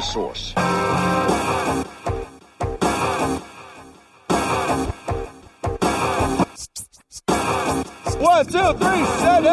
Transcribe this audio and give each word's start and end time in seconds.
the 0.00 0.06
source? 0.06 0.54
One, 8.20 8.46
two, 8.46 8.72
three, 8.78 9.04
set 9.18 9.44
it! 9.44 9.50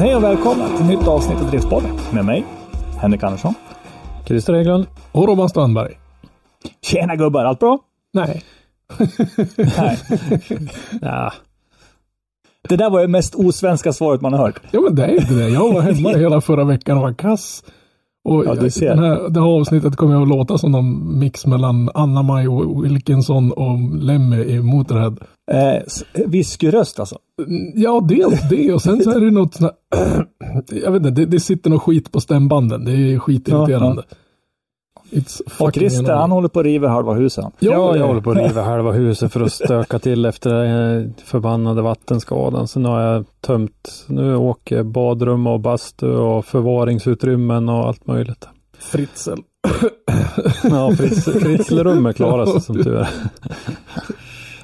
Hej 0.00 0.14
och 0.16 0.22
välkomna 0.22 0.76
till 0.76 0.86
nytt 0.86 1.08
avsnitt 1.08 1.38
av 1.38 1.50
Driftspodden 1.50 1.98
med 2.12 2.24
mig, 2.24 2.44
Henrik 3.00 3.22
Andersson. 3.22 3.54
Christer 4.24 4.54
Hägglund. 4.54 4.86
Och 5.12 5.28
Robban 5.28 5.48
Strandberg. 5.48 5.98
Tjena 6.82 7.16
gubbar, 7.16 7.44
allt 7.44 7.58
bra? 7.58 7.78
Nej. 8.12 8.42
Nej. 9.56 9.98
Ja, 11.00 11.32
Det 12.68 12.76
där 12.76 12.90
var 12.90 13.00
det 13.00 13.08
mest 13.08 13.34
osvenska 13.34 13.92
svaret 13.92 14.20
man 14.20 14.32
har 14.32 14.40
hört. 14.46 14.60
Ja 14.70 14.80
men 14.80 14.94
det 14.94 15.04
är 15.04 15.20
inte 15.20 15.34
det. 15.34 15.48
Jag 15.48 15.72
var 15.72 15.80
hemma 15.80 16.08
hela 16.08 16.40
förra 16.40 16.64
veckan 16.64 16.96
och 16.96 17.02
var 17.02 17.12
kass. 17.14 17.64
Och 18.28 18.44
Ja, 18.46 18.54
du 18.54 18.70
ser. 18.70 18.88
Den 18.88 18.98
här, 18.98 19.28
det 19.28 19.40
här 19.40 19.46
avsnittet 19.60 19.96
kommer 19.96 20.22
att 20.22 20.28
låta 20.28 20.58
som 20.58 20.72
någon 20.72 21.18
mix 21.18 21.46
mellan 21.46 21.90
Anna-Maj 21.94 22.48
och 22.48 22.84
Wilkinson 22.84 23.52
och 23.52 23.78
Lemmy 23.96 24.36
i 24.44 24.62
Motorhead. 24.62 25.16
Eh, 25.52 25.82
Whiskyröst 26.26 27.00
alltså. 27.00 27.18
Ja, 27.74 28.00
dels 28.08 28.48
det 28.50 28.72
och 28.72 28.82
sen 28.82 29.04
så 29.04 29.10
är 29.10 29.20
det 29.20 29.30
något 29.30 29.54
sånt 29.54 29.72
här, 29.96 30.26
Jag 30.84 30.92
vet 30.92 31.06
inte, 31.06 31.10
det, 31.20 31.26
det 31.26 31.40
sitter 31.40 31.70
något 31.70 31.82
skit 31.82 32.12
på 32.12 32.20
stämbanden. 32.20 32.84
Det 32.84 32.92
är 32.92 33.18
skitirriterande. 33.18 34.02
It's 34.02 34.14
Och 35.60 35.74
Christer, 35.74 35.98
annoying. 36.00 36.18
han 36.20 36.30
håller 36.30 36.48
på 36.48 36.60
att 36.60 36.66
riva 36.66 36.88
halva 36.88 37.12
huset. 37.14 37.44
Ja, 37.58 37.72
ja, 37.72 37.92
det- 37.92 37.98
jag 37.98 38.06
håller 38.06 38.20
på 38.20 38.30
att 38.30 38.36
riva 38.36 38.62
halva 38.62 38.92
huset 38.92 39.32
för 39.32 39.40
att 39.40 39.52
stöka 39.52 39.98
till 39.98 40.24
efter 40.24 40.50
den 40.54 41.00
eh, 41.02 41.08
förbannade 41.24 41.82
vattenskadan. 41.82 42.68
Så 42.68 42.80
nu 42.80 42.88
har 42.88 43.00
jag 43.00 43.24
tömt, 43.40 44.04
nu 44.06 44.36
åker 44.36 44.82
badrum 44.82 45.46
och 45.46 45.60
bastu 45.60 46.06
och 46.08 46.44
förvaringsutrymmen 46.44 47.68
och 47.68 47.86
allt 47.86 48.06
möjligt. 48.06 48.48
Fritzl. 48.78 49.30
Ja, 50.70 50.90
Fritz, 50.96 51.24
Fritzlerum 51.24 52.06
är 52.06 52.12
klara 52.12 52.46
sig 52.46 52.60
som 52.60 52.76
tur 52.84 52.94
är. 52.96 53.08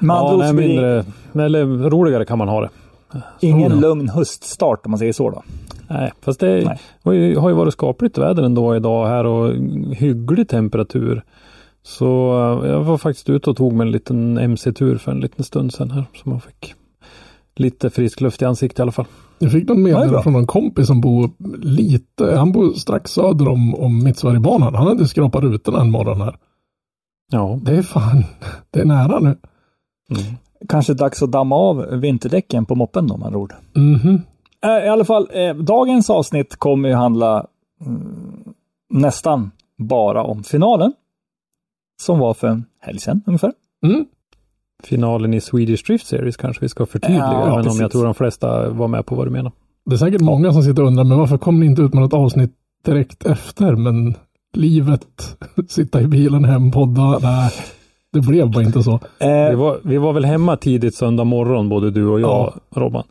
Andra 0.00 0.14
Ja, 0.16 0.36
nej, 0.36 0.52
mindre, 0.52 1.04
eller 1.34 1.64
roligare 1.90 2.24
kan 2.24 2.38
man 2.38 2.48
ha 2.48 2.60
det. 2.60 2.68
ingen 3.40 3.80
lugn 3.80 4.08
höststart 4.08 4.86
om 4.86 4.90
man 4.90 4.98
säger 4.98 5.12
så 5.12 5.30
då. 5.30 5.42
Nej, 5.92 6.12
fast 6.20 6.40
det 6.40 6.64
Nej. 6.64 6.78
har 7.02 7.12
ju, 7.12 7.36
har 7.36 7.48
ju 7.48 7.54
varit 7.54 7.72
skapligt 7.72 8.18
väder 8.18 8.42
ändå 8.42 8.76
idag 8.76 9.06
här 9.06 9.26
och 9.26 9.54
hygglig 9.94 10.48
temperatur. 10.48 11.22
Så 11.82 12.32
eh, 12.64 12.70
jag 12.70 12.82
var 12.82 12.98
faktiskt 12.98 13.30
ute 13.30 13.50
och 13.50 13.56
tog 13.56 13.72
mig 13.72 13.86
en 13.86 13.92
liten 13.92 14.38
MC-tur 14.38 14.98
för 14.98 15.12
en 15.12 15.20
liten 15.20 15.44
stund 15.44 15.72
sedan 15.72 15.90
här. 15.90 16.04
Så 16.14 16.28
man 16.28 16.40
fick 16.40 16.74
lite 17.56 17.90
frisk 17.90 18.20
luft 18.20 18.42
i 18.42 18.44
ansiktet 18.44 18.78
i 18.78 18.82
alla 18.82 18.92
fall. 18.92 19.06
Jag 19.38 19.52
fick 19.52 19.68
någon 19.68 19.82
meddelande 19.82 20.22
från 20.22 20.32
någon 20.32 20.46
kompis 20.46 20.86
som 20.86 21.00
bor 21.00 21.30
lite, 21.58 22.36
han 22.36 22.52
bor 22.52 22.72
strax 22.72 23.10
söder 23.10 23.48
om, 23.48 23.74
om 23.74 24.04
Mittsverigebanan. 24.04 24.74
Han 24.74 24.86
hade 24.86 25.08
skrapat 25.08 25.42
rutorna 25.42 25.80
en 25.80 25.90
morgon 25.90 26.20
här. 26.20 26.36
Ja. 27.32 27.58
Det 27.62 27.76
är 27.76 27.82
fan, 27.82 28.24
det 28.70 28.80
är 28.80 28.84
nära 28.84 29.18
nu. 29.18 29.36
Kanske 30.68 30.94
dags 30.94 31.22
att 31.22 31.32
damma 31.32 31.56
av 31.56 31.86
vinterdäcken 31.86 32.64
på 32.64 32.74
moppen 32.74 33.06
då 33.06 33.16
med 33.16 33.26
andra 33.26 33.38
ord. 33.38 33.54
Mhm. 33.74 34.14
Eh, 34.14 34.20
I 34.66 34.88
alla 34.88 35.04
fall, 35.04 35.28
eh, 35.32 35.54
dagens 35.54 36.10
avsnitt 36.10 36.56
kommer 36.56 36.88
ju 36.88 36.94
handla 36.94 37.46
mm, 37.86 38.54
nästan 38.90 39.50
bara 39.78 40.22
om 40.22 40.42
finalen. 40.42 40.92
Som 42.02 42.18
var 42.18 42.34
för 42.34 42.48
en 42.48 42.64
helg 42.80 42.98
sedan 42.98 43.22
ungefär. 43.26 43.52
Mm. 43.84 44.06
Finalen 44.84 45.34
i 45.34 45.40
Swedish 45.40 45.84
Drift 45.86 46.06
Series 46.06 46.36
kanske 46.36 46.60
vi 46.64 46.68
ska 46.68 46.86
förtydliga. 46.86 47.20
Ja, 47.22 47.42
även 47.42 47.52
om 47.58 47.62
precis. 47.64 47.80
jag 47.80 47.92
tror 47.92 48.04
de 48.04 48.14
flesta 48.14 48.68
var 48.70 48.88
med 48.88 49.06
på 49.06 49.14
vad 49.14 49.26
du 49.26 49.30
menar. 49.30 49.52
Det 49.84 49.94
är 49.94 49.98
säkert 49.98 50.20
många 50.20 50.52
som 50.52 50.62
sitter 50.62 50.82
och 50.82 50.88
undrar, 50.88 51.04
men 51.04 51.18
varför 51.18 51.38
kom 51.38 51.60
ni 51.60 51.66
inte 51.66 51.82
ut 51.82 51.94
med 51.94 52.02
något 52.02 52.14
avsnitt 52.14 52.52
direkt 52.84 53.26
efter? 53.26 53.76
Men 53.76 54.14
livet, 54.54 55.36
sitta 55.68 56.00
i 56.00 56.06
bilen 56.06 56.44
hem, 56.44 56.70
podda, 56.70 57.18
nej, 57.22 57.50
det 58.12 58.20
blev 58.20 58.50
bara 58.50 58.64
inte 58.64 58.82
så. 58.82 59.00
Vi 59.20 59.26
Eh, 59.26 59.56
var, 59.56 59.80
vi 59.82 59.98
var 59.98 60.12
väl 60.12 60.24
hemma 60.24 60.56
tidigt 60.56 60.94
söndag 60.94 61.24
morgon, 61.24 61.68
både 61.68 61.90
du 61.90 62.08
och 62.08 62.20
jag, 62.20 62.30
Ja. 62.70 62.80
Robban. 62.80 63.04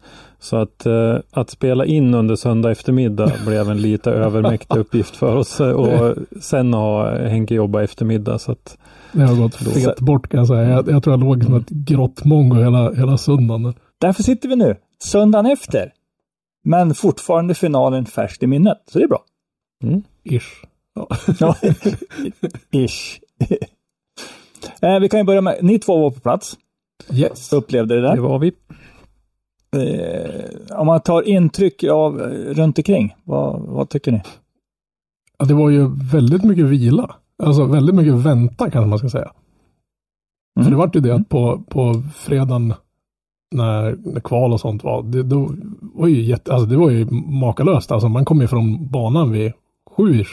Så 0.44 0.58
att, 0.58 0.86
eh, 0.86 1.18
att 1.32 1.50
spela 1.50 1.86
in 1.86 2.14
under 2.14 2.36
söndag 2.36 2.72
eftermiddag 2.72 3.32
blev 3.46 3.70
en 3.70 3.82
lite 3.82 4.12
övermäktig 4.26 4.78
uppgift 4.78 5.16
för 5.16 5.36
oss. 5.36 5.60
Och 5.60 6.14
sen 6.42 6.74
har 6.74 7.16
Henke 7.28 7.56
jobbat 7.56 7.84
eftermiddag. 7.84 8.40
Så 8.40 8.52
att, 8.52 8.78
Det 9.12 9.24
har 9.24 9.36
gått 9.36 9.56
fet 9.56 10.00
bort 10.00 10.28
kan 10.30 10.38
jag 10.38 10.48
säga. 10.48 10.70
Jag, 10.70 10.90
jag 10.90 11.04
tror 11.04 11.14
jag 11.14 11.20
låg 11.20 11.44
som 11.44 11.56
ett 11.56 11.70
grått 11.70 12.24
mongo 12.26 12.56
hela, 12.56 12.94
hela 12.94 13.18
söndagen. 13.18 13.74
därför 14.00 14.24
sitter 14.24 14.50
vi 14.50 14.56
nu, 14.56 14.76
söndagen 15.04 15.46
efter. 15.46 15.92
Men 16.64 16.94
fortfarande 16.94 17.54
finalen 17.54 18.06
färskt 18.06 18.44
i 18.44 18.48
minnet, 18.48 18.78
så 18.92 19.00
det 19.00 19.04
är 19.06 19.08
bra. 19.10 19.24
Ish. 20.24 20.66
Ja. 21.40 21.56
Ish. 22.72 23.20
eh, 24.82 25.00
vi 25.00 25.10
kan 25.10 25.20
ju 25.20 25.24
börja 25.24 25.42
med, 25.42 25.58
ni 25.62 25.80
två 25.80 25.98
var 25.98 26.10
på 26.12 26.20
plats, 26.20 26.58
Yes. 27.14 27.54
upplevde 27.54 27.96
det 27.96 28.02
det 28.02 28.08
där. 28.08 28.18
var 28.18 28.40
vi. 28.40 28.52
Eh, 29.76 30.80
om 30.80 30.88
man 30.88 31.02
tar 31.02 31.28
intryck 31.28 31.84
av 31.84 32.22
eh, 32.22 32.54
runt 32.54 32.78
omkring, 32.78 33.16
vad, 33.24 33.62
vad 33.62 33.90
tycker 33.90 34.12
ni? 34.12 34.22
Ja, 35.38 35.46
det 35.46 35.54
var 35.54 35.70
ju 35.70 35.90
väldigt 36.12 36.44
mycket 36.44 36.66
vila. 36.66 37.16
Alltså 37.44 37.66
väldigt 37.66 37.96
mycket 37.96 38.14
vänta 38.14 38.70
kanske 38.70 38.90
man 38.90 39.00
ska 39.00 39.10
säga. 39.10 39.32
Mm. 40.56 40.64
För 40.64 40.72
det 40.72 40.78
vart 40.78 40.96
ju 40.96 41.00
det 41.00 41.16
att 41.16 41.30
på, 41.30 41.64
på 41.70 42.04
fredagen 42.16 42.74
när, 43.56 43.96
när 44.04 44.20
kval 44.20 44.54
och 44.54 44.60
sånt 44.60 44.84
var, 44.84 45.04
det, 45.04 45.24
då 45.24 45.52
var 45.82 46.08
ju 46.08 46.22
jätte, 46.22 46.54
alltså 46.54 46.70
det 46.70 46.78
var 46.78 46.90
ju 46.90 47.08
makalöst. 47.12 47.92
Alltså 47.92 48.10
man 48.10 48.26
kom 48.26 48.42
ju 48.42 48.48
från 48.48 48.88
banan 48.88 49.32
vid 49.32 49.54
sju. 49.98 50.24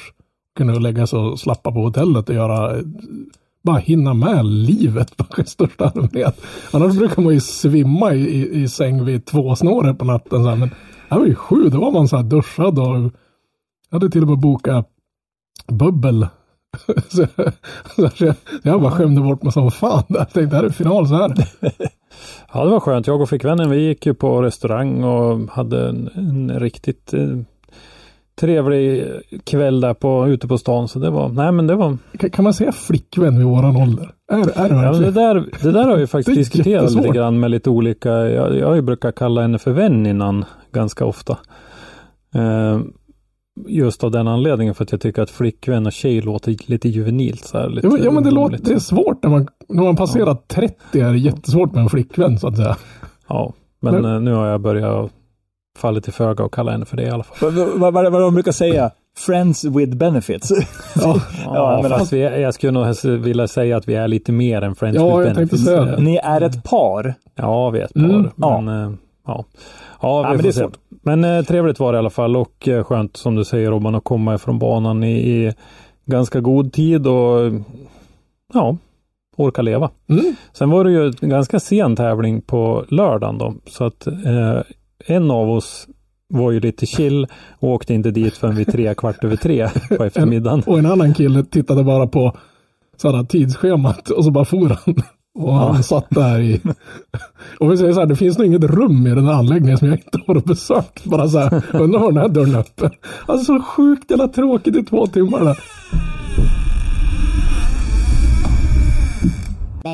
Kunde 0.56 0.80
lägga 0.80 1.06
sig 1.06 1.18
och 1.18 1.40
slappa 1.40 1.72
på 1.72 1.80
hotellet 1.80 2.28
och 2.28 2.34
göra, 2.34 2.82
bara 3.68 3.78
hinna 3.78 4.14
med 4.14 4.46
livet 4.46 5.16
på 5.16 5.24
största 5.46 5.88
allmänhet. 5.88 6.40
Annars 6.72 6.96
brukar 6.96 7.22
man 7.22 7.34
ju 7.34 7.40
svimma 7.40 8.14
i, 8.14 8.20
i, 8.20 8.62
i 8.62 8.68
säng 8.68 9.04
vid 9.04 9.26
två 9.26 9.56
snåret 9.56 9.98
på 9.98 10.04
natten. 10.04 10.44
Så 10.44 10.48
här. 10.48 10.56
Men 10.56 10.70
här 11.08 11.18
var 11.18 11.26
ju 11.26 11.34
sju, 11.34 11.68
då 11.68 11.80
var 11.80 11.90
man 11.90 12.08
så 12.08 12.16
här 12.16 12.22
duschad 12.22 12.78
och 12.78 13.12
hade 13.90 14.10
till 14.10 14.22
och 14.22 14.28
med 14.28 14.38
bokat 14.38 14.88
bubbel. 15.66 16.26
så, 17.08 17.26
så 17.96 18.24
jag, 18.24 18.34
jag 18.62 18.82
bara 18.82 18.92
skämde 18.92 19.20
bort 19.20 19.42
mig 19.42 19.52
som 19.52 19.70
fan. 19.70 20.04
Jag 20.08 20.30
tänkte, 20.30 20.40
det 20.40 20.56
här 20.56 20.64
är 20.64 20.70
final 20.70 21.08
så 21.08 21.14
här. 21.14 21.34
Ja, 22.52 22.64
det 22.64 22.70
var 22.70 22.80
skönt. 22.80 23.06
Jag 23.06 23.20
och 23.20 23.28
flickvännen, 23.28 23.70
vi 23.70 23.86
gick 23.86 24.06
ju 24.06 24.14
på 24.14 24.42
restaurang 24.42 25.04
och 25.04 25.50
hade 25.50 25.88
en, 25.88 26.10
en 26.14 26.60
riktigt 26.60 27.14
eh, 27.14 27.38
trevlig 28.40 29.04
kväll 29.44 29.80
där 29.80 29.94
på, 29.94 30.28
ute 30.28 30.48
på 30.48 30.58
stan. 30.58 30.88
Så 30.88 30.98
det 30.98 31.10
var, 31.10 31.28
nej 31.28 31.52
men 31.52 31.66
det 31.66 31.74
var, 31.74 31.96
Kan, 32.32 32.42
man 32.44 32.54
säga 32.54 32.72
flickvän 32.72 33.36
vid 33.38 33.46
våran 33.46 33.76
ålder? 33.76 34.10
Är, 34.32 34.36
är 34.38 34.68
det 34.68 34.74
ja, 34.74 34.92
det 34.92 35.10
där, 35.10 35.44
det 35.62 35.72
där 35.72 35.84
har 35.84 35.96
vi 35.96 36.06
faktiskt 36.06 36.36
diskuterat 36.36 36.94
lite 36.94 37.08
grann 37.08 37.40
med 37.40 37.50
lite 37.50 37.70
olika, 37.70 38.10
jag, 38.10 38.56
jag 38.56 38.66
har 38.66 38.74
ju 38.74 38.82
brukat 38.82 39.14
kalla 39.14 39.40
henne 39.42 39.58
för 39.58 39.72
vän 39.72 40.06
innan 40.06 40.44
ganska 40.72 41.04
ofta. 41.04 41.38
Eh, 42.34 42.80
just 43.68 44.04
av 44.04 44.10
den 44.10 44.28
anledningen 44.28 44.74
för 44.74 44.84
att 44.84 44.92
jag 44.92 45.00
tycker 45.00 45.22
att 45.22 45.30
flickvän 45.30 45.86
och 45.86 45.92
tjej 45.92 46.20
låter 46.20 46.56
lite 46.70 46.88
juvenilt. 46.88 47.44
Så 47.44 47.58
här, 47.58 47.68
lite 47.68 47.86
Ja, 47.86 47.92
men- 47.92 48.04
ja 48.04 48.10
men 48.10 48.24
det, 48.24 48.30
låter, 48.30 48.58
det 48.64 48.72
är 48.72 48.78
svårt 48.78 49.22
när 49.22 49.30
man, 49.30 49.48
när 49.68 49.82
man 49.82 49.96
passerar 49.96 50.34
30 50.46 51.00
är 51.00 51.12
det 51.12 51.18
jättesvårt 51.18 51.72
med 51.72 51.82
en 51.82 51.88
flickvän 51.88 52.38
så 52.38 52.48
att 52.48 52.56
säga. 52.56 52.76
Ja, 53.28 53.52
men, 53.80 53.94
Men- 53.94 54.14
eh, 54.14 54.20
nu 54.20 54.32
har 54.32 54.46
jag 54.46 54.60
börjat 54.60 55.10
falla 55.78 56.00
till 56.00 56.12
föga 56.12 56.44
och 56.44 56.54
kalla 56.54 56.72
henne 56.72 56.84
för 56.84 56.96
det 56.96 57.02
i 57.02 57.10
alla 57.10 57.22
fall. 57.22 57.36
Vad, 57.52 57.54
vad, 57.80 57.92
vad, 57.92 58.12
vad 58.12 58.22
de 58.22 58.34
brukar 58.34 58.52
säga? 58.52 58.90
Friends 59.26 59.64
with 59.64 59.96
benefits. 59.96 60.52
Ja, 60.96 61.20
Ja, 61.44 61.78
men 61.82 61.90
fast 61.90 62.12
vi, 62.12 62.22
är- 62.22 62.38
jag 62.38 62.54
skulle 62.54 62.72
nog 62.72 62.86
vilja 63.04 63.48
säga 63.48 63.76
att 63.76 63.88
vi 63.88 63.94
är 63.94 64.08
lite 64.08 64.32
mer 64.32 64.62
än 64.62 64.74
Friends 64.74 64.96
Ja, 64.96 65.16
with 65.16 65.28
jag 65.28 65.36
tänkte 65.36 65.56
Benefits. 65.56 65.64
säga 65.64 65.84
det. 65.96 66.02
Ni 66.02 66.16
är 66.16 66.40
ett 66.40 66.64
par. 66.64 67.14
Ja, 67.34 67.70
vi 67.70 67.78
är 67.80 67.84
ett 67.84 67.94
par. 67.94 68.00
Mm. 68.04 68.30
Men, 68.64 68.68
eh, 68.68 68.92
ja. 69.26 69.44
Ja, 70.02 70.22
vi 70.22 70.28
men 70.28 70.36
får 70.36 70.42
det 70.42 70.48
är 70.48 70.52
svårt. 70.52 70.78
Men 71.02 71.24
eh, 71.24 71.44
trevligt 71.44 71.80
var 71.80 71.92
det 71.92 71.96
i 71.96 71.98
alla 71.98 72.10
fall 72.10 72.36
och 72.36 72.68
eh, 72.68 72.84
skönt 72.84 73.16
som 73.16 73.34
du 73.34 73.44
säger 73.44 73.70
Robban 73.70 73.94
att 73.94 74.04
komma 74.04 74.34
ifrån 74.34 74.58
banan 74.58 75.04
i, 75.04 75.12
i 75.18 75.54
ganska 76.06 76.40
god 76.40 76.72
tid 76.72 77.06
och 77.06 77.52
ja, 78.54 78.76
orka 79.36 79.62
leva. 79.62 79.90
Mm. 80.08 80.36
Sen 80.52 80.70
var 80.70 80.84
det 80.84 80.90
ju 80.90 81.12
en 81.20 81.28
ganska 81.28 81.60
sen 81.60 81.96
tävling 81.96 82.40
på 82.40 82.84
lördagen 82.88 83.38
då, 83.38 83.54
så 83.66 83.84
att 83.84 84.06
eh, 84.06 84.58
en 85.06 85.30
av 85.30 85.50
oss 85.50 85.86
var 86.28 86.52
ju 86.52 86.60
lite 86.60 86.86
chill 86.86 87.26
och 87.58 87.68
åkte 87.68 87.94
inte 87.94 88.10
dit 88.10 88.34
förrän 88.34 88.56
vid 88.56 88.72
tre, 88.72 88.94
kvart 88.94 89.24
över 89.24 89.36
tre 89.36 89.68
på 89.96 90.04
eftermiddagen. 90.04 90.62
Och 90.66 90.78
en 90.78 90.86
annan 90.86 91.14
kille 91.14 91.44
tittade 91.44 91.84
bara 91.84 92.06
på 92.06 92.36
sådana 92.96 93.24
tidsschemat 93.24 94.10
och 94.10 94.24
så 94.24 94.30
bara 94.30 94.44
for 94.44 94.68
han. 94.68 94.94
Och 95.38 95.54
han 95.54 95.82
satt 95.82 96.10
där 96.10 96.40
i... 96.40 96.60
Och 97.60 97.72
vi 97.72 97.76
säger 97.76 97.92
så 97.92 98.00
här, 98.00 98.06
det 98.06 98.16
finns 98.16 98.38
nog 98.38 98.46
inget 98.46 98.64
rum 98.64 99.06
i 99.06 99.10
den 99.10 99.24
här 99.24 99.32
anläggningen 99.32 99.78
som 99.78 99.88
jag 99.88 99.98
inte 99.98 100.20
har 100.26 100.40
besökt. 100.40 101.04
Bara 101.04 101.28
så 101.28 101.38
här, 101.38 101.62
undrar 101.72 102.00
var 102.00 102.12
den 102.12 102.22
här 102.22 102.28
dörren 102.28 102.54
är 102.54 102.58
öppen. 102.58 102.90
Alltså 103.26 103.44
så 103.44 103.62
sjukt 103.62 104.10
jävla 104.10 104.28
tråkigt 104.28 104.76
i 104.76 104.82
två 104.82 105.06
timmar 105.06 105.44
där. 105.44 105.58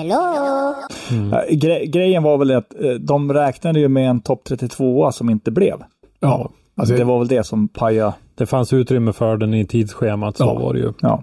Eh, 0.03 1.57
Gre 1.57 1.87
grejen 1.87 2.23
var 2.23 2.39
väl 2.39 2.51
att 2.51 2.75
eh, 2.85 2.91
de 2.91 3.33
räknade 3.33 3.81
ju 3.81 3.89
med 3.89 4.11
en 4.11 4.21
topp 4.21 4.45
32 4.49 5.13
som 5.13 5.31
inte 5.31 5.51
blev. 5.51 5.77
Ja, 6.21 6.51
alltså, 6.77 6.95
Det 6.95 7.05
var 7.05 7.19
väl 7.19 7.29
det 7.29 7.45
som 7.45 7.69
pajade. 7.69 8.13
Det 8.35 8.47
fanns 8.47 8.73
utrymme 8.73 9.13
för 9.13 9.37
den 9.37 9.55
i 9.55 9.67
tidsschemat, 9.67 10.37
så 10.37 10.45
Ja. 10.45 10.55
var 10.55 10.73
det 10.75 10.79
ju. 10.81 10.93
Ja. 11.01 11.23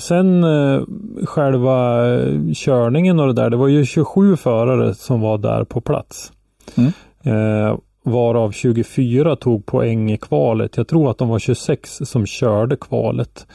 Sen 0.00 0.44
eh, 0.44 0.80
själva 1.24 2.06
eh, 2.14 2.34
körningen 2.54 3.20
och 3.20 3.26
det 3.26 3.32
där, 3.42 3.50
det 3.50 3.56
var 3.56 3.68
ju 3.68 3.84
27 3.84 4.36
förare 4.36 4.94
som 4.94 5.20
var 5.20 5.38
där 5.38 5.64
på 5.64 5.80
plats. 5.80 6.32
Mm. 6.76 6.92
Eh, 7.24 7.76
varav 8.04 8.50
24 8.52 9.36
tog 9.36 9.66
poäng 9.66 10.12
i 10.12 10.16
kvalet. 10.18 10.76
Jag 10.76 10.88
tror 10.88 11.10
att 11.10 11.18
de 11.18 11.28
var 11.28 11.38
26 11.38 11.98
som 12.04 12.26
körde 12.26 12.76
kvalet. 12.76 13.46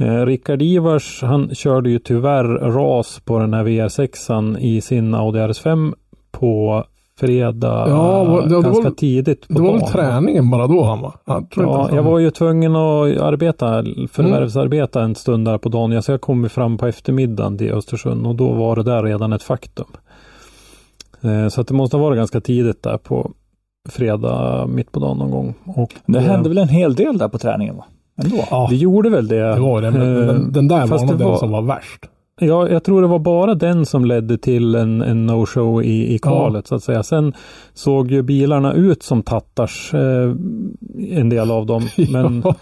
Eh, 0.00 0.26
Rickard 0.26 0.62
Ivars, 0.62 1.22
han 1.22 1.54
körde 1.54 1.90
ju 1.90 1.98
tyvärr 1.98 2.44
ras 2.44 3.20
på 3.24 3.38
den 3.38 3.54
här 3.54 3.64
VR6an 3.64 4.58
i 4.58 4.80
sin 4.80 5.14
Audi 5.14 5.38
RS5 5.38 5.94
på 6.30 6.84
fredag 7.20 7.84
Ja, 7.88 8.40
det- 8.42 8.48
det 8.48 8.54
var 8.54 8.62
ganska 8.62 8.82
väl- 8.82 8.94
tidigt 8.96 9.48
på 9.48 9.54
det 9.54 9.60
var 9.60 9.70
väl 9.72 9.80
dagen. 9.80 9.92
träningen 9.92 10.50
bara 10.50 10.66
då 10.66 10.82
han 10.82 11.00
var? 11.00 11.12
Jag 11.24 11.50
tror 11.50 11.66
inte 11.66 11.78
Ja, 11.78 11.82
han- 11.86 11.96
jag 11.96 12.02
var 12.02 12.18
ju 12.18 12.30
tvungen 12.30 12.76
att 12.76 13.18
arbeta, 13.20 13.84
förvärvsarbeta 14.10 15.02
en 15.02 15.14
stund 15.14 15.44
där 15.46 15.58
på 15.58 15.68
dagen. 15.68 15.92
Jag 15.92 16.04
så 16.04 16.12
jag 16.12 16.20
kom 16.20 16.48
fram 16.48 16.78
på 16.78 16.86
eftermiddagen 16.86 17.58
till 17.58 17.72
Östersund 17.72 18.26
och 18.26 18.34
då 18.34 18.52
var 18.52 18.76
det 18.76 18.82
där 18.82 19.02
redan 19.02 19.32
ett 19.32 19.42
faktum. 19.42 19.86
Eh, 21.22 21.48
Så 21.48 21.60
att 21.60 21.66
det 21.68 21.74
måste 21.74 21.96
ha 21.96 22.04
varit 22.04 22.16
ganska 22.16 22.40
tidigt 22.40 22.82
där 22.82 22.98
på 22.98 23.30
fredag 23.88 24.66
mitt 24.66 24.92
på 24.92 25.00
dagen 25.00 25.18
någon 25.18 25.30
gång. 25.30 25.54
Och 25.76 25.94
Det 26.06 26.18
eh, 26.18 26.24
hände 26.24 26.48
väl 26.48 26.58
en 26.58 26.68
hel 26.68 26.94
del 26.94 27.18
där 27.18 27.28
på 27.28 27.38
träningen 27.38 27.76
va? 27.76 27.84
Ändå. 28.24 28.44
Ja, 28.50 28.66
Det 28.70 28.76
gjorde 28.76 29.10
väl 29.10 29.28
det. 29.28 29.54
det 29.54 29.60
var 29.60 29.82
det. 29.82 29.90
Men 29.90 30.26
den, 30.26 30.52
den 30.52 30.68
där 30.68 30.80
var 30.80 30.86
fast 30.86 31.06
nog 31.06 31.18
den 31.18 31.28
var- 31.28 31.36
som 31.38 31.50
var 31.50 31.62
värst. 31.62 32.04
Ja, 32.42 32.68
jag 32.68 32.84
tror 32.84 33.02
det 33.02 33.08
var 33.08 33.18
bara 33.18 33.54
den 33.54 33.86
som 33.86 34.04
ledde 34.04 34.38
till 34.38 34.74
en, 34.74 35.02
en 35.02 35.30
no-show 35.30 35.82
i, 35.82 36.14
i 36.14 36.18
kvalet 36.18 36.66
så 36.66 36.74
att 36.74 36.82
säga. 36.82 37.02
Sen 37.02 37.32
såg 37.74 38.10
ju 38.10 38.22
bilarna 38.22 38.72
ut 38.72 39.02
som 39.02 39.22
tattars, 39.22 39.94
eh, 39.94 40.32
en 41.10 41.28
del 41.28 41.50
av 41.50 41.66
dem. 41.66 41.82
Men 42.12 42.42
Ja. 42.44 42.54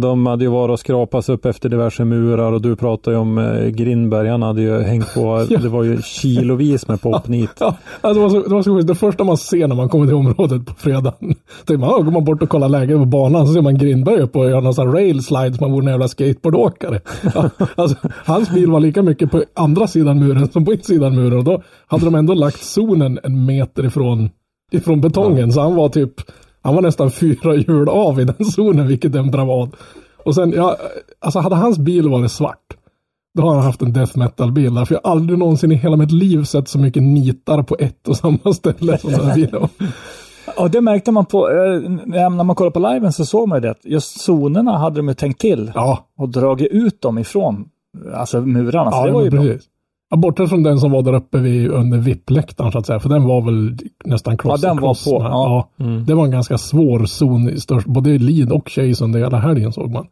De 0.00 0.26
hade 0.26 0.44
ju 0.44 0.50
varit 0.50 0.72
och 0.72 0.80
skrapats 0.80 1.28
upp 1.28 1.46
efter 1.46 1.68
diverse 1.68 2.04
murar 2.04 2.52
och 2.52 2.62
du 2.62 2.76
pratade 2.76 3.16
ju 3.16 3.20
om 3.20 3.38
eh, 3.38 3.66
Grindberg. 3.66 4.28
Han 4.28 4.42
hade 4.42 4.62
ju 4.62 4.80
hängt 4.82 5.14
på, 5.14 5.46
Ja. 5.50 5.58
det 5.58 5.68
var 5.68 5.82
ju 5.84 6.02
kilovis 6.02 6.88
med 6.88 7.00
popnit. 7.00 7.50
Ja, 7.60 7.76
alltså 8.00 8.14
det, 8.14 8.28
var 8.28 8.30
så, 8.42 8.48
det 8.48 8.54
var 8.54 8.62
så. 8.62 8.80
Det 8.80 8.94
första 8.94 9.24
man 9.24 9.36
ser 9.36 9.68
när 9.68 9.76
man 9.76 9.88
kommer 9.88 10.06
till 10.06 10.14
området 10.14 10.66
på 10.66 10.74
fredagen. 10.74 11.14
Man, 11.68 11.80
ja, 11.80 11.98
går 11.98 12.12
man 12.12 12.24
bort 12.24 12.42
och 12.42 12.48
kollar 12.48 12.68
läget 12.68 12.98
på 12.98 13.04
banan 13.04 13.46
så 13.46 13.52
ser 13.52 13.62
man 13.62 13.78
Grindberg 13.78 14.20
upp 14.20 14.36
och 14.36 14.50
gör 14.50 14.60
någon 14.60 14.74
sån 14.74 14.92
rail 14.92 15.22
slide 15.22 15.54
som 15.54 15.64
man 15.64 15.72
vore 15.72 15.84
en 15.84 15.90
jävla 15.90 16.08
skateboardåkare. 16.08 17.00
Ja, 17.34 17.50
alltså, 17.74 17.96
hans 18.24 18.50
bil 18.50 18.70
var 18.70 18.80
lika 18.80 19.02
mycket 19.02 19.30
på 19.30 19.44
andra 19.54 19.86
sidan 19.86 20.18
muren 20.18 20.48
som 20.48 20.64
på 20.64 20.72
insidan 20.72 21.14
muren. 21.14 21.38
Och 21.38 21.44
då 21.44 21.62
hade 21.86 22.04
de 22.04 22.14
ändå 22.14 22.34
lagt 22.34 22.62
zonen 22.62 23.18
en 23.22 23.44
meter 23.46 23.86
ifrån, 23.86 24.30
ifrån 24.72 25.00
betongen. 25.00 25.52
Så 25.52 25.60
han 25.60 25.74
var 25.74 25.88
typ, 25.88 26.12
han 26.62 26.74
var 26.74 26.82
nästan 26.82 27.10
fyra 27.10 27.54
hjul 27.54 27.88
av 27.88 28.20
i 28.20 28.24
den 28.24 28.44
zonen, 28.44 28.86
vilket 28.86 29.14
är 29.14 29.18
en 29.18 29.30
bravad. 29.30 29.70
Och 30.24 30.34
sen, 30.34 30.52
ja, 30.56 30.76
alltså 31.20 31.38
hade 31.38 31.56
hans 31.56 31.78
bil 31.78 32.08
varit 32.08 32.32
svart. 32.32 32.76
Då 33.34 33.42
har 33.42 33.54
han 33.54 33.64
haft 33.64 33.82
en 33.82 33.92
death 33.92 34.18
metal-bil. 34.18 34.84
För 34.86 34.94
jag 34.94 35.00
har 35.04 35.10
aldrig 35.10 35.38
någonsin 35.38 35.72
i 35.72 35.74
hela 35.74 35.96
mitt 35.96 36.10
liv 36.12 36.44
sett 36.44 36.68
så 36.68 36.78
mycket 36.78 37.02
nitar 37.02 37.62
på 37.62 37.76
ett 37.78 38.08
och 38.08 38.16
samma 38.16 38.52
ställe 38.54 38.98
som 38.98 39.10
den 39.10 39.34
bilen. 39.34 39.68
Och 40.56 40.70
det 40.70 40.80
märkte 40.80 41.10
man 41.12 41.26
på, 41.26 41.50
eh, 41.50 41.90
när 42.06 42.44
man 42.44 42.56
kollade 42.56 42.74
på 42.74 42.92
liven 42.92 43.12
så 43.12 43.26
såg 43.26 43.48
man 43.48 43.62
ju 43.62 43.68
det. 43.68 43.74
Just 43.84 44.20
zonerna 44.20 44.78
hade 44.78 44.96
de 44.96 45.08
ju 45.08 45.14
tänkt 45.14 45.40
till 45.40 45.72
Ja, 45.74 46.06
och 46.16 46.28
dragit 46.28 46.68
ut 46.70 47.02
dem 47.02 47.18
ifrån 47.18 47.68
alltså 48.14 48.40
murarna. 48.40 48.90
Ja 48.92 49.06
det 49.06 49.12
var 49.12 49.22
ju 49.22 49.30
bra. 49.30 49.42
Ja, 50.10 50.16
bortsett 50.16 50.48
från 50.48 50.62
den 50.62 50.78
som 50.78 50.90
var 50.90 51.02
där 51.02 51.14
uppe 51.14 51.38
vid, 51.38 51.70
under 51.70 51.98
VIP-läktaren 51.98 52.72
så 52.72 52.78
att 52.78 52.86
säga. 52.86 53.00
För 53.00 53.08
den 53.08 53.24
var 53.24 53.42
väl 53.42 53.76
nästan 54.04 54.38
cross 54.38 54.62
Ja, 54.62 54.68
den 54.68 54.76
var 54.76 54.88
cross 54.88 55.04
på, 55.04 55.18
med- 55.22 55.30
ja. 55.30 55.68
Mm. 55.80 56.04
Det 56.04 56.14
var 56.14 56.24
en 56.24 56.30
ganska 56.30 56.58
svår 56.58 57.04
zon, 57.06 57.48
i 57.48 57.60
störst, 57.60 57.86
både 57.86 58.10
i 58.10 58.18
lead 58.18 58.52
och 58.52 58.68
chase 58.70 59.04
under 59.04 59.18
hela 59.20 59.38
helgen 59.38 59.72
såg 59.72 59.90
man. 59.90 60.06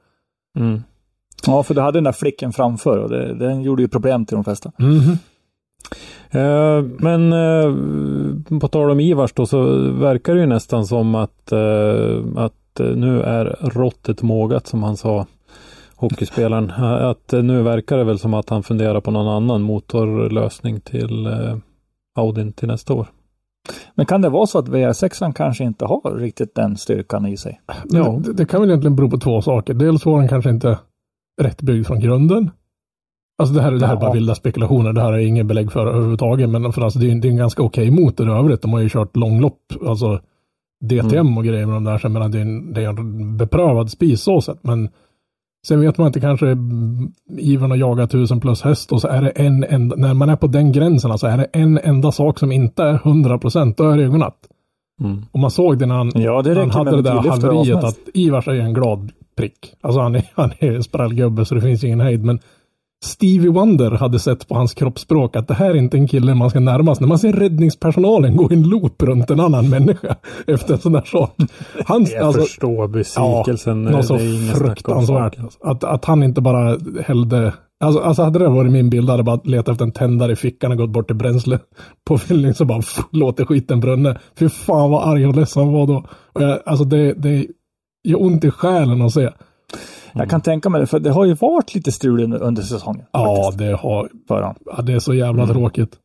Mm. 0.58 0.82
Ja, 1.46 1.62
för 1.62 1.75
du 1.75 1.81
hade 1.81 1.96
den 1.96 2.04
där 2.04 2.12
flicken 2.12 2.52
framför 2.52 2.98
och 2.98 3.10
det, 3.10 3.34
den 3.34 3.62
gjorde 3.62 3.82
ju 3.82 3.88
problem 3.88 4.25
till 4.26 4.34
de 4.34 4.44
flesta. 4.44 4.72
Mhm. 4.78 5.19
Eh, 6.31 6.82
men 6.98 7.32
eh, 7.32 8.58
på 8.60 8.69
tal 8.69 8.90
om 8.90 9.00
Ivars 9.00 9.32
då 9.32 9.46
så 9.46 9.62
verkar 9.93 10.34
det 10.34 10.40
ju 10.40 10.46
nästan 10.46 10.87
som 10.87 11.14
att, 11.14 11.52
eh, 11.52 12.22
att 12.37 12.81
eh, 12.81 12.87
nu 12.87 13.22
är 13.22 13.56
råttet 13.60 14.22
mågat 14.22 14.66
som 14.66 14.82
han 14.82 14.96
sa 14.96 15.26
hockeyspelaren. 15.96 16.70
Eh, 16.70 17.08
Att 17.08 17.32
eh, 17.32 17.43
nu 17.43 17.62
verkar 17.62 17.96
det 17.96 18.04
väl 18.04 18.19
som 18.19 18.34
att 18.34 18.48
han 18.48 18.62
funderar 18.62 19.00
på 19.00 19.10
någon 19.10 19.28
annan 19.28 19.62
motorlösning 19.62 20.81
till 20.81 21.26
eh, 21.26 21.56
Audin 22.19 22.52
till 22.52 22.69
nästa 22.69 22.94
år. 22.94 23.06
Men 23.94 24.06
kan 24.06 24.22
det 24.22 24.28
vara 24.28 24.46
så 24.46 24.58
att 24.58 24.69
VR6 24.69 25.32
kanske 25.32 25.64
inte 25.64 25.84
har 25.84 26.19
riktigt 26.19 26.54
den 26.54 26.76
styrkan 26.76 27.26
i 27.26 27.37
sig? 27.37 27.60
Ja. 27.84 28.20
Det, 28.25 28.32
det 28.32 28.46
kan 28.46 28.60
väl 28.60 28.70
egentligen 28.70 28.96
bero 28.96 29.10
på 29.10 29.19
två 29.19 29.43
saker. 29.43 29.75
Dels 29.75 30.06
var 30.06 30.19
den 30.19 30.28
kanske 30.28 30.50
inte 30.50 30.78
rätt 31.43 31.62
byggd 31.62 31.87
från 31.87 32.00
grunden. 32.00 32.50
Alltså 33.38 33.54
det 33.54 33.62
här, 33.62 33.72
det 33.72 33.87
här 33.87 33.96
är 33.96 34.00
bara 34.00 34.12
vilda 34.12 34.34
spekulationer. 34.34 34.93
Det 34.93 35.00
här 35.00 35.12
är 35.12 35.19
inget 35.19 35.46
belägg 35.46 35.72
för 35.72 35.87
överhuvudtaget. 35.87 36.48
Men 36.48 36.72
för 36.72 36.82
alltså 36.82 36.98
det, 36.98 37.10
är, 37.10 37.14
det 37.14 37.28
är 37.28 37.31
en 37.31 37.37
ganska 37.37 37.62
okej 37.62 37.90
motor 37.90 38.28
i 38.28 38.32
övrigt. 38.32 38.62
De 38.62 38.72
har 38.72 38.81
ju 38.81 38.88
kört 38.88 39.16
långlopp, 39.16 39.60
alltså 39.87 40.20
DTM 40.81 41.38
och 41.38 41.44
grejer 41.44 41.66
med 41.66 41.76
de 41.76 41.84
där. 41.84 41.98
Så 41.98 42.04
jag 42.04 42.12
menar, 42.12 42.28
det 42.28 42.38
är 42.38 42.43
en, 42.43 42.72
det 42.72 42.82
är 42.82 42.88
en 42.88 43.37
beprövad 43.37 43.90
spis 43.90 44.22
så 44.22 44.40
sett. 44.40 44.64
Men 44.64 44.88
sen 45.69 45.81
vet 45.81 45.99
man 45.99 46.07
inte 46.07 46.21
kanske 46.21 46.47
mm, 46.47 47.13
ivern 47.39 47.73
att 47.73 47.79
jaga 47.79 48.07
tusen 48.07 48.41
plus 48.41 48.63
häst 48.63 48.93
och 48.93 49.01
så 49.01 49.09
är 49.09 49.23
det 49.23 49.31
en 49.31 49.65
enda, 49.65 49.97
när 49.97 50.15
man 50.15 50.29
är 50.29 50.37
på 50.37 50.47
den 50.47 50.73
gränsen, 50.73 51.11
alltså 51.11 51.27
är 51.27 51.37
det 51.37 51.45
en 51.45 51.79
enda 51.79 52.13
sak 52.13 52.39
som 52.39 52.53
inte 52.53 52.83
är 52.83 52.95
100 52.95 53.39
procent, 53.39 53.77
då 53.77 53.91
är 53.91 53.96
det 53.96 54.03
ju 54.03 54.11
godnatt. 54.11 54.39
Mm. 55.01 55.25
Och 55.32 55.41
man 55.41 55.51
såg 55.51 55.79
det 55.79 55.87
när 55.87 55.94
han, 55.94 56.13
Ja, 56.15 56.43
det 56.43 56.55
han 56.55 56.70
hade 56.70 56.96
det 56.96 57.03
där 57.03 57.15
haveriet 57.15 57.85
att 57.85 57.99
Ivars 58.15 58.49
är 58.49 58.53
en 58.53 58.75
glad 58.75 59.13
prick. 59.37 59.75
Alltså 59.81 60.01
han 60.01 60.15
är, 60.15 60.25
han 60.35 60.51
är 60.58 60.81
sprallgubbe 60.81 61.44
så 61.44 61.55
det 61.55 61.61
finns 61.61 61.85
ingen 61.85 62.01
hejd. 62.01 62.25
Men 62.25 62.39
Stevie 63.06 63.48
Wonder 63.51 63.91
hade 63.91 64.19
sett 64.19 64.48
på 64.48 64.55
hans 64.55 64.75
kroppsspråk 64.75 65.36
att 65.36 65.48
det 65.48 65.55
här 65.55 65.70
är 65.70 65.75
inte 65.75 65.96
en 65.96 66.08
kille 66.08 66.34
man 66.34 66.51
ska 66.51 66.60
närmas. 66.60 67.01
När 67.01 67.08
man 67.08 67.19
ser 67.19 67.32
räddningspersonalen 67.32 68.36
gå 68.36 68.51
i 68.51 68.55
en 68.55 68.63
loop 68.63 69.03
runt 69.03 69.31
en 69.31 69.41
annan 69.41 69.70
människa 69.70 70.17
efter 70.46 70.75
en 70.75 70.81
sån 70.81 70.93
där 70.93 71.03
sak. 71.06 71.34
Han, 71.86 72.06
Jag 72.13 72.22
alltså, 72.22 72.43
förstår 72.43 72.89
besvikelsen. 72.89 73.84
något 73.84 74.06
så 74.06 74.19
fruktansvärt. 74.55 75.34
saken. 75.34 75.48
Att, 75.63 75.84
att 75.84 76.05
han 76.05 76.22
inte 76.22 76.41
bara 76.41 76.79
hällde 77.05 77.53
Alltså, 77.84 78.01
alltså 78.01 78.22
hade 78.22 78.39
det 78.39 78.48
varit 78.48 78.72
min 78.72 78.91
bild 78.91 79.08
hade 79.10 79.19
jag 79.19 79.25
bara 79.27 79.41
letat 79.44 79.69
efter 79.69 79.84
en 79.84 79.93
tändare 79.93 80.32
i 80.32 80.36
fickan 80.36 80.72
och 80.72 80.79
gått 80.79 80.91
bort 80.91 81.06
till 81.06 81.17
bränsle 81.17 81.58
påfyllning 82.08 82.55
så 82.55 82.65
bara 82.65 82.79
pff, 82.79 82.98
låter 83.13 83.44
skiten 83.44 83.81
bränna. 83.81 84.17
Fy 84.39 84.48
fan 84.48 84.91
vad 84.91 85.08
arg 85.08 85.27
och 85.27 85.36
ledsen 85.36 85.63
han 85.65 85.72
var 85.72 85.86
då. 85.86 86.05
Och 86.32 86.43
jag, 86.43 86.58
alltså 86.67 86.84
det, 86.84 87.13
det 87.13 87.46
gör 88.08 88.22
ont 88.22 88.44
i 88.44 88.51
själen 88.51 89.03
att 89.03 89.13
se. 89.13 89.31
Jag 90.13 90.31
kan 90.31 90.41
tänka 90.41 90.69
mig 90.70 90.81
det, 90.81 90.87
för 90.87 90.99
det 91.01 91.11
har 91.11 91.25
ju 91.25 91.35
varit 91.35 91.75
lite 91.75 91.93
strul 91.93 92.20
under- 92.25 92.43
under 92.43 92.63
säsongen. 92.63 93.05
Ja, 93.13 93.37
faktiskt, 93.37 93.58
det, 93.58 93.77
har, 93.77 94.08
ja, 94.29 94.82
det 94.82 94.93
är 94.93 94.99
så 94.99 95.15
jävla 95.15 95.46
tråkigt. 95.46 95.99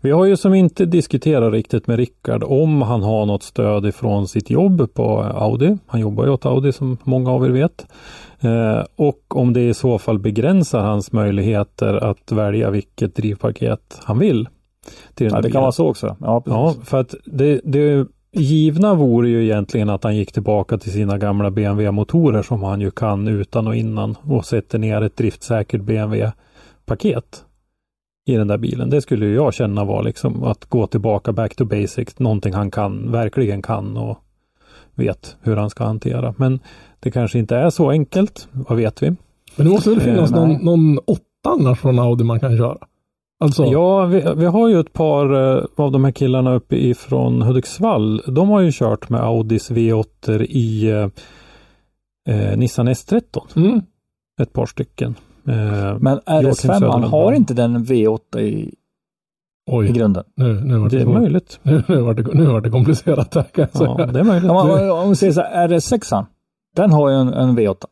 Vi 0.00 0.10
har 0.10 0.24
ju 0.24 0.36
som 0.36 0.54
inte 0.54 0.86
diskuterat 0.86 1.52
riktigt 1.52 1.86
med 1.86 1.96
Rickard 1.96 2.42
om 2.44 2.82
han 2.82 3.02
har 3.02 3.26
något 3.26 3.42
stöd 3.42 3.86
ifrån 3.86 4.28
sitt 4.28 4.50
jobb 4.50 4.94
på 4.94 5.20
Audi. 5.22 5.76
Han 5.86 6.00
jobbar 6.00 6.24
ju 6.24 6.30
åt 6.30 6.46
Audi 6.46 6.72
som 6.72 6.96
många 7.04 7.30
av 7.30 7.44
er 7.46 7.50
vet. 7.50 7.86
Eh, 8.40 8.84
och 8.96 9.36
om 9.36 9.52
det 9.52 9.68
i 9.68 9.74
så 9.74 9.98
fall 9.98 10.18
begränsar 10.18 10.80
hans 10.80 11.12
möjligheter 11.12 11.94
att 11.94 12.32
välja 12.32 12.70
vilket 12.70 13.16
drivpaket 13.16 14.00
han 14.04 14.18
vill. 14.18 14.48
Till 15.14 15.30
Ja, 15.32 15.40
det 15.40 15.50
kan 15.50 15.62
vara 15.62 15.72
så 15.72 15.88
också. 15.88 16.16
Ja, 16.20 16.40
precis. 16.40 16.54
Ja, 16.56 16.74
för 16.84 17.00
att 17.00 17.14
det, 17.24 17.60
det 17.64 18.06
givna 18.32 18.94
vore 18.94 19.28
ju 19.28 19.44
egentligen 19.44 19.90
att 19.90 20.04
han 20.04 20.16
gick 20.16 20.32
tillbaka 20.32 20.78
till 20.78 20.92
sina 20.92 21.18
gamla 21.18 21.50
BMW-motorer 21.50 22.42
som 22.42 22.62
han 22.62 22.80
ju 22.80 22.90
kan 22.90 23.28
utan 23.28 23.66
och 23.66 23.76
innan 23.76 24.16
och 24.22 24.44
sätter 24.44 24.78
ner 24.78 25.02
ett 25.02 25.16
driftsäkert 25.16 25.80
BMW-paket 25.80 27.44
i 28.26 28.36
den 28.36 28.48
där 28.48 28.58
bilen. 28.58 28.90
Det 28.90 29.00
skulle 29.00 29.26
ju 29.26 29.34
jag 29.34 29.54
känna 29.54 29.84
var 29.84 30.02
liksom 30.02 30.44
att 30.44 30.64
gå 30.64 30.86
tillbaka 30.86 31.32
back 31.32 31.56
to 31.56 31.64
basics, 31.64 32.18
någonting 32.18 32.54
han 32.54 32.70
kan, 32.70 33.12
verkligen 33.12 33.62
kan 33.62 33.96
och 33.96 34.18
vet 34.94 35.36
hur 35.42 35.56
han 35.56 35.70
ska 35.70 35.84
hantera. 35.84 36.34
Men 36.36 36.60
det 37.00 37.10
kanske 37.10 37.38
inte 37.38 37.56
är 37.56 37.70
så 37.70 37.90
enkelt, 37.90 38.48
vad 38.52 38.78
vet 38.78 39.02
vi? 39.02 39.10
Men 39.56 39.66
det 39.66 39.72
måste 39.72 39.90
väl 39.90 39.98
Eh, 39.98 40.04
finnas 40.04 40.30
någon, 40.30 40.48
nej. 40.48 40.64
någon 40.64 40.98
åtta 40.98 41.22
annars 41.44 41.80
från 41.80 41.98
Audi 41.98 42.24
man 42.24 42.40
kan 42.40 42.56
köra? 42.56 42.78
Alltså, 43.40 43.64
Ja, 43.64 44.04
vi, 44.04 44.24
vi 44.36 44.44
har 44.46 44.68
ju 44.68 44.80
ett 44.80 44.92
par 44.92 45.56
eh, 45.56 45.64
av 45.76 45.92
de 45.92 46.04
här 46.04 46.10
killarna 46.12 46.54
uppe 46.54 46.76
ifrån 46.76 47.42
Hudiksvall. 47.42 48.22
De 48.26 48.48
har 48.48 48.60
ju 48.60 48.70
kört 48.72 49.08
med 49.08 49.20
Audis 49.20 49.70
V8 49.70 50.42
i 50.42 50.90
eh, 50.90 51.08
eh, 52.34 52.56
Nissan 52.58 52.88
S13. 52.88 53.22
mm, 53.56 53.80
Ett 54.40 54.52
par 54.52 54.66
stycken. 54.66 55.14
Eh, 55.48 55.98
Men 55.98 56.20
Joakim 56.26 56.50
RS5 56.50 56.52
Söderlund 56.54 57.04
har 57.04 57.24
har- 57.24 57.32
inte 57.32 57.54
den 57.54 57.84
V8 57.84 58.38
i, 58.38 58.44
i 58.48 58.74
oj, 59.70 59.92
grunden. 59.92 60.24
nu, 60.34 60.60
nu 60.64 60.78
var 60.78 60.88
det, 60.88 60.96
det 60.96 61.02
är 61.02 61.04
svårt. 61.04 61.14
möjligt. 61.20 61.60
Nu, 61.62 61.82
nu, 61.88 62.00
var 62.00 62.14
det, 62.14 62.34
nu 62.34 62.44
var 62.44 62.60
det 62.60 62.70
komplicerat 62.70 63.34
här 63.34 63.42
kan 63.42 63.66
jag 63.72 64.00
Ja, 64.00 64.06
det 64.06 64.20
är 64.20 64.24
möjligt. 64.24 64.50
Om, 64.50 64.56
man- 64.56 64.90
om 64.90 65.08
vi 65.08 65.16
säger 65.16 65.32
så 65.32 65.40
här, 65.40 65.68
RS6, 65.68 66.24
den 66.76 66.92
har 66.92 67.08
ju 67.10 67.14
en, 67.16 67.28
en 67.34 67.58
V8. 67.58 67.84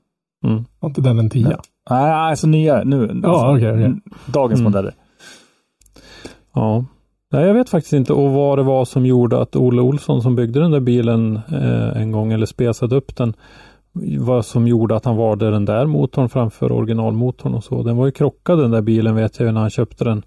Mm. 0.47 0.65
Var 0.81 0.89
inte 0.89 1.01
den 1.01 1.19
en 1.19 1.31
tia? 1.31 1.49
Nej, 1.49 1.57
Nej, 1.91 2.11
alltså 2.11 2.47
nyare 2.47 2.85
nu. 2.85 3.21
Ja, 3.23 3.29
alltså, 3.29 3.57
okej. 3.69 3.85
mm, 3.85 4.01
Dagens 4.27 4.61
Mm. 4.61 4.73
modeller. 4.73 4.95
Ja. 6.57 6.85
Nej, 7.33 7.47
jag 7.47 7.55
vet 7.55 7.69
faktiskt 7.69 7.93
inte 7.93 8.13
och 8.13 8.33
vad 8.33 8.59
det 8.59 8.63
var 8.63 8.85
som 8.85 9.07
gjorde 9.07 9.41
att 9.41 9.57
Olle 9.57 9.83
Olsson 9.83 10.23
som 10.23 10.37
byggde 10.37 10.61
den 10.61 10.71
där 10.71 10.81
bilen 10.81 11.37
eh, 11.53 12.03
en 12.03 12.13
gång 12.13 12.33
eller 12.33 12.47
spesade 12.47 12.97
upp 12.97 13.17
den. 13.17 13.35
Vad 14.19 14.47
som 14.47 14.69
gjorde 14.69 14.97
att 14.97 15.05
han 15.05 15.17
valde 15.17 15.51
den 15.51 15.65
där 15.65 15.87
motorn 15.87 16.29
framför 16.29 16.73
originalmotorn 16.73 17.55
och 17.55 17.65
så. 17.65 17.83
Den 17.83 17.97
var 17.97 18.07
ju 18.07 18.13
krockad 18.13 18.59
den 18.59 18.71
där 18.71 18.83
bilen 18.83 19.15
vet 19.15 19.39
jag 19.39 19.47
ju 19.47 19.53
när 19.53 19.61
han 19.61 19.71
köpte 19.71 20.05
den. 20.05 20.23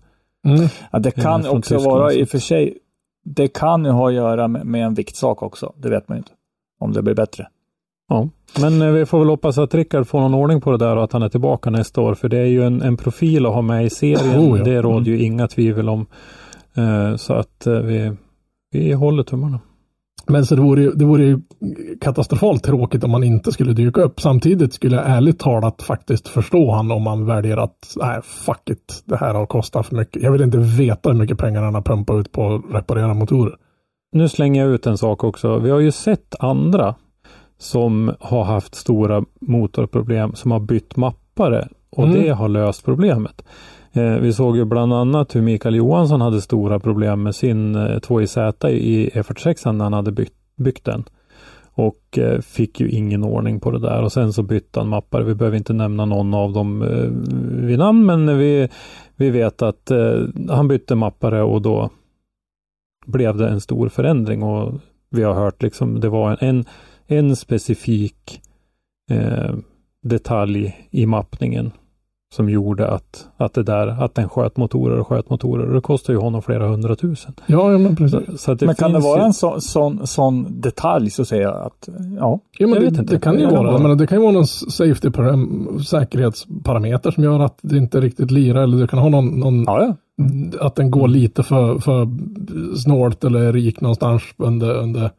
Mm. 0.45 0.67
Ja, 0.91 1.00
det 1.00 1.17
Eh, 1.17 1.24
kan 1.24 1.43
från 1.43 1.57
också 1.57 1.75
Tyskland, 1.75 1.98
vara 2.00 2.09
så. 2.09 2.15
i 2.17 2.24
och 2.24 2.29
för 2.29 2.38
sig, 2.39 2.77
det 3.25 3.48
kan 3.48 3.86
ju 3.86 3.91
ha 3.91 4.07
att 4.07 4.13
göra 4.13 4.48
med, 4.48 4.65
med 4.65 4.86
en 4.86 4.93
viktsak 4.93 5.43
också. 5.43 5.74
Det 5.77 5.89
vet 5.89 6.07
man 6.09 6.17
ju 6.17 6.19
inte. 6.19 6.31
Om 6.79 6.93
det 6.93 7.01
blir 7.01 7.15
bättre. 7.15 7.48
Ja, 8.10 8.30
men 8.60 8.82
eh, 8.82 8.92
vi 8.92 9.06
får 9.06 9.20
väl 9.20 9.30
hoppas 9.30 9.58
att 9.58 9.74
Rickard 9.74 10.08
får 10.08 10.20
någon 10.20 10.34
ordning 10.34 10.62
på 10.62 10.72
det 10.72 10.78
där 10.78 10.96
och 10.96 11.04
att 11.04 11.13
han 11.13 11.22
är 11.22 11.30
tillbaka 11.30 11.70
nästa 11.70 12.01
år. 12.01 12.16
För 12.16 12.30
det 12.30 12.38
är 12.38 12.46
ju 12.46 12.63
en, 12.63 12.82
en 12.82 12.98
profil 12.98 13.46
att 13.46 13.54
ha 13.54 13.62
med 13.62 13.86
i 13.86 13.89
serien. 13.89 14.39
Oh, 14.39 14.58
ja. 14.58 14.63
Det 14.63 14.82
råder 14.82 15.12
ju 15.12 15.20
inga 15.20 15.48
tvivel 15.48 15.89
om. 15.89 16.06
Eh, 16.78 17.16
så 17.16 17.34
att 17.34 17.68
eh, 17.68 17.74
vi, 17.74 18.12
vi 18.72 18.94
håller 18.94 19.24
tummarna. 19.24 19.60
Men 20.28 20.46
så 20.46 20.56
det 20.56 20.62
vore, 20.62 20.82
ju, 20.82 20.92
det 20.92 21.06
vore 21.06 21.24
ju 21.24 21.39
katastrofalt 22.01 22.63
tråkigt 22.63 23.04
om 23.04 23.12
man 23.12 23.24
inte 23.24 23.51
skulle 23.51 23.74
dyka 23.74 24.01
upp. 24.01 24.22
Samtidigt 24.22 24.74
skulle 24.74 24.96
jag 24.96 25.10
ärligt 25.10 25.39
talat 25.39 25.82
faktiskt 25.82 26.28
förstå 26.28 26.72
han 26.72 26.92
om 26.92 27.04
man 27.04 27.25
väljer 27.25 27.58
att, 27.58 27.94
nej 27.96 28.22
fuck 28.24 28.70
it, 28.70 29.04
det 29.06 29.18
här 29.18 29.34
har 29.34 29.46
kostat 29.46 29.86
för 29.86 29.96
mycket. 29.96 30.24
Jag 30.24 30.32
vill 30.32 30.42
inte 30.42 30.58
veta 30.58 31.10
hur 31.10 31.18
mycket 31.18 31.38
pengar 31.38 31.63
han 31.63 31.75
har 31.75 31.82
pumpat 31.82 32.16
ut 32.16 32.32
på 32.32 32.56
att 32.56 32.75
reparera 32.75 33.13
motorer. 33.13 33.56
Nu 34.12 34.30
slänger 34.30 34.66
jag 34.66 34.74
ut 34.74 34.88
en 34.88 34.98
sak 34.98 35.24
också. 35.24 35.60
Vi 35.60 35.70
har 35.70 35.80
ju 35.80 35.92
sett 35.92 36.36
andra 36.39 36.96
som 37.60 38.12
har 38.20 38.44
haft 38.44 38.75
stora 38.75 39.24
motorproblem 39.42 40.36
som 40.36 40.51
har 40.51 40.60
bytt 40.60 40.96
mappare 40.96 41.68
och 41.89 42.04
Mm. 42.04 42.22
det 42.22 42.30
har 42.30 42.48
löst 42.50 42.86
problemet. 42.86 43.42
Eh, 43.94 44.13
vi 44.18 44.34
såg 44.34 44.58
ju 44.58 44.66
bland 44.66 44.94
annat 44.94 45.36
hur 45.36 45.42
Mikael 45.42 45.75
Johansson 45.75 46.22
hade 46.22 46.42
stora 46.42 46.80
problem 46.80 47.24
med 47.24 47.36
sin 47.36 47.75
eh, 47.75 48.00
2JZ 48.00 48.68
i 48.70 49.10
E46 49.10 49.74
när 49.74 49.84
han 49.84 49.94
hade 49.94 50.12
byggt, 50.12 50.34
byggt 50.58 50.86
den. 50.86 51.04
Och 51.74 52.18
eh, 52.18 52.42
fick 52.42 52.80
ju 52.80 52.89
ingen 52.89 53.24
ordning 53.24 53.60
på 53.60 53.72
det 53.72 53.80
där 53.80 54.04
och 54.04 54.12
sen 54.12 54.34
så 54.34 54.44
bytte 54.44 54.80
han 54.80 54.89
mappare. 54.89 55.24
Vi 55.24 55.36
behöver 55.36 55.58
inte 55.58 55.74
nämna 55.74 56.06
någon 56.06 56.34
av 56.34 56.54
dem 56.54 56.82
eh, 56.82 57.10
vid 57.66 57.80
namn 57.80 58.06
men 58.06 58.38
vi, 58.38 58.70
vi 59.16 59.30
vet 59.30 59.62
att 59.62 59.92
eh, 59.92 60.22
han 60.50 60.68
bytte 60.68 60.96
mappare 60.96 61.42
och 61.44 61.62
då 61.62 61.89
blev 63.06 63.38
det 63.38 63.50
en 63.50 63.62
stor 63.62 63.89
förändring 63.89 64.44
och 64.44 64.74
vi 65.10 65.24
har 65.24 65.34
hört 65.34 65.63
liksom 65.63 66.00
det 66.00 66.10
var 66.10 66.32
en, 66.32 66.38
en 66.39 66.66
specifik 67.36 68.42
eh, 69.12 69.56
detalj 70.04 70.88
i 70.92 71.06
mappningen 71.06 71.72
som 72.36 72.50
gjorde 72.50 72.88
att, 72.88 73.28
att 73.38 73.54
det 73.54 73.63
där, 73.63 73.88
att 73.88 74.16
den 74.16 74.30
sköt 74.30 74.58
motorer 74.58 75.00
och 75.00 75.08
sköt 75.08 75.30
motorer. 75.30 75.68
Och 75.68 75.74
det 75.74 75.82
kostar 75.82 76.13
ju 76.13 76.20
honom 76.20 76.42
flera 76.42 76.68
hundratusen. 76.68 77.34
Ja, 77.46 77.72
ja 77.72 77.78
men 77.78 77.96
precis. 77.96 78.25
Så, 78.25 78.38
så 78.38 78.51
att 78.51 78.60
det 78.60 78.66
Men 78.66 78.75
kan 78.75 78.94
det 78.94 79.00
vara 79.00 79.20
ju- 79.20 79.25
en 79.25 79.34
sån, 79.34 79.62
sån, 79.62 80.08
sån 80.08 80.62
detalj 80.62 81.10
så 81.10 81.25
säger 81.25 81.44
jag 81.44 81.56
att 81.66 81.89
ja. 82.20 82.39
Ja, 82.60 82.68
men 82.68 82.70
Jag 82.70 82.82
det, 82.82 82.86
vet 82.89 83.00
inte. 83.00 83.13
det 83.16 83.20
kan 83.20 83.39
ju 83.39 83.46
kan 83.50 83.66
vara. 83.66 83.78
Men 83.80 83.98
det 83.98 84.08
kan 84.08 84.18
ju 84.18 84.22
vara 84.22 84.32
någon 84.34 84.48
safety 84.48 85.10
säkerhetsparameter 85.86 87.12
som 87.12 87.24
gör 87.24 87.39
att 87.39 87.60
det 87.62 87.78
inte 87.78 88.01
riktigt 88.01 88.32
lirar. 88.32 88.63
Eller 88.63 88.78
du 88.78 88.88
kan 88.88 89.00
ha 89.00 89.10
någon, 89.10 89.39
någon 89.39 89.63
Ja, 89.63 89.82
ja. 89.86 89.96
att 90.66 90.75
den 90.75 90.92
går 90.92 91.08
lite 91.08 91.44
för, 91.44 91.78
för 91.80 92.08
snålt 92.78 93.24
eller 93.24 93.54
rik 93.54 93.82
någonstans 93.82 94.24
under, 94.38 94.74
under, 94.75 95.12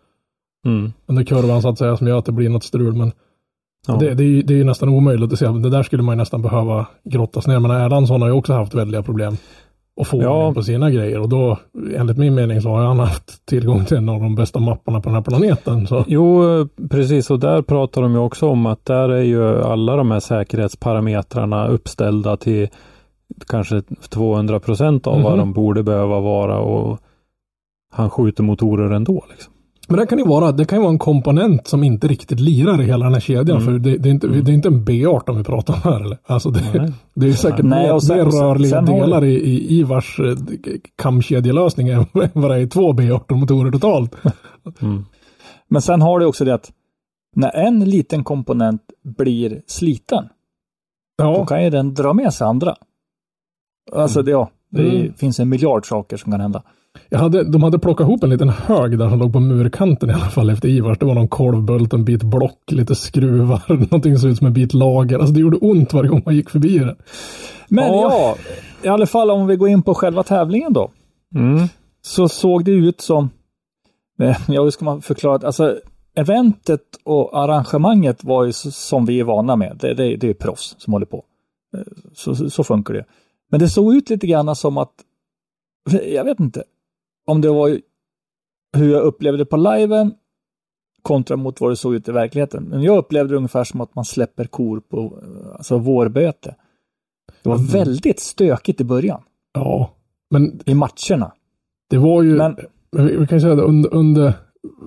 Mm, 0.66 0.92
under 1.06 1.24
kurvan 1.24 1.62
så 1.62 1.68
att 1.68 1.78
säga 1.78 1.96
som 1.96 2.06
gör 2.06 2.18
att 2.18 2.24
det 2.24 2.32
blir 2.32 2.48
något 2.48 2.64
strul. 2.64 2.94
Men 2.96 3.12
ja. 3.86 3.94
det, 3.96 4.14
det, 4.14 4.22
är 4.22 4.26
ju, 4.28 4.42
det 4.42 4.54
är 4.54 4.58
ju 4.58 4.64
nästan 4.64 4.88
omöjligt 4.88 5.32
att 5.32 5.38
se. 5.38 5.46
Det 5.48 5.70
där 5.70 5.82
skulle 5.82 6.02
man 6.02 6.12
ju 6.14 6.16
nästan 6.16 6.42
behöva 6.42 6.86
grottas 7.04 7.46
ner. 7.46 7.58
Men 7.58 7.70
Erlandsson 7.70 8.20
har 8.22 8.28
ju 8.28 8.34
också 8.34 8.52
haft 8.52 8.74
väldiga 8.74 9.02
problem 9.02 9.36
att 10.00 10.06
få 10.08 10.22
Ja. 10.22 10.52
på 10.54 10.62
sina 10.62 10.90
grejer. 10.90 11.20
Och 11.20 11.28
då, 11.28 11.58
enligt 11.96 12.16
min 12.16 12.34
mening, 12.34 12.60
så 12.62 12.68
har 12.68 12.82
han 12.84 12.98
haft 12.98 13.46
tillgång 13.46 13.84
till 13.84 13.96
en 13.96 14.08
av 14.08 14.20
de 14.20 14.34
bästa 14.34 14.58
mapparna 14.60 15.00
på 15.00 15.08
den 15.08 15.14
här 15.14 15.22
planeten. 15.22 15.86
Så. 15.86 16.04
Jo, 16.06 16.42
precis. 16.90 17.30
Och 17.30 17.38
där 17.40 17.62
pratar 17.62 18.02
de 18.02 18.12
ju 18.12 18.18
också 18.18 18.48
om 18.48 18.66
att 18.66 18.84
där 18.84 19.08
är 19.08 19.22
ju 19.22 19.62
alla 19.62 19.96
de 19.96 20.10
här 20.10 20.20
säkerhetsparametrarna 20.20 21.68
uppställda 21.68 22.36
till 22.36 22.68
kanske 23.48 23.82
200 24.08 24.60
procent 24.60 25.06
av 25.06 25.22
vad 25.22 25.32
Mhm. 25.32 25.38
de 25.38 25.52
borde 25.52 25.82
behöva 25.82 26.20
vara 26.20 26.58
och 26.58 26.98
han 27.92 28.10
skjuter 28.10 28.42
motorer 28.42 28.90
ändå. 28.90 29.24
Liksom. 29.30 29.52
Men 29.90 29.98
det 30.00 30.06
kan 30.06 30.18
ju 30.18 30.24
vara, 30.24 30.52
det 30.52 30.64
kan 30.64 30.78
ju 30.78 30.82
vara 30.82 30.92
en 30.92 30.98
komponent 30.98 31.66
som 31.66 31.84
inte 31.84 32.08
riktigt 32.08 32.40
lirar 32.40 32.80
i 32.82 32.84
hela 32.84 33.04
den 33.04 33.12
här 33.14 33.20
kedjan. 33.20 33.56
Mm. 33.62 33.64
För 33.64 33.78
det, 33.78 33.98
det, 33.98 34.08
är 34.08 34.10
inte, 34.10 34.26
det 34.28 34.50
är 34.50 34.54
inte 34.54 34.68
en 34.68 34.84
B18 34.84 35.36
vi 35.38 35.44
pratar 35.44 35.74
om 35.74 35.80
här. 35.84 36.00
Eller? 36.04 36.18
Alltså 36.26 36.50
det, 36.50 36.78
Nej. 36.78 36.92
det 37.14 37.26
är 37.28 37.32
säkert 37.32 37.64
Nej, 37.64 37.92
mer, 37.92 37.98
sen- 37.98 38.16
mer 38.16 38.30
sen- 38.30 38.40
rörliga 38.40 38.70
sen 38.70 38.84
du- 38.84 38.92
delar 38.92 39.24
i, 39.24 39.34
i 39.34 39.78
Ivars 39.78 40.20
eh, 40.20 40.34
kamkedjelösning 40.96 41.88
än 41.88 42.06
vad 42.32 42.50
det 42.50 42.54
är 42.56 42.58
i 42.60 42.68
två 42.68 42.92
B18-motorer 42.92 43.72
totalt. 43.72 44.14
Mm. 44.82 45.04
Men 45.68 45.82
sen 45.82 46.02
har 46.02 46.18
du 46.18 46.26
också 46.26 46.44
det 46.44 46.54
att 46.54 46.72
när 47.36 47.56
en 47.56 47.84
liten 47.84 48.24
komponent 48.24 48.82
blir 49.04 49.62
sliten, 49.66 50.24
då 51.18 51.24
Ja, 51.24 51.46
kan 51.46 51.64
ju 51.64 51.70
den 51.70 51.94
dra 51.94 52.12
med 52.12 52.34
sig 52.34 52.46
andra. 52.46 52.74
Alltså 53.92 54.22
det, 54.22 54.30
ja, 54.30 54.50
det 54.70 54.88
Mm. 55.00 55.12
finns 55.14 55.40
en 55.40 55.48
miljard 55.48 55.86
saker 55.88 56.16
som 56.16 56.32
kan 56.32 56.40
hända. 56.40 56.62
Jag 57.08 57.18
hade, 57.18 57.44
de 57.44 57.62
hade 57.62 57.78
plockat 57.78 58.04
ihop 58.04 58.24
en 58.24 58.30
liten 58.30 58.48
hög 58.48 58.98
där 58.98 59.08
som 59.08 59.18
låg 59.18 59.32
på 59.32 59.40
murkanten 59.40 60.10
i 60.10 60.12
alla 60.12 60.24
fall 60.30 60.50
efter 60.50 60.68
Ivars. 60.68 60.98
Det 60.98 61.06
var 61.06 61.14
någon 61.14 61.28
kolvbult, 61.28 61.92
en 61.92 62.04
bit 62.04 62.22
block, 62.22 62.70
lite 62.70 62.94
skruvar, 62.94 63.62
någonting 63.68 64.14
som 64.14 64.20
såg 64.20 64.30
ut 64.30 64.38
som 64.38 64.46
en 64.46 64.52
bit 64.52 64.74
lager. 64.74 65.18
Alltså 65.18 65.34
det 65.34 65.40
gjorde 65.40 65.56
ont 65.56 65.92
varje 65.92 66.08
gång 66.08 66.22
man 66.26 66.34
gick 66.36 66.50
förbi 66.50 66.78
den. 66.78 66.96
Men 67.68 67.84
Ja. 67.86 68.10
ja, 68.10 68.36
i 68.82 68.88
alla 68.88 69.06
fall 69.06 69.30
om 69.30 69.46
vi 69.46 69.56
går 69.56 69.68
in 69.68 69.82
på 69.82 69.94
själva 69.94 70.22
tävlingen 70.22 70.72
då. 70.72 70.90
Mm. 71.34 71.68
så 72.02 72.28
såg 72.28 72.64
det 72.64 72.70
ut 72.70 73.00
som, 73.00 73.30
eh, 74.22 74.36
ja 74.48 74.62
hur 74.62 74.70
ska 74.70 74.84
man 74.84 75.02
förklara 75.02 75.38
det? 75.38 75.46
Alltså 75.46 75.76
eventet 76.14 76.82
och 77.04 77.38
arrangemanget 77.38 78.24
var 78.24 78.44
ju 78.44 78.52
som 78.52 79.06
vi 79.06 79.20
är 79.20 79.24
vana 79.24 79.56
med. 79.56 79.76
Det, 79.80 79.94
det, 79.94 80.16
det 80.16 80.28
är 80.30 80.34
proffs 80.34 80.74
som 80.78 80.92
håller 80.92 81.06
på. 81.06 81.24
Eh, 81.76 81.82
Så, 82.14 82.34
så, 82.34 82.50
så 82.50 82.64
funkar 82.64 82.94
det. 82.94 83.04
Men 83.50 83.60
det 83.60 83.68
såg 83.68 83.94
ut 83.94 84.10
lite 84.10 84.26
grann 84.26 84.56
som 84.56 84.78
att, 84.78 84.92
jag 86.14 86.24
vet 86.24 86.40
inte, 86.40 86.62
om 87.30 87.40
det 87.40 87.48
var 87.50 87.80
hur 88.76 88.92
jag 88.92 89.02
upplevde 89.02 89.38
det 89.38 89.44
på 89.46 89.56
liven 89.56 90.12
kontra 91.02 91.36
mot 91.36 91.60
vad 91.60 91.70
det 91.72 91.76
såg 91.76 91.94
ut 91.94 92.08
i 92.08 92.12
verkligheten. 92.12 92.64
Men 92.64 92.82
jag 92.82 92.98
upplevde 92.98 93.32
det 93.34 93.36
ungefär 93.36 93.64
som 93.64 93.80
att 93.80 93.94
man 93.94 94.04
släpper 94.04 94.44
kor 94.44 94.80
på 94.80 95.18
alltså 95.56 95.78
vårbete. 95.78 96.54
Det 97.42 97.48
var 97.48 97.56
Mm. 97.56 97.66
väldigt 97.66 98.20
stökigt 98.20 98.80
i 98.80 98.84
början, 98.84 99.22
Ja, 99.54 99.90
men 100.30 100.60
i 100.66 100.74
matcherna. 100.74 101.32
Det 101.90 101.98
var 101.98 102.22
ju, 102.22 102.36
Men- 102.36 102.56
vi, 102.92 103.26
kan 103.26 103.36
ju 103.38 103.40
säga 103.40 103.52
att 103.52 103.58
under, 103.60 103.94
under 103.94 104.32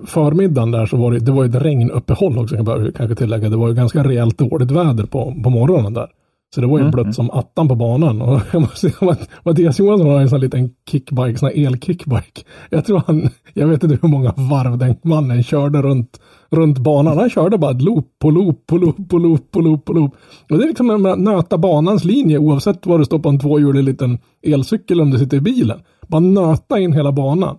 förmiddagen 0.06 0.70
där 0.70 0.86
så 0.86 0.96
var 0.96 1.12
det, 1.12 1.18
det 1.18 1.32
var 1.32 1.44
ju 1.44 1.48
ett 1.50 1.62
regnuppehåll 1.62 2.38
också 2.38 2.56
kan 2.56 2.66
jag 2.66 2.94
kanske 2.94 3.14
tillägga. 3.16 3.48
Det 3.48 3.56
var 3.56 3.68
ju 3.68 3.74
ganska 3.74 4.04
rejält 4.04 4.38
dåligt 4.38 4.70
väder 4.70 5.06
på, 5.06 5.34
på 5.44 5.50
morgonen 5.50 5.94
där. 5.94 6.10
Så 6.54 6.60
det 6.60 6.66
var 6.66 6.78
ju 6.78 6.82
Mm, 6.82 6.90
blött 6.92 7.04
mm. 7.04 7.12
som 7.12 7.30
attan 7.30 7.68
på 7.68 7.74
banan. 7.74 8.22
Och 8.22 8.40
jag 8.52 8.60
måste 8.62 8.90
säga 8.90 9.10
att 9.12 9.28
Mattias 9.44 9.78
Johansson 9.78 10.08
har 10.08 10.20
en 10.20 10.28
sån 10.28 10.40
liten 10.40 10.70
kickbike, 10.90 11.38
sån 11.38 11.48
här 11.48 11.66
elkickbike. 11.66 12.42
Jag 12.70 12.84
tror 12.84 13.02
han, 13.06 13.28
jag 13.54 13.66
vet 13.68 13.82
inte 13.84 13.98
hur 14.02 14.08
många 14.08 14.32
varv 14.36 14.78
den 14.78 14.96
mannen 15.02 15.42
körde 15.42 15.82
runt, 15.82 16.20
runt 16.50 16.78
banan. 16.78 17.18
Han 17.18 17.30
körde 17.30 17.58
bara 17.58 17.72
loop 17.72 18.18
på 18.18 18.30
loop 18.30 18.66
på 18.66 18.76
loop 18.76 19.08
på 19.08 19.18
loop 19.18 19.50
på 19.50 19.60
loop 19.60 19.84
på 19.84 19.92
loop. 19.92 20.12
Och 20.50 20.58
det 20.58 20.64
är 20.64 20.68
liksom 20.68 21.06
att 21.06 21.18
nöta 21.18 21.58
banans 21.58 22.04
linje 22.04 22.38
oavsett 22.38 22.86
var 22.86 22.98
du 22.98 23.04
står 23.04 23.18
på 23.18 23.28
en 23.28 23.38
tvåhjulig 23.38 23.84
liten 23.84 24.18
elcykel 24.42 25.00
om 25.00 25.10
du 25.10 25.18
sitter 25.18 25.36
i 25.36 25.40
bilen. 25.40 25.80
Bara 26.08 26.20
nöta 26.20 26.78
in 26.80 26.92
hela 26.92 27.12
banan. 27.12 27.56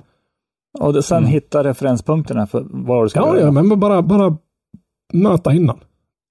Och 0.79 0.93
det, 0.93 1.03
sen 1.03 1.25
hitta 1.25 1.63
referenspunkterna 1.63 2.47
för 2.47 2.65
vad 2.69 3.05
du 3.05 3.09
ska 3.09 3.19
Ja, 3.19 3.27
göra. 3.37 3.45
ja, 3.45 3.51
men 3.51 3.79
bara, 3.79 4.01
bara 4.01 4.37
möta 5.13 5.53
innan. 5.53 5.77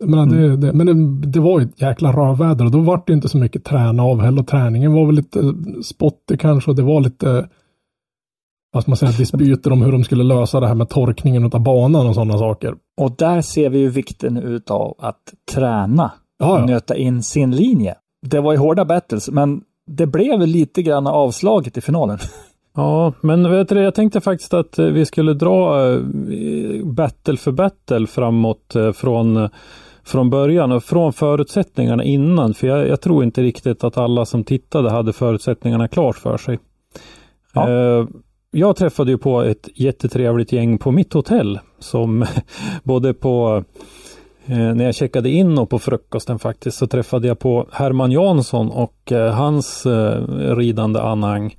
Menar, 0.06 0.26
det, 0.26 0.56
det, 0.56 0.72
men 0.72 0.86
det, 0.86 1.26
det 1.26 1.40
var 1.40 1.60
ju 1.60 1.66
ett 1.66 1.82
jäkla 1.82 2.12
rövväder 2.12 2.64
och 2.64 2.70
då 2.70 2.80
var 2.80 3.02
det 3.06 3.12
inte 3.12 3.28
så 3.28 3.38
mycket 3.38 3.64
träna 3.64 4.02
av 4.02 4.20
heller. 4.20 4.40
Och 4.40 4.48
träningen 4.48 4.92
var 4.92 5.06
väl 5.06 5.14
lite 5.14 5.54
spottig 5.82 6.40
kanske 6.40 6.70
och 6.70 6.76
det 6.76 6.82
var 6.82 7.00
lite 7.00 7.48
vad 8.72 8.82
ska 8.82 8.90
man 8.90 8.96
säga, 8.96 9.12
dispyter 9.12 9.72
om 9.72 9.82
hur 9.82 9.92
de 9.92 10.04
skulle 10.04 10.24
lösa 10.24 10.60
det 10.60 10.66
här 10.66 10.74
med 10.74 10.88
torkningen 10.88 11.44
av 11.44 11.62
banan 11.62 12.06
och 12.06 12.14
sådana 12.14 12.38
saker. 12.38 12.74
Och 13.00 13.14
där 13.18 13.40
ser 13.40 13.70
vi 13.70 13.78
ju 13.78 13.88
vikten 13.88 14.36
utav 14.36 14.94
att 14.98 15.22
träna 15.52 16.12
Ja, 16.38 16.52
och 16.52 16.58
ja. 16.58 16.66
nöta 16.66 16.96
in 16.96 17.22
sin 17.22 17.50
linje. 17.50 17.94
Det 18.26 18.40
var 18.40 18.52
ju 18.52 18.58
hårda 18.58 18.84
battles, 18.84 19.30
men 19.30 19.62
det 19.86 20.06
blev 20.06 20.40
lite 20.40 20.82
grann 20.82 21.06
avslaget 21.06 21.76
i 21.76 21.80
finalen. 21.80 22.18
Ja, 22.76 23.12
men 23.20 23.50
vet 23.50 23.68
du, 23.68 23.82
jag 23.82 23.94
tänkte 23.94 24.20
faktiskt 24.20 24.54
att 24.54 24.78
eh, 24.78 24.86
vi 24.86 25.06
skulle 25.06 25.34
dra 25.34 25.90
eh, 25.92 26.00
battle 26.84 27.36
för 27.36 27.52
battle 27.52 28.06
framåt 28.06 28.76
eh, 28.76 28.92
från, 28.92 29.48
från 30.04 30.30
början 30.30 30.72
och 30.72 30.84
från 30.84 31.12
förutsättningarna 31.12 32.04
innan. 32.04 32.54
För 32.54 32.66
jag, 32.66 32.88
jag 32.88 33.00
tror 33.00 33.24
inte 33.24 33.42
riktigt 33.42 33.84
att 33.84 33.98
alla 33.98 34.24
som 34.24 34.44
tittade 34.44 34.90
hade 34.90 35.12
förutsättningarna 35.12 35.88
klart 35.88 36.16
för 36.16 36.36
sig. 36.36 36.58
Ja. 37.52 37.70
Eh, 37.70 38.06
Jag 38.50 38.76
träffade 38.76 39.10
ju 39.10 39.18
på 39.18 39.42
ett 39.42 39.68
jättetrevligt 39.74 40.52
gäng 40.52 40.78
på 40.78 40.90
mitt 40.90 41.12
hotell 41.12 41.58
som 41.78 42.26
både 42.82 43.14
på 43.14 43.64
eh, 44.46 44.74
när 44.74 44.84
jag 44.84 44.94
checkade 44.94 45.30
in 45.30 45.58
och 45.58 45.70
på 45.70 45.78
frukosten 45.78 46.38
faktiskt 46.38 46.78
så 46.78 46.86
träffade 46.86 47.28
jag 47.28 47.38
på 47.38 47.66
Herman 47.72 48.12
Jansson 48.12 48.70
och 48.70 49.12
eh, 49.12 49.34
hans 49.34 49.86
eh, 49.86 50.22
ridande 50.56 51.00
anhang 51.00 51.56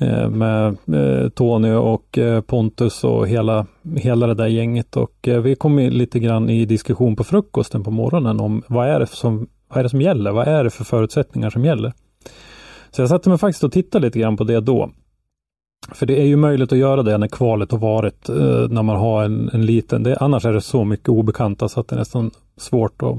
Eh, 0.00 0.30
med 0.30 0.66
eh, 0.66 1.28
Tony 1.28 1.72
och 1.72 2.18
eh, 2.18 2.40
Pontus 2.40 3.04
och 3.04 3.28
hela, 3.28 3.66
hela 3.96 4.26
det 4.26 4.34
där 4.34 4.46
gänget 4.46 4.96
och 4.96 5.28
vi 5.42 5.54
kom 5.54 5.78
lite 5.78 6.18
grann 6.18 6.50
i 6.50 6.64
diskussion 6.64 7.16
på 7.16 7.24
frukosten 7.24 7.84
på 7.84 7.90
morgonen 7.90 8.40
om 8.40 8.62
vad 8.68 8.88
är 8.88 9.00
det 9.00 9.06
som, 9.06 9.48
vad 9.68 9.78
är 9.78 9.82
det 9.82 9.88
som 9.88 10.00
gäller? 10.00 10.32
Vad 10.32 10.48
är 10.48 10.64
det 10.64 10.70
för 10.70 10.84
förutsättningar 10.84 11.50
som 11.50 11.64
gäller? 11.64 11.92
Så 12.90 13.02
jag 13.02 13.08
satte 13.08 13.28
mig 13.28 13.38
faktiskt 13.38 13.64
och 13.64 13.72
tittade 13.72 14.06
lite 14.06 14.18
grann 14.18 14.36
på 14.36 14.44
det 14.44 14.60
då. 14.60 14.90
För 15.92 16.06
det 16.06 16.20
är 16.20 16.26
ju 16.26 16.36
möjligt 16.36 16.72
att 16.72 16.78
göra 16.78 17.02
det 17.02 17.18
när 17.18 17.28
kvalet 17.28 17.72
har 17.72 17.78
varit, 17.78 18.28
när 18.70 18.82
man 18.82 18.96
har 18.96 19.24
en, 19.24 19.50
en 19.52 19.66
liten, 19.66 20.02
det, 20.02 20.16
annars 20.16 20.44
är 20.44 20.52
det 20.52 20.60
så 20.60 20.84
mycket 20.84 21.08
obekanta 21.08 21.68
så 21.68 21.80
att 21.80 21.88
det 21.88 21.94
är 21.94 21.98
nästan 21.98 22.30
svårt 22.56 23.02
att, 23.02 23.16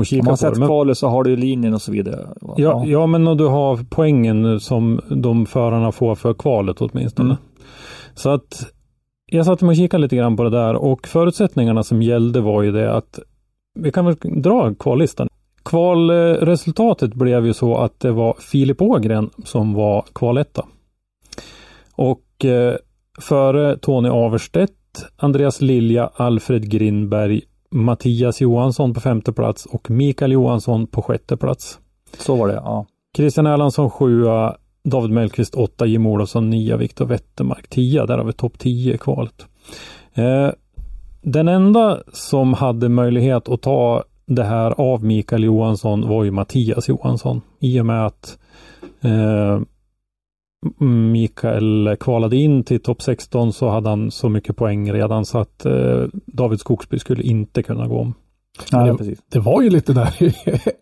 att 0.00 0.06
kika 0.06 0.20
Om 0.20 0.26
man 0.26 0.36
sett 0.36 0.56
kvalet 0.56 0.98
så 0.98 1.08
har 1.08 1.24
du 1.24 1.36
linjen 1.36 1.74
och 1.74 1.82
så 1.82 1.92
vidare. 1.92 2.28
Ja, 2.56 2.84
ja, 2.86 3.06
men 3.06 3.28
och 3.28 3.36
du 3.36 3.46
har 3.46 3.78
poängen 3.90 4.60
som 4.60 5.00
de 5.08 5.46
förarna 5.46 5.92
får 5.92 6.14
för 6.14 6.34
kvalet 6.34 6.80
åtminstone. 6.80 7.30
Mm. 7.30 7.42
Så 8.14 8.30
att 8.30 8.66
jag 9.26 9.46
satte 9.46 9.64
mig 9.64 9.72
och 9.72 9.76
kikade 9.76 10.02
lite 10.02 10.16
grann 10.16 10.36
på 10.36 10.42
det 10.42 10.50
där 10.50 10.74
och 10.74 11.08
förutsättningarna 11.08 11.82
som 11.82 12.02
gällde 12.02 12.40
var 12.40 12.62
ju 12.62 12.72
det 12.72 12.94
att 12.94 13.18
vi 13.74 13.92
kan 13.92 14.04
väl 14.04 14.16
dra 14.22 14.74
kvallistan. 14.74 15.28
Kvalresultatet 15.64 17.14
blev 17.14 17.46
ju 17.46 17.52
så 17.52 17.76
att 17.76 18.00
det 18.00 18.12
var 18.12 18.36
Filip 18.38 18.82
Ågren 18.82 19.30
som 19.44 19.74
var 19.74 20.04
kvaletta. 20.12 20.66
Och 21.94 22.44
eh, 22.44 22.74
före 23.20 23.78
Tony 23.78 24.08
Averstedt, 24.08 24.72
Andreas 25.16 25.60
Lilja, 25.60 26.10
Alfred 26.14 26.70
Grindberg, 26.70 27.42
Mattias 27.70 28.40
Johansson 28.40 28.94
på 28.94 29.00
femte 29.00 29.32
plats 29.32 29.66
och 29.66 29.90
Mikael 29.90 30.32
Johansson 30.32 30.86
på 30.86 31.02
sjätte 31.02 31.36
plats. 31.36 31.78
Så 32.18 32.36
var 32.36 32.48
det, 32.48 32.54
ja. 32.54 32.86
Christian 33.16 33.46
Erlandsson 33.46 33.90
sjua, 33.90 34.56
David 34.84 35.10
Mellqvist 35.10 35.54
åtta, 35.54 35.86
Jim 35.86 36.06
Olofsson 36.06 36.50
nia, 36.50 36.76
Viktor 36.76 37.06
Wettermark 37.06 37.68
tia. 37.68 38.06
Där 38.06 38.18
har 38.18 38.24
vi 38.24 38.32
topp 38.32 38.58
10 38.58 38.94
i 38.94 38.98
kvalet. 38.98 39.46
Eh, 40.14 40.50
den 41.22 41.48
enda 41.48 41.98
som 42.12 42.54
hade 42.54 42.88
möjlighet 42.88 43.48
att 43.48 43.62
ta 43.62 44.04
det 44.26 44.44
här 44.44 44.70
av 44.70 45.04
Mikael 45.04 45.44
Johansson 45.44 46.08
var 46.08 46.24
ju 46.24 46.30
Mattias 46.30 46.88
Johansson. 46.88 47.40
I 47.58 47.80
och 47.80 47.86
med 47.86 48.06
att 48.06 48.38
eh, 49.00 49.60
Mikael 51.12 51.96
kvalade 52.00 52.36
in 52.36 52.64
till 52.64 52.80
topp 52.82 53.02
16 53.02 53.52
så 53.52 53.68
hade 53.68 53.88
han 53.88 54.10
så 54.10 54.28
mycket 54.28 54.56
poäng 54.56 54.92
redan 54.92 55.24
så 55.24 55.38
att 55.38 55.64
eh, 55.66 56.02
David 56.26 56.60
Skogsby 56.60 56.98
skulle 56.98 57.22
inte 57.22 57.62
kunna 57.62 57.86
gå 57.86 57.98
om. 57.98 58.14
Nej, 58.72 58.90
det- 58.90 58.96
precis. 58.98 59.18
Det 59.32 59.38
var 59.38 59.62
ju 59.62 59.70
lite 59.70 59.92
där 59.92 60.14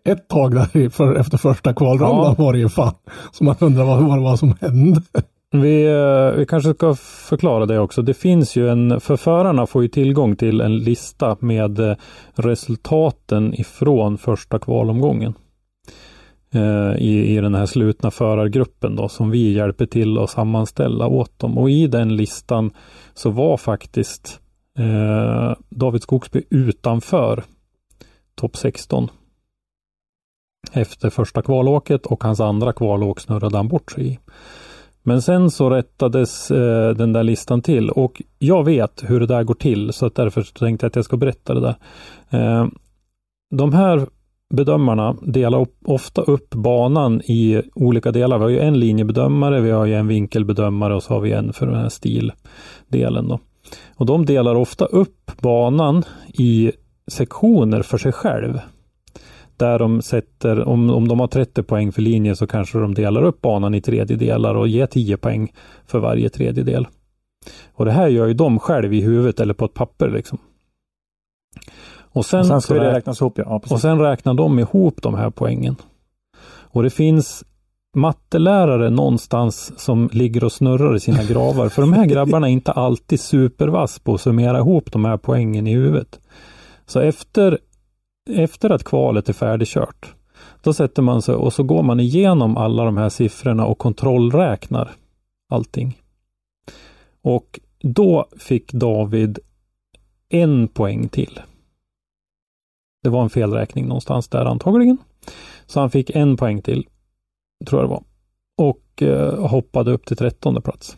ett 0.05 0.27
tag 0.27 0.51
där 0.55 0.89
för, 0.89 1.15
efter 1.15 1.37
första 1.37 1.73
kvalrundan 1.73 2.35
var 2.37 2.53
det 2.53 2.59
ju 2.59 2.69
fan. 2.69 2.93
Så 3.31 3.43
man 3.43 3.55
undrar 3.59 3.83
vad, 3.85 4.03
vad 4.03 4.17
det 4.17 4.23
var 4.23 4.35
som 4.37 4.53
hände. 4.61 5.01
Vi, 5.51 5.85
eh, 5.85 6.37
vi 6.39 6.45
kanske 6.45 6.73
ska 6.73 6.95
förklara 7.29 7.65
det 7.65 7.79
också. 7.79 8.01
Det 8.01 8.13
finns 8.13 8.55
ju 8.55 8.69
en, 8.69 8.99
för 8.99 9.15
förarna 9.17 9.65
får 9.67 9.81
ju 9.81 9.87
tillgång 9.87 10.35
till 10.35 10.61
en 10.61 10.77
lista 10.77 11.37
med 11.39 11.79
eh, 11.79 11.95
resultaten 12.35 13.53
ifrån 13.53 14.17
första 14.17 14.59
kvalomgången. 14.59 15.33
Eh, 16.51 16.95
I, 16.97 17.35
I 17.35 17.41
den 17.41 17.55
här 17.55 17.65
slutna 17.65 18.11
förargruppen 18.11 18.95
då 18.95 19.09
som 19.09 19.29
vi 19.29 19.53
hjälper 19.53 19.85
till 19.85 20.17
att 20.17 20.29
sammanställa 20.29 21.07
åt 21.07 21.39
dem. 21.39 21.57
Och 21.57 21.69
i 21.69 21.87
den 21.87 22.15
listan 22.15 22.71
så 23.13 23.29
var 23.29 23.57
faktiskt 23.57 24.39
eh, 24.77 25.55
David 25.69 26.01
Skogsby 26.01 26.43
utanför 26.49 27.43
topp 28.35 28.57
16. 28.57 29.07
Efter 30.73 31.09
första 31.09 31.41
kvalåket 31.41 32.05
och 32.05 32.23
hans 32.23 32.39
andra 32.39 32.73
kvalåk 32.73 33.19
snurrade 33.19 33.57
han 33.57 33.67
bort 33.67 33.91
sig 33.91 34.07
i. 34.07 34.19
Men 35.03 35.21
sen 35.21 35.51
så 35.51 35.69
rättades 35.69 36.51
eh, 36.51 36.95
den 36.95 37.13
där 37.13 37.23
listan 37.23 37.61
till 37.61 37.89
och 37.89 38.21
jag 38.39 38.63
vet 38.63 39.03
hur 39.07 39.19
det 39.19 39.25
där 39.25 39.43
går 39.43 39.53
till 39.53 39.93
så 39.93 40.05
att 40.05 40.15
därför 40.15 40.59
tänkte 40.59 40.85
jag 40.85 40.89
att 40.89 40.95
jag 40.95 41.05
ska 41.05 41.17
berätta 41.17 41.53
det 41.53 41.61
där. 41.61 41.75
Eh, 42.29 42.67
de 43.55 43.73
här 43.73 44.07
bedömarna 44.49 45.15
delar 45.21 45.67
ofta 45.85 46.21
upp 46.21 46.49
banan 46.49 47.21
i 47.21 47.61
olika 47.75 48.11
delar. 48.11 48.37
Vi 48.37 48.43
har 48.43 48.49
ju 48.49 48.59
en 48.59 48.79
linjebedömare, 48.79 49.61
vi 49.61 49.71
har 49.71 49.85
ju 49.85 49.93
en 49.93 50.07
vinkelbedömare 50.07 50.95
och 50.95 51.03
så 51.03 51.13
har 51.13 51.21
vi 51.21 51.31
en 51.31 51.53
för 51.53 51.65
den 51.65 51.75
här 51.75 51.89
stildelen. 51.89 53.27
Då. 53.27 53.39
Och 53.95 54.05
de 54.05 54.25
delar 54.25 54.55
ofta 54.55 54.85
upp 54.85 55.31
banan 55.41 56.03
i 56.27 56.71
sektioner 57.07 57.81
för 57.81 57.97
sig 57.97 58.11
själv. 58.11 58.59
Där 59.57 59.79
de 59.79 60.01
sätter, 60.01 60.67
om, 60.67 60.89
om 60.89 61.07
de 61.07 61.19
har 61.19 61.27
30 61.27 61.63
poäng 61.63 61.91
för 61.91 62.01
linje 62.01 62.35
så 62.35 62.47
kanske 62.47 62.79
de 62.79 62.93
delar 62.93 63.23
upp 63.23 63.41
banan 63.41 63.75
i 63.75 63.81
tredjedelar 63.81 64.55
och 64.55 64.67
ger 64.67 64.85
10 64.85 65.17
poäng 65.17 65.53
för 65.87 65.99
varje 65.99 66.29
tredjedel. 66.29 66.87
Och 67.73 67.85
det 67.85 67.91
här 67.91 68.07
gör 68.07 68.27
ju 68.27 68.33
de 68.33 68.59
själv 68.59 68.93
i 68.93 69.01
huvudet 69.01 69.39
eller 69.39 69.53
på 69.53 69.65
ett 69.65 69.73
papper 69.73 70.09
liksom. 70.09 70.39
Och 72.11 72.25
sen, 72.25 72.39
Och 72.39 72.45
sen 72.45 72.61
ska 72.61 72.73
det 72.73 72.79
räk- 72.79 72.93
räknas 72.93 73.21
ihop, 73.21 73.37
ja. 73.37 73.61
och 73.69 73.79
sen 73.81 73.99
räknar 73.99 74.33
de 74.33 74.59
ihop 74.59 75.01
de 75.01 75.15
här 75.15 75.29
poängen. 75.29 75.75
Och 76.71 76.83
det 76.83 76.89
finns 76.89 77.43
mattelärare 77.95 78.89
någonstans 78.89 79.79
som 79.79 80.09
ligger 80.13 80.43
och 80.43 80.51
snurrar 80.51 80.95
i 80.95 80.99
sina 80.99 81.23
gravar. 81.23 81.69
För 81.69 81.81
de 81.81 81.93
här 81.93 82.05
grabbarna 82.13 82.47
är 82.47 82.51
inte 82.51 82.71
alltid 82.71 83.19
supervass 83.19 83.99
på 83.99 84.13
att 84.13 84.21
summera 84.21 84.57
ihop 84.57 84.91
de 84.91 85.05
här 85.05 85.17
poängen 85.17 85.67
i 85.67 85.73
huvudet. 85.73 86.19
Så 86.85 86.99
efter, 86.99 87.59
efter 88.29 88.69
att 88.69 88.83
kvalet 88.83 89.29
är 89.29 89.33
färdigkört, 89.33 90.13
då 90.61 90.73
sätter 90.73 91.01
man 91.01 91.21
sig 91.21 91.35
och 91.35 91.53
så 91.53 91.63
går 91.63 91.83
man 91.83 91.99
igenom 91.99 92.57
alla 92.57 92.83
de 92.83 92.97
här 92.97 93.09
siffrorna 93.09 93.65
och 93.65 93.77
kontrollräknar 93.77 94.91
allting. 95.51 95.97
Och 97.21 97.59
då 97.81 98.25
fick 98.37 98.73
David 98.73 99.39
en 100.29 100.67
poäng 100.67 101.09
till. 101.09 101.39
Det 103.03 103.09
var 103.09 103.23
en 103.23 103.29
felräkning 103.29 103.87
någonstans 103.87 104.27
där 104.27 104.45
antagligen. 104.45 104.97
Så 105.65 105.79
han 105.79 105.89
fick 105.89 106.09
en 106.09 106.37
poäng 106.37 106.61
till, 106.61 106.87
tror 107.67 107.81
jag 107.81 107.89
det 107.89 107.93
var. 107.93 108.03
Och 108.57 109.01
eh, 109.01 109.47
hoppade 109.47 109.91
upp 109.91 110.05
till 110.05 110.17
trettonde 110.17 110.61
plats. 110.61 110.97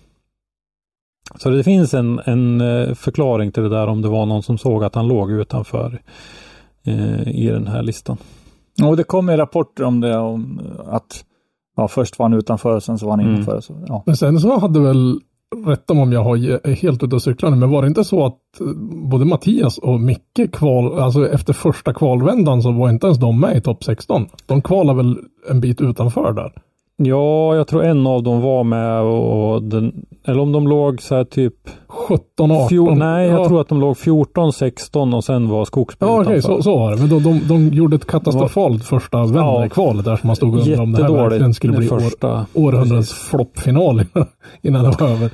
Så 1.39 1.49
det 1.49 1.63
finns 1.63 1.93
en, 1.93 2.19
en 2.25 2.61
eh, 2.61 2.93
förklaring 2.93 3.51
till 3.51 3.63
det 3.63 3.69
där 3.69 3.87
om 3.87 4.01
det 4.01 4.07
var 4.09 4.25
någon 4.25 4.43
som 4.43 4.57
såg 4.57 4.83
att 4.83 4.95
han 4.95 5.07
låg 5.07 5.31
utanför 5.31 6.01
eh, 6.83 7.27
i 7.27 7.47
den 7.47 7.67
här 7.67 7.83
listan. 7.83 8.17
Och 8.83 8.97
det 8.97 9.03
kom 9.03 9.29
ju 9.29 9.37
rapporter 9.37 9.83
om 9.83 9.99
det, 10.01 10.17
om 10.17 10.61
att 10.87 11.25
ja, 11.77 11.87
först 11.87 12.19
var 12.19 12.23
han 12.29 12.33
utanför 12.33 12.75
och 12.75 12.83
sen 12.83 12.99
så 12.99 13.05
var 13.05 13.11
han 13.11 13.19
Mm. 13.19 13.33
innanför. 13.33 13.61
Så, 13.61 13.83
ja. 13.87 14.03
Men 14.05 14.17
sen 14.17 14.39
så 14.39 14.59
hade 14.59 14.79
väl, 14.79 15.19
rätta 15.55 15.93
mig 15.93 16.03
om 16.03 16.11
jag 16.11 16.23
har, 16.23 16.37
är 16.67 16.75
helt 16.75 17.03
ute 17.03 17.15
och 17.15 17.21
cyklar 17.21 17.49
nu, 17.49 17.55
men 17.55 17.69
var 17.69 17.81
det 17.81 17.87
inte 17.87 18.03
så 18.03 18.25
att 18.25 18.61
eh, 18.61 18.67
både 19.09 19.25
Mattias 19.25 19.77
och 19.77 19.99
Micke 19.99 20.53
kval, 20.53 20.99
alltså 20.99 21.29
efter 21.29 21.53
första 21.53 21.93
kvalvändan 21.93 22.61
så 22.61 22.71
var 22.71 22.89
inte 22.89 23.07
ens 23.07 23.19
de 23.19 23.39
med 23.39 23.57
i 23.57 23.61
topp 23.61 23.83
16. 23.83 24.27
De 24.45 24.61
kvalade 24.61 24.97
väl 24.97 25.17
en 25.49 25.61
bit 25.61 25.81
utanför 25.81 26.33
där. 26.33 26.51
Ja, 27.05 27.55
jag 27.55 27.67
tror 27.67 27.83
en 27.83 28.07
av 28.07 28.23
dem 28.23 28.41
var 28.41 28.63
med 28.63 29.01
och 29.01 29.63
den, 29.63 30.05
eller 30.25 30.39
om 30.39 30.51
de 30.51 30.67
låg 30.67 31.01
så 31.01 31.15
här 31.15 31.23
typ 31.23 31.53
17, 31.87 32.51
18. 32.51 32.69
fjol, 32.69 32.97
Nej, 32.97 33.27
jag 33.27 33.39
ja. 33.39 33.47
tror 33.47 33.61
att 33.61 33.67
de 33.69 33.79
låg 33.79 33.97
14, 33.97 34.53
16 34.53 35.13
och 35.13 35.23
sen 35.23 35.49
var 35.49 35.65
Skogsby 35.65 36.05
Ja, 36.05 36.21
okej, 36.21 36.37
utanför. 36.37 36.55
så, 36.55 36.63
så 36.63 36.77
var 36.79 36.91
det. 36.91 36.97
Men 36.97 37.09
de, 37.09 37.23
de, 37.23 37.39
de 37.47 37.67
gjorde 37.67 37.95
ett 37.95 38.07
katastrofalt 38.07 38.83
första 38.85 39.17
vända 39.17 39.69
Ja. 39.75 39.93
där 40.05 40.15
som 40.15 40.27
man 40.27 40.35
stod 40.35 40.53
och 40.55 40.59
undrade 40.67 40.81
om 40.81 40.91
det 40.91 41.03
här 41.03 41.13
verkligen 41.13 41.53
skulle 41.53 41.77
bli 41.77 41.89
år, 41.89 42.01
århundradets 42.53 43.13
floppfinal 43.13 44.01
innan 44.61 44.83
det 44.83 44.97
var 44.99 45.09
över. 45.09 45.29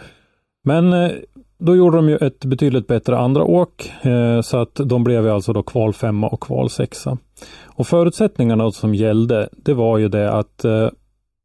Men 0.64 0.94
eh, 0.94 1.12
då 1.60 1.76
gjorde 1.76 1.98
de 1.98 2.10
ju 2.10 2.16
ett 2.18 2.46
betydligt 2.46 2.88
bättre 2.88 3.18
andra 3.18 3.44
åk 3.44 3.92
eh, 4.02 4.42
så 4.42 4.58
att 4.58 4.76
de 4.86 5.04
blev 5.04 5.24
ju 5.26 5.30
alltså 5.32 5.54
då 5.54 5.64
kval 5.64 5.94
femma 5.94 6.28
och 6.28 6.40
kval 6.40 6.70
sexa. 6.70 7.18
Och 7.66 7.88
förutsättningarna 7.88 8.72
som 8.72 8.96
gällde 8.96 9.50
det 9.52 9.74
var 9.74 9.98
ju 9.98 10.08
det 10.08 10.32
att 10.32 10.66
eh, 10.66 10.88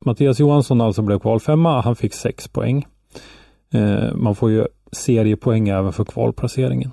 Mattias 0.05 0.41
Johansson 0.41 0.81
alltså 0.81 1.03
blev 1.03 1.19
kvalfemma. 1.19 1.81
han 1.81 1.97
fick 1.97 2.15
sex 2.15 2.49
poäng. 2.49 2.87
Eh, 3.73 4.15
man 4.15 4.35
får 4.35 4.51
ju 4.51 4.67
seriepoäng 4.93 5.69
även 5.69 5.93
för 5.93 6.05
kvalplaceringen. 6.05 6.91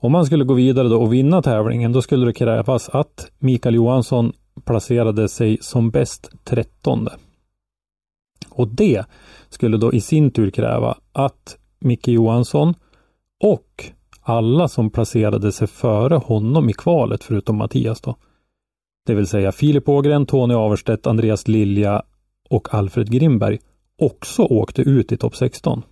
Om 0.00 0.12
man 0.12 0.26
skulle 0.26 0.44
gå 0.44 0.54
vidare 0.54 0.88
då 0.88 1.02
och 1.02 1.12
vinna 1.12 1.42
tävlingen 1.42 1.92
då 1.92 2.02
skulle 2.02 2.26
det 2.26 2.32
krävas 2.32 2.88
att 2.88 3.30
Mikael 3.38 3.74
Johansson 3.74 4.32
placerade 4.64 5.28
sig 5.28 5.58
som 5.60 5.90
bäst 5.90 6.30
trettonde. 6.44 7.12
Och 8.48 8.68
det 8.68 9.04
skulle 9.48 9.76
då 9.76 9.92
i 9.92 10.00
sin 10.00 10.30
tur 10.30 10.50
kräva 10.50 10.98
att 11.12 11.56
Micke 11.80 12.08
Johansson 12.08 12.74
och 13.44 13.84
alla 14.22 14.68
som 14.68 14.90
placerade 14.90 15.52
sig 15.52 15.66
före 15.66 16.14
honom 16.14 16.70
i 16.70 16.72
kvalet, 16.72 17.24
förutom 17.24 17.56
Mattias 17.56 18.00
då. 18.00 18.16
Det 19.06 19.14
vill 19.14 19.26
säga 19.26 19.52
Filip 19.52 19.88
Ågren, 19.88 20.26
Tony 20.26 20.54
Averstedt, 20.54 21.06
Andreas 21.06 21.48
Lilja 21.48 22.02
och 22.48 22.74
Alfred 22.74 23.10
Grimberg 23.10 23.58
också 23.98 24.42
åkte 24.42 24.82
ut 24.82 25.12
i 25.12 25.16
topp 25.16 25.36
16. 25.36 25.82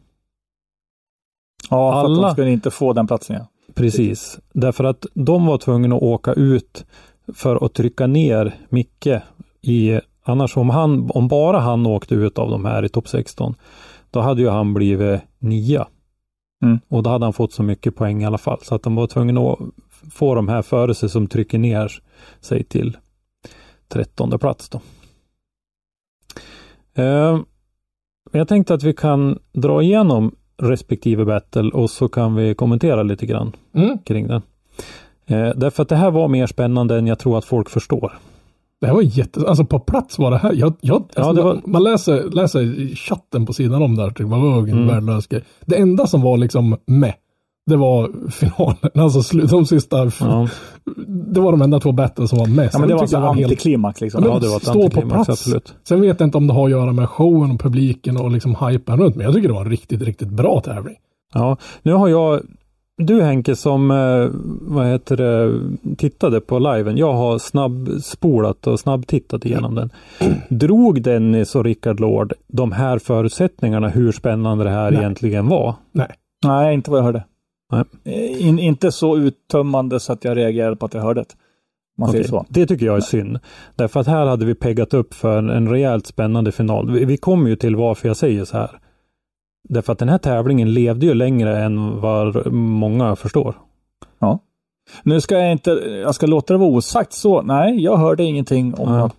Ja, 1.70 1.92
för 1.92 1.98
Alla- 1.98 2.18
att 2.18 2.22
de 2.22 2.32
skulle 2.32 2.50
inte 2.50 2.70
få 2.70 2.92
den 2.92 3.06
platsen. 3.06 3.36
Ja. 3.36 3.46
Precis, 3.74 4.38
därför 4.52 4.84
att 4.84 5.06
de 5.14 5.46
var 5.46 5.58
tvungna 5.58 5.96
att 5.96 6.02
åka 6.02 6.32
ut 6.32 6.86
för 7.34 7.66
att 7.66 7.74
trycka 7.74 8.06
ner 8.06 8.54
Micke 8.68 9.08
i 9.60 10.00
Annars 10.28 10.56
om, 10.56 10.70
han, 10.70 11.10
om 11.10 11.28
bara 11.28 11.58
han 11.58 11.86
åkte 11.86 12.14
ut 12.14 12.38
av 12.38 12.50
de 12.50 12.64
här 12.64 12.84
i 12.84 12.88
topp 12.88 13.08
16, 13.08 13.54
då 14.10 14.20
hade 14.20 14.42
ju 14.42 14.48
han 14.48 14.74
blivit 14.74 15.20
nia. 15.38 15.88
Mm. 16.62 16.80
Och 16.88 17.02
då 17.02 17.10
hade 17.10 17.24
han 17.26 17.32
fått 17.32 17.52
så 17.52 17.62
mycket 17.62 17.96
poäng 17.96 18.22
i 18.22 18.26
alla 18.26 18.38
fall. 18.38 18.58
Så 18.62 18.74
att 18.74 18.82
de 18.82 18.94
var 18.94 19.06
tvungna 19.06 19.40
att 19.40 19.58
få 20.12 20.34
de 20.34 20.48
här 20.48 20.62
före 20.62 20.94
sig 20.94 21.08
som 21.08 21.26
trycker 21.26 21.58
ner 21.58 21.92
sig 22.40 22.64
till 22.64 22.96
trettonde 23.88 24.38
plats. 24.38 24.68
Då. 24.68 24.80
Eh, 26.96 27.38
jag 28.32 28.48
tänkte 28.48 28.74
att 28.74 28.82
vi 28.82 28.92
kan 28.92 29.38
dra 29.52 29.82
igenom 29.82 30.34
respektive 30.62 31.24
battle 31.24 31.70
och 31.70 31.90
så 31.90 32.08
kan 32.08 32.34
vi 32.34 32.54
kommentera 32.54 33.02
lite 33.02 33.26
grann 33.26 33.52
Mm. 33.74 33.98
kring 33.98 34.26
den. 34.28 34.42
Eh, 35.26 35.50
därför 35.56 35.82
att 35.82 35.88
det 35.88 35.96
här 35.96 36.10
var 36.10 36.28
mer 36.28 36.46
spännande 36.46 36.98
än 36.98 37.06
jag 37.06 37.18
tror 37.18 37.38
att 37.38 37.44
folk 37.44 37.68
förstår. 37.70 38.12
Det 38.80 38.86
här 38.86 38.94
var 38.94 39.02
jätte, 39.02 39.48
alltså 39.48 39.64
på 39.64 39.78
plats 39.78 40.18
var 40.18 40.30
det 40.30 40.38
här. 40.38 40.52
Jag, 40.52 40.74
jag, 40.80 41.04
alltså 41.16 41.32
det 41.32 41.42
var- 41.42 41.54
man, 41.54 41.62
man 41.66 41.82
läser, 41.84 42.22
läser 42.30 42.94
chatten 42.96 43.46
på 43.46 43.52
sidan 43.52 43.82
om 43.82 43.94
där, 43.96 44.10
typ, 44.10 44.26
vad 44.26 44.40
var 44.40 44.58
en 44.58 44.68
Mm. 44.70 44.86
värdelös 44.86 45.26
grej. 45.26 45.44
Det 45.66 45.76
enda 45.76 46.06
som 46.06 46.20
var 46.22 46.36
liksom 46.38 46.76
med, 46.86 47.14
det 47.66 47.76
var 47.76 48.10
finalen, 48.30 48.76
alltså 48.94 49.36
de 49.46 49.66
sista, 49.66 50.10
Ja, 50.20 50.48
det 51.06 51.40
var 51.40 51.52
de 51.52 51.62
enda 51.62 51.80
två 51.80 51.92
battles 51.92 52.30
som 52.30 52.38
var 52.38 52.46
med. 52.46 52.70
Ja, 52.72 52.78
men 52.78 52.88
det 52.88 52.94
var 52.94 53.00
tyckte 53.00 53.10
så 53.16 53.22
jag 53.22 53.34
helt- 53.34 53.44
antiklimax 53.46 54.00
liksom. 54.00 54.24
Ja, 54.24 54.38
det 54.38 54.48
var 54.48 54.56
ett 54.56 54.62
stå 54.62 54.72
på 54.72 54.82
antiklimax, 54.84 55.14
plats. 55.26 55.28
absolut. 55.28 55.74
Sen 55.88 56.00
vet 56.00 56.20
jag 56.20 56.26
inte 56.26 56.38
om 56.38 56.46
det 56.46 56.52
har 56.52 56.64
att 56.64 56.70
göra 56.70 56.92
med 56.92 57.08
showen 57.08 57.50
och 57.50 57.60
publiken 57.60 58.16
och 58.16 58.30
liksom 58.30 58.56
hypen 58.68 58.98
runt, 59.00 59.16
men 59.16 59.24
jag 59.24 59.34
tycker 59.34 59.48
det 59.48 59.54
var 59.54 59.64
en 59.64 59.70
riktigt, 59.70 60.02
riktigt 60.02 60.28
bra 60.28 60.60
tävling. 60.60 60.96
Ja, 61.34 61.56
nu 61.82 61.92
har 61.92 62.08
jag 62.08 62.40
du 62.98 63.22
Henke 63.22 63.56
som 63.56 63.90
eh, 63.90 64.28
vad 64.60 64.86
heter 64.86 65.16
det, 65.16 65.60
tittade 65.96 66.40
på 66.40 66.58
liven. 66.58 66.96
Jag 66.96 67.12
har 67.12 67.38
snabbspolat 67.38 68.66
och 68.66 68.80
snabbtittat 68.80 69.44
igenom 69.44 69.74
den. 69.74 69.90
Drog 70.48 71.02
Dennis 71.02 71.54
och 71.54 71.64
Rickard 71.64 72.00
Lord 72.00 72.32
de 72.46 72.72
här 72.72 72.98
förutsättningarna 72.98 73.88
hur 73.88 74.12
spännande 74.12 74.64
det 74.64 74.70
här 74.70 74.90
Nej. 74.90 75.00
egentligen 75.00 75.48
var? 75.48 75.74
Nej. 75.92 76.08
Nej, 76.46 76.74
inte 76.74 76.90
vad 76.90 76.98
jag 77.00 77.04
hörde. 77.04 77.24
Eh, 77.72 78.46
In, 78.48 78.58
inte 78.58 78.92
så 78.92 79.16
uttömmande 79.16 80.00
så 80.00 80.12
att 80.12 80.24
jag 80.24 80.36
reagerade 80.36 80.76
på 80.76 80.86
att 80.86 80.94
jag 80.94 81.02
hörde 81.02 81.20
det. 81.20 81.26
Man 81.98 82.08
Okej, 82.08 82.24
så. 82.24 82.46
Det 82.48 82.66
tycker 82.66 82.86
jag 82.86 82.96
är 82.96 83.00
synd. 83.00 83.38
Därför 83.74 84.00
att 84.00 84.06
här 84.06 84.26
hade 84.26 84.44
vi 84.44 84.54
peggat 84.54 84.94
upp 84.94 85.14
för 85.14 85.38
en, 85.38 85.50
en 85.50 85.68
rejält 85.68 86.06
spännande 86.06 86.52
final. 86.52 86.90
Vi, 86.90 87.04
vi 87.04 87.16
kommer 87.16 87.48
ju 87.50 87.56
till 87.56 87.76
varför 87.76 88.08
jag 88.08 88.16
säger 88.16 88.44
så 88.44 88.56
här. 88.56 88.70
Därför 89.68 89.92
att 89.92 89.98
den 89.98 90.08
här 90.08 90.18
tävlingen 90.18 90.72
levde 90.74 91.06
ju 91.06 91.14
längre 91.14 91.58
än 91.64 92.00
vad 92.00 92.52
många 92.52 93.16
förstår. 93.16 93.54
Nu 95.02 95.20
ska 95.20 95.38
jag 95.38 95.52
inte, 95.52 95.70
jag 96.04 96.14
ska 96.14 96.26
låta 96.26 96.54
det 96.54 96.58
vara 96.58 96.70
osagt 96.70 97.12
så. 97.12 97.42
Nej, 97.42 97.82
jag 97.82 97.96
hörde 97.96 98.24
ingenting 98.24 98.74
om 98.74 98.92
Ja. 98.94 99.10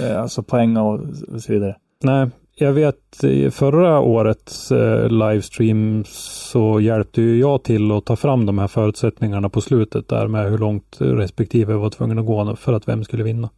eh, 0.00 0.22
alltså 0.22 0.42
poäng 0.42 0.76
och 0.76 1.00
så 1.38 1.52
vidare. 1.52 1.76
Nej, 2.02 2.30
jag 2.58 2.72
vet 2.72 3.24
i 3.24 3.50
förra 3.50 4.00
årets 4.00 4.72
eh, 4.72 5.08
livestream 5.08 6.04
så 6.08 6.80
hjälpte 6.80 7.22
ju 7.22 7.38
jag 7.40 7.62
till 7.62 7.92
att 7.92 8.04
ta 8.04 8.16
fram 8.16 8.46
de 8.46 8.58
här 8.58 8.68
förutsättningarna 8.68 9.48
på 9.48 9.60
slutet 9.60 10.08
där 10.08 10.28
med 10.28 10.50
hur 10.50 10.58
långt 10.58 10.96
respektive 10.98 11.74
var 11.74 11.90
tvungen 11.90 12.18
att 12.18 12.26
gå 12.26 12.56
för 12.56 12.72
att 12.72 12.88
vem 12.88 13.04
skulle 13.04 13.22
vinna. 13.22 13.50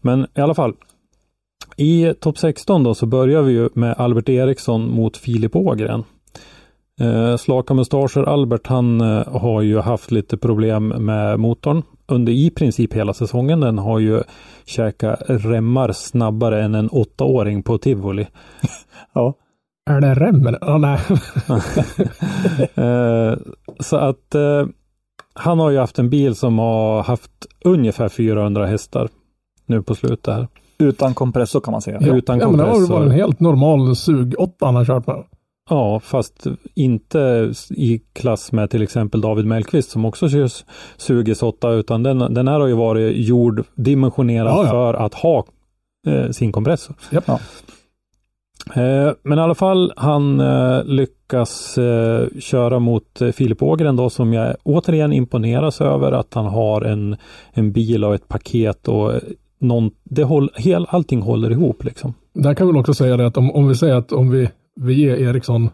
Men 0.00 0.26
i 0.34 0.40
alla 0.40 0.54
fall. 0.54 0.74
I 1.76 2.14
topp 2.20 2.38
16 2.38 2.82
då 2.82 2.94
så 2.94 3.06
börjar 3.06 3.42
vi 3.42 3.52
ju 3.52 3.68
med 3.74 3.94
Albert 3.98 4.28
Eriksson 4.28 4.90
mot 4.90 5.16
Filip 5.16 5.56
Ågren. 5.56 6.04
Eh, 7.00 7.36
slaka 7.36 7.74
mustascher 7.74 8.22
Albert 8.22 8.66
han 8.66 9.00
eh, 9.00 9.28
har 9.28 9.62
ju 9.62 9.78
haft 9.78 10.10
lite 10.10 10.36
problem 10.36 10.88
med 10.88 11.40
motorn 11.40 11.82
under 12.10 12.32
i 12.32 12.50
princip 12.50 12.92
hela 12.92 13.14
säsongen. 13.14 13.60
Den 13.60 13.78
har 13.78 13.98
ju 13.98 14.22
käkat 14.66 15.20
remmar 15.26 15.92
snabbare 15.92 16.62
än 16.62 16.74
en 16.74 16.88
åttaåring 16.88 17.62
på 17.62 17.78
tivoli. 17.78 18.26
Ja. 19.12 19.34
Är 19.90 20.00
det 20.00 20.14
remmen? 20.14 20.56
Ja, 20.60 20.78
nej. 20.78 21.00
Eh, 22.74 23.36
så 23.80 23.96
att 23.96 24.34
eh, 24.34 24.66
han 25.34 25.58
har 25.58 25.70
ju 25.70 25.78
haft 25.78 25.98
en 25.98 26.10
bil 26.10 26.34
som 26.34 26.58
har 26.58 27.02
haft 27.02 27.46
ungefär 27.64 28.08
400 28.08 28.66
hästar 28.66 29.08
nu 29.66 29.82
på 29.82 29.94
slutet 29.94 30.34
här. 30.34 30.48
Utan 30.78 31.14
kompressor 31.14 31.60
kan 31.60 31.72
man 31.72 31.82
säga. 31.82 31.98
Ja. 32.00 32.14
Utan 32.14 32.38
ja, 32.38 32.48
men 32.48 32.58
det 32.58 32.64
var 32.64 32.70
kompressor. 32.70 32.94
bara 32.94 33.04
en 33.04 33.10
helt 33.10 33.40
normal 33.40 33.96
sug 33.96 34.34
åtta 34.38 34.66
han 34.66 34.74
har 34.74 34.84
kört 34.84 35.06
med. 35.06 35.24
Ja, 35.70 36.00
fast 36.00 36.46
inte 36.74 37.52
i 37.70 38.00
klass 38.12 38.52
med 38.52 38.70
till 38.70 38.82
exempel 38.82 39.20
David 39.20 39.46
Mellqvist 39.46 39.90
som 39.90 40.04
också 40.04 40.28
kör 40.28 40.50
Sugis 40.96 41.42
8 41.42 41.70
utan 41.70 42.02
den, 42.02 42.18
den 42.18 42.48
här 42.48 42.60
har 42.60 42.66
ju 42.66 42.74
varit 42.74 43.16
gjord, 43.16 43.64
dimensionerad 43.74 44.52
Ja, 44.52 44.64
ja. 44.64 44.70
för 44.70 44.94
att 44.94 45.14
ha 45.14 45.44
eh, 46.06 46.30
sin 46.30 46.52
kompressor. 46.52 46.96
Ja. 47.10 47.38
Eh, 48.74 49.12
men 49.22 49.38
i 49.38 49.42
alla 49.42 49.54
fall, 49.54 49.92
han 49.96 50.40
eh, 50.40 50.84
lyckas 50.84 51.78
eh, 51.78 52.26
köra 52.40 52.78
mot 52.78 53.20
eh, 53.20 53.30
Filip 53.30 53.62
Ågren 53.62 53.96
då 53.96 54.10
som 54.10 54.32
jag 54.32 54.56
återigen 54.62 55.12
imponeras 55.12 55.80
över 55.80 56.12
att 56.12 56.34
han 56.34 56.46
har 56.46 56.82
en, 56.82 57.16
en 57.52 57.72
bil 57.72 58.04
och 58.04 58.14
ett 58.14 58.28
paket 58.28 58.88
och 58.88 59.14
eh, 59.14 59.20
någon, 59.58 59.90
det 60.04 60.24
håll, 60.24 60.50
hel, 60.56 60.86
allting 60.88 61.22
håller 61.22 61.50
ihop 61.50 61.84
liksom. 61.84 62.14
Där 62.34 62.54
kan 62.54 62.66
vi 62.66 62.72
väl 62.72 62.80
också 62.80 62.94
säga 62.94 63.16
det 63.16 63.26
att 63.26 63.36
om, 63.36 63.50
om 63.50 63.68
vi 63.68 63.74
säger 63.74 63.94
att 63.94 64.12
om 64.12 64.30
vi, 64.30 64.48
vi 64.80 64.94
ger 64.94 65.16
Eriksson 65.16 65.70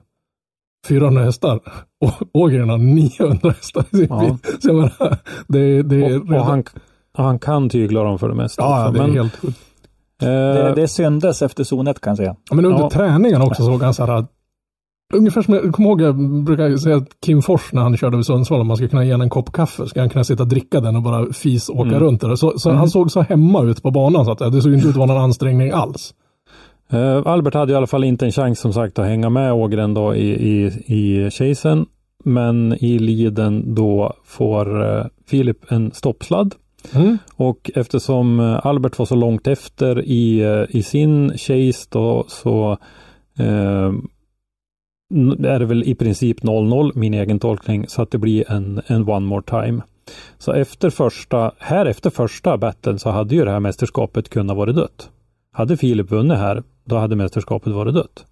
400 0.88 1.22
hästar 1.24 1.60
och 2.04 2.12
Ågren 2.42 2.68
har 2.68 2.78
900 2.78 3.50
hästar 3.50 3.84
i 3.92 3.96
sin 3.96 4.06
Ja. 4.10 4.20
bil. 4.20 4.36
Så 4.60 4.68
jag 4.68 4.74
menar, 4.76 5.18
det, 5.48 5.82
det 5.82 5.96
är 6.06 6.20
Och, 6.32 6.36
och 6.38 6.44
han, 6.46 6.64
han 7.12 7.38
kan 7.38 7.68
tygla 7.68 8.02
dem 8.02 8.18
för 8.18 8.28
det 8.28 8.34
mesta. 8.34 8.62
Ja, 8.62 8.80
också. 8.88 8.92
det 8.92 8.98
är 9.04 9.06
men, 9.06 9.16
helt 9.16 9.36
sjukt. 9.36 9.58
eh, 10.22 10.28
Det, 10.28 10.72
det 10.76 10.88
syndes 10.88 11.42
efter 11.42 11.64
zon 11.64 11.86
1 11.86 12.00
kan 12.00 12.10
jag 12.10 12.16
säga. 12.16 12.36
Men 12.52 12.64
under 12.64 12.80
Ja. 12.80 12.90
träningen 12.90 13.42
också 13.42 13.64
såg 13.64 13.82
han 13.82 13.94
så 13.94 14.04
här 14.06 14.12
att 14.12 14.32
Ungefär 15.14 15.42
som 15.42 15.54
jag 15.54 15.72
kommer 15.74 15.88
ihåg, 15.88 16.00
jag 16.00 16.16
brukar 16.44 16.76
säga 16.76 16.96
att 16.96 17.08
Kim 17.26 17.42
Fors 17.42 17.72
när 17.72 17.82
han 17.82 17.96
körde 17.96 18.14
över 18.16 18.22
Sundsvall, 18.22 18.60
om 18.60 18.66
man 18.66 18.76
ska 18.76 18.88
kunna 18.88 19.04
ge 19.04 19.12
en 19.12 19.30
kopp 19.30 19.52
kaffe, 19.52 19.86
ska 19.86 20.00
han 20.00 20.10
kunna 20.10 20.24
sitta 20.24 20.42
och 20.42 20.48
dricka 20.48 20.80
den 20.80 20.96
och 20.96 21.02
bara 21.02 21.32
fis 21.32 21.68
åka 21.70 21.82
Mm. 21.88 22.00
runt 22.00 22.20
där. 22.20 22.36
Så, 22.36 22.58
så 22.58 22.70
han 22.72 22.90
såg 22.90 23.10
så 23.10 23.20
hemma 23.20 23.62
ut 23.62 23.82
på 23.82 23.90
banan 23.90 24.24
så 24.24 24.30
att 24.30 24.38
det 24.38 24.62
såg 24.62 24.72
inte 24.72 24.86
ut 24.86 24.90
att 24.90 24.96
vara 24.96 25.06
någon 25.06 25.22
ansträngning 25.22 25.70
alls. 25.70 26.14
Eh, 26.90 27.22
Albert 27.26 27.54
hade 27.54 27.72
i 27.72 27.76
alla 27.76 27.86
fall 27.86 28.04
inte 28.04 28.24
en 28.24 28.32
chans 28.32 28.60
som 28.60 28.72
sagt 28.72 28.98
att 28.98 29.06
hänga 29.06 29.30
med 29.30 29.52
Ågren 29.52 29.94
då 29.94 30.14
i, 30.14 30.30
i, 30.30 30.66
i 30.86 31.30
chasen. 31.30 31.86
Men 32.24 32.72
i 32.80 32.98
liden 32.98 33.74
då 33.74 34.12
får 34.24 34.84
eh, 34.84 35.06
Filip 35.26 35.72
en 35.72 35.92
stoppsladd. 35.92 36.54
Mm. 36.94 37.18
Och 37.36 37.70
eftersom 37.74 38.40
eh, 38.40 38.66
Albert 38.66 38.98
var 38.98 39.06
så 39.06 39.16
långt 39.16 39.46
efter 39.46 40.04
i, 40.04 40.44
i 40.68 40.82
sin 40.82 41.38
chase 41.38 41.88
då 41.90 42.24
så 42.28 42.78
är 45.38 45.58
det 45.58 45.66
väl 45.66 45.82
i 45.82 45.94
princip 45.94 46.40
0-0 46.42 46.92
min 46.94 47.14
egen 47.14 47.38
tolkning 47.38 47.88
så 47.88 48.02
att 48.02 48.10
det 48.10 48.18
blir 48.18 48.52
en, 48.52 48.82
en 48.86 49.08
one 49.08 49.26
more 49.26 49.42
time. 49.42 49.82
Så 50.38 50.52
efter 50.52 50.90
första, 50.90 51.52
här 51.58 51.86
efter 51.86 52.10
första 52.10 52.58
battlen 52.58 52.98
så 52.98 53.10
hade 53.10 53.34
ju 53.34 53.44
det 53.44 53.50
här 53.50 53.60
mästerskapet 53.60 54.28
kunnat 54.28 54.56
vara 54.56 54.72
dött. 54.72 55.10
Hade 55.52 55.76
Filip 55.76 56.10
vunnit 56.10 56.38
här, 56.38 56.62
då 56.86 56.96
hade 56.96 57.16
mästerskapet 57.16 57.72
varit 57.72 57.94
dött. 57.94 58.26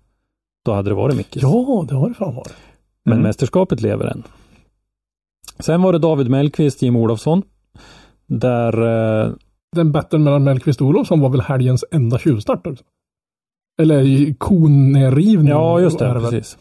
Då 0.64 0.72
hade 0.72 0.90
det 0.90 0.94
varit 0.94 1.16
Mickes. 1.16 1.42
Ja, 1.42 1.84
det 1.88 1.94
har 1.94 2.08
det 2.08 2.14
fan 2.14 2.34
varit. 2.34 2.54
Men 3.04 3.12
Mm. 3.12 3.22
mästerskapet 3.22 3.80
lever 3.80 4.04
än. 4.06 4.22
Sen 5.58 5.82
var 5.82 5.92
det 5.92 5.98
David 5.98 6.30
Mellqvist, 6.30 6.82
Jim 6.82 6.96
Olofsson. 6.96 7.42
Där 8.26 8.82
eh, 9.26 9.32
Den 9.76 9.92
battlen 9.92 10.22
mellan 10.24 10.44
Mellqvist 10.44 10.80
och 10.80 10.86
Olofsson 10.86 11.20
var 11.20 11.28
väl 11.28 11.40
helgens 11.40 11.84
enda 11.90 12.18
tjuvstart 12.18 12.66
också? 12.66 12.84
Eller 13.82 14.34
konnerrivning. 14.38 15.48
Ja, 15.48 15.80
just 15.80 15.98
det. 15.98 16.12
Precis. 16.20 16.58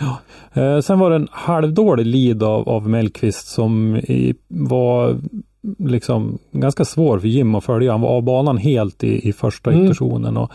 Ja. 0.00 0.18
Eh, 0.62 0.80
sen 0.80 0.98
var 0.98 1.10
det 1.10 1.16
en 1.16 1.28
halvdålig 1.30 2.06
lead 2.06 2.42
av, 2.42 2.68
av 2.68 2.88
Mellqvist 2.88 3.46
som 3.48 3.96
i, 3.96 4.34
var 4.48 5.16
liksom 5.78 6.38
ganska 6.52 6.84
svår 6.84 7.18
för 7.18 7.28
Jim 7.28 7.54
att 7.54 7.64
följa. 7.64 7.92
Han 7.92 8.00
var 8.00 8.08
av 8.08 8.22
banan 8.22 8.56
helt 8.56 9.04
i, 9.04 9.28
i 9.28 9.32
första 9.32 9.70
Mm. 9.70 9.82
iterationen. 9.84 10.36
Och 10.36 10.50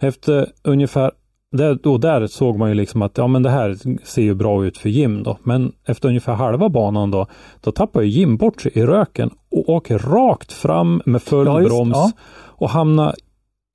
efter 0.00 0.46
ungefär 0.64 1.10
där, 1.52 1.78
då 1.82 1.98
där 1.98 2.26
såg 2.26 2.58
man 2.58 2.68
ju 2.68 2.74
liksom 2.74 3.02
att 3.02 3.18
ja 3.18 3.26
men 3.26 3.42
det 3.42 3.50
här 3.50 3.76
ser 4.04 4.22
ju 4.22 4.34
bra 4.34 4.64
ut 4.64 4.78
för 4.78 4.88
Jim 4.88 5.22
då. 5.22 5.38
Men 5.42 5.72
efter 5.86 6.08
ungefär 6.08 6.34
halva 6.34 6.68
banan 6.68 7.10
då, 7.10 7.26
då 7.60 7.72
tappar 7.72 8.00
ju 8.02 8.08
Jim 8.08 8.36
bort 8.36 8.60
sig 8.60 8.72
i 8.74 8.82
röken 8.86 9.30
och 9.50 9.68
åker 9.68 9.98
rakt 9.98 10.52
fram 10.52 11.02
med 11.06 11.22
full 11.22 11.46
Ja, 11.46 11.60
just- 11.60 11.70
broms 11.76 11.96
ja. 11.96 12.10
och 12.46 12.70
hamnar 12.70 13.14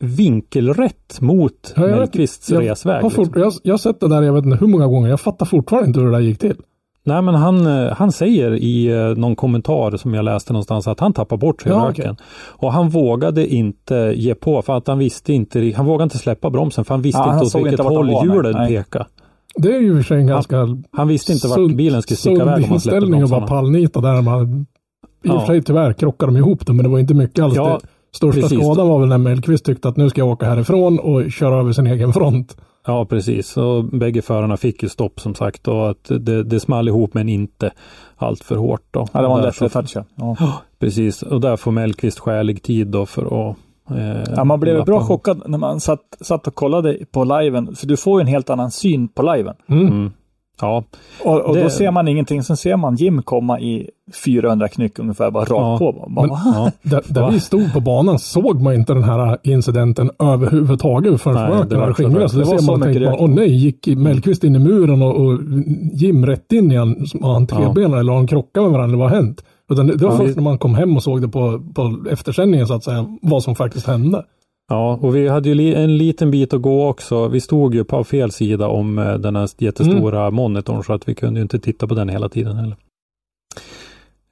vinkelrätt 0.03 1.21
mot 1.21 1.73
Ja, 1.75 1.81
Mellqvists 1.81 2.49
jag 2.49 2.63
resväg. 2.63 3.03
liksom. 3.03 3.29
jag, 3.35 3.53
jag 3.63 3.73
har 3.73 3.77
sett 3.77 3.99
det 3.99 4.07
där 4.07 4.21
jag 4.21 4.33
vet 4.33 4.45
inte 4.45 4.57
hur 4.57 4.67
många 4.67 4.87
gånger. 4.87 5.09
Jag 5.09 5.19
fattar 5.19 5.45
fortfarande 5.45 5.87
inte 5.87 5.99
hur 5.99 6.05
det 6.07 6.13
där 6.13 6.19
gick 6.19 6.39
till. 6.39 6.55
Nej 7.07 7.21
men 7.21 7.35
han, 7.35 7.67
eh, 7.67 7.93
han 7.93 8.11
säger 8.11 8.51
i 8.55 8.87
eh, 8.87 9.17
någon 9.17 9.35
kommentar 9.35 9.97
som 9.97 10.13
jag 10.13 10.25
läste 10.25 10.53
någonstans 10.53 10.87
att 10.87 10.99
han 10.99 11.13
tappar 11.13 11.37
bort 11.37 11.61
sig 11.61 11.71
i 11.71 11.75
Ja, 11.75 11.85
röken. 11.87 12.15
Och 12.47 12.73
han 12.73 12.89
vågade 12.89 13.47
inte 13.47 14.13
ge 14.15 14.35
på 14.35 14.61
för 14.61 14.77
att 14.77 14.87
han 14.87 14.97
visste 14.99 15.33
inte, 15.33 15.73
han 15.77 15.85
vågade 15.85 16.03
inte 16.03 16.17
släppa 16.17 16.49
bromsen 16.49 16.85
för 16.85 16.93
han 16.93 17.01
visste 17.01 17.19
Ja, 17.19 17.23
han 17.25 17.33
inte 17.33 17.45
åt 17.45 17.51
såg 17.51 17.63
vilket 17.63 17.79
inte 17.79 17.93
håll 17.93 18.09
hjulen 18.09 18.67
pekade. 18.67 19.05
Det 19.55 19.75
är 19.75 19.79
ju 19.79 19.87
i 19.87 19.91
och 19.91 19.95
för 19.95 20.03
sig 20.03 20.17
en 20.17 20.27
ganska 20.27 20.67
Han 20.91 21.07
visste 21.07 21.33
inte 21.33 21.47
vart 21.47 21.57
sund- 21.57 21.75
bilen 21.75 22.01
skulle 22.01 22.17
sticka 22.17 22.41
iväg 22.41 22.63
om 22.63 22.69
man 22.69 22.79
släppte 22.79 22.95
inställning 22.97 23.21
att 23.21 23.29
bromsarna. 23.29 23.47
pallnita 23.47 24.01
där. 24.01 24.21
Man, 24.21 24.65
I 25.23 25.29
och 25.29 25.39
för 25.39 25.45
sig 25.45 25.61
tyvärr 25.63 25.93
krockade 25.93 26.31
de 26.31 26.37
ihop 26.37 26.65
det, 26.65 26.73
men 26.73 26.83
det 26.83 26.89
var 26.89 26.99
inte 26.99 27.13
mycket 27.13 27.43
alls. 27.43 27.55
Ja, 27.55 27.79
det 27.81 28.17
största 28.17 28.41
precis. 28.41 28.59
skadan 28.59 28.87
var 28.87 28.99
väl 28.99 29.09
när 29.09 29.17
Mellqvist 29.17 29.65
tyckte 29.65 29.89
att 29.89 29.97
nu 29.97 30.09
ska 30.09 30.21
jag 30.21 30.27
åka 30.27 30.45
härifrån 30.45 30.99
och 30.99 31.31
köra 31.31 31.59
över 31.59 31.71
sin 31.71 31.87
egen 31.87 32.13
front. 32.13 32.57
Ja 32.87 33.05
precis, 33.05 33.57
och 33.57 33.83
bägge 33.85 34.21
förarna 34.21 34.57
fick 34.57 34.83
ju 34.83 34.89
stopp 34.89 35.19
som 35.19 35.35
sagt 35.35 35.67
och 35.67 35.89
att 35.89 36.03
det, 36.19 36.43
det 36.43 36.59
small 36.59 36.87
ihop 36.87 37.13
men 37.13 37.29
inte 37.29 37.71
allt 38.15 38.43
för 38.43 38.55
hårt. 38.55 38.81
Då. 38.91 39.07
Ja, 39.13 39.21
det 39.21 39.27
var 39.27 39.35
en 39.35 39.41
Där 39.41 39.47
lätt 39.47 39.55
så- 39.55 39.69
touch. 39.69 39.91
Ja. 39.95 40.35
Ja, 40.39 40.61
precis, 40.79 41.21
och 41.21 41.41
där 41.41 41.57
får 41.57 41.71
Mellqvist 41.71 42.19
skälig 42.19 42.63
tid 42.63 42.87
då 42.87 43.05
för 43.05 43.49
att 43.49 43.57
eh, 43.91 44.33
Ja, 44.35 44.43
man 44.43 44.59
blev 44.59 44.85
bra 44.85 44.95
ihop. 44.95 45.07
chockad 45.07 45.41
när 45.45 45.57
man 45.57 45.79
satt, 45.79 45.99
satt 46.21 46.47
och 46.47 46.55
kollade 46.55 46.97
på 47.11 47.23
liven. 47.23 47.75
För 47.75 47.87
du 47.87 47.97
får 47.97 48.19
ju 48.19 48.21
en 48.21 48.27
helt 48.27 48.49
annan 48.49 48.71
syn 48.71 49.07
på 49.07 49.21
liven. 49.35 49.55
Mm. 49.69 50.11
Ja, 50.61 50.83
Och, 51.23 51.41
och 51.41 51.55
Det- 51.55 51.63
då 51.63 51.69
ser 51.69 51.91
man 51.91 52.07
ingenting. 52.07 52.43
Sen 52.43 52.57
ser 52.57 52.77
man 52.77 52.95
Jim 52.95 53.21
komma 53.21 53.59
i 53.59 53.89
400 54.25 54.67
knyck 54.67 54.99
ungefär, 54.99 55.31
bara 55.31 55.43
rakt 55.43 55.51
Ja. 55.51 55.77
på. 55.79 56.05
Bara, 56.09 56.27
Men- 56.27 56.35
ja. 56.45 56.71
Där, 56.81 57.01
där 57.07 57.31
vi 57.31 57.39
stod 57.39 57.73
på 57.73 57.79
banan 57.79 58.19
såg 58.19 58.61
man 58.61 58.73
inte 58.73 58.93
den 58.93 59.03
här 59.03 59.37
incidenten 59.43 60.11
överhuvudtaget 60.19 61.21
förrän 61.21 61.51
röken 61.51 61.79
hade 61.79 61.93
skingrats. 61.93 62.33
Det 62.33 62.39
Det 62.39 62.45
var 62.45 62.51
ser 62.57 62.65
så 62.65 62.71
man 62.71 62.79
mycket 62.79 63.03
tänkte 63.03 63.23
åh 63.23 63.29
nej, 63.29 63.55
gick 63.55 63.87
Mellqvist 63.87 64.43
in 64.43 64.55
i 64.55 64.59
muren 64.59 65.01
och, 65.01 65.15
och 65.15 65.39
Jim 65.93 66.25
rätt 66.25 66.51
in 66.51 66.71
igen? 66.71 67.05
Har 67.21 67.33
han 67.33 67.47
trebenare 67.47 67.99
eller 67.99 68.11
har 68.11 68.19
han 68.19 68.27
krockat 68.27 68.63
med 68.63 68.71
varandra? 68.71 68.97
Vad 68.97 69.09
har 69.09 69.15
hänt? 69.15 69.43
Utan 69.69 69.87
det, 69.87 69.95
det 69.97 70.05
var 70.05 70.11
Ja, 70.11 70.17
först 70.17 70.29
vi- 70.31 70.35
när 70.35 70.43
man 70.43 70.57
kom 70.57 70.75
hem 70.75 70.95
och 70.97 71.03
såg 71.03 71.21
det 71.21 71.27
på, 71.27 71.61
på 71.75 71.97
eftersändningen 72.11 72.67
så 72.67 72.73
att 72.73 72.83
säga, 72.83 73.05
vad 73.21 73.43
som 73.43 73.55
faktiskt 73.55 73.87
hände. 73.87 74.23
Ja, 74.67 74.99
och 75.01 75.15
vi 75.15 75.27
hade 75.27 75.49
ju 75.49 75.75
en 75.75 75.97
liten 75.97 76.31
bit 76.31 76.53
att 76.53 76.61
gå 76.61 76.87
också. 76.87 77.27
Vi 77.27 77.41
stod 77.41 77.75
ju 77.75 77.83
på 77.83 78.03
fel 78.03 78.31
sida 78.31 78.67
om 78.67 78.99
eh, 78.99 79.13
den 79.13 79.35
här 79.35 79.49
jättestora 79.57 80.21
Mm. 80.21 80.35
monitorn 80.35 80.83
så 80.83 80.93
att 80.93 81.09
vi 81.09 81.15
kunde 81.15 81.39
ju 81.39 81.41
inte 81.41 81.59
titta 81.59 81.87
på 81.87 81.95
den 81.95 82.09
hela 82.09 82.29
tiden 82.29 82.55
heller. 82.55 82.77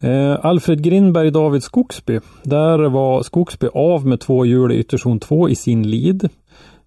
Eh, 0.02 0.46
Alfred 0.46 0.84
Grindberg, 0.84 1.32
David 1.32 1.64
Skogsby. 1.64 2.20
Där 2.44 2.80
var 2.80 3.24
Skogsby 3.24 3.68
av 3.74 4.08
med 4.08 4.20
två 4.20 4.46
hjul 4.46 4.72
i 4.72 4.76
ytterzon 4.76 5.20
2 5.20 5.50
i 5.50 5.56
sin 5.56 5.90
lead. 5.90 6.30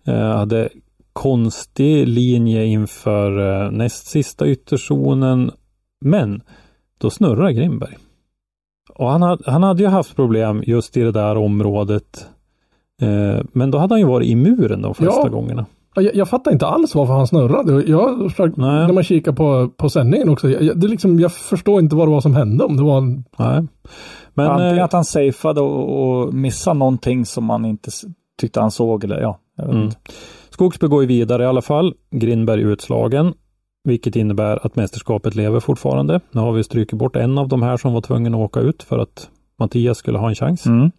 Eh, 0.07 0.15
hade 0.37 0.69
konstig 1.13 2.09
linje 2.09 2.65
inför 2.65 3.65
eh, 3.65 3.71
näst 3.71 4.07
sista 4.07 4.47
ytterzonen. 4.47 5.51
Men 6.01 6.43
då 6.99 7.11
snurrar 7.11 7.51
Grindberg. 7.51 7.97
Och 8.95 9.11
han, 9.11 9.23
hade, 9.23 9.51
han 9.51 9.63
hade 9.63 9.83
ju 9.83 9.89
haft 9.89 10.17
problem 10.17 10.63
just 10.67 10.97
i 10.97 11.01
det 11.01 11.13
där 11.13 11.37
området 11.37 12.27
Men 13.53 13.71
då 13.71 13.79
hade 13.79 13.95
han 13.95 14.01
ju 14.01 14.07
varit 14.07 14.29
i 14.29 14.37
muren 14.37 14.83
de 14.83 14.95
flesta 14.95 15.21
Ja. 15.25 15.29
gångerna. 15.29 15.67
Ja, 15.95 16.03
Jag, 16.03 16.15
jag 16.17 16.29
fattar 16.29 16.53
inte 16.53 16.67
alls 16.67 16.95
varför 16.95 17.13
han 17.13 17.27
snurrade. 17.27 17.83
Jag, 17.91 18.31
försökte- 18.31 18.61
Nej. 18.61 18.87
när 18.87 18.93
man 18.93 19.03
kikar 19.05 19.33
på, 19.33 19.69
på 19.77 19.91
sändningen 19.91 20.29
också, 20.29 20.49
jag, 20.51 20.81
det 20.81 20.87
är 20.87 20.89
liksom, 20.89 21.21
jag 21.21 21.33
förstår 21.33 21.81
inte 21.81 21.97
vad 21.97 22.09
det 22.09 22.13
var 22.13 22.21
som 22.21 22.35
hände. 22.35 22.65
Om 22.65 22.77
det 22.77 22.83
var 22.83 22.99
en, 22.99 23.25
Nej. 23.39 23.63
Men 24.35 24.47
Antingen 24.47 24.79
eh, 24.79 24.85
att 24.85 24.93
han 24.93 25.05
safeade 25.05 25.61
och, 25.61 26.09
och 26.27 26.35
missade 26.35 26.79
någonting 26.79 27.27
som 27.27 27.45
man 27.45 27.65
inte 27.65 27.91
tyckte 28.41 28.61
han 28.61 28.71
såg. 28.71 29.05
Eller, 29.05 29.21
ja, 29.21 29.39
jag 29.57 29.65
vet 29.65 29.73
Mm. 29.75 29.85
inte. 29.85 29.97
Skogsby 30.51 30.87
går 30.87 31.03
ju 31.03 31.09
vidare 31.09 31.43
i 31.43 31.47
alla 31.47 31.63
fall. 31.63 31.95
Grindberg 32.11 32.61
utslagen. 32.63 33.35
Vilket 33.85 34.17
innebär 34.17 34.67
att 34.67 34.77
mästerskapet 34.77 35.35
lever 35.35 35.61
fortfarande. 35.61 36.21
Nu 36.31 36.41
har 36.41 36.53
vi 36.53 36.65
strukit 36.65 36.99
bort 36.99 37.17
en 37.17 37.39
av 37.39 37.49
de 37.49 37.63
här 37.63 37.77
som 37.77 37.93
var 37.93 38.01
tvungen 38.01 38.35
att 38.35 38.41
åka 38.41 38.61
ut 38.61 38.83
för 38.83 38.99
att 38.99 39.29
Mattias 39.59 39.99
skulle 39.99 40.19
ha 40.19 40.29
en 40.29 40.35
chans. 40.35 40.67
Mm. 40.67 40.91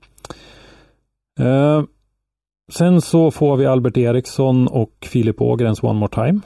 Eh, 1.37 1.83
sen 2.71 3.01
så 3.01 3.31
får 3.31 3.57
vi 3.57 3.65
Albert 3.65 3.97
Eriksson 3.97 4.67
och 4.67 4.93
Filip 5.01 5.41
Ågrens 5.41 5.83
One 5.83 5.99
More 5.99 6.11
Time. 6.11 6.41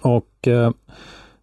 Och 0.00 0.48
eh, 0.48 0.70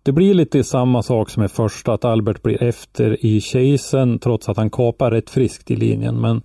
det 0.03 0.11
blir 0.11 0.33
lite 0.33 0.63
samma 0.63 1.03
sak 1.03 1.29
som 1.29 1.43
i 1.43 1.47
första, 1.47 1.93
att 1.93 2.05
Albert 2.05 2.41
blir 2.41 2.63
efter 2.63 3.25
i 3.25 3.41
chasen 3.41 4.19
trots 4.19 4.49
att 4.49 4.57
han 4.57 4.69
kapar 4.69 5.11
rätt 5.11 5.29
friskt 5.29 5.71
i 5.71 5.75
linjen. 5.75 6.21
Men 6.21 6.41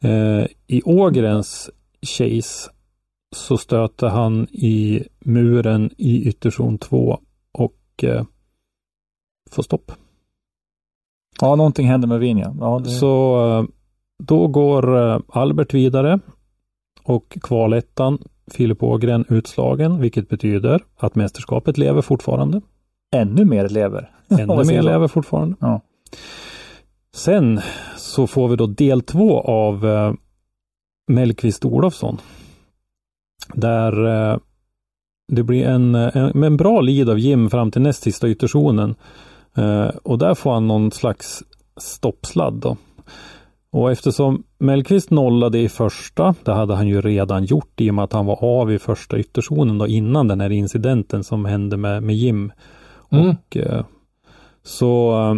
eh, 0.00 0.46
i 0.66 0.82
Ågrens 0.84 1.70
chase 2.02 2.70
så 3.36 3.56
stöter 3.56 4.08
han 4.08 4.46
i 4.50 5.02
muren 5.18 5.90
i 5.96 6.28
ytterzon 6.28 6.78
2 6.78 7.18
och 7.52 8.04
eh, 8.04 8.24
får 9.50 9.62
stopp. 9.62 9.92
Ja, 11.40 11.56
någonting 11.56 11.86
hände 11.86 12.06
med 12.06 12.20
Vinja. 12.20 12.56
Ja, 12.60 12.80
det... 12.84 12.90
Så 12.90 13.46
eh, 13.48 13.64
då 14.22 14.46
går 14.46 14.98
eh, 14.98 15.20
Albert 15.28 15.74
vidare 15.74 16.20
och 17.02 17.38
kvalettan 17.42 18.18
Filip 18.50 18.82
Ågren 18.82 19.24
utslagen, 19.28 20.00
vilket 20.00 20.28
betyder 20.28 20.84
att 20.96 21.14
mästerskapet 21.14 21.78
lever 21.78 22.02
fortfarande. 22.02 22.60
Ännu 23.16 23.44
mer 23.44 23.68
lever. 23.68 24.10
Ännu 24.30 24.64
mer 24.66 24.82
lever 24.82 25.08
fortfarande. 25.08 25.56
Ja. 25.60 25.80
Sen 27.14 27.60
så 27.96 28.26
får 28.26 28.48
vi 28.48 28.56
då 28.56 28.66
del 28.66 29.00
två 29.00 29.40
av 29.40 29.86
eh, 29.86 30.12
Mellqvist 31.08 31.64
Olofsson. 31.64 32.18
Där 33.54 34.06
eh, 34.06 34.38
det 35.32 35.42
blir 35.42 35.66
en, 35.66 35.94
en, 35.94 36.44
en 36.44 36.56
bra 36.56 36.80
lead 36.80 37.08
av 37.10 37.18
Jim 37.18 37.50
fram 37.50 37.70
till 37.70 37.82
näst 37.82 38.02
sista 38.02 38.28
ytterzonen. 38.28 38.94
Eh, 39.56 39.86
och 39.86 40.18
där 40.18 40.34
får 40.34 40.52
han 40.52 40.68
någon 40.68 40.90
slags 40.90 41.42
stoppsladd 41.76 42.54
då. 42.54 42.76
Och 43.74 43.92
eftersom 43.92 44.42
Mellqvist 44.58 45.10
nollade 45.10 45.58
i 45.58 45.68
första, 45.68 46.34
det 46.44 46.52
hade 46.52 46.74
han 46.74 46.88
ju 46.88 47.00
redan 47.00 47.44
gjort 47.44 47.80
i 47.80 47.90
och 47.90 47.94
med 47.94 48.04
att 48.04 48.12
han 48.12 48.26
var 48.26 48.44
av 48.44 48.72
i 48.72 48.78
första 48.78 49.18
ytterzonen 49.18 49.78
då 49.78 49.86
innan 49.86 50.28
den 50.28 50.40
här 50.40 50.50
incidenten 50.50 51.24
som 51.24 51.44
hände 51.44 51.76
med, 51.76 52.02
med 52.02 52.16
Jim. 52.16 52.52
Mm. 53.10 53.28
Och 53.30 53.56
eh, 53.56 53.84
så 54.62 55.20
eh, 55.20 55.34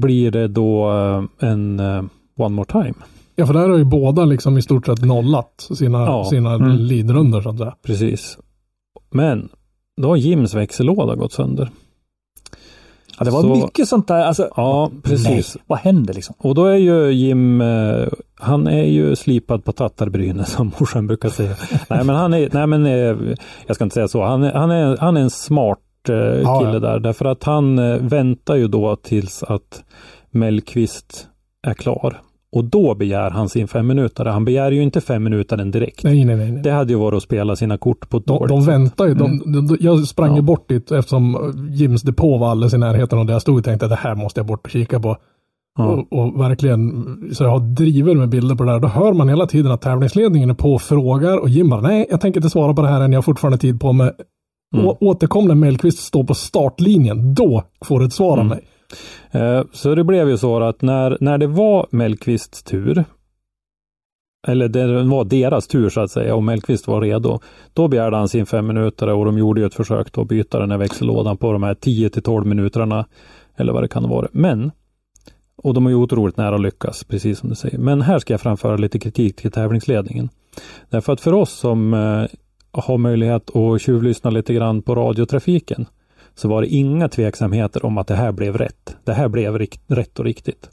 blir 0.00 0.30
det 0.30 0.48
då 0.48 0.90
eh, 0.90 1.48
en 1.48 1.80
One 2.36 2.54
More 2.54 2.66
Time. 2.72 2.94
ja, 3.36 3.46
för 3.46 3.54
där 3.54 3.68
har 3.68 3.78
ju 3.78 3.84
båda 3.84 4.24
liksom 4.24 4.58
i 4.58 4.62
stort 4.62 4.86
sett 4.86 5.04
nollat 5.04 5.68
sina, 5.74 5.98
Ja. 5.98 6.24
sina 6.24 6.54
Mm. 6.54 6.76
leadrundor 6.76 7.40
så 7.40 7.48
att 7.48 7.58
säga. 7.58 7.74
Precis. 7.82 8.38
Men 9.10 9.48
då 10.02 10.08
har 10.08 10.16
Jims 10.16 10.54
växellåda 10.54 11.14
gått 11.14 11.32
sönder. 11.32 11.70
Ja, 13.18 13.24
det 13.24 13.30
var 13.30 13.40
Så- 13.42 13.54
mycket 13.54 13.88
sånt 13.88 14.08
där. 14.08 14.24
Alltså, 14.24 14.48
Ja, 14.56 14.90
precis. 15.02 15.54
Nej, 15.54 15.64
vad 15.66 15.78
hände 15.78 16.12
liksom? 16.12 16.34
Och 16.38 16.54
då 16.54 16.64
är 16.64 16.76
ju 16.76 17.10
Jim, 17.12 17.60
eh, 17.60 18.06
han 18.40 18.66
är 18.66 18.84
ju 18.84 19.16
slipad 19.16 19.64
på 19.64 19.72
tattarbrynet 19.72 20.48
som 20.56 20.72
morsan 20.80 21.06
brukar 21.06 21.28
säga. 21.28 21.54
nej 21.90 22.04
men 22.04 22.16
han 22.16 22.34
är, 22.34 22.48
nej 22.52 22.66
men 22.66 22.86
eh, 22.86 23.34
jag 23.66 23.74
ska 23.76 23.84
inte 23.84 23.94
säga 23.94 24.08
så, 24.08 24.22
han 24.24 24.42
är, 24.42 24.52
han 24.52 24.70
är, 24.70 24.96
han 24.96 25.16
är 25.16 25.20
en 25.20 25.30
smart 25.30 25.78
eh, 26.08 26.14
Ja, 26.14 26.58
kille 26.58 26.72
ja. 26.72 26.78
där. 26.78 26.98
Därför 26.98 27.24
att 27.24 27.44
han 27.44 27.76
väntar 28.08 28.54
ju 28.56 28.68
då 28.68 28.96
tills 28.96 29.42
att 29.42 29.84
Mellqvist 30.30 31.26
är 31.66 31.74
klar. 31.74 32.20
Och 32.52 32.64
då 32.64 32.94
begär 32.94 33.30
han 33.30 33.48
sin 33.48 33.68
fem 33.68 33.86
minuter. 33.86 34.24
Han 34.24 34.44
begär 34.44 34.70
ju 34.72 34.82
inte 34.82 35.00
fem 35.00 35.24
minuter 35.24 35.56
direkt. 35.64 36.04
Nej, 36.04 36.24
nej, 36.24 36.36
nej. 36.36 36.52
nej. 36.52 36.62
Det 36.62 36.70
hade 36.70 36.92
ju 36.92 36.98
varit 36.98 37.16
att 37.16 37.22
spela 37.22 37.56
sina 37.56 37.78
kort 37.78 38.08
på 38.10 38.16
ett 38.16 38.26
De, 38.26 38.46
de 38.48 38.64
väntar 38.64 39.06
ju. 39.06 39.14
De, 39.14 39.38
de, 39.52 39.66
de, 39.66 39.76
jag 39.80 40.06
sprang 40.06 40.30
ju 40.30 40.36
Ja. 40.38 40.42
bort 40.42 40.68
dit 40.68 40.92
eftersom 40.92 41.54
Jims 41.72 42.02
depå 42.02 42.38
var 42.38 42.50
alldeles 42.50 42.74
i 42.74 42.78
närheten 42.78 43.18
och 43.18 43.26
där 43.26 43.32
jag 43.32 43.42
stod 43.42 43.58
och 43.58 43.64
tänkte 43.64 43.86
att 43.86 43.90
det 43.90 43.96
här 43.96 44.14
måste 44.14 44.40
jag 44.40 44.46
bort 44.46 44.64
och 44.64 44.70
kika 44.70 45.00
på. 45.00 45.16
Ja. 45.78 45.84
Och, 45.86 46.12
och 46.18 46.40
verkligen, 46.40 47.04
så 47.32 47.44
jag 47.44 47.50
har 47.50 47.60
drivit 47.60 48.16
med 48.16 48.28
bilder 48.28 48.54
på 48.54 48.64
det 48.64 48.70
här. 48.70 48.80
Då 48.80 48.88
hör 48.88 49.12
man 49.12 49.28
hela 49.28 49.46
tiden 49.46 49.72
att 49.72 49.80
tävlingsledningen 49.80 50.50
är 50.50 50.54
på 50.54 50.72
och 50.74 50.82
frågar 50.82 51.38
och 51.38 51.48
Jim 51.48 51.68
bara, 51.68 51.80
nej, 51.80 52.06
jag 52.10 52.20
tänker 52.20 52.40
inte 52.40 52.50
svara 52.50 52.74
på 52.74 52.82
det 52.82 52.88
här 52.88 53.00
än, 53.00 53.12
jag 53.12 53.18
har 53.18 53.22
fortfarande 53.22 53.58
tid 53.58 53.80
på 53.80 53.92
mig. 53.92 54.10
Mm. 54.74 54.86
Å, 54.86 54.96
återkom 55.00 55.44
när 55.48 55.54
Mellqvist 55.54 55.98
står 55.98 56.24
på 56.24 56.34
startlinjen, 56.34 57.34
då 57.34 57.62
får 57.84 58.00
du 58.00 58.06
ett 58.06 58.12
svar 58.12 58.32
av 58.32 58.38
Mm. 58.38 58.48
mig. 58.48 58.60
Eh, 59.30 59.62
så 59.72 59.94
det 59.94 60.04
blev 60.04 60.28
ju 60.28 60.38
så 60.38 60.62
att 60.62 60.82
när, 60.82 61.16
när 61.20 61.38
det 61.38 61.46
var 61.46 61.86
Mellqvists 61.90 62.62
tur, 62.62 63.04
eller 64.46 64.68
det 64.68 65.02
var 65.02 65.24
deras 65.24 65.66
tur 65.66 65.88
så 65.88 66.00
att 66.00 66.10
säga, 66.10 66.34
och 66.34 66.42
Mellqvist 66.42 66.88
var 66.88 67.00
redo, 67.00 67.40
då 67.72 67.88
begärde 67.88 68.16
han 68.16 68.28
sin 68.28 68.46
fem 68.46 68.66
minuter 68.66 69.08
och 69.08 69.24
de 69.24 69.38
gjorde 69.38 69.60
ju 69.60 69.66
ett 69.66 69.74
försök 69.74 70.18
att 70.18 70.28
byta 70.28 70.58
den 70.58 70.70
här 70.70 70.78
växellådan 70.78 71.36
på 71.36 71.52
de 71.52 71.62
här 71.62 71.74
10 71.74 72.10
till 72.10 72.22
12 72.22 72.46
minuterna, 72.46 73.06
eller 73.56 73.72
vad 73.72 73.82
det 73.82 73.88
kan 73.88 74.08
vara. 74.08 74.28
Men, 74.32 74.70
och 75.56 75.74
de 75.74 75.86
är 75.86 75.90
ju 75.90 75.96
otroligt 75.96 76.36
nära 76.36 76.54
att 76.54 76.60
lyckas, 76.60 77.04
precis 77.04 77.38
som 77.38 77.48
du 77.48 77.54
säger. 77.54 77.78
Men 77.78 78.02
här 78.02 78.18
ska 78.18 78.32
jag 78.32 78.40
framföra 78.40 78.76
lite 78.76 78.98
kritik 78.98 79.36
till 79.36 79.50
tävlingsledningen. 79.50 80.28
Därför 80.90 81.12
att 81.12 81.20
för 81.20 81.32
oss 81.32 81.52
som 81.52 81.94
eh, 81.94 82.24
har 82.72 82.98
möjlighet 82.98 83.56
att 83.56 83.80
tjuvlyssna 83.80 84.30
lite 84.30 84.54
grann 84.54 84.82
på 84.82 84.94
radiotrafiken, 84.94 85.86
så 86.36 86.48
var 86.48 86.62
det 86.62 86.68
inga 86.68 87.08
tveksamheter 87.08 87.84
om 87.84 87.98
att 87.98 88.06
det 88.06 88.14
här 88.14 88.32
blev 88.32 88.58
rätt. 88.58 88.96
Det 89.04 89.12
här 89.12 89.28
blev 89.28 89.58
rikt, 89.58 89.80
rätt 89.86 90.18
och 90.18 90.24
riktigt. 90.24 90.70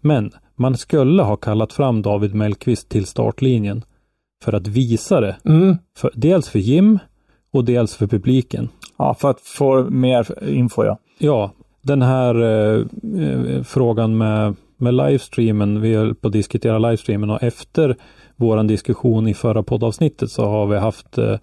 Men 0.00 0.30
man 0.56 0.76
skulle 0.76 1.22
ha 1.22 1.36
kallat 1.36 1.72
fram 1.72 2.02
David 2.02 2.34
Mellqvist 2.34 2.88
till 2.88 3.06
startlinjen 3.06 3.84
för 4.44 4.52
att 4.52 4.66
visa 4.66 5.20
det. 5.20 5.36
Mm. 5.44 5.76
För, 5.96 6.10
dels 6.14 6.48
för 6.48 6.58
Jim 6.58 6.98
och 7.52 7.64
dels 7.64 7.94
för 7.94 8.06
publiken. 8.06 8.68
Ja, 8.98 9.14
för 9.14 9.30
att 9.30 9.40
få 9.40 9.84
mer 9.90 10.48
info 10.48 10.84
ja. 10.84 10.98
Ja, 11.18 11.50
den 11.82 12.02
här 12.02 12.42
eh, 12.42 12.86
eh, 13.20 13.62
frågan 13.62 14.18
med, 14.18 14.56
med 14.76 14.94
livestreamen, 14.94 15.80
vi 15.80 15.94
höll 15.94 16.14
på 16.14 16.26
att 16.26 16.32
diskutera 16.32 16.78
livestreamen 16.78 17.30
och 17.30 17.42
efter 17.42 17.96
våran 18.36 18.66
diskussion 18.66 19.28
i 19.28 19.34
förra 19.34 19.62
poddavsnittet 19.62 20.30
så 20.30 20.46
har 20.46 20.66
vi 20.66 20.78
haft 20.78 21.18
eh, 21.18 21.36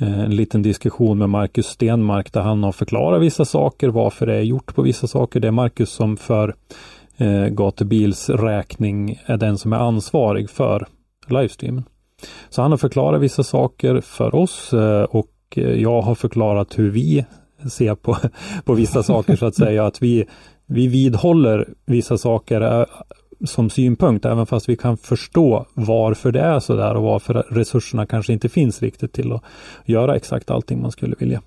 Eh, 0.00 0.20
en 0.20 0.36
liten 0.36 0.62
diskussion 0.62 1.18
med 1.18 1.30
Marcus 1.30 1.66
Stenmark 1.66 2.32
där 2.32 2.40
han 2.40 2.62
har 2.62 2.72
förklarat 2.72 3.22
vissa 3.22 3.44
saker, 3.44 3.88
varför 3.88 4.26
det 4.26 4.34
är 4.34 4.42
gjort 4.42 4.74
på 4.74 4.82
vissa 4.82 5.06
saker. 5.06 5.40
Det 5.40 5.48
är 5.48 5.52
Marcus 5.52 5.90
som 5.90 6.16
för 6.16 6.54
eh, 7.16 7.46
Gatubils 7.46 8.30
räkning 8.30 9.20
är 9.26 9.36
den 9.36 9.58
som 9.58 9.72
är 9.72 9.76
ansvarig 9.76 10.50
för 10.50 10.86
livestreamen. 11.28 11.84
Så 12.48 12.62
han 12.62 12.70
har 12.70 12.78
förklarat 12.78 13.20
vissa 13.20 13.42
saker 13.42 14.00
för 14.00 14.34
oss 14.34 14.72
eh, 14.72 15.02
och 15.02 15.32
eh, 15.56 15.82
jag 15.82 16.02
har 16.02 16.14
förklarat 16.14 16.78
hur 16.78 16.90
vi 16.90 17.24
ser 17.70 17.94
på, 17.94 18.16
på 18.64 18.74
vissa 18.74 19.02
saker 19.02 19.36
så 19.36 19.46
att 19.46 19.54
säga. 19.54 19.86
Att 19.86 20.02
vi, 20.02 20.24
vi 20.66 20.88
vidhåller 20.88 21.68
vissa 21.86 22.18
saker 22.18 22.60
eh, 22.60 22.86
som 23.44 23.70
synpunkt, 23.70 24.24
även 24.24 24.46
fast 24.46 24.68
vi 24.68 24.76
kan 24.76 24.96
förstå 24.96 25.66
varför 25.74 26.32
det 26.32 26.40
är 26.40 26.60
så 26.60 26.76
där 26.76 26.94
och 26.94 27.02
varför 27.02 27.34
resurserna 27.34 28.06
kanske 28.06 28.32
inte 28.32 28.48
finns 28.48 28.82
riktigt 28.82 29.12
till 29.12 29.32
att 29.32 29.42
göra 29.84 30.16
exakt 30.16 30.50
allting 30.50 30.82
man 30.82 30.92
skulle 30.92 31.16
vilja. 31.18 31.42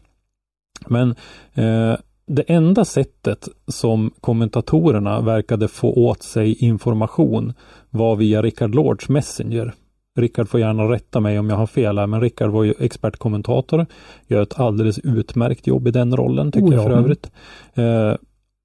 Men 0.87 1.15
eh, 1.53 1.97
det 2.25 2.41
enda 2.47 2.85
sättet 2.85 3.47
som 3.67 4.11
kommentatorerna 4.21 5.21
verkade 5.21 5.67
få 5.67 5.93
åt 5.93 6.23
sig 6.23 6.65
information 6.65 7.53
var 7.89 8.15
via 8.15 8.41
Richard 8.41 8.75
Lords 8.75 9.09
Messenger. 9.09 9.73
Rickard 10.19 10.49
får 10.49 10.59
gärna 10.59 10.83
rätta 10.83 11.19
mig 11.19 11.39
om 11.39 11.49
jag 11.49 11.57
har 11.57 11.67
fel 11.67 11.97
här, 11.97 12.07
men 12.07 12.21
Rickard 12.21 12.49
var 12.49 12.63
ju 12.63 12.73
expertkommentator. 12.79 13.85
Gör 14.27 14.41
ett 14.41 14.59
alldeles 14.59 14.99
utmärkt 14.99 15.67
jobb 15.67 15.87
i 15.87 15.91
den 15.91 16.17
rollen, 16.17 16.51
tycker 16.51 16.67
Oh 16.67 16.73
ja. 16.73 16.81
jag 16.81 16.91
för 16.91 16.97
övrigt. 16.97 17.31
Eh, 17.73 18.13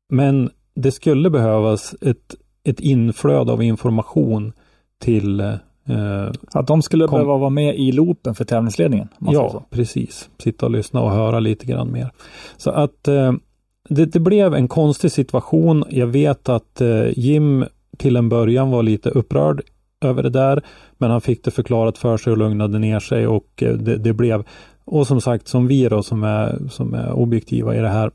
men 0.08 0.50
det 0.74 0.92
skulle 0.92 1.30
behövas 1.30 1.94
ett, 2.00 2.34
ett 2.64 2.80
inflöde 2.80 3.52
av 3.52 3.62
information 3.62 4.52
till 4.98 5.40
eh, 5.40 5.54
Att 6.52 6.66
de 6.66 6.82
skulle 6.82 7.06
Kom- 7.06 7.14
behöva 7.14 7.36
vara 7.38 7.50
med 7.50 7.78
i 7.78 7.92
loopen 7.92 8.34
för 8.34 8.44
tävlingsledningen. 8.44 9.08
Ja, 9.18 9.50
så. 9.50 9.64
precis. 9.70 10.28
Sitta 10.38 10.66
och 10.66 10.72
lyssna 10.72 11.00
och 11.00 11.10
höra 11.10 11.40
lite 11.40 11.66
grann 11.66 11.92
mer. 11.92 12.10
Så 12.56 12.70
att 12.70 13.08
eh, 13.08 13.32
det, 13.88 14.06
det 14.06 14.20
blev 14.20 14.54
en 14.54 14.68
konstig 14.68 15.12
situation. 15.12 15.84
Jag 15.90 16.06
vet 16.06 16.48
att 16.48 16.80
eh, 16.80 17.18
Jim 17.18 17.64
till 17.96 18.16
en 18.16 18.28
början 18.28 18.70
var 18.70 18.82
lite 18.82 19.10
upprörd 19.10 19.62
över 20.00 20.22
det 20.22 20.30
där, 20.30 20.62
men 20.98 21.10
han 21.10 21.20
fick 21.20 21.44
det 21.44 21.50
förklarat 21.50 21.98
för 21.98 22.16
sig 22.16 22.30
och 22.30 22.38
lugnade 22.38 22.78
ner 22.78 23.00
sig 23.00 23.26
och 23.26 23.62
eh, 23.62 23.74
det, 23.76 23.96
det 23.96 24.12
blev, 24.12 24.44
och 24.84 25.06
som 25.06 25.20
sagt 25.20 25.48
som 25.48 25.66
vi 25.66 25.88
då 25.88 26.02
som 26.02 26.24
är, 26.24 26.58
som 26.70 26.94
är 26.94 27.12
objektiva 27.12 27.76
i 27.76 27.78
det 27.78 27.88
här, 27.88 28.10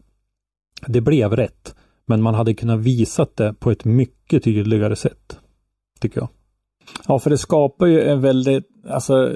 det 0.87 1.01
blev 1.01 1.35
rätt. 1.35 1.75
Men 2.09 2.21
man 2.21 2.33
hade 2.35 2.53
kunnat 2.53 2.79
visat 2.79 3.35
det 3.35 3.53
på 3.53 3.71
ett 3.71 3.85
mycket 3.85 4.43
tydligare 4.43 4.95
sätt. 4.95 5.39
Tycker 5.99 6.19
jag. 6.19 6.29
Ja, 7.07 7.19
för 7.19 7.29
det 7.29 7.37
skapar 7.37 7.85
ju 7.85 8.01
en 8.01 8.21
väldigt, 8.21 8.63
alltså 8.89 9.35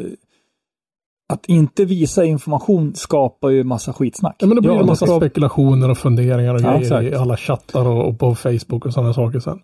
att 1.33 1.45
inte 1.45 1.85
visa 1.85 2.25
information 2.25 2.95
skapar 2.95 3.49
ju 3.49 3.63
massa 3.63 3.93
skitsnack. 3.93 4.35
Ja, 4.39 4.47
men 4.47 4.55
det 4.55 4.61
blir 4.61 4.71
Ja, 4.71 4.79
en 4.79 4.85
massa 4.85 5.17
spekulationer 5.17 5.89
och 5.89 5.97
funderingar 5.97 6.53
och 6.53 6.61
Ja, 6.61 6.69
grejer 6.69 6.81
exakt. 6.81 7.03
i 7.03 7.15
alla 7.15 7.37
chattar 7.37 7.87
och, 7.87 8.07
och 8.07 8.19
på 8.19 8.35
Facebook 8.35 8.85
och 8.85 8.93
sådana 8.93 9.13
saker 9.13 9.39
sen. 9.39 9.59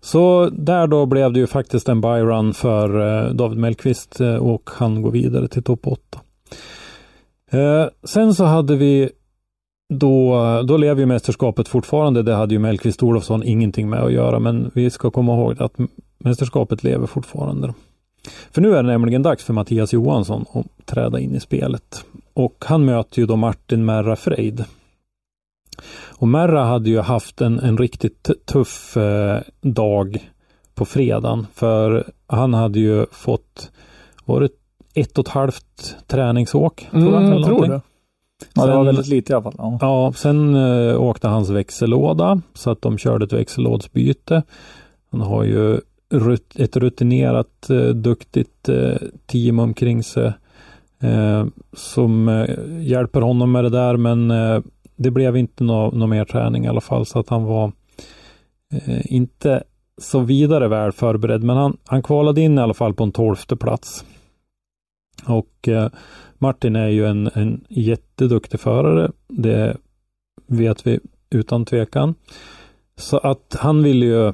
Så 0.00 0.50
där 0.52 0.86
då 0.86 1.06
blev 1.06 1.32
det 1.32 1.40
ju 1.40 1.46
faktiskt 1.46 1.88
en 1.88 2.00
byrun 2.00 2.54
för 2.54 3.00
eh, 3.26 3.30
David 3.34 3.58
Mellqvist 3.58 4.20
eh, 4.20 4.34
och 4.34 4.70
han 4.72 5.02
går 5.02 5.10
vidare 5.10 5.48
till 5.48 5.62
topp 5.62 5.86
8. 5.86 6.20
Eh, 7.50 7.86
sen 8.04 8.34
så 8.34 8.44
hade 8.44 8.76
vi 8.76 9.10
då, 9.94 10.62
då 10.62 10.76
lever 10.76 11.00
ju 11.00 11.06
mästerskapet 11.06 11.68
fortfarande. 11.68 12.22
Det 12.22 12.34
hade 12.34 12.54
ju 12.54 12.58
Mellqvist 12.58 13.02
Olofsson 13.02 13.42
ingenting 13.42 13.90
med 13.90 14.02
att 14.02 14.12
göra, 14.12 14.38
men 14.38 14.70
vi 14.74 14.90
ska 14.90 15.10
komma 15.10 15.34
ihåg 15.34 15.62
att 15.62 15.72
mästerskapet 16.18 16.84
lever 16.84 17.06
fortfarande. 17.06 17.74
För 18.50 18.62
nu 18.62 18.76
är 18.76 18.82
det 18.82 18.88
nämligen 18.88 19.22
dags 19.22 19.44
för 19.44 19.52
Mattias 19.52 19.92
Johansson 19.92 20.44
att 20.52 20.86
träda 20.86 21.20
in 21.20 21.34
i 21.34 21.40
spelet. 21.40 22.04
Och 22.34 22.64
han 22.66 22.84
möter 22.84 23.20
ju 23.20 23.26
då 23.26 23.36
Martin 23.36 23.84
Merra 23.84 24.16
Freid. 24.16 24.64
Och 26.18 26.28
Merra 26.28 26.64
hade 26.64 26.90
ju 26.90 27.00
haft 27.00 27.40
en, 27.40 27.58
en 27.58 27.78
riktigt 27.78 28.30
tuff 28.44 28.96
eh, 28.96 29.40
dag 29.60 30.30
på 30.74 30.84
fredagen. 30.84 31.46
För 31.54 32.10
han 32.26 32.54
hade 32.54 32.78
ju 32.78 33.06
fått, 33.12 33.70
var 34.24 34.40
det 34.40 34.48
ett 34.94 35.18
och 35.18 35.26
ett 35.26 35.32
halvt 35.32 35.96
träningsåk? 36.06 36.88
Mm, 36.92 37.06
eller 37.06 37.20
jag 37.20 37.30
tror 37.30 37.40
någonting? 37.40 37.70
det. 37.70 37.80
Ja, 38.54 38.66
det 38.66 38.76
var 38.76 38.84
väldigt 38.84 39.08
lite 39.08 39.32
i 39.32 39.34
alla 39.34 39.42
fall. 39.42 39.54
Ja. 39.58 39.78
Ja, 39.80 40.12
sen 40.16 40.54
eh, 40.54 41.02
åkte 41.02 41.28
hans 41.28 41.50
växellåda 41.50 42.40
så 42.54 42.70
att 42.70 42.82
de 42.82 42.98
körde 42.98 43.24
ett 43.24 43.32
växellådsbyte. 43.32 44.42
Han 45.10 45.20
har 45.20 45.44
ju 45.44 45.80
rut- 46.10 46.60
ett 46.60 46.76
rutinerat, 46.76 47.70
eh, 47.70 47.88
duktigt 47.88 48.68
eh, 48.68 48.96
team 49.26 49.58
omkring 49.58 50.02
sig 50.02 50.32
eh, 51.02 51.44
som 51.72 52.28
eh, 52.28 52.46
hjälper 52.80 53.20
honom 53.20 53.52
med 53.52 53.64
det 53.64 53.70
där 53.70 53.96
men 53.96 54.30
eh, 54.30 54.60
det 54.96 55.10
blev 55.10 55.36
inte 55.36 55.64
någon 55.64 55.98
nå 55.98 56.06
mer 56.06 56.24
träning 56.24 56.64
i 56.64 56.68
alla 56.68 56.80
fall 56.80 57.06
så 57.06 57.18
att 57.18 57.28
han 57.28 57.44
var 57.44 57.72
inte 59.04 59.62
så 59.98 60.20
vidare 60.20 60.68
väl 60.68 60.92
förberedd 60.92 61.42
men 61.42 61.56
han, 61.56 61.76
han 61.86 62.02
kvalade 62.02 62.40
in 62.40 62.58
i 62.58 62.60
alla 62.60 62.74
fall 62.74 62.94
på 62.94 63.04
en 63.04 63.12
tolfte 63.12 63.56
plats. 63.56 64.04
Och 65.26 65.68
Martin 66.44 66.76
är 66.76 66.88
ju 66.88 67.06
en, 67.06 67.30
en 67.34 67.64
jätteduktig 67.68 68.60
förare. 68.60 69.10
Det 69.28 69.76
vet 70.46 70.86
vi 70.86 71.00
utan 71.30 71.64
tvekan. 71.64 72.14
Så 72.96 73.18
att 73.18 73.56
han 73.58 73.82
ville 73.82 74.06
ju 74.06 74.32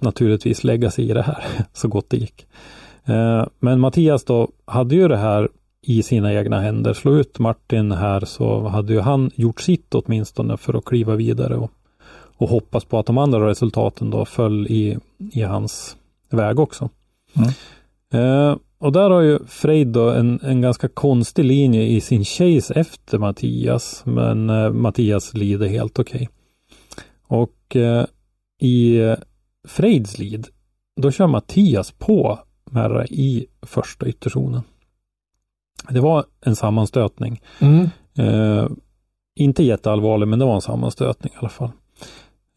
naturligtvis 0.00 0.64
lägga 0.64 0.90
sig 0.90 1.10
i 1.10 1.12
det 1.12 1.22
här 1.22 1.44
så 1.72 1.88
gott 1.88 2.10
det 2.10 2.16
gick. 2.16 2.46
Eh, 3.04 3.46
Men 3.58 3.80
Mattias 3.80 4.24
då 4.24 4.48
hade 4.64 4.94
ju 4.94 5.08
det 5.08 5.16
här 5.16 5.48
i 5.82 6.02
sina 6.02 6.32
egna 6.32 6.60
händer. 6.60 6.94
Slå 6.94 7.16
ut 7.16 7.38
Martin 7.38 7.92
här 7.92 8.20
så 8.20 8.68
hade 8.68 8.92
ju 8.92 9.00
han 9.00 9.30
gjort 9.34 9.60
sitt 9.60 9.94
åtminstone 9.94 10.56
för 10.56 10.74
att 10.74 10.84
kliva 10.84 11.16
vidare 11.16 11.56
och, 11.56 11.70
och 12.36 12.48
hoppas 12.48 12.84
på 12.84 12.98
att 12.98 13.06
de 13.06 13.18
andra 13.18 13.48
resultaten 13.48 14.10
då 14.10 14.24
föll 14.24 14.66
i, 14.66 14.98
i 15.32 15.42
hans 15.42 15.96
väg 16.30 16.58
också. 16.60 16.90
Eh, 18.12 18.56
och 18.78 18.92
där 18.92 19.10
har 19.10 19.20
ju 19.20 19.38
Freid 19.46 19.88
då 19.88 20.10
en, 20.10 20.40
en 20.42 20.60
ganska 20.60 20.88
konstig 20.88 21.44
linje 21.44 21.82
i 21.82 22.00
sin 22.00 22.24
chase 22.24 22.74
efter 22.74 23.18
Mattias, 23.18 24.02
men 24.06 24.50
eh, 24.50 24.70
Mattias 24.70 25.34
lider 25.34 25.68
helt 25.68 25.98
okej. 25.98 26.28
Och 27.26 27.76
eh, 27.76 28.06
i 28.60 28.98
eh, 28.98 29.16
Freids 29.68 30.18
lead, 30.18 30.46
då 31.00 31.10
kör 31.10 31.26
Mattias 31.26 31.92
på 31.92 32.38
Merra 32.70 33.06
i 33.06 33.46
första 33.62 34.06
ytterzonen. 34.06 34.62
Det 35.88 36.00
var 36.00 36.24
en 36.40 36.56
sammanstötning. 36.56 37.42
Mm. 37.58 37.88
Eh, 38.18 38.68
inte 39.36 39.62
jätteallvarlig, 39.62 40.28
men 40.28 40.38
det 40.38 40.44
var 40.44 40.54
en 40.54 40.60
sammanstötning 40.60 41.32
i 41.34 41.36
alla 41.38 41.48
fall. 41.48 41.70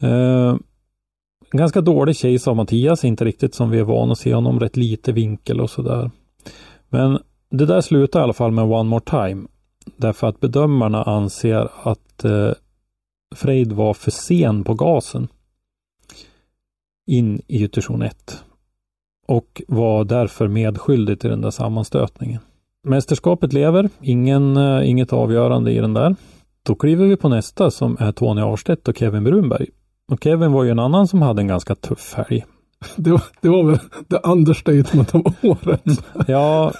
Eh, 0.02 0.56
en 1.52 1.58
ganska 1.58 1.80
dålig 1.80 2.16
chase 2.16 2.50
av 2.50 2.56
Mattias, 2.56 3.04
inte 3.04 3.24
riktigt 3.24 3.54
som 3.54 3.70
vi 3.70 3.78
är 3.78 3.84
vana 3.84 4.12
att 4.12 4.18
se 4.18 4.34
honom, 4.34 4.60
rätt 4.60 4.76
lite 4.76 5.12
vinkel 5.12 5.60
och 5.60 5.70
sådär. 5.70 6.10
Men 6.88 7.18
det 7.50 7.66
där 7.66 7.80
slutar 7.80 8.20
i 8.20 8.22
alla 8.22 8.32
fall 8.32 8.52
med 8.52 8.64
One 8.64 8.90
More 8.90 9.04
Time. 9.04 9.48
Därför 9.96 10.26
att 10.26 10.40
bedömarna 10.40 11.02
anser 11.02 11.68
att 11.82 12.24
eh, 12.24 12.52
Freid 13.34 13.72
var 13.72 13.94
för 13.94 14.10
sen 14.10 14.64
på 14.64 14.74
gasen 14.74 15.28
in 17.06 17.42
i 17.46 17.64
ytterzon 17.64 18.02
1 18.02 18.44
och 19.28 19.62
var 19.68 20.04
därför 20.04 20.48
medskyldig 20.48 21.20
till 21.20 21.30
den 21.30 21.40
där 21.40 21.50
sammanstötningen. 21.50 22.40
Mästerskapet 22.86 23.52
lever, 23.52 23.90
ingen, 24.00 24.56
eh, 24.56 24.90
inget 24.90 25.12
avgörande 25.12 25.72
i 25.72 25.78
den 25.78 25.94
där. 25.94 26.16
Då 26.62 26.74
kliver 26.74 27.06
vi 27.06 27.16
på 27.16 27.28
nästa 27.28 27.70
som 27.70 27.96
är 28.00 28.12
Tony 28.12 28.40
Arstedt 28.40 28.88
och 28.88 28.96
Kevin 28.96 29.24
Brunberg. 29.24 29.66
Och 30.10 30.24
Kevin 30.24 30.52
var 30.52 30.64
ju 30.64 30.70
en 30.70 30.78
annan 30.78 31.08
som 31.08 31.22
hade 31.22 31.42
en 31.42 31.48
ganska 31.48 31.74
tuff 31.74 32.14
helg. 32.14 32.44
Det, 32.96 33.10
var, 33.10 33.22
det 33.40 33.48
var 33.48 33.64
väl 33.64 33.78
det 34.08 34.20
understatement 34.24 35.14
av 35.14 35.34
året. 35.42 35.82
Ja, 36.26 36.72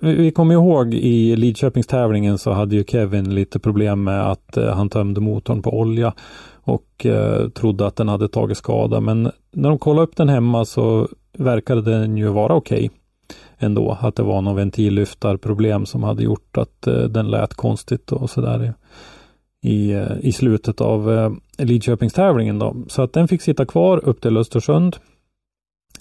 vi 0.00 0.30
kommer 0.30 0.54
ihåg 0.54 0.94
i 0.94 1.36
Lidköpingstävlingen 1.36 2.38
så 2.38 2.52
hade 2.52 2.76
ju 2.76 2.84
Kevin 2.84 3.34
lite 3.34 3.58
problem 3.58 4.04
med 4.04 4.30
att 4.30 4.56
eh, 4.56 4.74
han 4.74 4.88
tömde 4.88 5.20
motorn 5.20 5.62
på 5.62 5.78
olja 5.78 6.14
och 6.54 7.06
eh, 7.06 7.48
trodde 7.48 7.86
att 7.86 7.96
den 7.96 8.08
hade 8.08 8.28
tagit 8.28 8.58
skada. 8.58 9.00
Men 9.00 9.30
när 9.52 9.68
de 9.68 9.78
kollade 9.78 10.02
upp 10.02 10.16
den 10.16 10.28
hemma 10.28 10.64
så 10.64 11.08
verkade 11.38 11.82
den 11.82 12.16
ju 12.16 12.28
vara 12.28 12.54
okej 12.54 12.90
ändå. 13.58 13.98
Att 14.00 14.16
det 14.16 14.22
var 14.22 14.42
någon 14.42 14.56
ventillyftarproblem 14.56 15.86
som 15.86 16.02
hade 16.02 16.22
gjort 16.22 16.58
att 16.58 16.86
eh, 16.86 16.94
den 16.94 17.30
lät 17.30 17.54
konstigt 17.54 18.12
och 18.12 18.30
sådär. 18.30 18.74
I, 19.64 19.92
eh, 19.92 20.12
i 20.20 20.32
slutet 20.32 20.80
av 20.80 21.12
eh, 21.12 21.30
Lidköpingstävlingen. 21.58 22.58
Då. 22.58 22.76
Så 22.88 23.02
att 23.02 23.12
den 23.12 23.28
fick 23.28 23.42
sitta 23.42 23.66
kvar 23.66 24.04
upp 24.04 24.20
till 24.20 24.36
Östersund. 24.36 24.96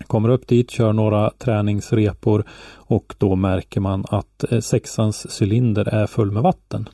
Kommer 0.07 0.29
upp 0.29 0.47
dit, 0.47 0.71
kör 0.71 0.93
några 0.93 1.29
träningsrepor 1.29 2.43
och 2.73 3.15
då 3.17 3.35
märker 3.35 3.81
man 3.81 4.05
att 4.09 4.51
eh, 4.51 4.59
sexans 4.59 5.41
cylinder 5.41 5.87
är 5.87 6.07
full 6.07 6.31
med 6.31 6.43
vatten. 6.43 6.89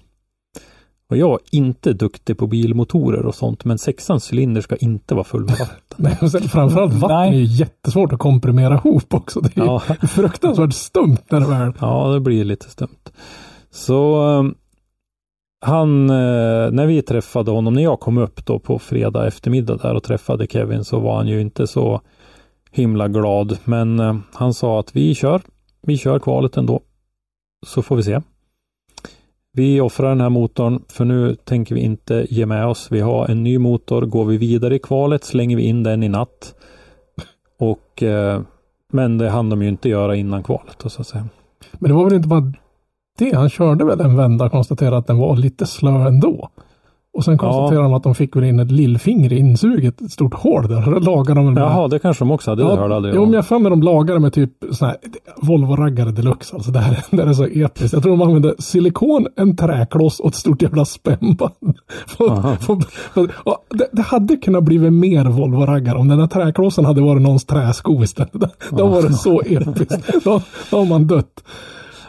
Och 1.10 1.18
jag 1.18 1.32
är 1.34 1.58
inte 1.58 1.94
duktig 1.94 2.38
på 2.38 2.48
bilmotorer 2.48 3.26
och 3.26 3.36
sånt, 3.36 3.66
men 3.66 3.78
sexans 3.78 4.34
cylinder 4.34 4.62
ska 4.62 4.76
inte 4.76 5.14
vara 5.16 5.24
full 5.24 5.46
med 5.46 5.58
vatten. 5.60 5.98
Nej, 6.22 6.30
sen 6.30 6.42
framförallt 6.42 6.94
vatten 6.94 7.18
Nej. 7.18 7.30
är 7.30 7.34
ju 7.34 7.44
jättesvårt 7.46 8.14
att 8.14 8.20
komprimera 8.20 8.74
ihop 8.74 9.14
också. 9.14 9.40
Det 9.40 9.58
är 9.58 9.66
Ja. 9.66 9.80
fruktansvärt 10.08 10.74
stumt 10.74 11.18
när 11.30 11.40
det 11.40 11.46
väl... 11.46 11.74
Ja, 11.80 12.08
det 12.14 12.20
blir 12.20 12.44
lite 12.44 12.70
stumt. 12.70 13.12
Så 13.72 14.30
eh, 14.40 14.44
han, 15.62 16.10
eh, 16.10 16.72
när 16.72 16.86
vi 16.86 17.02
träffade 17.02 17.52
honom, 17.52 17.74
när 17.74 17.84
jag 17.84 18.00
kom 18.00 18.18
upp 18.18 18.46
då 18.46 18.60
på 18.60 18.80
fredag 18.80 19.28
eftermiddag 19.28 19.78
där 19.78 19.96
och 19.96 20.04
träffade 20.04 20.48
Kevin 20.48 20.84
så 20.84 21.00
var 21.00 21.16
han 21.16 21.28
ju 21.28 21.42
inte 21.42 21.68
så 21.68 22.02
himla 22.72 23.08
glad. 23.08 23.58
Men 23.64 24.00
eh, 24.00 24.18
han 24.34 24.54
sa 24.54 24.80
att 24.80 24.96
vi 24.96 25.16
kör, 25.16 25.42
vi 25.82 25.98
kör 25.98 26.20
kvalet 26.20 26.58
ändå. 26.58 26.82
Så 27.66 27.82
får 27.82 27.96
vi 27.96 28.04
se. 28.04 28.22
Vi 29.54 29.82
offrar 29.82 30.10
den 30.10 30.22
här 30.22 30.30
motorn 30.30 30.84
för 30.90 31.06
nu 31.06 31.36
tänker 31.36 31.76
vi 31.76 31.82
inte 31.82 32.28
ge 32.30 32.46
med 32.46 32.68
oss. 32.68 32.88
Vi 32.92 33.00
har 33.00 33.28
en 33.28 33.44
ny 33.44 33.58
motor. 33.58 34.02
Går 34.02 34.26
vi 34.26 34.38
vidare 34.38 34.76
i 34.76 34.80
kvalet 34.80 35.24
slänger 35.24 35.58
vi 35.58 35.64
in 35.64 35.84
den 35.84 36.04
i 36.04 36.10
natt. 36.10 36.56
Och 37.60 38.04
eh, 38.04 38.42
men 38.94 39.18
det 39.18 39.30
hann 39.30 39.50
de 39.50 39.62
ju 39.62 39.70
inte 39.70 39.90
göra 39.90 40.16
innan 40.16 40.44
kvalet 40.44 40.84
så 40.86 41.02
att 41.02 41.08
säga. 41.08 41.28
Men 41.74 41.90
det 41.90 41.96
var 41.96 42.04
väl 42.04 42.14
inte 42.14 42.28
bara 42.28 42.54
det. 43.30 43.36
Han 43.38 43.50
körde 43.50 43.86
väl 43.86 44.02
en 44.02 44.16
vända 44.18 44.46
och 44.46 44.52
konstaterade 44.52 44.98
att 44.98 45.08
den 45.08 45.18
var 45.18 45.36
lite 45.36 45.66
slö 45.66 46.08
ändå. 46.08 46.50
Och 47.14 47.24
sen 47.26 47.38
konstaterade 47.38 47.86
de 47.86 47.94
att 47.94 48.04
de 48.04 48.16
fick 48.16 48.36
väl 48.36 48.44
in 48.44 48.60
ett 48.60 48.72
lillfinger 48.72 49.34
i 49.34 49.38
insuget, 49.38 50.02
ett 50.02 50.12
stort 50.12 50.34
hål 50.34 50.68
där. 50.68 51.00
Lagade 51.00 51.40
de 51.40 51.54
med- 51.54 51.64
Jaha, 51.64 51.88
det 51.88 52.00
kanske 52.00 52.22
de 52.24 52.32
också 52.32 52.52
hade. 52.52 52.64
det 52.64 52.76
hörde 52.76 52.96
aldrig 52.96 53.16
jo, 53.16 53.22
jag. 53.22 53.28
men 53.28 53.34
jag 53.34 53.46
för 53.46 53.60
mig 53.60 53.70
de 53.70 53.82
lagade 53.82 54.20
med 54.20 54.34
typ 54.34 54.52
sån 54.72 54.88
här 54.88 54.98
Volvo-raggare 55.42 56.12
deluxe. 56.12 56.56
Alltså 56.56 56.72
det 56.76 56.80
här, 56.80 56.98
det 57.12 57.22
här 57.22 57.30
är 57.30 57.34
så 57.34 57.46
episkt. 57.46 57.94
Jag 57.94 58.04
tror 58.04 58.18
de 58.18 58.22
använde 58.22 58.54
silikon, 58.60 59.28
en 59.36 59.56
träkloss 59.56 60.20
och 60.20 60.28
ett 60.28 60.36
stort 60.36 60.62
jävla 60.62 60.86
spännband. 60.86 61.78
Det, 63.70 63.88
det 63.92 64.02
hade 64.02 64.36
kunnat 64.38 64.64
bli 64.64 64.80
mer 64.92 65.26
Volvo-raggare 65.26 65.98
om 65.98 66.08
den 66.08 66.18
där 66.20 66.28
träklossen 66.28 66.86
hade 66.86 67.02
varit 67.02 67.22
någons 67.22 67.46
träsko 67.46 68.04
istället. 68.04 68.32
Då 68.70 68.88
var 68.88 69.02
det 69.02 69.14
så 69.14 69.42
episkt. 69.42 70.24
Då, 70.24 70.42
då 70.72 70.78
har 70.78 70.86
man 70.86 71.08
dött. 71.08 71.44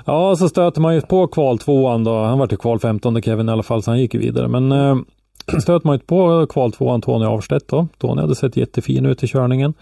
Ja, 0.04 0.36
så 0.36 0.48
stöter 0.48 0.80
man 0.80 0.94
ju 0.94 1.00
på 1.00 1.26
kval 1.26 1.58
tvåan 1.58 2.04
då. 2.04 2.22
Han 2.22 2.38
var 2.38 2.46
till 2.46 2.58
kval 2.58 2.78
15 2.78 3.22
Kevin 3.22 3.48
i 3.48 3.52
alla 3.52 3.62
fall, 3.62 3.82
så 3.82 3.90
han 3.90 4.00
gick 4.00 4.14
ju 4.14 4.20
vidare. 4.20 4.48
Men 4.48 4.72
eh, 4.72 4.96
stöter 5.60 5.86
man 5.86 5.96
ju 5.96 5.98
på 5.98 6.46
kval 6.46 6.72
tvåan 6.72 7.00
Tony 7.00 7.24
Avstedt 7.24 7.68
då. 7.68 7.86
Tony 7.98 8.20
hade 8.20 8.34
sett 8.34 8.56
jättefin 8.56 9.06
ut 9.06 9.22
i 9.24 9.26
körningen. 9.26 9.74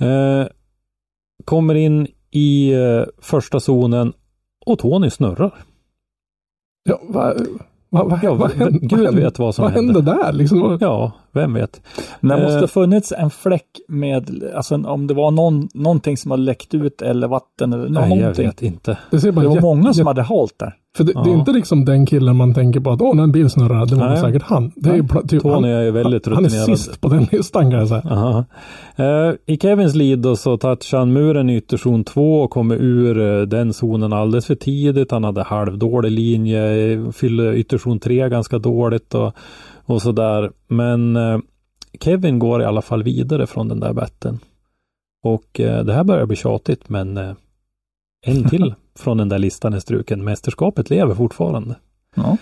Eh, 0.00 0.46
kommer 1.44 1.74
in 1.74 2.06
i 2.30 2.72
eh, 2.72 3.02
första 3.22 3.60
zonen 3.60 4.12
och 4.66 4.78
Tony 4.78 5.10
snurrar. 5.10 5.50
Ja, 6.84 7.00
vad 7.08 7.46
va, 7.90 8.04
va, 8.04 8.20
Ja, 8.22 8.34
va, 8.34 8.50
v- 8.56 8.78
Gud 8.82 9.14
vet 9.14 9.38
vad 9.38 9.54
som 9.54 9.62
vad 9.62 9.72
hände. 9.72 9.92
hände 9.94 10.12
där 10.12 10.32
liksom? 10.32 10.78
Ja, 10.80 11.12
vem 11.32 11.54
vet. 11.54 11.80
Det 12.20 12.26
måste 12.28 12.54
Eh. 12.54 12.60
ha 12.60 12.66
funnits 12.66 13.12
en 13.12 13.30
fläck 13.30 13.66
med, 13.88 14.42
alltså 14.56 14.74
om 14.74 15.06
det 15.06 15.14
var 15.14 15.30
någon, 15.30 15.68
någonting 15.74 16.16
som 16.16 16.30
har 16.30 16.38
läckt 16.38 16.74
ut 16.74 17.02
eller 17.02 17.28
vatten 17.28 17.72
eller 17.72 17.88
Nej, 17.88 18.08
jag 18.10 18.18
någonting. 18.18 18.46
vet 18.46 18.62
inte. 18.62 18.98
Det, 19.10 19.20
ser 19.20 19.32
bara 19.32 19.40
Det 19.40 19.48
var 19.48 19.54
jätte- 19.54 19.64
många 19.66 19.82
som 19.82 20.00
jätte- 20.00 20.08
hade 20.08 20.22
halt 20.22 20.58
där. 20.58 20.74
För 20.96 21.04
det, 21.04 21.12
det 21.12 21.18
är 21.30 21.32
Ja. 21.32 21.38
inte 21.38 21.52
liksom 21.52 21.84
den 21.84 22.06
killen 22.06 22.36
man 22.36 22.54
tänker 22.54 22.80
på 22.80 22.90
att 22.90 23.02
åh, 23.02 23.14
när 23.14 23.22
en 23.22 23.32
bil 23.32 23.50
snurrar, 23.50 23.86
det 23.86 23.94
var 23.94 24.08
Nej. 24.08 24.18
säkert 24.20 24.42
han. 24.42 24.72
Det 24.76 24.90
är 24.90 24.94
ju 24.94 25.02
typ, 25.28 25.42
Tony 25.42 25.54
han, 25.54 25.64
är 25.64 25.82
ju 25.82 25.90
väldigt 25.90 26.26
han 26.26 26.36
är 26.36 26.40
rutinerad. 26.48 26.78
sist 26.78 27.00
på 27.00 27.08
den 27.08 27.26
listan 27.32 27.70
kan 27.70 27.78
jag 27.80 27.88
säga. 27.88 28.44
Eh, 28.96 29.34
I 29.46 29.56
Kevins 29.62 29.94
lead 29.94 30.18
då 30.18 30.36
så 30.36 30.56
touchade 30.56 31.00
han 31.00 31.12
muren 31.12 31.50
i 31.50 31.56
ytterzon 31.56 32.04
2 32.04 32.40
och 32.42 32.50
kommer 32.50 32.74
ur 32.76 33.40
eh, 33.40 33.42
den 33.46 33.72
zonen 33.72 34.12
alldeles 34.12 34.46
för 34.46 34.54
tidigt. 34.54 35.10
Han 35.10 35.24
hade 35.24 35.42
halvdålig 35.42 36.10
linje, 36.10 36.62
fyllde 37.12 37.54
ytterzon 37.56 37.98
3 37.98 38.28
ganska 38.28 38.58
dåligt 38.58 39.14
och, 39.14 39.32
och 39.90 40.02
sådär. 40.02 40.52
Men 40.66 41.16
eh, 41.16 41.38
Kevin 42.00 42.38
går 42.38 42.62
i 42.62 42.64
alla 42.64 42.82
fall 42.82 43.02
vidare 43.02 43.46
från 43.46 43.68
den 43.68 43.80
där 43.80 43.92
betten. 43.92 44.38
Och 45.22 45.60
eh, 45.60 45.84
det 45.84 45.92
här 45.92 46.04
börjar 46.04 46.26
bli 46.26 46.36
tjatigt 46.36 46.88
men 46.88 47.16
eh, 47.16 47.34
en 48.26 48.48
till 48.48 48.74
från 48.98 49.16
den 49.16 49.28
där 49.28 49.38
listan 49.38 49.74
är 49.74 49.80
struken. 49.80 50.24
Mästerskapet 50.24 50.90
lever 50.90 51.14
fortfarande. 51.14 51.74
Ja. 52.16 52.36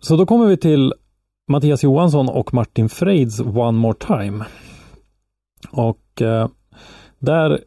Så 0.00 0.16
då 0.16 0.26
kommer 0.26 0.46
vi 0.46 0.56
till 0.56 0.94
Mattias 1.50 1.82
Johansson 1.82 2.28
och 2.28 2.54
Martin 2.54 2.88
Freids 2.88 3.40
One 3.40 3.78
More 3.78 3.94
Time. 3.94 4.44
Och 5.70 6.22
där 7.18 7.60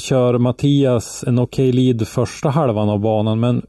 kör 0.00 0.38
Mattias 0.38 1.24
en 1.26 1.38
okej 1.38 1.72
lead 1.72 2.08
första 2.08 2.50
halvan 2.50 2.88
av 2.88 3.00
banan, 3.00 3.40
men 3.40 3.66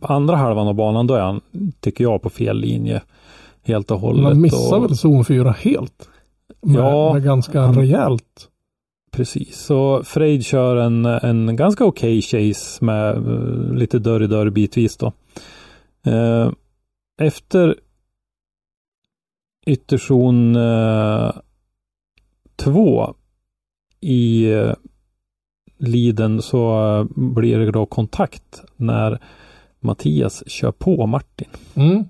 andra 0.00 0.36
halvan 0.36 0.68
av 0.68 0.74
banan 0.74 1.06
då 1.06 1.14
är 1.14 1.20
han, 1.20 1.40
tycker 1.80 2.04
jag, 2.04 2.22
på 2.22 2.30
fel 2.30 2.58
linje 2.60 3.02
helt 3.62 3.90
och 3.90 4.00
hållet. 4.00 4.22
Man 4.22 4.40
missar 4.40 4.76
och, 4.76 4.84
väl 4.84 4.96
zon 4.96 5.24
4 5.24 5.50
helt. 5.50 6.08
Med, 6.62 6.76
Ja. 6.82 7.12
med 7.14 7.24
ganska 7.24 7.60
Han- 7.60 7.74
rejält. 7.74 8.48
Precis, 9.12 9.56
så 9.58 10.02
Freid 10.04 10.44
kör 10.44 10.76
en, 10.76 11.04
en 11.06 11.56
ganska 11.56 11.84
okej 11.84 12.22
chase 12.22 12.84
med 12.84 13.16
eh, 13.16 13.74
lite 13.74 13.98
dörr 13.98 14.22
i 14.22 14.26
dörr 14.26 14.50
bitvis 14.50 14.96
då. 14.96 15.12
Eh, 16.06 16.50
efter 17.20 17.74
ytterzon 19.66 20.56
eh, 20.56 21.30
två 22.56 23.14
i 24.00 24.52
eh, 24.52 24.72
liden 25.78 26.42
så 26.42 26.90
eh, 26.98 27.04
blir 27.16 27.58
det 27.58 27.70
då 27.70 27.86
kontakt 27.86 28.62
när 28.76 29.18
Mattias 29.86 30.42
kör 30.50 30.72
på 30.72 31.06
Martin. 31.06 31.48
Mm. 31.74 32.04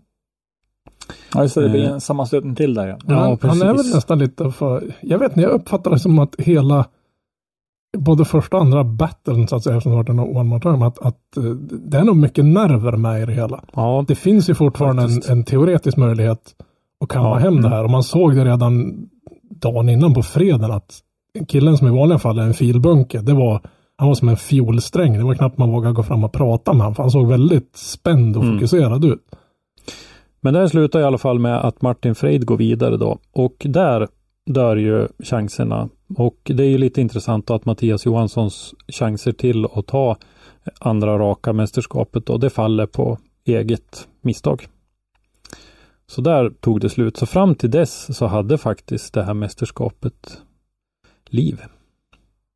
Ja, 1.35 1.43
just 1.43 1.55
det. 1.55 1.63
Det 1.63 1.69
blir 1.69 1.85
Eh. 1.85 1.93
en 1.93 2.01
sammanstötning 2.01 2.55
till 2.55 2.75
där 2.75 2.87
ja. 2.89 2.99
Ja, 3.07 3.15
han, 3.15 3.39
han 3.51 3.63
är 3.63 3.73
precis. 3.75 3.91
väl 3.91 3.95
nästan 3.95 4.19
lite 4.19 4.51
för, 4.51 4.93
jag 5.01 5.19
vet 5.19 5.31
inte, 5.31 5.41
jag 5.41 5.51
uppfattar 5.51 5.91
det 5.91 5.99
som 5.99 6.19
att 6.19 6.35
hela 6.39 6.87
både 7.99 8.25
första 8.25 8.57
och 8.57 8.63
andra 8.63 8.85
battlen 8.85 9.49
så 9.49 9.57
att 9.57 9.63
säga, 9.63 9.81
som 9.81 9.93
har 9.93 9.99
varit 9.99 10.09
en 10.09 10.19
one 10.21 10.43
more 10.45 10.61
time, 10.61 10.87
att, 10.87 10.99
att 10.99 11.37
eh, 11.37 11.43
det 11.71 11.99
är 11.99 12.05
nog 12.05 12.17
mycket 12.17 12.45
nerver 12.45 12.93
med 12.97 13.23
i 13.23 13.27
det 13.27 13.33
hela. 13.33 13.65
Ja, 13.75 14.05
Det 14.09 14.15
finns 14.15 14.51
ju 14.51 14.55
fortfarande 14.55 15.03
en, 15.03 15.23
en 15.29 15.45
teoretisk 15.45 15.97
möjlighet 15.97 16.55
att 17.01 17.09
kamma 17.09 17.29
Ja. 17.29 17.35
hem 17.35 17.63
det 17.63 17.69
här. 17.69 17.85
Och 17.85 17.91
man 17.91 18.03
såg 18.03 18.35
det 18.37 18.45
redan 18.45 18.95
dagen 19.51 19.89
innan 19.89 20.15
på 20.15 20.23
fredagen 20.23 20.71
att 20.71 21.01
killen 21.49 21.77
som 21.79 21.87
i 21.87 21.91
vanliga 21.91 22.19
fall 22.19 22.39
är 22.39 22.43
en 22.43 22.55
filbunke, 22.55 23.21
det 23.21 23.33
var, 23.35 23.61
han 23.99 24.09
var 24.09 24.15
som 24.15 24.29
en 24.29 24.37
fiolsträng. 24.37 25.13
Det 25.19 25.25
var 25.25 25.35
knappt 25.35 25.59
man 25.59 25.71
vågade 25.71 25.95
gå 25.95 26.03
fram 26.03 26.25
och 26.25 26.33
prata 26.33 26.73
med 26.73 26.81
honom, 26.81 26.95
för 26.95 27.03
han 27.03 27.11
såg 27.11 27.29
väldigt 27.29 27.77
spänd 27.77 28.37
och 28.37 28.43
Mm. 28.43 28.57
fokuserad 28.57 29.05
ut. 29.05 29.23
Men 30.41 30.55
det 30.55 30.61
här 30.61 30.69
slutar 30.69 31.01
i 31.01 31.05
alla 31.05 31.19
fall 31.19 31.39
med 31.39 31.57
att 31.65 31.83
Martin 31.83 32.15
Freid 32.15 32.47
går 32.47 32.57
vidare 32.57 32.97
då. 32.97 33.19
Och 33.33 33.55
där 33.69 34.09
dör 34.47 34.77
ju 34.77 35.09
chanserna. 35.19 35.89
Och 36.17 36.37
det 36.45 36.63
är 36.63 36.69
ju 36.69 36.79
lite 36.79 37.01
intressant 37.01 37.51
att 37.51 37.65
Mattias 37.65 38.07
Johanssons 38.07 38.75
chanser 38.89 39.33
till 39.33 39.65
att 39.65 39.87
ta 39.87 40.17
andra 40.81 41.19
raka 41.19 41.53
mästerskapet 41.53 42.27
då, 42.27 42.39
det 42.39 42.51
faller 42.51 42.87
på 42.87 43.19
eget 43.45 44.09
misstag. 44.21 44.67
Så 46.07 46.21
där 46.21 46.51
tog 46.51 46.81
det 46.81 46.89
slut. 46.89 47.17
Så 47.17 47.27
fram 47.27 47.55
till 47.55 47.71
dess 47.71 48.17
så 48.17 48.27
hade 48.27 48.59
faktiskt 48.59 49.15
det 49.15 49.23
här 49.23 49.35
mästerskapet 49.35 50.39
liv. 51.29 51.61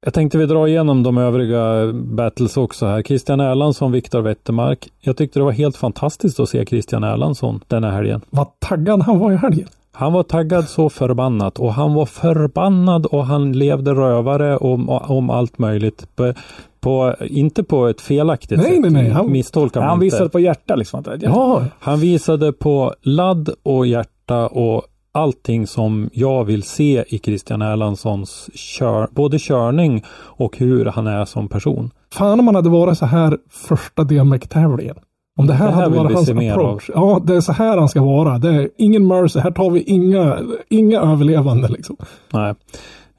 Jag 0.05 0.15
tänkte 0.15 0.39
vi 0.39 0.47
dra 0.47 0.69
igenom 0.69 1.03
de 1.03 1.19
övriga 1.19 1.93
battles 1.93 2.57
också 2.57 2.87
här. 2.87 3.03
Christian 3.03 3.41
Erlandsson, 3.41 3.93
Viktor 3.93 4.21
Wettermark. 4.21 4.89
Jag 5.01 5.17
tyckte 5.17 5.39
det 5.39 5.45
var 5.45 5.53
helt 5.53 5.77
fantastiskt 5.77 6.41
att 6.41 6.49
se 6.49 6.67
Christian 6.67 7.05
Erlandsson 7.05 7.61
den 7.69 7.85
här 7.85 7.91
helgen. 7.91 8.21
Vad 8.31 8.47
taggad 8.59 9.03
han 9.03 9.19
var 9.19 9.33
i 9.33 9.37
helgen. 9.37 9.69
Han 9.93 10.13
var 10.13 10.23
taggad 10.23 10.69
så 10.69 10.91
förbannat 10.91 11.59
och 11.59 11.73
han 11.75 11.95
var 11.95 12.07
förbannad 12.07 13.07
och 13.07 13.27
han 13.27 13.53
levde 13.53 13.91
rövare 13.95 14.57
om, 14.57 14.89
om 14.89 15.31
allt 15.31 15.59
möjligt. 15.59 16.07
På, 16.17 16.33
på, 16.81 17.15
inte 17.21 17.63
på 17.65 17.87
ett 17.89 18.01
felaktigt 18.01 18.59
Nej, 18.59 18.71
sätt. 18.73 18.81
nej, 18.81 18.91
nej, 18.91 19.11
han- 19.11 19.33
Misstolka 19.33 19.79
mig 19.81 19.89
Han 19.89 19.95
inte. 20.03 20.05
visade 20.05 20.31
på 20.31 20.41
hjärta 20.41 20.75
liksom. 20.77 21.05
Ja, 21.21 21.65
Han 21.81 22.01
visade 22.01 22.53
på 22.53 22.95
ladd 23.03 23.51
och 23.63 23.87
hjärta 23.87 24.47
och 24.47 24.83
allting 25.13 25.67
som 25.67 26.11
jag 26.13 26.45
vill 26.45 26.63
se 26.63 27.05
i 27.09 27.19
Christian 27.19 27.63
Erlandssons 27.63 28.51
kör, 28.55 29.09
både 29.11 29.39
körning 29.39 30.05
och 30.13 30.59
hur 30.59 30.85
han 30.85 31.07
är 31.07 31.25
som 31.25 31.49
person. 31.49 31.91
fan 32.13 32.41
om 32.41 32.47
han 32.47 32.55
hade 32.55 32.69
varit 32.69 32.99
så 32.99 33.07
här 33.07 33.39
första 33.51 34.05
DMX-tävlingen. 34.05 34.97
Om 35.39 35.47
det 35.47 35.55
här, 35.55 35.67
Det 35.67 35.73
här 35.73 35.83
hade 35.83 35.99
varit 35.99 36.15
hans 36.15 36.31
approach. 36.31 36.91
Ja, 36.95 37.23
det 37.25 37.37
är 37.37 37.41
så 37.41 37.53
här 37.53 37.79
han 37.79 37.89
ska 37.89 38.03
vara. 38.03 38.39
Det 38.39 38.49
är 38.49 38.71
ingen 38.79 39.07
mercy. 39.07 39.41
Här 39.41 39.51
tar 39.51 39.71
vi 39.71 39.83
inga, 39.83 40.39
inga 40.69 41.01
överlevande 41.01 41.69
liksom. 41.69 41.97
Nej. 42.33 42.55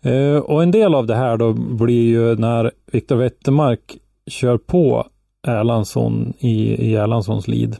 Eh, 0.01 0.37
och 0.37 0.63
en 0.63 0.71
del 0.71 0.95
av 0.95 1.07
det 1.07 1.15
här 1.15 1.37
då 1.37 1.53
blir 1.53 2.09
ju 2.09 2.35
när 2.35 2.71
Viktor 2.91 3.15
Wettermark 3.15 3.97
kör 4.27 4.57
på 4.57 5.07
Erlandsson 5.47 6.33
i, 6.39 6.73
i 6.73 6.95
Erlandssons 6.95 7.47
lead. 7.47 7.75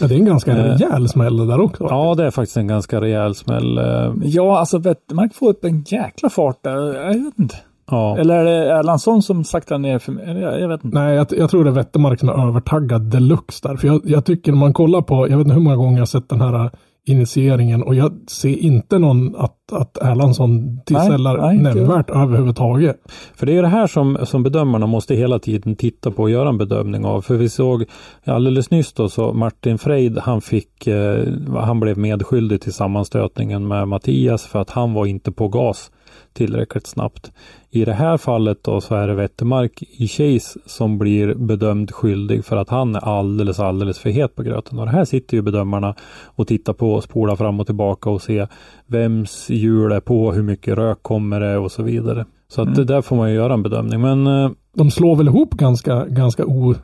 Ja, 0.00 0.06
det 0.06 0.14
är 0.14 0.18
en 0.18 0.24
ganska 0.24 0.50
Eh. 0.50 0.56
rejäl 0.64 1.08
smäll 1.08 1.46
där 1.46 1.60
också. 1.60 1.86
Ja, 1.90 2.14
det 2.14 2.24
är 2.26 2.30
faktiskt 2.30 2.56
en 2.56 2.66
ganska 2.66 3.00
rejäl 3.00 3.34
smäll. 3.34 3.78
eh, 3.78 4.12
Ja, 4.22 4.58
alltså 4.58 4.78
Wettermark 4.78 5.34
får 5.34 5.48
upp 5.48 5.64
en 5.64 5.82
jäkla 5.86 6.30
fart 6.30 6.58
där. 6.64 6.94
Jag 6.94 7.14
vet 7.24 7.38
inte. 7.38 7.54
Ja, 7.90 8.16
Eller 8.18 8.34
är 8.34 8.44
det 8.44 8.72
Erlandsson 8.72 9.22
som 9.22 9.44
saktar 9.44 9.78
ner 9.78 9.98
för 9.98 10.12
mig? 10.12 10.40
Jag, 10.40 10.60
jag 10.60 10.68
vet 10.68 10.84
inte. 10.84 10.98
Nej, 10.98 11.14
jag, 11.16 11.26
jag 11.36 11.50
tror 11.50 11.64
det 11.64 11.70
är 11.70 11.74
Wettermark 11.74 12.20
som 12.20 12.28
är 12.28 12.48
övertaggad 12.48 13.00
deluxe 13.02 13.68
där. 13.68 13.76
För 13.76 13.86
jag, 13.88 14.00
jag 14.04 14.24
tycker 14.24 14.52
när 14.52 14.58
man 14.58 14.72
kollar 14.72 15.00
på, 15.02 15.28
jag 15.28 15.36
vet 15.38 15.44
inte 15.44 15.54
hur 15.54 15.60
många 15.62 15.76
gånger 15.76 15.92
jag 15.96 16.00
har 16.00 16.06
sett 16.06 16.28
den 16.28 16.40
här 16.40 16.70
initieringen 17.08 17.82
och 17.82 17.94
jag 17.94 18.12
ser 18.28 18.56
inte 18.56 18.98
någon 18.98 19.36
att, 19.36 19.72
att 19.72 19.98
Erlandsson 20.02 20.80
tillsällar 20.86 21.52
nämnvärt 21.52 22.10
överhuvudtaget. 22.10 22.96
För 23.34 23.46
det 23.46 23.56
är 23.56 23.62
det 23.62 23.68
här 23.68 23.86
som, 23.86 24.18
som 24.24 24.42
bedömarna 24.42 24.86
måste 24.86 25.14
hela 25.14 25.38
tiden 25.38 25.76
titta 25.76 26.10
på 26.10 26.22
och 26.22 26.30
göra 26.30 26.48
en 26.48 26.58
bedömning 26.58 27.04
av. 27.04 27.22
För 27.22 27.36
vi 27.36 27.48
såg 27.48 27.84
alldeles 28.24 28.70
nyss 28.70 28.92
då 28.92 29.08
så 29.08 29.32
Martin 29.32 29.78
Freid 29.78 30.18
han 30.18 30.40
fick, 30.40 30.86
eh, 30.86 31.24
han 31.56 31.80
blev 31.80 31.98
medskyldig 31.98 32.60
till 32.60 32.72
sammanstötningen 32.72 33.68
med 33.68 33.88
Mattias 33.88 34.46
för 34.46 34.58
att 34.58 34.70
han 34.70 34.92
var 34.92 35.06
inte 35.06 35.32
på 35.32 35.48
gas 35.48 35.90
tillräckligt 36.32 36.86
snabbt. 36.86 37.32
I 37.70 37.84
det 37.84 37.92
här 37.92 38.16
fallet 38.16 38.64
då 38.64 38.80
så 38.80 38.94
är 38.94 39.08
det 39.08 39.14
Wettermark 39.14 39.82
i 39.82 40.08
Chase 40.08 40.58
som 40.66 40.98
blir 40.98 41.34
bedömd 41.34 41.90
skyldig 41.90 42.44
för 42.44 42.56
att 42.56 42.68
han 42.68 42.94
är 42.96 43.04
alldeles, 43.18 43.60
alldeles 43.60 43.98
för 43.98 44.10
het 44.10 44.34
på 44.34 44.42
gröten. 44.42 44.78
Och 44.78 44.84
det 44.86 44.92
här 44.92 45.04
sitter 45.04 45.36
ju 45.36 45.42
bedömarna 45.42 45.94
och 46.24 46.46
tittar 46.46 46.72
på 46.72 46.92
och 46.92 47.02
spolar 47.04 47.36
fram 47.36 47.60
och 47.60 47.66
tillbaka 47.66 48.10
och 48.10 48.22
ser 48.22 48.48
vems 48.86 49.50
hjul 49.50 49.92
är 49.92 50.00
på, 50.00 50.32
hur 50.32 50.42
mycket 50.42 50.78
rök 50.78 51.02
kommer 51.02 51.40
det 51.40 51.58
och 51.58 51.72
så 51.72 51.82
vidare. 51.82 52.24
Så 52.48 52.62
att 52.62 52.74
det 52.74 52.84
där 52.84 53.02
får 53.02 53.16
man 53.16 53.30
ju 53.30 53.34
göra 53.36 53.54
en 53.54 53.62
bedömning. 53.62 54.00
Men 54.00 54.26
eh, 54.26 54.50
De 54.74 54.90
slår 54.90 55.16
väl 55.16 55.26
ihop 55.28 55.50
ganska, 55.54 56.04
ganska 56.04 56.46
o, 56.46 56.74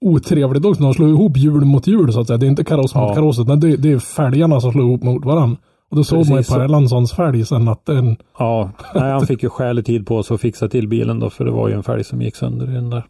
otrevligt 0.00 0.64
också. 0.64 0.82
De 0.82 0.94
slår 0.94 1.08
ihop 1.08 1.36
hjul 1.36 1.64
mot 1.64 1.86
hjul 1.86 2.12
så 2.12 2.20
att 2.20 2.26
säga. 2.26 2.36
Det 2.36 2.46
är 2.46 2.50
inte 2.50 2.64
kaross 2.64 2.94
mot 2.94 3.08
Ja. 3.08 3.14
kaross. 3.14 3.38
utan 3.38 3.60
Det, 3.60 3.76
det 3.76 3.92
är 3.92 3.98
fälgarna 3.98 4.60
som 4.60 4.72
slår 4.72 4.84
ihop 4.84 5.02
mot 5.02 5.24
varandra. 5.24 5.56
Och 5.90 5.96
då 5.96 6.04
såg 6.04 6.18
man 6.18 6.26
ju 6.26 6.36
Precis 6.36 6.54
på. 6.54 6.60
Erlandssons 6.60 7.12
fälg 7.12 7.46
sen 7.46 7.68
att 7.68 7.86
den, 7.86 8.16
Ja, 8.38 8.70
nej, 8.94 9.12
han 9.12 9.26
fick 9.26 9.42
ju 9.42 9.48
skälig 9.48 9.84
tid 9.84 10.06
på 10.06 10.22
sig 10.22 10.34
att 10.34 10.40
fixa 10.40 10.68
till 10.68 10.88
bilen 10.88 11.18
då, 11.20 11.30
för 11.30 11.44
det 11.44 11.50
var 11.50 11.68
ju 11.68 11.74
en 11.74 11.82
fälg 11.82 12.04
som 12.04 12.22
gick 12.22 12.36
sönder 12.36 12.70
i 12.70 12.74
den 12.74 12.90
där 12.90 13.04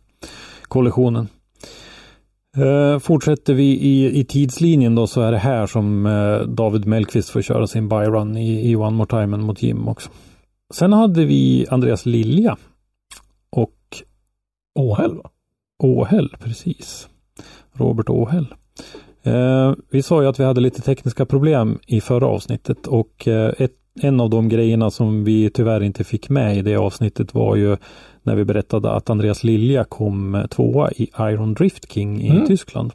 kollisionen. 0.62 1.28
Eh, 2.56 2.98
fortsätter 2.98 3.54
vi 3.54 3.64
i, 3.64 4.20
i 4.20 4.24
tidslinjen 4.24 4.94
då 4.94 5.06
så 5.06 5.20
är 5.20 5.32
det 5.32 5.38
här 5.38 5.66
som 5.66 6.06
eh, 6.06 6.38
David 6.38 6.86
Mellqvist 6.86 7.30
får 7.30 7.42
köra 7.42 7.66
sin 7.66 7.88
byrun 7.88 8.36
i, 8.36 8.70
i 8.70 8.76
One 8.76 8.96
More 8.96 9.08
Time 9.08 9.36
mot 9.36 9.62
Jim 9.62 9.88
också. 9.88 10.10
Sen 10.74 10.92
hade 10.92 11.24
vi 11.24 11.66
Andreas 11.70 12.06
Lilja 12.06 12.56
och 13.50 13.76
Åhäll? 14.74 15.20
Åhäll, 15.82 16.36
precis. 16.38 17.08
Robert 17.72 18.08
Åhäll. 18.08 18.46
Eh, 19.22 19.72
vi 19.90 20.02
sa 20.02 20.22
ju 20.22 20.28
att 20.28 20.40
vi 20.40 20.44
hade 20.44 20.60
lite 20.60 20.82
tekniska 20.82 21.26
problem 21.26 21.78
i 21.86 22.00
förra 22.00 22.26
avsnittet 22.26 22.86
och 22.86 23.28
eh, 23.28 23.52
ett, 23.58 23.72
en 24.02 24.20
av 24.20 24.30
de 24.30 24.48
grejerna 24.48 24.90
som 24.90 25.24
vi 25.24 25.50
tyvärr 25.50 25.82
inte 25.82 26.04
fick 26.04 26.28
med 26.28 26.56
i 26.56 26.62
det 26.62 26.76
avsnittet 26.76 27.34
var 27.34 27.56
ju 27.56 27.76
när 28.22 28.34
vi 28.36 28.44
berättade 28.44 28.90
att 28.92 29.10
Andreas 29.10 29.44
Lilja 29.44 29.84
kom 29.84 30.34
eh, 30.34 30.46
tvåa 30.46 30.90
i 30.90 31.10
Iron 31.18 31.54
Drift 31.54 31.92
King 31.92 32.20
i 32.22 32.28
Mm. 32.30 32.46
Tyskland. 32.46 32.92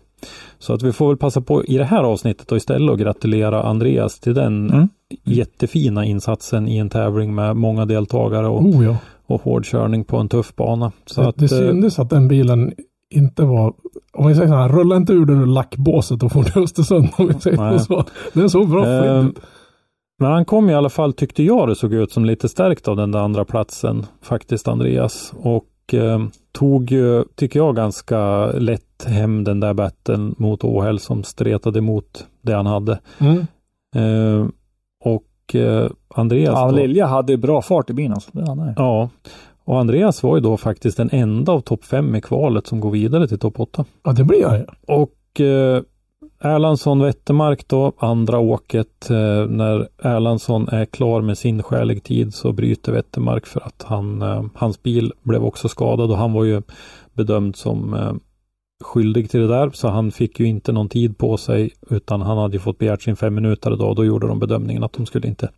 Så 0.59 0.73
att 0.73 0.82
vi 0.84 0.91
får 0.91 1.07
väl 1.07 1.17
passa 1.17 1.41
på 1.41 1.65
i 1.65 1.78
det 1.78 1.84
här 1.86 2.03
avsnittet 2.03 2.51
och 2.51 2.57
istället 2.57 2.93
att 2.93 2.99
gratulera 2.99 3.63
Andreas 3.63 4.19
till 4.19 4.34
den 4.34 4.69
Mm. 4.69 4.88
jättefina 5.23 6.05
insatsen 6.05 6.67
i 6.67 6.78
en 6.78 6.89
tävling 6.89 7.36
med 7.36 7.55
många 7.55 7.86
deltagare 7.86 8.47
och, 8.47 8.61
Oh 8.65 8.86
ja. 8.86 8.97
och 9.26 9.41
hård 9.41 9.65
körning 9.65 10.03
på 10.03 10.17
en 10.17 10.30
tuff 10.30 10.55
bana. 10.55 10.91
Så 11.05 11.21
det, 11.21 11.28
att, 11.28 11.38
det 11.38 11.45
eh, 11.45 11.49
syntes 11.49 11.99
att 11.99 12.09
den 12.09 12.28
bilen 12.28 12.73
inte 13.14 13.43
var, 13.45 13.74
om 14.14 14.28
vi 14.28 14.36
säger 14.36 14.47
så 14.47 14.56
här, 14.56 14.70
rulla 14.70 14.95
inte 14.95 15.14
ur 15.14 15.26
det 15.26 15.34
ur 15.34 15.45
lackbåset 15.45 16.24
och 16.24 16.32
få 16.32 16.43
till 16.43 16.64
Östersund 16.64 17.08
om 17.18 17.28
vi 17.28 17.34
säger 17.34 17.58
Nej. 17.58 17.80
så. 17.80 18.03
Den 18.34 18.49
såg 18.49 18.70
bra 18.70 18.86
Ehm, 18.86 19.03
skinn 19.22 19.30
ut. 19.30 19.39
Men 20.20 20.32
han 20.32 20.45
kom 20.45 20.70
i 20.70 20.74
alla 20.74 20.89
fall, 20.89 21.14
tyckte 21.14 21.43
jag 21.43 21.68
det 21.68 21.76
såg 21.76 21.93
ut 21.93 22.12
som 22.12 22.26
lite 22.26 22.49
stärkt 22.49 22.88
av 22.88 22.95
den 22.95 23.12
där 23.12 23.20
andra 23.20 23.45
platsen 23.45 24.06
faktiskt 24.22 24.68
Andreas. 24.68 25.34
Och 25.38 25.93
eh, 25.93 26.20
tog 26.51 26.91
ju, 26.91 27.24
tycker 27.36 27.60
jag, 27.60 27.76
ganska 27.76 28.45
lätt 28.47 29.06
hem 29.08 29.43
den 29.43 29.60
där 29.60 29.74
batten 29.74 30.36
mot 30.38 30.64
Åhäll 30.64 30.99
som 30.99 31.24
stretade 31.24 31.80
emot 31.80 32.28
det 32.41 32.53
han 32.53 32.66
hade. 32.66 32.99
Mm. 33.18 33.38
Eh, 33.95 34.47
och 35.03 35.56
eh, 35.56 35.89
Andreas 36.16 36.53
Ja, 36.53 36.72
Lilja 36.72 37.06
hade 37.08 37.38
bra 37.38 37.62
fart 37.62 37.89
i 37.89 37.93
bilen. 37.93 38.14
alltså. 38.14 38.30
Det 38.34 38.47
hade 38.49 38.62
han 38.62 38.70
ju. 38.70 38.74
Ja, 38.78 39.10
och 39.66 39.80
Andreas 39.80 40.24
var 40.24 40.36
ju 40.36 40.41
då 40.41 40.57
faktiskt 40.57 40.97
den 40.97 41.09
enda 41.11 41.51
av 41.51 41.59
topp 41.59 41.84
fem 41.84 42.16
i 42.16 42.22
kvalet 42.22 42.68
som 42.68 42.80
går 42.80 42.91
vidare 42.91 43.28
till 43.28 43.39
topp 43.39 43.59
åtta. 43.59 43.86
Ja, 44.03 44.11
det 44.11 44.24
blir 44.24 44.41
jag. 44.41 44.66
Och 44.88 45.41
eh, 45.41 45.82
Erlandsson 46.39 47.03
Wettermark 47.03 47.68
då, 47.68 47.93
andra 47.97 48.39
åket. 48.39 49.09
Eh, 49.09 49.45
när 49.47 49.88
Erlandsson 50.03 50.68
är 50.68 50.86
klar 50.86 51.22
med 51.22 51.38
sin 51.38 51.63
skälig 51.63 52.03
tid 52.03 52.34
så 52.34 52.51
bryter 52.51 52.91
Wettermark 52.91 53.45
för 53.45 53.61
att 53.61 53.84
han, 53.84 54.22
eh, 54.22 54.43
hans 54.55 54.84
bil 54.84 55.13
blev 55.24 55.43
också 55.43 55.68
skadad 55.68 56.11
och 56.11 56.18
han 56.18 56.34
var 56.34 56.43
ju 56.43 56.61
bedömd 57.13 57.55
som 57.55 57.93
eh, 57.93 58.13
skyldig 58.84 59.30
till 59.30 59.39
det 59.41 59.47
där. 59.47 59.69
Så 59.73 59.88
han 59.89 60.11
fick 60.11 60.39
ju 60.39 60.45
inte 60.47 60.71
någon 60.71 60.89
tid 60.89 61.17
på 61.17 61.38
sig 61.38 61.69
utan 61.89 62.21
han 62.21 62.38
hade 62.38 62.53
ju 62.53 62.59
fått 62.59 62.78
begärt 62.78 63.01
sin 63.01 63.15
fem 63.15 63.36
minuter 63.36 63.71
då 63.76 63.86
och 63.86 63.95
då 63.95 64.05
gjorde 64.05 64.28
de 64.28 64.39
bedömningen 64.39 64.84
att 64.84 64.93
de 64.93 65.05
skulle 65.05 65.28
inte 65.28 65.49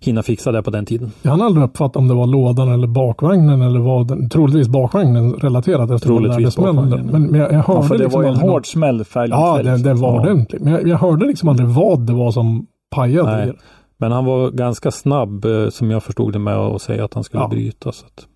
hinna 0.00 0.22
fixa 0.22 0.52
det 0.52 0.62
på 0.62 0.70
den 0.70 0.86
tiden. 0.86 1.12
Jag 1.22 1.30
hann 1.30 1.42
aldrig 1.42 1.64
uppfatta 1.64 1.98
om 1.98 2.08
det 2.08 2.14
var 2.14 2.26
lådan 2.26 2.68
eller 2.72 2.86
bakvagnen 2.86 3.62
eller 3.62 3.80
vad 3.80 4.08
den, 4.08 4.28
troligtvis 4.30 4.68
bakvagnen 4.68 5.32
relaterat 5.34 5.90
efter 5.90 6.06
Troligtvis 6.08 6.54
den 6.54 6.72
smällen. 6.72 6.88
Men, 7.06 7.22
men 7.22 7.40
jag, 7.40 7.52
jag 7.52 7.62
hörde 7.62 7.80
Ja, 7.82 7.82
för 7.82 7.94
det 7.98 8.04
liksom 8.04 8.22
var 8.22 8.28
ju 8.28 8.34
en 8.34 8.40
hård 8.40 8.66
smäll. 8.66 9.04
Ja, 9.14 9.60
den, 9.62 9.82
den 9.82 10.00
var 10.00 10.14
Ja. 10.14 10.20
ordentlig. 10.20 10.60
Men 10.60 10.72
jag, 10.72 10.88
jag 10.88 10.98
hörde 10.98 11.26
liksom 11.26 11.48
aldrig 11.48 11.68
vad 11.68 12.06
det 12.06 12.12
var 12.12 12.30
som 12.30 12.66
pajade 12.96 13.36
Nej. 13.36 13.46
det. 13.46 13.52
Men 13.96 14.12
han 14.12 14.24
var 14.24 14.50
ganska 14.50 14.90
snabb 14.90 15.44
eh, 15.44 15.68
som 15.68 15.90
jag 15.90 16.02
förstod 16.02 16.32
det 16.32 16.38
med 16.38 16.56
att 16.56 16.82
säga 16.82 17.04
att 17.04 17.14
han 17.14 17.24
skulle 17.24 17.42
Ja. 17.42 17.48
bryta. 17.48 17.92
Så 17.92 18.06
att. 18.06 18.26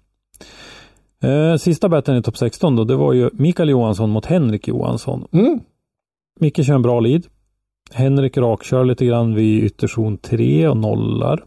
Eh, 1.23 1.57
sista 1.57 1.89
batten 1.89 2.17
i 2.17 2.23
topp 2.23 2.37
16 2.37 2.77
då, 2.77 2.85
det 2.85 2.97
var 2.97 3.13
ju 3.13 3.31
Mikael 3.33 3.69
Johansson 3.69 4.11
mot 4.11 4.27
Henrik 4.27 4.69
Johansson. 4.69 5.29
Mm. 5.33 5.61
Micke 6.41 6.67
kör 6.67 6.75
en 6.75 6.83
bra 6.83 7.01
lead. 7.01 7.27
Henrik 7.91 8.37
rakkör 8.37 8.85
lite 8.85 9.07
grann 9.07 9.35
vid 9.35 9.65
ytterzon 9.65 10.19
3 10.19 10.69
och 10.69 10.77
nollar. 10.77 11.45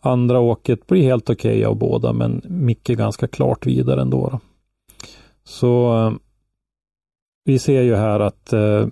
Andra 0.00 0.40
åket 0.40 0.86
blir 0.86 1.02
helt 1.02 1.30
okej 1.30 1.64
av 1.64 1.76
båda 1.76 2.12
men 2.12 2.42
Micke 2.44 2.88
ganska 2.88 3.28
klart 3.28 3.66
vidare 3.66 4.00
ändå. 4.00 4.28
Då. 4.32 4.40
Så 5.44 5.98
eh, 5.98 6.12
vi 7.44 7.58
ser 7.58 7.82
ju 7.82 7.94
här 7.94 8.20
att 8.20 8.52
eh, 8.52 8.86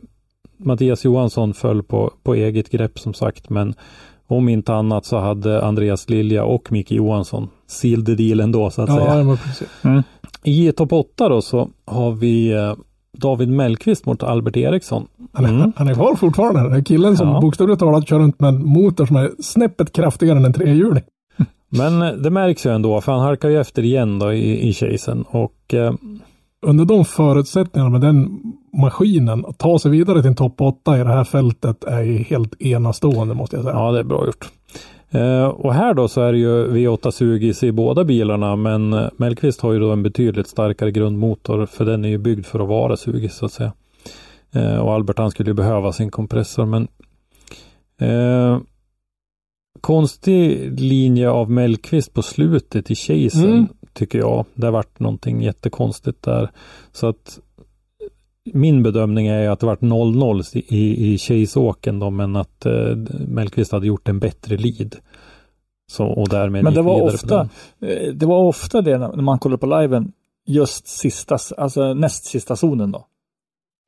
Mattias 0.56 1.04
Johansson 1.04 1.54
föll 1.54 1.82
på, 1.82 2.12
på 2.22 2.34
eget 2.34 2.70
grepp 2.70 2.98
som 2.98 3.14
sagt 3.14 3.50
men 3.50 3.74
om 4.26 4.48
inte 4.48 4.74
annat 4.74 5.04
så 5.04 5.18
hade 5.18 5.64
Andreas 5.64 6.08
Lilja 6.08 6.44
och 6.44 6.72
Micke 6.72 6.92
Johansson 6.92 7.48
sealed 7.70 8.06
the 8.06 8.14
deal 8.14 8.40
ändå 8.40 8.70
så 8.70 8.82
att 8.82 8.88
säga. 8.90 9.16
Ja, 9.18 9.24
men 9.24 9.36
precis. 9.36 9.68
I 10.44 10.72
topp 10.72 10.92
8 10.92 11.28
då 11.28 11.42
så 11.42 11.68
har 11.86 12.12
vi 12.12 12.52
eh, 12.52 12.74
David 13.18 13.48
Mellqvist 13.48 14.06
mot 14.06 14.22
Albert 14.22 14.56
Eriksson. 14.56 15.06
Han 15.32 15.44
är, 15.44 15.48
Mm. 15.48 15.72
han 15.76 15.88
är 15.88 15.94
kvar 15.94 16.14
fortfarande. 16.14 16.60
Den 16.62 16.72
här 16.72 16.82
killen 16.84 17.16
som 17.16 17.28
Ja. 17.28 17.40
bokstavligt 17.40 17.80
talat 17.80 18.08
kör 18.08 18.18
runt 18.18 18.40
med 18.40 18.48
en 18.48 18.66
motor 18.66 19.06
som 19.06 19.16
är 19.16 19.30
snäppet 19.42 19.92
kraftigare 19.92 20.38
än 20.38 20.44
en 20.44 20.52
trehjuling. 20.52 21.02
Men 21.68 22.02
eh, 22.02 22.12
det 22.12 22.30
märks 22.30 22.66
ju 22.66 22.70
ändå 22.74 23.00
för 23.00 23.12
han 23.12 23.20
halkar 23.20 23.48
ju 23.48 23.60
efter 23.60 23.82
igen 23.82 24.18
då 24.18 24.32
i, 24.32 24.68
i 24.68 24.72
chasen 24.72 25.22
och 25.28 25.74
eh, 25.74 25.92
Under 26.66 26.84
de 26.84 27.04
förutsättningarna 27.04 27.90
med 27.90 28.00
den 28.00 28.40
maskinen, 28.82 29.44
att 29.46 29.58
ta 29.58 29.78
sig 29.78 29.90
vidare 29.90 30.20
till 30.20 30.28
en 30.28 30.34
topp 30.36 30.60
8 30.60 30.96
i 31.00 31.04
det 31.04 31.08
här 31.12 31.24
fältet 31.24 31.84
är 31.84 32.00
ju 32.02 32.16
helt 32.18 32.62
enastående 32.62 33.34
måste 33.34 33.56
jag 33.56 33.64
säga. 33.64 33.74
ja 33.76 33.92
det 33.92 33.98
är 33.98 34.04
bra 34.04 34.26
gjort. 34.26 34.48
Eh, 35.10 35.44
och 35.44 35.74
här 35.74 35.94
då 35.94 36.08
så 36.08 36.20
är 36.20 36.32
det 36.32 36.38
ju 36.38 36.66
V8 36.66 37.10
Sugis 37.10 37.62
i 37.62 37.72
båda 37.72 38.04
bilarna 38.04 38.56
men 38.56 38.92
eh, 38.92 39.08
Mellqvist 39.16 39.60
har 39.60 39.72
ju 39.72 39.78
då 39.78 39.92
en 39.92 40.02
betydligt 40.02 40.48
starkare 40.48 40.90
grundmotor 40.90 41.66
för 41.66 41.84
den 41.84 42.04
är 42.04 42.08
ju 42.08 42.18
byggd 42.18 42.46
för 42.46 42.60
att 42.60 42.68
vara 42.68 42.96
Sugis 42.96 43.34
så 43.34 43.46
att 43.46 43.52
säga. 43.52 43.72
Eh, 44.52 44.76
och 44.78 44.92
Albert 44.92 45.18
han 45.18 45.30
skulle 45.30 45.50
ju 45.50 45.54
behöva 45.54 45.92
sin 45.92 46.10
kompressor 46.10 46.66
men 46.66 46.88
eh, 48.00 48.58
Konstig 49.80 50.80
linje 50.80 51.30
av 51.30 51.50
Mellqvist 51.50 52.14
på 52.14 52.22
slutet 52.22 52.90
i 52.90 52.94
chasen 52.94 53.52
Mm. 53.52 53.68
tycker 53.92 54.18
jag. 54.18 54.44
Det 54.54 54.70
vart 54.70 55.00
någonting 55.00 55.42
jättekonstigt 55.42 56.22
där. 56.22 56.50
Så 56.92 57.06
att 57.06 57.38
min 58.52 58.82
bedömning 58.82 59.26
är 59.26 59.48
att 59.50 59.60
det 59.60 59.66
vart 59.66 59.80
0-0 59.80 60.42
i, 60.56 61.12
i, 61.12 61.18
chaseåken 61.18 61.98
då 61.98 62.10
men 62.10 62.36
att 62.36 62.66
eh, 62.66 62.72
Mellqvist 63.28 63.72
hade 63.72 63.86
gjort 63.86 64.08
en 64.08 64.18
bättre 64.18 64.56
lead. 64.56 64.96
Så, 65.92 66.06
och 66.06 66.28
därmed 66.28 66.64
Men 66.64 66.74
det 66.74 66.82
var 66.82 67.02
ofta, 67.02 67.40
eh, 67.80 68.14
det 68.14 68.26
var 68.26 68.38
ofta 68.38 68.80
det 68.80 68.98
när 68.98 69.22
man 69.22 69.38
kollar 69.38 69.56
på 69.56 69.66
liven, 69.80 70.12
just 70.46 70.88
sista, 70.88 71.38
alltså 71.56 71.94
näst 71.94 72.24
sista 72.24 72.56
zonen 72.56 72.90
då. 72.92 73.06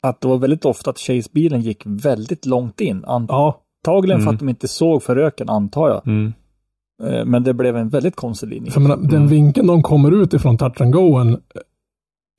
Att 0.03 0.20
det 0.20 0.28
var 0.28 0.38
väldigt 0.38 0.64
ofta 0.64 0.90
att 0.90 0.98
Chase-bilen 0.98 1.61
gick 1.61 1.82
väldigt 1.86 2.46
långt 2.46 2.80
in. 2.80 3.05
Ja, 3.07 3.12
Antagligen 3.86 4.20
för 4.20 4.24
Mm. 4.24 4.34
att 4.34 4.38
de 4.40 4.48
inte 4.48 4.68
såg 4.68 5.03
föröken, 5.03 5.48
antar 5.48 5.88
jag. 5.88 6.07
Mm. 6.07 6.32
Eh, 7.03 7.24
Men 7.24 7.42
det 7.42 7.55
blev 7.55 7.76
en 7.76 7.88
väldigt 7.88 8.16
konstig 8.16 8.48
linje. 8.48 8.70
för 8.70 8.80
menar, 8.80 8.96
den 8.96 9.12
Mm. 9.14 9.28
vinkeln 9.28 9.66
de 9.66 9.82
kommer 9.82 10.22
ut 10.22 10.34
ifrån 10.34 10.59
touch 10.59 10.80
and 10.80 10.92
goen, 10.92 11.40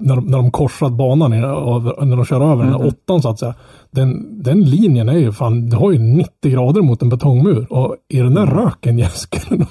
när, 0.04 0.16
de- 0.16 0.26
när 0.26 0.38
de 0.38 0.52
korsat 0.52 0.92
banan, 0.94 1.32
när 1.32 2.16
de 2.16 2.26
kör 2.26 2.42
över 2.42 2.64
den 2.64 2.74
Mm. 2.74 2.80
där 2.82 2.88
åttan 2.88 3.22
så 3.22 3.30
att 3.30 3.40
säga. 3.40 3.54
Den, 3.92 4.44
den 4.44 4.62
linjen 4.62 5.10
är 5.10 5.18
ju 5.18 5.32
fan, 5.32 5.70
det 5.70 5.76
har 5.78 5.92
ju 5.92 6.00
90 6.00 6.52
grader 6.52 6.82
mot 6.82 7.02
en 7.02 7.10
betongmur. 7.10 7.68
Och 7.74 7.96
i 8.10 8.20
den 8.20 8.34
där 8.34 8.46
röken, 8.46 8.98
jag 9.00 9.12
skulle 9.12 9.58
nog, 9.58 9.68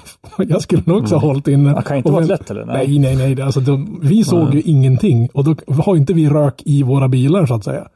jag 0.51 0.61
skulle 0.61 0.81
nog 0.85 0.97
också 1.01 1.15
ha 1.15 1.27
hållit 1.27 1.47
inne. 1.47 1.73
Det 1.75 1.81
kan 1.81 1.97
inte 1.97 2.11
vara 2.11 2.25
lätt 2.25 2.51
eller? 2.51 2.65
Nej, 2.65 2.99
nej, 2.99 3.15
nej. 3.15 3.41
Alltså, 3.41 3.59
de, 3.59 3.99
vi 4.03 4.23
såg 4.23 4.53
ju 4.53 4.61
ingenting 4.61 5.29
och 5.33 5.43
då 5.43 5.55
har 5.83 5.95
inte 5.95 6.13
vi 6.13 6.29
rök 6.29 6.61
i 6.65 6.83
våra 6.83 7.07
bilar 7.07 7.45
så 7.45 7.53
att 7.53 7.63
säga. 7.63 7.87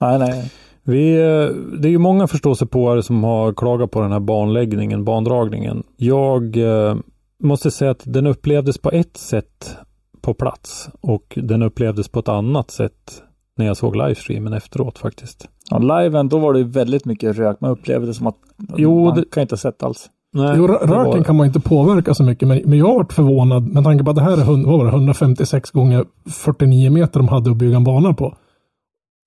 Nej, 0.00 0.18
nej. 0.18 0.50
Vi, 0.82 1.12
eh, 1.14 1.56
det 1.80 1.88
är 1.88 1.92
ju 1.92 1.98
många 1.98 2.26
förståsigpåare 2.26 3.02
som 3.02 3.24
har 3.24 3.52
klagat 3.52 3.90
på 3.90 4.00
den 4.00 4.12
här 4.12 4.20
banläggningen, 4.20 5.04
bandragningen. 5.04 5.82
Jag 5.96 6.56
eh, 6.56 6.94
måste 7.42 7.70
säga 7.70 7.90
att 7.90 8.02
den 8.04 8.26
upplevdes 8.26 8.78
på 8.78 8.90
ett 8.90 9.16
sätt 9.16 9.76
på 10.22 10.34
plats 10.34 10.88
och 11.00 11.38
den 11.42 11.62
upplevdes 11.62 12.08
på 12.08 12.20
ett 12.20 12.28
annat 12.28 12.70
sätt 12.70 13.22
när 13.56 13.66
jag 13.66 13.76
såg 13.76 13.96
livestreamen 13.96 14.52
efteråt 14.52 14.98
faktiskt. 14.98 15.48
Ja, 15.70 15.78
liven, 15.78 16.28
då 16.28 16.38
var 16.38 16.52
det 16.52 16.58
ju 16.58 16.64
väldigt 16.64 17.04
mycket 17.04 17.36
rök. 17.38 17.60
Man 17.60 17.70
upplevde 17.70 18.06
det 18.06 18.14
som 18.14 18.26
att 18.26 18.36
Jo, 18.76 19.04
man 19.04 19.16
det- 19.16 19.30
kan 19.30 19.40
inte 19.40 19.52
ha 19.52 19.58
sett 19.58 19.82
alls. 19.82 20.10
Nej, 20.32 20.54
Jo, 20.56 20.66
rö- 20.66 20.80
det 20.80 20.86
var- 20.86 21.04
röken 21.04 21.24
kan 21.24 21.36
man 21.36 21.46
inte 21.46 21.60
påverka 21.60 22.14
så 22.14 22.22
mycket, 22.22 22.48
men, 22.48 22.62
men 22.64 22.78
jag 22.78 22.94
varit 22.94 23.12
förvånad 23.12 23.68
med 23.68 23.84
tanke 23.84 24.04
på 24.04 24.10
att 24.10 24.16
det 24.16 24.22
här 24.22 24.32
är 24.40 24.44
hund- 24.44 24.66
vad 24.66 24.78
var 24.78 24.84
det, 24.84 24.90
156 24.90 25.70
gånger 25.70 26.04
49 26.30 26.90
meter 26.90 27.20
de 27.20 27.28
hade 27.28 27.50
att 27.50 27.56
bygga 27.56 27.76
en 27.76 27.84
bana 27.84 28.14
på. 28.14 28.34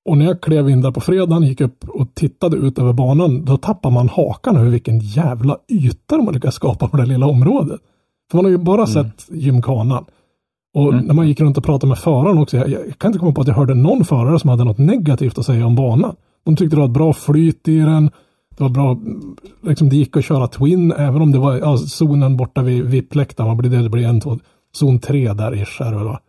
Och 0.09 0.17
när 0.17 0.25
jag 0.25 0.41
klev 0.41 0.69
in 0.69 0.81
där 0.81 0.91
på 0.91 1.01
fredagen, 1.01 1.43
gick 1.43 1.61
upp 1.61 1.89
och 1.89 2.15
tittade 2.15 2.57
ut 2.57 2.79
över 2.79 2.93
banan, 2.93 3.45
då 3.45 3.57
tappar 3.57 3.91
man 3.91 4.09
hakan 4.09 4.57
över 4.57 4.69
vilken 4.69 4.99
jävla 4.99 5.57
yta 5.71 6.17
de 6.17 6.25
har 6.25 6.33
lyckats 6.33 6.55
skapa 6.55 6.87
på 6.87 6.97
det 6.97 7.05
lilla 7.05 7.25
området. 7.25 7.81
För 8.31 8.37
man 8.37 8.45
har 8.45 8.49
ju 8.51 8.57
bara 8.57 8.87
sett 8.87 9.25
gymkanan. 9.29 10.05
Och 10.73 10.93
när 11.03 11.13
man 11.13 11.27
gick 11.27 11.39
runt 11.39 11.57
och 11.57 11.63
pratade 11.63 11.89
med 11.89 11.97
föraren 11.97 12.37
också, 12.37 12.57
jag, 12.57 12.69
jag 12.69 12.97
kan 12.97 13.09
inte 13.09 13.19
komma 13.19 13.31
på 13.31 13.41
att 13.41 13.47
jag 13.47 13.55
hörde 13.55 13.73
någon 13.73 14.05
förare 14.05 14.39
som 14.39 14.49
hade 14.49 14.63
något 14.63 14.77
negativt 14.77 15.37
att 15.37 15.45
säga 15.45 15.65
om 15.65 15.75
banan. 15.75 16.15
De 16.45 16.55
tyckte 16.55 16.75
det 16.75 16.79
var 16.79 16.87
ett 16.87 16.93
bra 16.93 17.13
flyt 17.13 17.67
i 17.67 17.77
den. 17.79 18.11
Det 18.57 18.63
var 18.63 18.69
bra, 18.69 18.91
mm, 18.91 19.35
liksom 19.61 19.89
det 19.89 19.95
gick 19.95 20.17
att 20.17 20.25
köra 20.25 20.47
Twin 20.47 20.91
även 20.91 21.21
om 21.21 21.31
det 21.31 21.39
var 21.39 21.57
ja, 21.57 21.77
zonen 21.77 22.37
borta 22.37 22.61
vid 22.61 22.83
VIP-läktaren, 22.85 23.47
vad 23.47 23.57
blir 23.57 23.69
det? 23.69 23.81
Det 23.81 23.89
blir 23.89 24.07
en, 24.07 24.21
två, 24.21 24.39
zon 24.75 24.99
tre 24.99 25.33
där 25.33 25.55
ish 25.63 25.81
är 25.81 25.91
det 25.91 25.97
väl 25.97 26.05
va? 26.05 26.19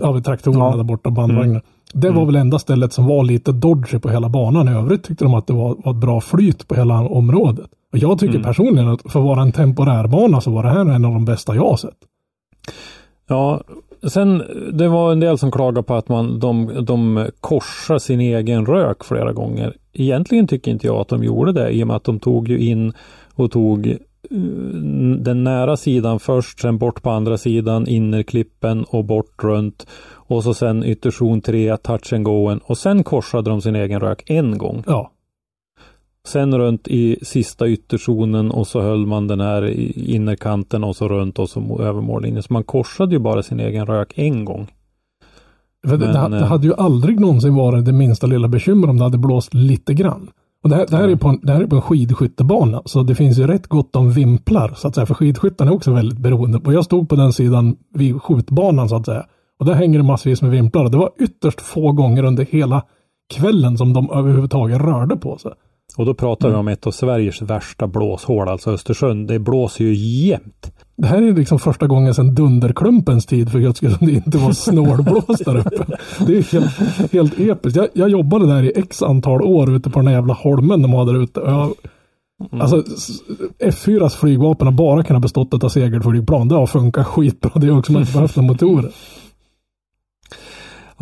Ja, 0.00 0.12
vid 0.12 0.24
traktorerna 0.24 0.64
Ja. 0.64 0.76
där 0.76 0.84
borta, 0.84 1.10
bandvagnen. 1.10 1.60
Det 1.94 2.10
var 2.10 2.26
väl 2.26 2.36
enda 2.36 2.58
stället 2.58 2.92
som 2.92 3.06
var 3.06 3.24
lite 3.24 3.52
dodgy 3.52 3.98
på 3.98 4.08
hela 4.08 4.28
banan. 4.28 4.68
I 4.68 4.72
övrigt 4.72 5.04
tyckte 5.04 5.24
de 5.24 5.34
att 5.34 5.46
det 5.46 5.52
var, 5.52 5.76
var 5.84 5.92
ett 5.92 6.00
bra 6.00 6.20
flyt 6.20 6.68
på 6.68 6.74
hela 6.74 7.00
området. 7.00 7.66
Och 7.92 7.98
jag 7.98 8.18
tycker 8.18 8.42
personligen 8.42 8.88
att 8.88 9.12
för 9.12 9.20
att 9.20 9.26
vara 9.26 9.42
en 9.42 9.52
temporärbana 9.52 10.40
så 10.40 10.50
var 10.50 10.62
det 10.62 10.68
här 10.68 10.80
en 10.80 11.04
av 11.04 11.12
de 11.12 11.24
bästa 11.24 11.54
jag 11.54 11.68
har 11.68 11.76
sett. 11.76 11.98
Ja, 13.32 13.60
sen 14.08 14.42
det 14.72 14.88
var 14.88 15.12
en 15.12 15.20
del 15.20 15.38
som 15.38 15.50
klagade 15.50 15.82
på 15.82 15.94
att 15.94 16.08
man, 16.08 16.38
de, 16.38 16.84
de 16.84 17.26
korsar 17.40 17.98
sin 17.98 18.20
egen 18.20 18.66
rök 18.66 19.04
flera 19.04 19.32
gånger. 19.32 19.76
Egentligen 19.92 20.46
tycker 20.46 20.70
inte 20.70 20.86
jag 20.86 20.96
att 20.96 21.08
de 21.08 21.24
gjorde 21.24 21.52
det 21.52 21.70
i 21.70 21.82
och 21.82 21.86
med 21.86 21.96
att 21.96 22.04
de 22.04 22.20
tog 22.20 22.48
ju 22.48 22.58
in 22.58 22.92
och 23.34 23.50
tog 23.50 23.86
eh, 23.86 23.96
den 25.18 25.44
nära 25.44 25.76
sidan 25.76 26.20
först, 26.20 26.60
sen 26.60 26.78
bort 26.78 27.02
på 27.02 27.10
andra 27.10 27.38
sidan, 27.38 27.86
innerklippen 27.86 28.84
och 28.84 29.04
bort 29.04 29.44
runt 29.44 29.86
och 30.12 30.42
så 30.42 30.54
sen 30.54 30.84
ytterzon 30.84 31.40
3, 31.40 31.76
touch 31.76 32.12
and 32.12 32.24
goen 32.24 32.60
och 32.64 32.78
sen 32.78 33.04
korsade 33.04 33.50
de 33.50 33.60
sin 33.60 33.76
egen 33.76 34.00
rök 34.00 34.22
en 34.26 34.58
gång. 34.58 34.84
Ja, 34.86 35.10
Sen 36.28 36.58
runt 36.58 36.88
i 36.88 37.16
sista 37.22 37.68
ytterzonen 37.68 38.50
och 38.50 38.66
så 38.66 38.80
höll 38.80 39.06
man 39.06 39.26
den 39.26 39.40
här 39.40 39.66
i 39.66 40.14
innerkanten 40.14 40.84
och 40.84 40.96
så 40.96 41.08
runt 41.08 41.38
och 41.38 41.50
så 41.50 41.82
över 41.82 42.00
mållinjen. 42.00 42.42
Så 42.42 42.52
man 42.52 42.64
korsade 42.64 43.12
ju 43.12 43.18
bara 43.18 43.42
sin 43.42 43.60
egen 43.60 43.86
rök 43.86 44.12
en 44.16 44.44
gång. 44.44 44.68
Men, 45.86 46.00
det, 46.00 46.06
det 46.06 46.18
eh, 46.18 46.44
hade 46.44 46.66
ju 46.66 46.74
aldrig 46.74 47.20
någonsin 47.20 47.54
varit 47.54 47.84
det 47.84 47.92
minsta 47.92 48.26
lilla 48.26 48.48
bekymmer 48.48 48.90
om 48.90 48.96
det 48.96 49.04
hade 49.04 49.18
blåst 49.18 49.54
lite 49.54 49.94
grann. 49.94 50.30
Och 50.62 50.68
det, 50.68 50.76
här, 50.76 50.86
det, 50.90 50.96
här 50.96 51.08
är 51.08 51.16
på 51.16 51.28
en, 51.28 51.40
det 51.42 51.52
här 51.52 51.60
är 51.60 51.66
på 51.66 51.76
en 51.76 51.82
skidskyttebana, 51.82 52.82
så 52.84 53.02
det 53.02 53.14
finns 53.14 53.38
ju 53.38 53.46
rätt 53.46 53.66
gott 53.66 53.96
om 53.96 54.12
vimplar, 54.12 54.72
så 54.76 54.88
att 54.88 54.94
säga, 54.94 55.06
för 55.06 55.14
skidskyttarna 55.14 55.70
är 55.70 55.74
också 55.74 55.92
väldigt 55.92 56.18
beroende. 56.18 56.58
Och 56.58 56.72
jag 56.72 56.84
stod 56.84 57.08
på 57.08 57.16
den 57.16 57.32
sidan 57.32 57.76
vid 57.94 58.22
skjutbanan, 58.22 58.88
så 58.88 58.96
att 58.96 59.06
säga. 59.06 59.26
Och 59.58 59.66
där 59.66 59.74
hänger 59.74 59.98
det 59.98 60.04
massvis 60.04 60.42
med 60.42 60.50
vimplar. 60.50 60.84
Och 60.84 60.90
det 60.90 60.96
var 60.96 61.10
ytterst 61.20 61.60
få 61.60 61.92
gånger 61.92 62.24
under 62.24 62.44
hela 62.44 62.82
kvällen 63.34 63.78
som 63.78 63.92
de 63.92 64.10
överhuvudtaget 64.10 64.80
rörde 64.80 65.16
på 65.16 65.38
sig. 65.38 65.52
Och 65.96 66.06
då 66.06 66.14
pratar 66.14 66.48
vi 66.48 66.54
om 66.54 66.68
ett 66.68 66.86
av 66.86 66.90
Sveriges 66.90 67.42
värsta 67.42 67.86
blåshål, 67.86 68.48
alltså 68.48 68.70
Östersund. 68.70 69.28
Det 69.28 69.38
blåser 69.38 69.84
ju 69.84 69.94
jämt. 70.28 70.72
Det 70.96 71.06
här 71.06 71.22
är 71.22 71.32
liksom 71.32 71.58
första 71.58 71.86
gången 71.86 72.14
sedan 72.14 72.34
Dunderklumpens 72.34 73.26
tid 73.26 73.52
för 73.52 73.58
guds 73.58 73.76
skull 73.76 73.94
som 73.98 74.06
det 74.06 74.12
inte 74.12 74.38
var 74.38 74.52
snålblåst 74.52 75.44
där 75.44 75.56
uppe. 75.56 75.84
Det 76.26 76.38
är 76.38 76.52
helt, 76.52 77.12
helt 77.12 77.40
episkt. 77.40 77.76
Jag, 77.76 77.88
jag 77.92 78.08
jobbade 78.08 78.46
där 78.46 78.62
i 78.62 78.72
x 78.76 79.02
antal 79.02 79.42
år 79.42 79.76
ute 79.76 79.90
på 79.90 79.98
den 79.98 80.06
där 80.06 80.12
jävla 80.12 80.34
holmen 80.34 80.82
de 80.82 80.92
hade 80.94 81.12
där 81.12 81.22
ute. 81.22 81.40
Jag, 81.40 81.72
Alltså 82.60 82.78
s- 82.78 83.22
F4s 83.64 84.16
flygvapen 84.16 84.66
har 84.66 84.74
bara 84.74 85.04
kunnat 85.04 85.22
bestått 85.22 85.64
av 85.64 85.68
segelflygplan. 85.68 86.48
Det 86.48 86.54
har 86.54 86.66
funkat 86.66 87.06
skitbra. 87.06 87.50
Det 87.54 87.66
är 87.66 87.78
också 87.78 87.92
man 87.92 88.02
inte 88.02 88.12
behövt 88.12 88.36
några 88.36 88.48
motorer. 88.52 88.90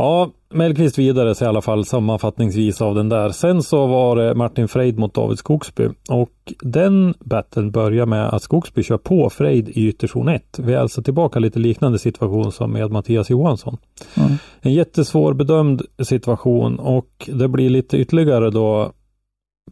Ja, 0.00 0.30
Mellqvist 0.50 0.98
vidare 0.98 1.44
i 1.44 1.48
alla 1.48 1.60
fall 1.60 1.84
sammanfattningsvis 1.84 2.80
av 2.80 2.94
den 2.94 3.08
där. 3.08 3.30
Sen 3.30 3.62
så 3.62 3.86
var 3.86 4.16
det 4.16 4.34
Martin 4.34 4.68
Freid 4.68 4.98
mot 4.98 5.14
David 5.14 5.38
Skogsby 5.38 5.88
och 6.08 6.52
den 6.60 7.14
battlen 7.20 7.70
börjar 7.70 8.06
med 8.06 8.28
att 8.28 8.42
Skogsby 8.42 8.82
kör 8.82 8.98
på 8.98 9.30
Freid 9.30 9.68
i 9.68 9.88
ytterzon 9.88 10.28
1. 10.28 10.58
Vi 10.58 10.74
är 10.74 10.78
alltså 10.78 11.02
tillbaka 11.02 11.38
lite 11.38 11.58
liknande 11.58 11.98
situation 11.98 12.52
som 12.52 12.72
med 12.72 12.90
Mattias 12.90 13.30
Johansson. 13.30 13.76
Mm. 14.16 14.30
En 14.60 14.72
jättesvår 14.72 15.32
bedömd 15.34 15.82
situation 16.02 16.78
och 16.78 17.30
det 17.32 17.48
blir 17.48 17.70
lite 17.70 17.96
ytterligare 17.96 18.50
då 18.50 18.92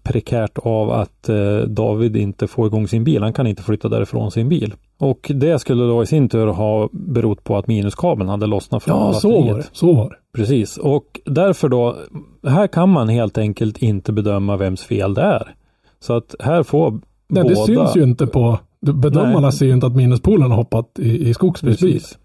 prekärt 0.02 0.58
av 0.58 0.90
att 0.90 1.28
eh, 1.28 1.58
David 1.58 2.16
inte 2.16 2.46
får 2.46 2.66
igång 2.66 2.88
sin 2.88 3.04
bil. 3.04 3.22
Han 3.22 3.32
kan 3.32 3.46
inte 3.46 3.62
flytta 3.62 3.88
därifrån 3.88 4.30
sin 4.30 4.48
bil. 4.48 4.74
Och 4.98 5.30
det 5.34 5.58
skulle 5.58 5.84
då 5.84 6.02
i 6.02 6.06
sin 6.06 6.28
tur 6.28 6.46
ha 6.46 6.88
berott 6.92 7.44
på 7.44 7.56
att 7.56 7.66
minuskabeln 7.66 8.28
hade 8.28 8.46
lossnat 8.46 8.82
från 8.82 8.96
Ja, 8.96 9.12
så 9.12 9.28
batteriet. 9.28 9.52
var 9.52 9.58
det. 9.58 9.66
Så 9.72 9.92
var 9.94 10.10
det. 10.10 10.16
Precis, 10.38 10.76
och 10.76 11.20
därför 11.24 11.68
då, 11.68 11.96
här 12.46 12.66
kan 12.66 12.88
man 12.88 13.08
helt 13.08 13.38
enkelt 13.38 13.78
inte 13.78 14.12
bedöma 14.12 14.56
vems 14.56 14.82
fel 14.82 15.14
det 15.14 15.22
är. 15.22 15.54
Så 16.00 16.12
att 16.12 16.34
här 16.40 16.62
får 16.62 16.90
Nej, 16.90 17.42
båda... 17.42 17.48
det 17.48 17.56
syns 17.56 17.96
ju 17.96 18.02
inte 18.02 18.26
på... 18.26 18.58
Bedömarna 18.80 19.40
Nej. 19.40 19.52
ser 19.52 19.66
ju 19.66 19.72
inte 19.72 19.86
att 19.86 19.96
minuspolen 19.96 20.50
har 20.50 20.56
hoppat 20.56 20.98
i, 20.98 21.28
i 21.28 21.34
Skogsbys 21.34 21.80
bil. 21.80 21.92
Precis. 21.92 22.18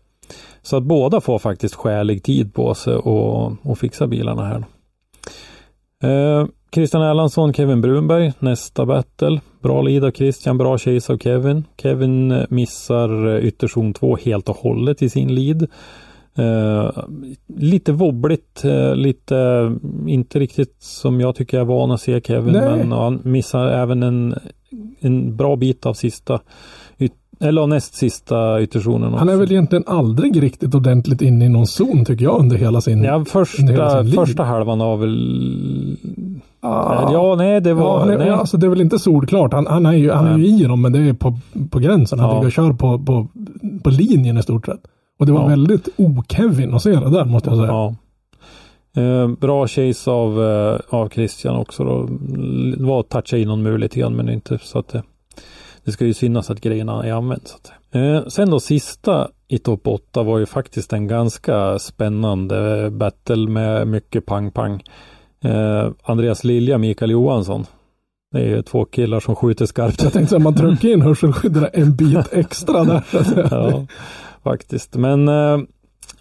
Så 0.61 0.77
att 0.77 0.83
båda 0.83 1.21
får 1.21 1.39
faktiskt 1.39 1.75
skälig 1.75 2.23
tid 2.23 2.53
på 2.53 2.73
sig 2.73 2.95
och, 2.95 3.53
och 3.61 3.77
fixa 3.77 4.07
bilarna 4.07 4.45
här. 4.45 4.63
Eh, 6.03 6.47
Christian 6.73 7.03
Erlandsson, 7.03 7.53
Kevin 7.53 7.81
Brunberg, 7.81 8.33
nästa 8.39 8.85
battle. 8.85 9.41
Bra 9.61 9.81
lead 9.81 10.03
av 10.03 10.11
Christian, 10.11 10.57
bra 10.57 10.77
chase 10.77 11.13
av 11.13 11.17
Kevin. 11.17 11.63
Kevin 11.81 12.31
eh, 12.31 12.45
missar 12.49 13.35
eh, 13.35 13.45
ytterzon 13.45 13.93
2 13.93 14.17
helt 14.17 14.49
och 14.49 14.55
hållet 14.55 15.01
i 15.01 15.09
sin 15.09 15.35
lead. 15.35 15.67
Eh, 16.35 17.03
lite 17.47 17.91
wobbligt, 17.91 18.65
eh, 18.65 18.95
lite 18.95 19.37
eh, 19.37 19.71
inte 20.13 20.39
riktigt 20.39 20.75
som 20.79 21.21
jag 21.21 21.35
tycker 21.35 21.57
jag 21.57 21.61
är 21.61 21.67
van 21.67 21.91
att 21.91 22.01
se 22.01 22.21
Kevin, 22.21 22.53
Nej. 22.53 22.77
men 22.77 22.91
han 22.91 23.21
missar 23.23 23.67
även 23.67 24.03
en, 24.03 24.35
en 24.99 25.35
bra 25.35 25.55
bit 25.55 25.85
av 25.85 25.93
sista 25.93 26.41
eller 27.43 27.61
av 27.61 27.69
näst 27.69 27.93
sista 27.95 28.61
ytterzonen 28.61 29.13
Han 29.13 29.29
är 29.29 29.33
också. 29.33 29.39
väl 29.39 29.51
egentligen 29.51 29.83
aldrig 29.87 30.43
riktigt 30.43 30.75
ordentligt 30.75 31.21
inne 31.21 31.45
i 31.45 31.49
någon 31.49 31.67
zon 31.67 32.05
tycker 32.05 32.25
jag 32.25 32.39
under 32.39 32.57
hela 32.57 32.81
sin... 32.81 33.03
Ja, 33.03 33.11
hela 33.13 33.25
första, 33.25 34.03
sin 34.03 34.11
första 34.13 34.43
halvan 34.43 34.81
av 34.81 34.99
väl... 34.99 35.97
Ah. 36.61 37.11
Ja, 37.11 37.35
nej, 37.37 37.61
det 37.61 37.69
Ja, 37.69 37.75
var... 37.75 38.07
är, 38.11 38.17
nej. 38.17 38.27
ja, 38.27 38.35
alltså 38.35 38.57
det 38.57 38.65
är 38.65 38.69
väl 38.69 38.81
inte 38.81 38.99
solklart. 38.99 39.53
Han, 39.53 39.67
han 39.67 39.85
är 39.85 39.93
ju, 39.93 40.11
han 40.11 40.27
är 40.27 40.37
ju 40.37 40.45
i 40.45 40.63
dem, 40.63 40.81
men 40.81 40.91
det 40.91 40.99
är 40.99 41.13
på, 41.13 41.37
på 41.69 41.79
gränsen. 41.79 42.19
Han 42.19 42.29
Ja. 42.29 42.35
ligger 42.35 42.47
och 42.47 42.51
kör 42.53 42.73
på, 42.73 42.99
på, 42.99 43.27
på 43.83 43.89
linjen 43.89 44.37
i 44.37 44.43
stort 44.43 44.65
sett. 44.65 44.79
Och 45.19 45.25
det 45.25 45.31
var 45.31 45.41
Ja. 45.41 45.47
väldigt 45.47 45.89
o-Kevin 45.97 46.73
att 46.73 46.81
se 46.83 46.89
det 46.89 47.09
där, 47.09 47.25
måste 47.25 47.49
jag 47.49 47.57
säga. 47.57 47.67
Ja. 47.71 47.95
Eh, 49.01 49.27
bra 49.27 49.67
chase 49.67 50.11
av, 50.11 50.43
eh, 50.43 50.79
av 50.89 51.09
Christian 51.09 51.55
också 51.55 51.83
då. 51.83 52.07
L- 52.35 52.75
var 52.79 52.99
att 52.99 53.09
toucha 53.09 53.37
in 53.37 53.47
någon 53.47 53.63
mur 53.63 53.77
lite 53.77 53.99
grann 53.99 54.13
men 54.15 54.29
inte 54.29 54.59
så 54.63 54.79
att 54.79 54.87
det, 54.87 55.03
det 55.85 55.91
ska 55.91 56.05
ju 56.05 56.13
synas 56.13 56.49
att 56.49 56.61
grejerna 56.61 57.03
är 57.03 57.33
att, 57.33 57.71
säga. 57.91 58.15
eh, 58.15 58.27
sen 58.27 58.49
då 58.49 58.59
sista 58.59 59.29
i 59.47 59.57
topp 59.57 59.87
8 59.87 60.23
var 60.23 60.39
ju 60.39 60.45
faktiskt 60.45 60.93
en 60.93 61.07
ganska 61.07 61.79
spännande 61.79 62.89
battle 62.91 63.49
med 63.49 63.87
mycket 63.87 64.25
pang-pang. 64.25 64.83
Eh, 65.43 65.89
Andreas 66.03 66.43
Lilja, 66.43 66.77
Mikael 66.77 67.11
Johansson. 67.11 67.65
Det 68.31 68.39
är 68.39 68.47
ju 68.47 68.61
två 68.61 68.85
killar 68.85 69.19
som 69.19 69.35
skjuter 69.35 69.65
skarpt. 69.65 70.03
Jag 70.03 70.13
tänkte 70.13 70.29
säga, 70.29 70.39
man 70.39 70.55
trycker 70.55 70.93
in 70.93 71.01
hörselskydden 71.01 71.67
en 71.73 71.95
bit 71.95 72.27
extra 72.33 72.83
där. 72.83 73.03
ja, 73.51 73.85
faktiskt. 74.43 74.95
Men 74.95 75.27
eh, 75.27 75.57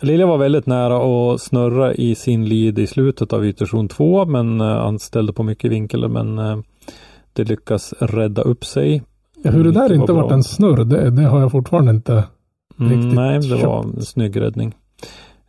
Lilja 0.01 0.27
var 0.27 0.39
väldigt 0.39 0.67
nära 0.67 0.97
att 1.35 1.41
snurra 1.41 1.95
i 1.95 2.15
sin 2.15 2.49
lead 2.49 2.79
i 2.79 2.87
slutet 2.87 3.33
av 3.33 3.47
ytterzon 3.47 3.89
2, 3.89 4.25
men 4.25 4.61
eh, 4.61 4.67
han 4.67 4.99
ställde 4.99 5.33
på 5.33 5.43
mycket 5.43 5.71
vinkel, 5.71 6.09
men 6.09 6.39
eh, 6.39 6.59
det 7.33 7.45
lyckas 7.45 7.95
rädda 7.99 8.43
upp 8.43 8.65
sig. 8.65 9.03
Ja, 9.43 9.51
hur 9.51 9.65
det 9.65 9.73
där 9.73 9.83
Mycket 9.83 10.01
inte 10.01 10.13
var 10.13 10.23
varit 10.23 10.33
en 10.33 10.45
snurr, 10.45 10.85
det, 10.85 11.11
det 11.11 11.23
har 11.23 11.41
jag 11.41 11.51
fortfarande 11.51 11.91
inte 11.91 12.25
Mm, 12.81 12.93
riktigt 12.93 13.15
nej, 13.15 13.41
det 13.41 13.67
var 13.67 13.83
köpt. 13.83 13.97
en 13.97 14.03
snygg 14.03 14.41
räddning. 14.41 14.75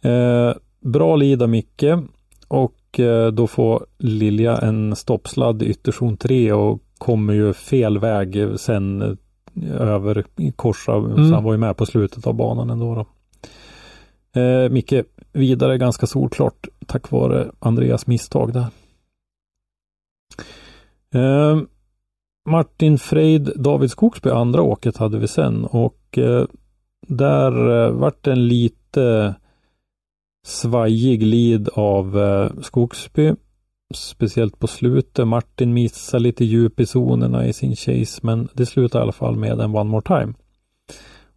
Eh, 0.01 0.53
bra 0.81 1.15
lid 1.15 1.41
av 1.41 1.49
Micke 1.49 1.83
och 2.47 2.99
eh, 2.99 3.27
då 3.31 3.47
får 3.47 3.85
Lilja 3.97 4.57
en 4.57 4.95
stoppsladd 4.95 5.63
i 5.63 5.65
ytterzon 5.65 6.17
3 6.17 6.53
och 6.53 6.81
kommer 6.97 7.33
ju 7.33 7.53
fel 7.53 7.99
väg 7.99 8.47
sen 8.55 9.01
eh, 9.01 9.81
över 9.81 10.25
korsa. 10.55 10.93
Mm. 10.95 11.29
Så 11.29 11.35
han 11.35 11.43
var 11.43 11.51
ju 11.51 11.57
med 11.57 11.77
på 11.77 11.85
slutet 11.85 12.27
av 12.27 12.33
banan 12.33 12.69
ändå. 12.69 12.95
Då. 12.95 13.05
Eh, 14.41 14.69
Micke 14.69 14.93
vidare 15.33 15.77
ganska 15.77 16.07
solklart 16.07 16.67
tack 16.87 17.11
vare 17.11 17.51
Andreas 17.59 18.07
misstag 18.07 18.53
där. 18.53 18.65
Eh, 21.13 21.61
Martin 22.45 22.97
Freid, 22.97 23.51
David 23.55 23.91
Skogsby, 23.91 24.29
andra 24.29 24.61
åket 24.61 24.97
hade 24.97 25.17
vi 25.19 25.27
sen 25.27 25.65
och 25.65 26.17
eh, 26.17 26.45
där 27.07 27.85
eh, 27.85 27.91
vart 27.91 28.23
det 28.23 28.31
en 28.31 28.47
lite 28.47 29.35
svajig 30.45 31.23
lid 31.23 31.69
av 31.73 32.19
eh, 32.19 32.61
Skogsby. 32.61 33.33
Speciellt 33.93 34.59
på 34.59 34.67
slutet. 34.67 35.27
Martin 35.27 35.73
missar 35.73 36.19
lite 36.19 36.45
djup 36.45 36.79
i 36.79 36.85
zonerna 36.85 37.47
i 37.47 37.53
sin 37.53 37.75
chase 37.75 38.19
men 38.23 38.47
det 38.53 38.65
slutar 38.65 38.99
i 38.99 39.01
alla 39.01 39.11
fall 39.11 39.35
med 39.35 39.59
en 39.59 39.75
one 39.75 39.89
more 39.89 40.01
time. 40.01 40.33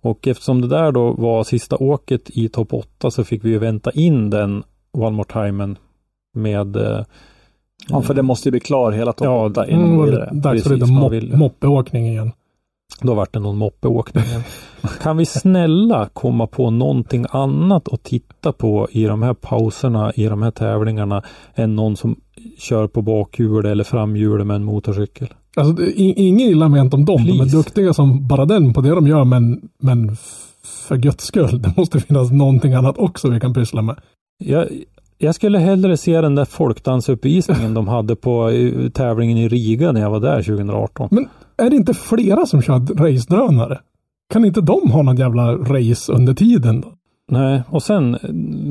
Och 0.01 0.29
eftersom 0.29 0.61
det 0.61 0.69
där 0.69 0.93
då 0.93 1.13
var 1.13 1.45
sista 1.45 1.77
åket 1.77 2.31
i 2.31 2.49
topp 2.49 2.73
8 2.73 3.11
så 3.11 3.25
fick 3.25 3.45
vi 3.45 3.51
ju 3.51 3.59
vänta 3.59 3.91
in 3.91 4.31
den 4.31 4.65
one 4.93 5.17
more 5.17 5.47
timen 5.47 5.79
med 6.35 6.77
eh, 6.77 7.05
Ja, 7.89 8.03
för 8.03 8.15
det 8.15 8.23
måste 8.23 8.49
ju 8.49 8.51
bli 8.51 8.61
klar 8.61 8.93
hela 8.93 9.13
topp 9.13 9.25
Ja, 9.25 9.47
8 9.47 9.65
Mm, 9.65 9.81
innan 9.81 9.97
var 9.99 10.07
vidare. 10.07 10.29
det 10.33 10.41
dags 10.41 10.63
för 10.63 10.75
lite 10.75 10.87
mop- 10.93 11.37
moppeåkning 11.37 12.09
igen. 12.09 12.33
Då 13.01 13.15
vart 13.15 13.33
det 13.33 13.39
någon 13.41 13.57
moppeåkning 13.57 14.25
igen. 14.25 14.43
Kan 15.03 15.17
vi 15.17 15.27
snälla 15.27 16.09
komma 16.13 16.47
på 16.47 16.71
någonting 16.71 17.27
annat 17.31 17.89
att 17.93 18.03
titta 18.03 18.53
på 18.53 18.89
i 18.91 19.05
de 19.05 19.23
här 19.23 19.35
pauserna, 19.35 20.13
i 20.15 20.27
de 20.27 20.43
här 20.43 20.51
tävlingarna, 20.51 21.23
än 21.55 21.77
någon 21.77 21.97
som 21.97 22.17
kör 22.59 22.87
på 22.87 23.03
bakhjulet 23.03 23.71
eller 23.71 23.85
framhjulet 23.85 24.47
med 24.47 24.57
en 24.57 24.65
motorcykel? 24.65 25.29
Alltså, 25.57 25.85
ingen 25.97 26.41
illa 26.49 26.69
ment 26.69 26.95
om 26.95 27.05
dem. 27.05 27.25
De 27.25 27.33
är 27.33 27.37
Please. 27.37 27.57
duktiga 27.57 27.93
som 27.95 28.27
bara 28.27 28.45
den 28.45 28.73
på 28.75 28.81
det 28.81 28.91
de 28.91 29.07
gör, 29.07 29.25
men, 29.25 29.69
men 29.79 30.17
för 30.89 30.97
guds 30.97 31.25
skull, 31.25 31.63
det 31.63 31.77
måste 31.77 32.01
finnas 32.01 32.31
någonting 32.33 32.73
annat 32.75 32.99
också 32.99 33.29
vi 33.31 33.41
kan 33.41 33.55
pyssla 33.55 33.83
med. 33.83 33.97
Jag, 34.45 34.67
jag 35.19 35.35
skulle 35.35 35.59
hellre 35.59 35.97
se 35.97 36.21
den 36.21 36.35
där 36.35 36.45
folkdansuppvisningen 36.45 37.75
de 37.75 37.89
hade 37.89 38.17
på 38.17 38.51
tävlingen 38.95 39.39
i 39.39 39.49
Riga 39.49 39.93
när 39.93 40.01
jag 40.01 40.11
var 40.11 40.21
där 40.21 40.43
2018. 40.43 41.09
Men 41.11 41.29
är 41.57 41.71
det 41.71 41.77
inte 41.77 41.95
flera 41.95 42.47
som 42.47 42.63
kör 42.63 42.79
race-drönare? 42.79 43.79
Kan 44.33 44.45
inte 44.45 44.61
de 44.61 44.91
ha 44.91 45.03
någon 45.03 45.17
jävla 45.17 45.53
race 45.57 46.13
under 46.13 46.35
tiden? 46.35 46.81
Då? 46.81 46.93
Nej, 47.29 47.63
och 47.71 47.83
sen 47.83 48.15
eh, 48.15 48.21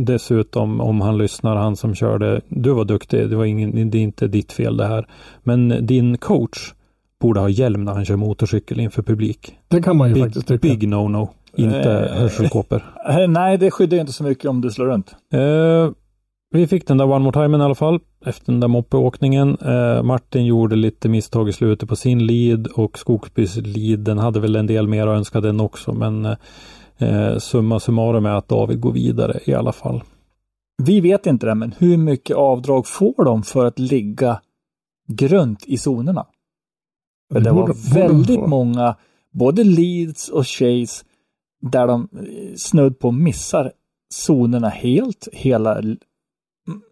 dessutom 0.06 0.82
om 0.82 1.02
han 1.02 1.18
lyssnar, 1.18 1.56
han 1.56 1.76
som 1.76 1.96
körde, 1.96 2.42
du 2.50 2.72
var 2.74 2.86
duktig, 2.86 3.30
det 3.30 3.36
var 3.36 3.46
ingen, 3.46 3.90
det 3.92 3.98
är 3.98 4.02
inte 4.02 4.28
ditt 4.28 4.52
fel 4.52 4.78
det 4.78 4.86
här. 4.86 5.08
Men 5.44 5.86
din 5.88 6.18
coach 6.18 6.74
borde 7.22 7.40
ha 7.40 7.50
hjälm 7.50 7.84
när 7.86 7.94
han 7.94 8.06
kör 8.06 8.16
motorcykel 8.16 8.80
inför 8.80 9.02
publik. 9.04 9.56
Det 9.68 9.82
kan 9.82 9.98
man 9.98 10.08
ju 10.08 10.14
Big, 10.14 10.24
faktiskt 10.24 10.48
tycka. 10.48 10.68
big 10.68 10.84
no-no, 10.90 11.28
inte 11.56 11.92
Eh. 11.92 12.18
hörselkåpor. 12.22 12.84
Nej, 13.28 13.58
det 13.58 13.72
skyddar 13.72 13.98
ju 13.98 14.02
inte 14.02 14.14
så 14.14 14.24
mycket 14.24 14.46
om 14.46 14.62
du 14.62 14.72
slår 14.72 14.86
runt. 14.86 15.16
Eh, 15.34 15.92
vi 16.52 16.68
fick 16.68 16.88
den 16.88 16.98
där 16.98 17.06
one 17.06 17.20
more 17.20 17.44
time 17.44 17.58
i 17.58 17.62
alla 17.62 17.76
fall 17.76 18.00
efter 18.26 18.52
den 18.52 18.60
där 18.60 18.68
moppeåkningen. 18.68 19.58
Eh, 19.58 20.04
Martin 20.04 20.46
gjorde 20.46 20.76
lite 20.76 21.10
misstag 21.10 21.50
i 21.50 21.54
slutet 21.54 21.90
på 21.90 21.96
sin 21.96 22.26
lead 22.26 22.68
och 22.68 22.98
Skogsbys 22.98 23.56
lead, 23.56 24.00
den 24.00 24.18
hade 24.18 24.40
väl 24.40 24.56
en 24.56 24.68
del 24.68 24.88
mer 24.88 25.08
att 25.08 25.18
önska 25.18 25.42
den 25.42 25.60
också 25.60 25.94
men 25.94 26.26
eh, 26.98 27.38
summa 27.38 27.80
summarum 27.80 28.26
är 28.26 28.30
att 28.30 28.48
David 28.48 28.80
går 28.80 28.92
vidare 28.92 29.40
i 29.46 29.54
alla 29.54 29.72
fall. 29.72 30.04
Vi 30.84 31.02
vet 31.02 31.26
inte 31.26 31.46
det, 31.46 31.56
men 31.56 31.74
hur 31.78 31.98
mycket 31.98 32.36
avdrag 32.36 32.88
får 32.88 33.26
de 33.26 33.44
för 33.44 33.66
att 33.66 33.80
ligga 33.80 34.42
grunt 35.08 35.64
i 35.66 35.78
zonerna? 35.78 36.26
För 37.34 37.40
det 37.40 37.52
var 37.52 37.94
väldigt 37.94 38.48
många, 38.48 38.96
både 39.32 39.64
leads 39.64 40.30
och 40.30 40.48
chase, 40.48 41.06
där 41.62 41.88
de 41.88 42.10
eh, 42.14 42.56
snudd 42.56 43.00
på 43.00 43.12
missar 43.12 43.72
zonerna 44.28 44.70
helt, 44.70 45.28
hela. 45.34 45.82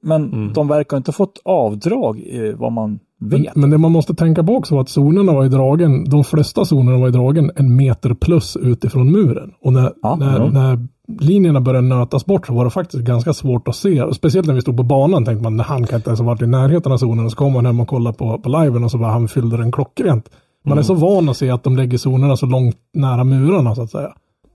Men 0.02 0.34
Mm. 0.34 0.54
de 0.54 0.68
verkar 0.68 0.98
inte 0.98 1.10
ha 1.10 1.14
fått 1.14 1.42
avdrag 1.46 2.24
eh, 2.32 2.56
vad 2.58 2.72
man 2.72 3.00
Men, 3.20 3.42
vet. 3.42 3.56
men 3.56 3.70
det 3.70 3.78
man 3.78 3.92
måste 3.92 4.14
tänka 4.16 4.44
på 4.44 4.56
också 4.56 4.76
var 4.76 4.82
att 4.82 4.90
zonerna 4.90 5.34
var 5.34 5.44
ju 5.44 5.50
dragen, 5.50 6.10
de 6.10 6.24
flesta 6.24 6.62
zonerna 6.66 6.98
var 6.98 7.06
ju 7.06 7.12
dragen 7.12 7.52
en 7.56 7.76
meter 7.76 8.14
plus 8.14 8.58
utifrån 8.58 9.12
muren. 9.12 9.52
Och 9.62 9.74
när, 9.74 9.94
Ja, 10.02 10.16
när, 10.16 10.40
ja. 10.40 10.50
när 10.52 10.88
linjerna 11.20 11.62
började 11.62 11.88
nötas 11.88 12.26
bort 12.26 12.48
så 12.48 12.54
var 12.54 12.64
det 12.66 12.72
faktiskt 12.72 13.04
ganska 13.04 13.34
svårt 13.34 13.68
att 13.68 13.76
se. 13.76 14.02
Och 14.04 14.16
speciellt 14.16 14.48
när 14.48 14.54
vi 14.54 14.62
stod 14.62 14.78
på 14.78 14.84
banan 14.84 15.26
tänkte 15.26 15.44
man, 15.44 15.60
han 15.60 15.86
kan 15.88 15.96
inte 16.00 16.10
ens 16.10 16.20
ha 16.20 16.28
varit 16.28 16.42
i 16.42 16.48
närheten 16.48 16.92
av 16.92 16.98
zonen. 16.98 17.26
Och 17.26 17.32
så 17.32 17.38
kom 17.38 17.54
man 17.54 17.66
hem 17.66 17.80
och 17.80 17.88
kollade 17.88 18.18
på, 18.18 18.38
på 18.40 18.50
liven 18.50 18.84
och 18.84 18.92
så 18.92 18.98
bara 18.98 19.12
han 19.12 19.28
fyllde 19.28 19.58
den 19.58 19.72
klockrent. 19.72 20.30
Man 20.66 20.72
Mm. 20.72 20.80
är 20.80 20.84
så 20.84 20.94
van 20.94 21.30
att 21.30 21.38
se 21.38 21.50
att 21.50 21.64
de 21.64 21.78
lägger 21.78 21.98
zonerna 21.98 22.38
så 22.38 22.46
långt 22.46 22.76
nära 22.94 23.24
murarna 23.24 23.76
så 23.76 23.82
att 23.82 23.90
säga. 23.92 24.14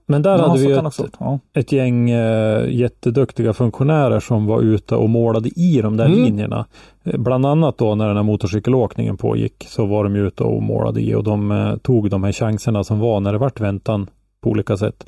Men 0.09 0.21
där 0.21 0.37
hade 0.39 0.59
vi 0.59 0.71
ett, 0.71 0.85
också- 0.85 1.07
ja. 1.19 1.39
ett 1.53 1.71
gäng 1.71 2.09
eh, 2.09 2.69
jätteduktiga 2.69 3.53
funktionärer 3.53 4.19
som 4.19 4.45
var 4.45 4.61
ute 4.61 4.95
och 4.95 5.09
målade 5.09 5.49
i 5.49 5.81
de 5.81 5.97
där 5.97 6.05
Mm. 6.05 6.23
linjerna. 6.23 6.65
Eh, 7.03 7.17
Bland 7.19 7.45
annat 7.45 7.77
då 7.77 7.95
när 7.95 8.07
den 8.07 8.15
här 8.15 8.23
motorcykelåkningen 8.23 9.17
pågick 9.17 9.65
så 9.67 9.85
var 9.85 10.03
de 10.03 10.15
ute 10.15 10.43
och 10.43 10.63
målade 10.63 11.01
i 11.01 11.15
och 11.15 11.23
de 11.23 11.51
eh, 11.51 11.75
tog 11.75 12.09
de 12.09 12.23
här 12.23 12.31
chanserna 12.31 12.83
som 12.83 12.99
var 12.99 13.19
när 13.19 13.31
det 13.31 13.37
vart 13.37 13.59
väntan 13.59 14.07
på 14.41 14.49
olika 14.49 14.77
sätt. 14.77 15.05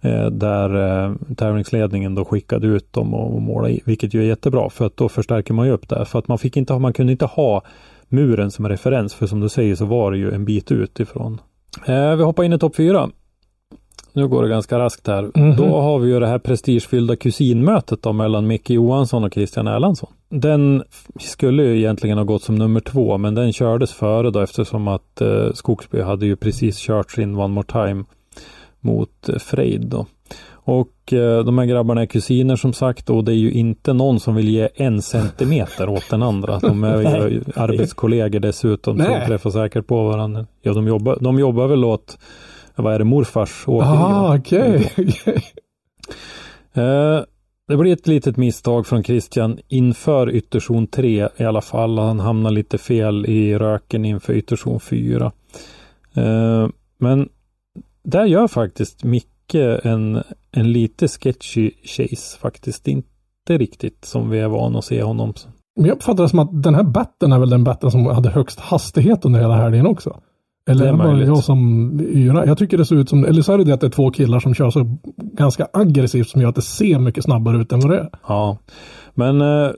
Eh, 0.00 0.26
där 0.26 1.04
eh, 1.04 1.14
tävlingsledningen 1.36 2.14
då 2.14 2.24
skickade 2.24 2.66
ut 2.66 2.92
dem 2.92 3.14
och, 3.14 3.34
och 3.34 3.42
målade 3.42 3.72
i, 3.74 3.80
vilket 3.84 4.14
ju 4.14 4.20
är 4.22 4.26
jättebra 4.26 4.70
för 4.70 4.86
att 4.86 4.96
då 4.96 5.08
förstärker 5.08 5.54
man 5.54 5.66
ju 5.66 5.72
upp 5.72 5.88
det. 5.88 6.04
För 6.04 6.18
att 6.18 6.28
man 6.28 6.38
fick 6.38 6.56
inte 6.56 6.78
man 6.78 6.92
kunde 6.92 7.12
inte 7.12 7.26
ha 7.26 7.62
muren 8.08 8.50
som 8.50 8.68
referens 8.68 9.14
för 9.14 9.26
som 9.26 9.40
du 9.40 9.48
säger 9.48 9.74
så 9.74 9.84
var 9.84 10.12
det 10.12 10.18
ju 10.18 10.32
en 10.32 10.44
bit 10.44 10.72
utifrån. 10.72 11.40
Vi 12.16 12.22
hoppar 12.22 12.44
in 12.44 12.52
i 12.52 12.58
topp 12.58 12.76
fyra. 12.76 13.08
Nu 14.12 14.28
går 14.28 14.42
det 14.42 14.48
ganska 14.48 14.78
raskt 14.78 15.06
här. 15.06 15.30
Mhm. 15.34 15.56
Då 15.56 15.80
har 15.80 15.98
vi 15.98 16.10
ju 16.12 16.20
det 16.20 16.26
här 16.26 16.38
prestigefyllda 16.38 17.16
kusinmötet 17.16 18.02
då 18.02 18.12
mellan 18.12 18.46
Micke 18.46 18.70
Johansson 18.70 19.24
och 19.24 19.34
Christian 19.34 19.66
Erlandsson. 19.66 20.10
Den 20.28 20.82
skulle 21.20 21.62
ju 21.62 21.78
egentligen 21.78 22.18
ha 22.18 22.24
gått 22.24 22.42
som 22.42 22.54
nummer 22.54 22.80
två, 22.80 23.18
men 23.18 23.34
den 23.34 23.52
kördes 23.52 23.92
före 23.92 24.30
då 24.30 24.40
eftersom 24.40 24.88
att 24.88 25.20
eh, 25.20 25.52
Skogsby 25.54 26.00
hade 26.00 26.26
ju 26.26 26.36
precis 26.36 26.78
kört 26.78 27.10
sin 27.10 27.36
One 27.36 27.54
More 27.54 27.66
Time 27.66 28.04
mot 28.80 29.28
eh, 29.28 29.38
Freid 29.38 29.86
då. 29.86 30.06
Och 30.52 31.12
eh, 31.12 31.44
de 31.44 31.58
här 31.58 31.66
grabbarna 31.66 32.02
är 32.02 32.06
kusiner 32.06 32.56
som 32.56 32.72
sagt 32.72 33.10
och 33.10 33.24
det 33.24 33.32
är 33.32 33.36
ju 33.36 33.52
inte 33.52 33.92
någon 33.92 34.20
som 34.20 34.34
vill 34.34 34.48
ge 34.48 34.68
en 34.74 35.02
centimeter 35.02 35.88
åt 35.88 36.10
den 36.10 36.22
andra. 36.22 36.58
De 36.58 36.84
är 36.84 37.28
ju 37.28 37.42
arbetskollegor 37.56 38.40
dessutom 38.40 38.96
Nej. 38.96 39.26
träffar 39.26 39.50
säkert 39.50 39.86
på 39.86 40.04
varandra. 40.04 40.46
Ja, 40.62 40.72
de 40.72 40.86
jobbar, 40.86 41.18
de 41.20 41.38
jobbar 41.38 41.66
väl 41.66 41.84
åt, 41.84 42.18
vad 42.80 42.94
är 42.94 42.98
det, 42.98 43.04
morfars 43.04 43.64
åkeri? 43.68 43.88
Ah, 43.88 44.36
okej. 44.36 44.92
Eh, 46.74 47.20
det 47.68 47.76
blir 47.76 47.92
ett 47.92 48.06
litet 48.06 48.36
misstag 48.36 48.86
från 48.86 49.02
Christian 49.02 49.58
inför 49.68 50.30
ytterzon 50.30 50.86
3 50.86 51.28
i 51.36 51.44
alla 51.44 51.60
fall. 51.60 51.98
Han 51.98 52.20
hamnar 52.20 52.50
lite 52.50 52.78
fel 52.78 53.26
i 53.26 53.58
röken 53.58 54.04
inför 54.04 54.32
ytterzon 54.32 54.80
4. 54.80 55.32
Eh, 56.14 56.68
men 56.98 57.28
där 58.02 58.24
gör 58.24 58.48
faktiskt 58.48 59.04
Micke 59.04 59.54
en, 59.82 60.22
en 60.52 60.72
lite 60.72 61.08
sketchy 61.08 61.70
chase 61.84 62.38
faktiskt. 62.38 62.88
Inte 62.88 63.08
riktigt 63.48 64.04
som 64.04 64.30
vi 64.30 64.38
är 64.38 64.48
vana 64.48 64.78
att 64.78 64.84
se 64.84 65.02
honom. 65.02 65.34
Men 65.76 65.86
jag 65.86 65.94
uppfattar 65.94 66.22
det 66.22 66.28
som 66.28 66.38
att 66.38 66.62
den 66.62 66.74
här 66.74 66.82
batten 66.82 67.32
är 67.32 67.38
väl 67.38 67.50
den 67.50 67.64
batten 67.64 67.90
som 67.90 68.06
hade 68.06 68.30
högst 68.30 68.60
hastighet 68.60 69.24
under 69.24 69.40
hela 69.40 69.56
helgen 69.56 69.86
också. 69.86 70.20
Eller 70.70 70.84
Det 70.84 70.88
är 70.88 70.92
det 70.92 70.98
bara 70.98 71.24
jag 71.24 71.44
som 71.44 71.90
yra? 72.00 72.46
Jag 72.46 72.58
tycker 72.58 72.78
det 72.78 72.84
ser 72.86 72.96
ut 72.96 73.08
som, 73.08 73.24
eller 73.24 73.42
så 73.42 73.52
är 73.52 73.58
det 73.58 73.64
det 73.64 73.72
att 73.72 73.80
det 73.80 73.86
är 73.86 73.90
två 73.90 74.10
killar 74.10 74.40
som 74.40 74.54
kör 74.54 74.70
så 74.70 74.96
ganska 75.16 75.68
aggressivt 75.72 76.28
som 76.28 76.40
gör 76.40 76.48
att 76.48 76.54
det 76.54 76.62
ser 76.62 76.98
mycket 76.98 77.24
snabbare 77.24 77.60
ut 77.60 77.72
än 77.72 77.80
vad 77.80 77.90
det 77.90 77.98
är. 77.98 78.08
Ja, 78.28 78.58
men 79.14 79.40
eh, 79.40 79.70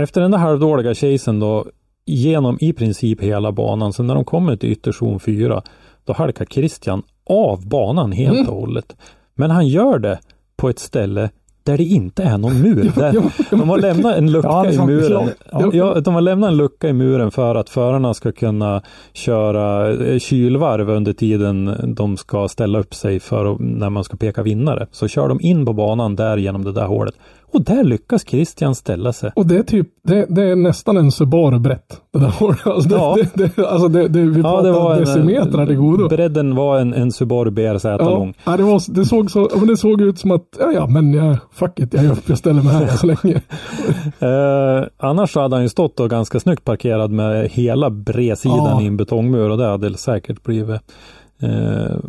efter 0.00 0.20
den 0.20 0.30
där 0.30 0.38
halvdåliga 0.38 0.94
chasen 0.94 1.40
då 1.40 1.66
genom 2.06 2.58
i 2.60 2.72
princip 2.72 3.20
hela 3.22 3.52
banan. 3.52 3.92
Så 3.92 4.02
när 4.02 4.14
de 4.14 4.24
kommer 4.24 4.56
till 4.56 4.72
ytterzon 4.72 5.20
4 5.20 5.62
då 6.04 6.12
halkar 6.12 6.44
Christian 6.44 7.02
av 7.30 7.68
banan 7.68 8.12
helt 8.12 8.38
Mm. 8.38 8.48
och 8.48 8.60
hållet. 8.60 8.96
Men 9.34 9.50
han 9.50 9.68
gör 9.68 9.98
det 9.98 10.18
på 10.56 10.68
ett 10.68 10.78
ställe 10.78 11.30
där 11.66 11.76
det 11.76 11.84
inte 11.84 12.22
är 12.22 12.38
någon 12.38 12.62
mur. 12.62 12.92
Där 12.96 13.14
ja, 13.14 13.30
de 13.50 13.68
har 13.68 13.78
lämnat 13.78 14.16
en 14.16 14.32
lucka 14.32 14.48
Ja, 14.48 14.70
i 14.70 14.78
muren. 14.78 15.30
Ja. 15.72 16.00
De 16.00 16.14
har 16.14 16.20
lämnat 16.20 16.48
en 16.48 16.56
lucka 16.56 16.88
i 16.88 16.92
muren 16.92 17.30
för 17.30 17.54
att 17.54 17.70
förarna 17.70 18.14
ska 18.14 18.32
kunna 18.32 18.82
köra 19.12 19.92
eh, 19.92 20.18
kylvarv 20.18 20.90
under 20.90 21.12
tiden 21.12 21.76
de 21.96 22.16
ska 22.16 22.48
ställa 22.48 22.78
upp 22.78 22.94
sig 22.94 23.20
för 23.20 23.56
när 23.58 23.90
man 23.90 24.04
ska 24.04 24.16
peka 24.16 24.42
vinnare. 24.42 24.86
Så 24.92 25.08
kör 25.08 25.28
de 25.28 25.40
in 25.40 25.66
på 25.66 25.72
banan 25.72 26.16
där 26.16 26.36
genom 26.36 26.64
det 26.64 26.72
där 26.72 26.86
hålet. 26.86 27.14
Och 27.56 27.62
där 27.64 27.84
lyckas 27.84 28.24
Christian 28.28 28.74
ställa 28.74 29.12
sig. 29.12 29.32
Och 29.36 29.46
det 29.46 29.56
är 29.58 29.62
typ, 29.62 29.88
det, 30.04 30.26
det 30.28 30.42
är 30.42 30.56
nästan 30.56 30.96
en 30.96 31.12
Subaru 31.12 31.58
brett. 31.58 32.00
Det 32.12 32.18
där 32.18 32.26
hålet. 32.28 32.66
Alltså, 32.66 32.88
det, 32.88 32.94
Ja. 32.94 33.16
det, 33.34 33.56
det, 33.56 33.66
alltså 33.68 33.88
det, 33.88 34.08
det, 34.08 34.20
vi 34.20 34.42
pratar 34.42 35.00
decimetrar 35.00 35.66
till 35.66 35.76
godo. 35.76 36.08
Bredden 36.08 36.54
var 36.54 36.78
en, 36.78 36.94
en 36.94 37.12
Subaru 37.12 37.50
BRZ 37.50 37.84
Ja, 37.84 37.96
lång. 37.96 38.34
ja, 38.44 38.56
det, 38.56 38.62
var, 38.62 38.94
det, 38.94 39.04
såg 39.04 39.30
så, 39.30 39.48
ja, 39.52 39.56
men 39.58 39.66
det 39.68 39.76
såg 39.76 40.00
ut 40.00 40.18
som 40.18 40.30
att, 40.30 40.42
ja, 40.58 40.72
ja 40.74 40.86
men 40.86 41.14
jag, 41.14 41.36
fuck 41.52 41.78
it, 41.80 41.94
jag, 41.94 42.16
jag 42.26 42.38
ställer 42.38 42.62
mig 42.62 42.72
här 42.72 42.86
så 42.96 43.06
länge. 43.22 43.40
Eh, 44.18 44.86
annars 44.98 45.32
så 45.32 45.40
hade 45.40 45.56
han 45.56 45.62
ju 45.62 45.68
stått 45.68 46.00
och 46.00 46.10
ganska 46.10 46.40
snyggt 46.40 46.64
parkerad 46.64 47.10
med 47.10 47.48
hela 47.50 47.90
bredsidan 47.90 48.56
Ja. 48.58 48.82
i 48.82 48.86
en 48.86 48.96
betongmur 48.96 49.50
och 49.50 49.58
det 49.58 49.66
hade 49.66 49.96
säkert 49.96 50.42
blivit 50.42 50.80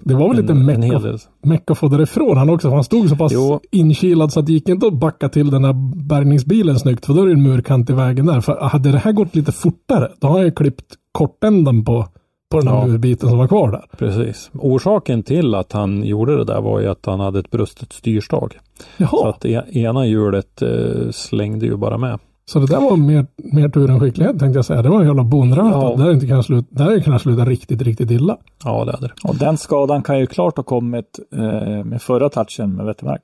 Det 0.04 0.14
var 0.16 0.28
väl 0.28 0.38
lite 0.42 0.54
en, 0.54 0.70
en 0.70 1.20
meck 1.44 1.72
att, 1.72 1.78
få 1.78 1.88
därifrån 1.88 2.38
han 2.38 2.50
också. 2.50 2.68
för 2.70 2.76
Han 2.76 2.84
stod 2.84 3.10
så 3.10 3.16
pass 3.16 3.32
Jo. 3.36 3.60
inkilad 3.72 4.32
så 4.34 4.40
att 4.40 4.46
det 4.46 4.52
gick 4.54 4.70
inte 4.70 4.88
att 4.88 4.94
backa 4.94 5.30
till 5.30 5.52
den 5.52 5.64
här 5.66 5.74
bärgningsbilen 6.08 6.80
snyggt. 6.80 7.06
För 7.06 7.14
då 7.14 7.22
är 7.22 7.26
det 7.26 7.34
en 7.34 7.44
murkant 7.44 7.90
i 7.90 7.94
vägen 7.94 8.26
där. 8.26 8.42
För 8.42 8.58
hade 8.62 8.92
det 8.92 8.98
här 8.98 9.12
gått 9.12 9.36
lite 9.36 9.52
fortare, 9.52 10.12
då 10.20 10.28
har 10.28 10.34
han 10.36 10.46
ju 10.46 10.52
klippt 10.52 10.86
kortändan 11.12 11.86
på, 11.86 12.06
på 12.52 12.60
den 12.60 12.68
här 12.68 12.76
Ja. 12.76 12.88
murbiten 12.88 13.30
som 13.30 13.38
var 13.38 13.48
kvar 13.48 13.72
där. 13.72 13.86
Precis. 13.98 14.50
Orsaken 14.54 15.24
till 15.24 15.56
att 15.56 15.72
han 15.72 16.04
gjorde 16.04 16.38
det 16.38 16.44
där 16.44 16.62
var 16.62 16.80
ju 16.80 16.88
att 16.88 17.06
han 17.06 17.20
hade 17.20 17.40
ett 17.40 17.52
brustet 17.52 17.94
styrstag. 17.94 18.54
Så 18.80 19.04
Jaha, 19.04 19.30
att 19.30 19.46
e- 19.46 19.64
ena 19.72 20.06
hjulet 20.06 20.62
eh, 20.62 21.10
slängde 21.12 21.66
ju 21.66 21.76
bara 21.78 21.98
med. 21.98 22.20
Så 22.52 22.60
det 22.60 22.66
där 22.66 22.82
var 22.82 22.98
mer, 22.98 23.26
mer 23.38 23.70
tur 23.70 23.90
än 23.90 24.00
skicklighet 24.00 24.40
tänkte 24.40 24.58
jag 24.58 24.66
säga. 24.66 24.82
Det 24.82 24.90
var 24.90 25.00
en 25.02 25.08
jävla 25.08 25.24
bonröta. 25.24 25.70
Ja. 25.70 25.98
Hade 25.98 26.12
inte 26.12 26.28
kunnat 26.28 26.46
sluta, 26.46 26.68
det 26.72 26.84
hade 26.84 27.02
kunnat 27.02 27.22
sluta 27.22 27.46
riktigt, 27.46 27.82
riktigt 27.82 28.12
illa. 28.12 28.38
Ja, 28.64 28.86
det 28.86 28.92
hade 28.92 29.08
det. 29.08 29.14
Och 29.30 29.36
den 29.36 29.58
skadan 29.58 30.04
kan 30.04 30.20
ju 30.20 30.28
klart 30.28 30.58
ha 30.58 30.64
kommit 30.64 31.20
eh, 31.34 31.84
med 31.86 32.02
förra 32.02 32.30
touchen 32.30 32.74
med 32.76 32.86
Wettermark. 32.86 33.22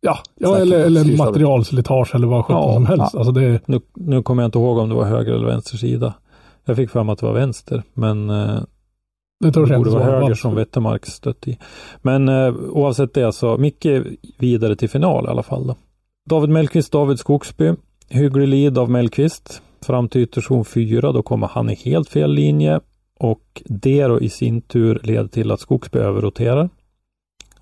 Ja, 0.00 0.18
ja 0.34 0.56
eller, 0.56 0.80
eller 0.80 1.16
materialslitage 1.16 2.14
eller 2.14 2.26
vad 2.26 2.44
sjutton 2.44 2.62
Ja, 2.62 2.74
som 2.74 2.86
helst. 2.86 3.10
ja. 3.12 3.18
Alltså 3.18 3.32
det, 3.32 3.60
Nu, 3.68 3.80
nu 3.94 4.22
kommer 4.22 4.42
jag 4.42 4.48
inte 4.48 4.58
ihåg 4.58 4.78
om 4.78 4.88
det 4.88 4.94
var 4.94 5.04
höger 5.04 5.32
eller 5.32 5.46
vänster 5.46 5.76
sida. 5.76 6.14
Jag 6.64 6.76
fick 6.76 6.94
mig 6.94 7.08
att 7.10 7.18
det 7.18 7.26
var 7.26 7.32
vänster, 7.32 7.82
men 7.94 8.30
eh, 8.30 8.60
det 9.44 9.52
törs 9.52 9.68
det 9.68 9.76
borde 9.78 9.90
vara 9.90 10.04
höger 10.04 10.34
som 10.34 10.54
Wettermark 10.54 11.06
stött 11.06 11.48
i. 11.48 11.58
Men 12.02 12.28
eh, 12.28 12.54
oavsett 12.70 13.14
det 13.14 13.32
så, 13.32 13.56
Micke 13.56 13.86
vidare 14.38 14.76
till 14.76 14.88
final 14.90 15.24
i 15.24 15.28
alla 15.28 15.42
fall. 15.42 15.66
Då. 15.66 15.76
David 16.30 16.50
Mellqvist, 16.50 16.92
David 16.92 17.18
Skogsby. 17.18 17.72
Hygglig 18.08 18.48
lead 18.48 18.78
av 18.78 18.90
Mellqvist. 18.90 19.62
Fram 19.86 20.08
till 20.08 20.20
ytterzon 20.20 20.64
4, 20.64 21.12
då 21.12 21.22
kommer 21.22 21.46
han 21.46 21.70
i 21.70 21.74
helt 21.74 22.08
fel 22.08 22.32
linje. 22.32 22.80
Och 23.18 23.62
det 23.64 24.06
då 24.06 24.20
i 24.20 24.28
sin 24.28 24.60
tur 24.62 25.00
leder 25.02 25.28
till 25.28 25.50
att 25.50 25.60
Skogsby 25.60 25.98
överroterar. 25.98 26.68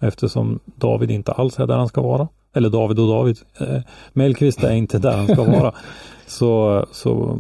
Eftersom 0.00 0.60
David 0.64 1.10
inte 1.10 1.32
alls 1.32 1.58
är 1.58 1.66
där 1.66 1.76
han 1.76 1.88
ska 1.88 2.02
vara. 2.02 2.28
Eller 2.54 2.70
David 2.70 2.98
och 2.98 3.08
David. 3.08 3.38
Eh, 3.60 3.80
Mellqvist 4.12 4.64
är 4.64 4.72
inte 4.72 4.98
där 4.98 5.16
han 5.16 5.26
ska 5.26 5.44
vara. 5.44 5.72
Så, 6.26 6.86
så 6.92 7.38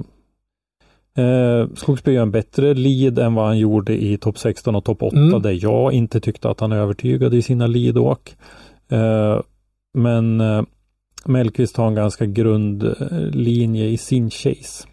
eh, 1.16 1.66
Skogsby 1.74 2.12
gör 2.12 2.22
en 2.22 2.30
bättre 2.30 2.74
lead 2.74 3.18
än 3.18 3.34
vad 3.34 3.46
han 3.46 3.58
gjorde 3.58 4.02
i 4.04 4.16
topp 4.18 4.38
16 4.38 4.74
och 4.74 4.84
topp 4.84 5.02
8 5.02 5.16
Mm. 5.16 5.42
där 5.42 5.58
jag 5.62 5.92
inte 5.92 6.20
tyckte 6.20 6.50
att 6.50 6.60
han 6.60 6.72
övertygade 6.72 7.36
i 7.36 7.42
sina 7.42 7.66
leadåk. 7.66 8.36
Eh, 8.88 9.40
men 9.94 10.40
eh, 10.40 10.62
Mellqvist 11.26 11.76
har 11.76 11.86
en 11.86 11.94
ganska 11.94 12.26
grund 12.26 12.94
linje 13.32 13.84
i 13.86 13.96
sin 13.96 14.30
chase. 14.30 14.86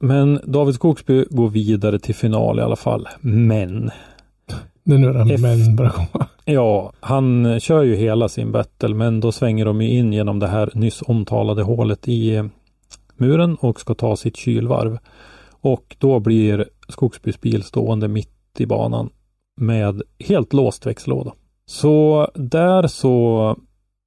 Men 0.00 0.40
David 0.44 0.74
Skogsby 0.74 1.24
går 1.30 1.48
vidare 1.48 1.98
till 1.98 2.14
final 2.14 2.58
i 2.58 2.62
alla 2.62 2.76
fall. 2.76 3.08
Men 3.20 3.90
Det 4.84 4.94
är 4.94 4.98
nu 4.98 5.12
den 5.12 5.30
F- 5.30 5.40
men 5.40 5.76
börjar 5.76 5.90
komma. 5.92 6.26
Ja, 6.44 6.92
han 7.00 7.60
kör 7.60 7.82
ju 7.82 7.96
hela 7.96 8.28
sin 8.28 8.52
battle 8.52 8.94
men 8.94 9.20
då 9.20 9.32
svänger 9.32 9.64
de 9.64 9.82
ju 9.82 9.88
in 9.90 10.12
genom 10.12 10.38
det 10.38 10.46
här 10.46 10.70
nyss 10.74 11.02
omtalade 11.06 11.62
hålet 11.62 12.08
i 12.08 12.34
eh, 12.34 12.44
muren 13.16 13.54
och 13.60 13.80
ska 13.80 13.94
ta 13.94 14.16
sitt 14.16 14.36
kylvarv. 14.36 14.98
Och 15.60 15.96
då 15.98 16.20
blir 16.20 16.68
Skogsbys 16.88 17.40
bil 17.40 17.62
stående 17.62 18.08
mitt 18.08 18.30
i 18.58 18.66
banan 18.66 19.10
med 19.60 20.02
helt 20.18 20.52
låst 20.52 20.86
växellåda. 20.86 21.32
Så 21.66 22.28
där 22.34 22.86
så 22.86 23.56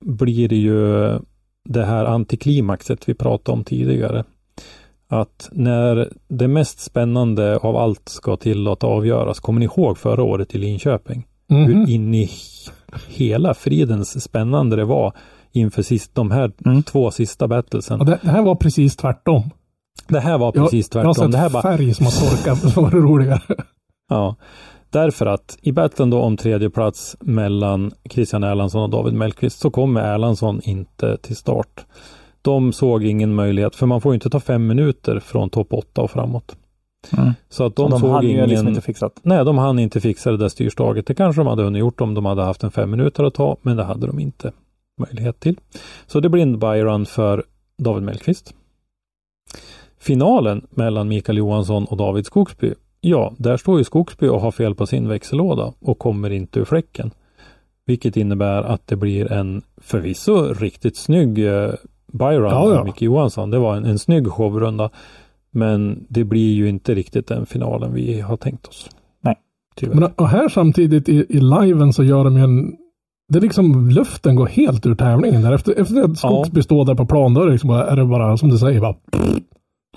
blir 0.05 0.49
det 0.49 0.55
ju 0.55 1.09
det 1.70 1.86
här 1.86 2.05
antiklimaxet 2.05 3.09
vi 3.09 3.13
pratade 3.13 3.57
om 3.57 3.63
tidigare. 3.63 4.24
Att 5.09 5.49
när 5.51 6.09
det 6.28 6.47
mest 6.47 6.80
spännande 6.80 7.57
av 7.57 7.78
allt 7.78 8.09
ska 8.09 8.38
till 8.38 8.68
att 8.68 8.84
avgöras, 8.84 9.39
kommer 9.39 9.59
ni 9.59 9.65
ihåg 9.65 9.97
förra 9.97 10.24
året 10.24 10.55
i 10.55 10.57
Linköping? 10.57 11.28
Mhm. 11.49 11.63
hur 11.65 11.89
in 11.89 12.13
i 12.13 12.30
hela 13.07 13.53
fridens 13.53 14.24
spännande 14.24 14.76
det 14.76 14.86
var 14.86 15.13
inför 15.51 15.82
sist, 15.82 16.15
de 16.15 16.32
här 16.32 16.51
Mm. 16.65 16.84
två 16.84 17.11
sista 17.11 17.47
battlesen. 17.47 17.99
Det, 17.99 18.20
det 18.22 18.30
här 18.30 18.41
var 18.41 18.55
precis 18.55 18.95
tvärtom. 18.95 19.49
Det 20.07 20.20
här 20.20 20.38
var 20.38 20.51
Jag, 20.55 20.63
precis 20.65 20.89
jag 20.93 21.03
har 21.03 21.13
tvärtom. 21.13 21.26
sett 21.26 21.32
Det 21.32 21.38
här 21.38 21.49
bara, 21.49 21.61
färg 21.63 21.93
som 21.93 22.05
har 22.05 22.11
torkat 22.30 22.59
som 22.74 22.84
var 22.84 22.91
roligare. 22.91 23.41
ja, 24.09 24.36
därför 24.90 25.26
att 25.26 25.58
i 25.62 25.72
battlen 25.72 26.10
då 26.10 26.20
om 26.20 26.38
tredje 26.38 26.70
plats 26.70 27.18
mellan 27.20 27.92
Christian 28.10 28.44
Erlandsson 28.44 28.82
och 28.82 28.90
David 28.90 29.14
Mellqvist 29.14 29.60
så 29.60 29.70
kommer 29.70 30.14
Erlandsson 30.14 30.62
inte 30.64 31.18
till 31.18 31.36
start. 31.36 31.86
De 32.42 32.74
såg 32.74 33.04
ingen 33.04 33.36
möjlighet, 33.36 33.76
för 33.76 33.86
man 33.86 34.02
får 34.02 34.12
ju 34.12 34.16
inte 34.16 34.30
ta 34.30 34.40
fem 34.40 34.68
minuter 34.68 35.20
från 35.20 35.50
topp 35.50 35.74
åtta 35.74 36.02
och 36.02 36.12
framåt. 36.12 36.56
Mm. 37.18 37.34
Så 37.50 37.66
att 37.66 37.76
De, 37.76 37.84
de, 37.84 37.92
de 37.92 38.00
såg 38.00 38.24
ju 38.24 38.30
ingen... 38.30 38.50
liksom 38.50 38.68
inte 38.68 38.82
fixat. 38.82 39.20
Nej, 39.24 39.46
de 39.46 39.58
hann 39.58 39.80
inte 39.80 40.02
fixa 40.02 40.32
det 40.32 40.38
där 40.38 40.50
styrstaget. 40.50 41.08
Det 41.08 41.16
kanske 41.16 41.40
de 41.40 41.48
hade 41.48 41.64
hunnit 41.64 41.80
gjort 41.80 42.02
om 42.02 42.14
de 42.14 42.26
hade 42.26 42.44
haft 42.44 42.64
en 42.64 42.72
fem 42.72 42.92
minuter 42.92 43.24
att 43.24 43.34
ta, 43.34 43.58
men 43.62 43.78
det 43.78 43.84
hade 43.84 44.08
de 44.08 44.20
inte 44.20 44.52
möjlighet 45.00 45.40
till. 45.40 45.60
Så 46.08 46.20
det 46.20 46.30
blir 46.30 46.44
en 46.44 46.60
byrun 46.60 47.06
för 47.06 47.44
David 47.78 48.04
Mellqvist. 48.04 48.54
Finalen 50.00 50.68
mellan 50.70 51.08
Mikael 51.08 51.38
Johansson 51.38 51.86
och 51.86 51.98
David 51.98 52.26
Skogsby. 52.26 52.74
Ja, 53.10 53.34
där 53.38 53.58
står 53.58 53.78
ju 53.78 53.84
Skogsby 53.84 54.28
och 54.28 54.41
har 54.41 54.51
fel 54.51 54.76
på 54.76 54.86
sin 54.86 55.08
växellåda 55.08 55.74
och 55.80 55.99
kommer 55.99 56.30
inte 56.30 56.60
ur 56.60 56.66
fläcken. 56.66 57.12
Vilket 57.86 58.18
innebär 58.18 58.64
att 58.64 58.88
det 58.88 58.95
blir 58.95 59.32
en 59.32 59.62
förvisso 59.78 60.53
riktigt 60.53 60.97
snygg 60.97 61.45
eh, 61.45 61.72
byrun 62.14 62.49
Ja, 62.49 62.74
ja. 62.74 62.84
Micke 62.84 63.01
Johansson. 63.01 63.51
Det 63.51 63.60
var 63.60 63.76
en, 63.76 63.86
en 63.86 63.99
snygg 63.99 64.28
showrunda. 64.28 64.89
Men 65.51 66.05
det 66.10 66.24
blir 66.24 66.53
ju 66.53 66.70
inte 66.70 66.95
riktigt 66.95 67.28
den 67.28 67.45
finalen 67.45 67.93
vi 67.93 68.22
har 68.22 68.38
tänkt 68.38 68.68
oss. 68.68 68.89
Nej. 69.22 69.36
Tyvärr. 69.76 69.95
Men 69.95 70.12
och 70.16 70.30
här 70.30 70.49
samtidigt 70.49 71.10
i, 71.10 71.26
i 71.30 71.39
liven 71.39 71.93
så 71.93 72.03
gör 72.03 72.24
de 72.24 72.38
ju 72.38 72.43
en 72.43 72.78
det 73.30 73.39
är 73.39 73.41
liksom 73.41 73.89
luften 73.89 74.36
går 74.36 74.47
helt 74.47 74.86
ur 74.86 74.95
tävlingen 74.95 75.41
där. 75.41 75.53
Efter, 75.53 75.82
efter 75.82 76.01
att 76.01 76.18
Skogsby 76.18 76.64
står 76.64 76.86
där 76.86 76.95
på 76.95 77.05
plan, 77.05 77.34
då 77.34 77.41
är 77.41 77.45
det, 77.45 77.51
liksom 77.51 77.68
bara, 77.68 77.88
är 77.88 77.95
det 77.95 78.05
bara 78.05 78.38
som 78.38 78.49
du 78.49 78.58
säger, 78.58 78.82
bara, 78.82 78.95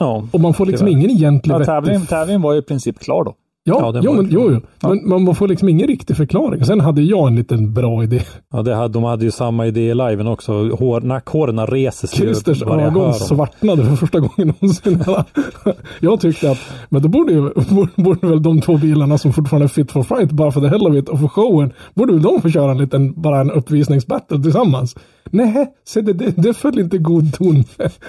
ja, 0.01 0.25
och 0.31 0.41
man 0.41 0.55
får 0.55 0.67
liksom 0.67 0.87
Tyvärr. 0.87 0.99
ingen 0.99 1.11
egentlig 1.11 1.55
Ja, 1.55 1.65
tävlingen, 1.65 2.07
tävlingen 2.07 2.43
var 2.43 2.53
ju 2.53 2.59
i 2.59 2.63
princip 2.63 2.99
klar 2.99 3.25
då. 3.25 3.35
Ja, 3.65 3.93
Ja, 3.95 4.01
jo, 4.05 4.13
men, 4.13 4.29
jo, 4.31 4.51
jo. 4.51 4.61
Ja. 4.81 4.95
Men 5.05 5.25
man 5.25 5.35
får 5.35 5.49
liksom 5.49 5.69
ingen 5.69 5.87
riktig 5.87 6.17
förklaring. 6.17 6.65
Sen 6.65 6.81
hade 6.81 7.03
jag 7.03 7.29
en 7.29 7.37
liten 7.37 7.75
bra 7.75 8.03
idé. 8.03 8.21
ja 8.53 8.63
det 8.63 8.75
hade, 8.75 8.89
de 8.89 9.05
hade 9.05 9.25
ju 9.25 9.31
samma 9.31 9.67
idé 9.67 9.81
i 9.81 9.95
liven 9.95 10.27
också. 10.27 10.53
Hår, 10.53 11.01
nackhåren 11.01 11.67
reser 11.67 12.09
sig. 12.09 12.19
Christers 12.19 12.63
ögon 12.63 13.15
svartnade 13.15 13.85
för 13.85 13.97
första 13.97 14.19
gången 14.19 14.55
någonsin. 14.61 15.05
jag 16.01 16.21
tyckte 16.21 16.51
att, 16.51 16.59
men 16.89 17.03
då 17.03 17.09
borde 17.09 17.33
ju, 17.33 17.41
borde, 17.41 17.91
borde 18.03 18.27
väl 18.27 18.43
de 18.43 18.61
två 18.61 18.77
bilarna 18.77 19.19
som 19.19 19.33
fortfarande 19.33 19.67
är 19.67 19.69
fit 19.69 19.93
for 19.93 20.03
fight, 20.03 20.31
bara 20.31 20.53
för 20.53 20.61
the 20.61 20.69
hell 20.69 20.87
of 20.87 20.95
it 20.95 21.09
och 21.09 21.21
för 21.21 21.29
showen, 21.29 21.73
borde 21.95 22.13
väl 22.13 22.23
de 22.23 22.43
få 22.43 22.51
köra 22.51 22.71
en 22.71 22.79
liten, 22.79 23.21
bara 23.21 23.41
en 23.41 23.51
uppvisningsbattle 23.51 24.43
tillsammans? 24.43 24.97
Nej, 25.31 25.75
se 25.85 26.01
det, 26.01 26.13
det, 26.13 26.31
det 26.37 26.55
föll 26.55 26.79
inte 26.79 26.99
god 26.99 27.35
ton 27.35 27.55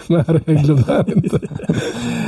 med, 0.07 0.27
herr 0.27 0.41
Hägglund 0.47 0.85
här 0.87 1.13
inte. 1.15 1.39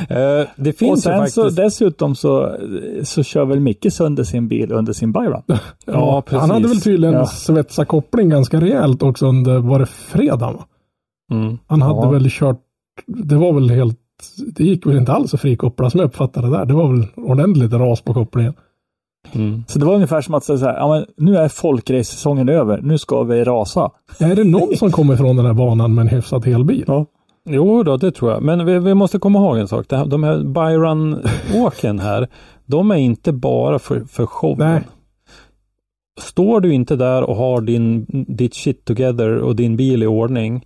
Eh, 0.09 0.47
det 0.55 0.69
Och 0.69 0.75
finns 0.75 0.99
ju 0.99 1.01
sen 1.01 1.17
faktiskt. 1.17 1.35
så 1.35 1.49
dessutom 1.49 2.15
så, 2.15 2.57
så 3.03 3.23
kör 3.23 3.45
väl 3.45 3.59
Micke 3.59 3.93
sönder 3.93 4.23
sin 4.23 4.47
bil 4.47 4.71
under 4.71 4.93
sin 4.93 5.11
byrun. 5.11 5.41
Ja, 5.85 6.21
precis. 6.21 6.39
Han 6.41 6.49
hade 6.51 6.67
väl 6.67 6.81
tydligen 6.81 7.13
Ja. 7.15 7.25
svetsat 7.25 7.87
koppling 7.87 8.29
ganska 8.29 8.61
rejält 8.61 9.03
också 9.03 9.27
under, 9.27 9.59
var 9.59 9.79
det 9.79 9.85
fredag 9.85 10.51
va? 10.51 10.65
Mm. 11.31 11.57
Han 11.67 11.81
hade 11.81 11.99
Ja. 12.05 12.09
väl 12.09 12.27
kört, 12.29 12.59
det 13.07 13.35
var 13.35 13.53
väl 13.53 13.69
helt, 13.69 13.99
det 14.55 14.63
gick 14.63 14.85
väl 14.87 14.97
inte 14.97 15.11
alls 15.13 15.33
att 15.33 15.41
frikoppla 15.41 15.89
som 15.89 15.99
jag 15.99 16.07
uppfattade 16.07 16.47
det 16.47 16.57
där. 16.57 16.65
Det 16.65 16.73
var 16.73 16.87
väl 16.93 17.07
ordentligt 17.15 17.73
ras 17.73 18.01
på 18.01 18.13
kopplingen. 18.13 18.53
Mm. 19.31 19.63
Så 19.67 19.79
det 19.79 19.85
var 19.85 19.93
ungefär 19.93 20.21
som 20.21 20.33
att 20.33 20.43
säga 20.43 20.57
så 20.57 20.65
här, 20.65 20.77
ja, 20.77 20.89
men 20.89 21.05
nu 21.17 21.37
är 21.37 21.47
folkrace-säsongen 21.47 22.49
över, 22.49 22.81
nu 22.81 22.97
ska 22.97 23.23
vi 23.23 23.43
rasa. 23.43 23.91
Är 24.19 24.35
det 24.35 24.43
någon 24.43 24.77
som 24.77 24.91
kommer 24.91 25.15
från 25.15 25.35
den 25.35 25.45
här 25.45 25.53
banan 25.53 25.95
med 25.95 26.01
en 26.01 26.07
hyfsat 26.07 26.45
helbil? 26.45 26.83
Ja. 26.87 27.05
Jo 27.45 27.83
då, 27.83 27.97
det 27.97 28.11
tror 28.11 28.31
jag. 28.31 28.43
Men 28.43 28.65
vi, 28.65 28.79
vi 28.79 28.93
måste 28.93 29.19
komma 29.19 29.39
ihåg 29.39 29.57
en 29.57 29.67
sak. 29.67 29.85
Här, 29.91 30.05
de 30.05 30.23
här 30.23 30.43
Byron-åken 30.43 31.99
här, 31.99 32.27
de 32.65 32.91
är 32.91 32.95
inte 32.95 33.33
bara 33.33 33.79
för, 33.79 33.99
för 33.99 34.25
showen. 34.25 34.57
Nej. 34.57 34.81
Står 36.21 36.61
du 36.61 36.73
inte 36.73 36.95
där 36.95 37.23
och 37.23 37.35
har 37.35 37.61
din, 37.61 38.05
ditt 38.27 38.55
shit 38.55 38.85
together 38.85 39.37
och 39.37 39.55
din 39.55 39.77
bil 39.77 40.03
i 40.03 40.07
ordning, 40.07 40.65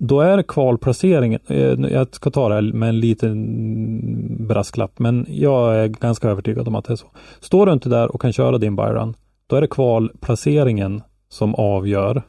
då 0.00 0.20
är 0.20 0.42
kvalplaceringen, 0.42 1.40
eh, 1.46 1.92
jag 1.92 2.14
ska 2.14 2.30
ta 2.30 2.48
det 2.48 2.54
här 2.54 2.62
med 2.72 2.88
en 2.88 3.00
liten 3.00 4.46
brasklapp, 4.46 4.98
men 4.98 5.26
jag 5.28 5.76
är 5.76 5.88
ganska 5.88 6.28
övertygad 6.28 6.68
om 6.68 6.74
att 6.74 6.84
det 6.84 6.92
är 6.92 6.96
så. 6.96 7.06
Står 7.40 7.66
du 7.66 7.72
inte 7.72 7.88
där 7.88 8.14
och 8.14 8.20
kan 8.20 8.32
köra 8.32 8.58
din 8.58 8.76
Byron, 8.76 9.14
då 9.46 9.56
är 9.56 9.60
det 9.60 9.66
kvalplaceringen 9.66 11.02
som 11.28 11.54
avgör 11.54 12.22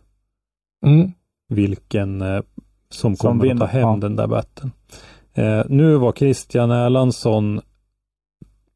Mm. 0.86 1.11
vilken 1.49 2.22
eh, 2.22 2.41
som 2.89 3.16
Som 3.16 3.16
kommer 3.16 3.45
att 3.45 3.59
ta 3.59 3.66
vinner, 3.66 3.68
hem 3.68 3.82
ja. 3.89 3.97
den 4.01 4.16
där 4.16 4.28
batten. 4.28 4.72
Eh, 5.34 5.63
nu 5.70 5.95
var 5.95 6.11
Christian 6.11 6.72
Erlandsson 6.72 7.61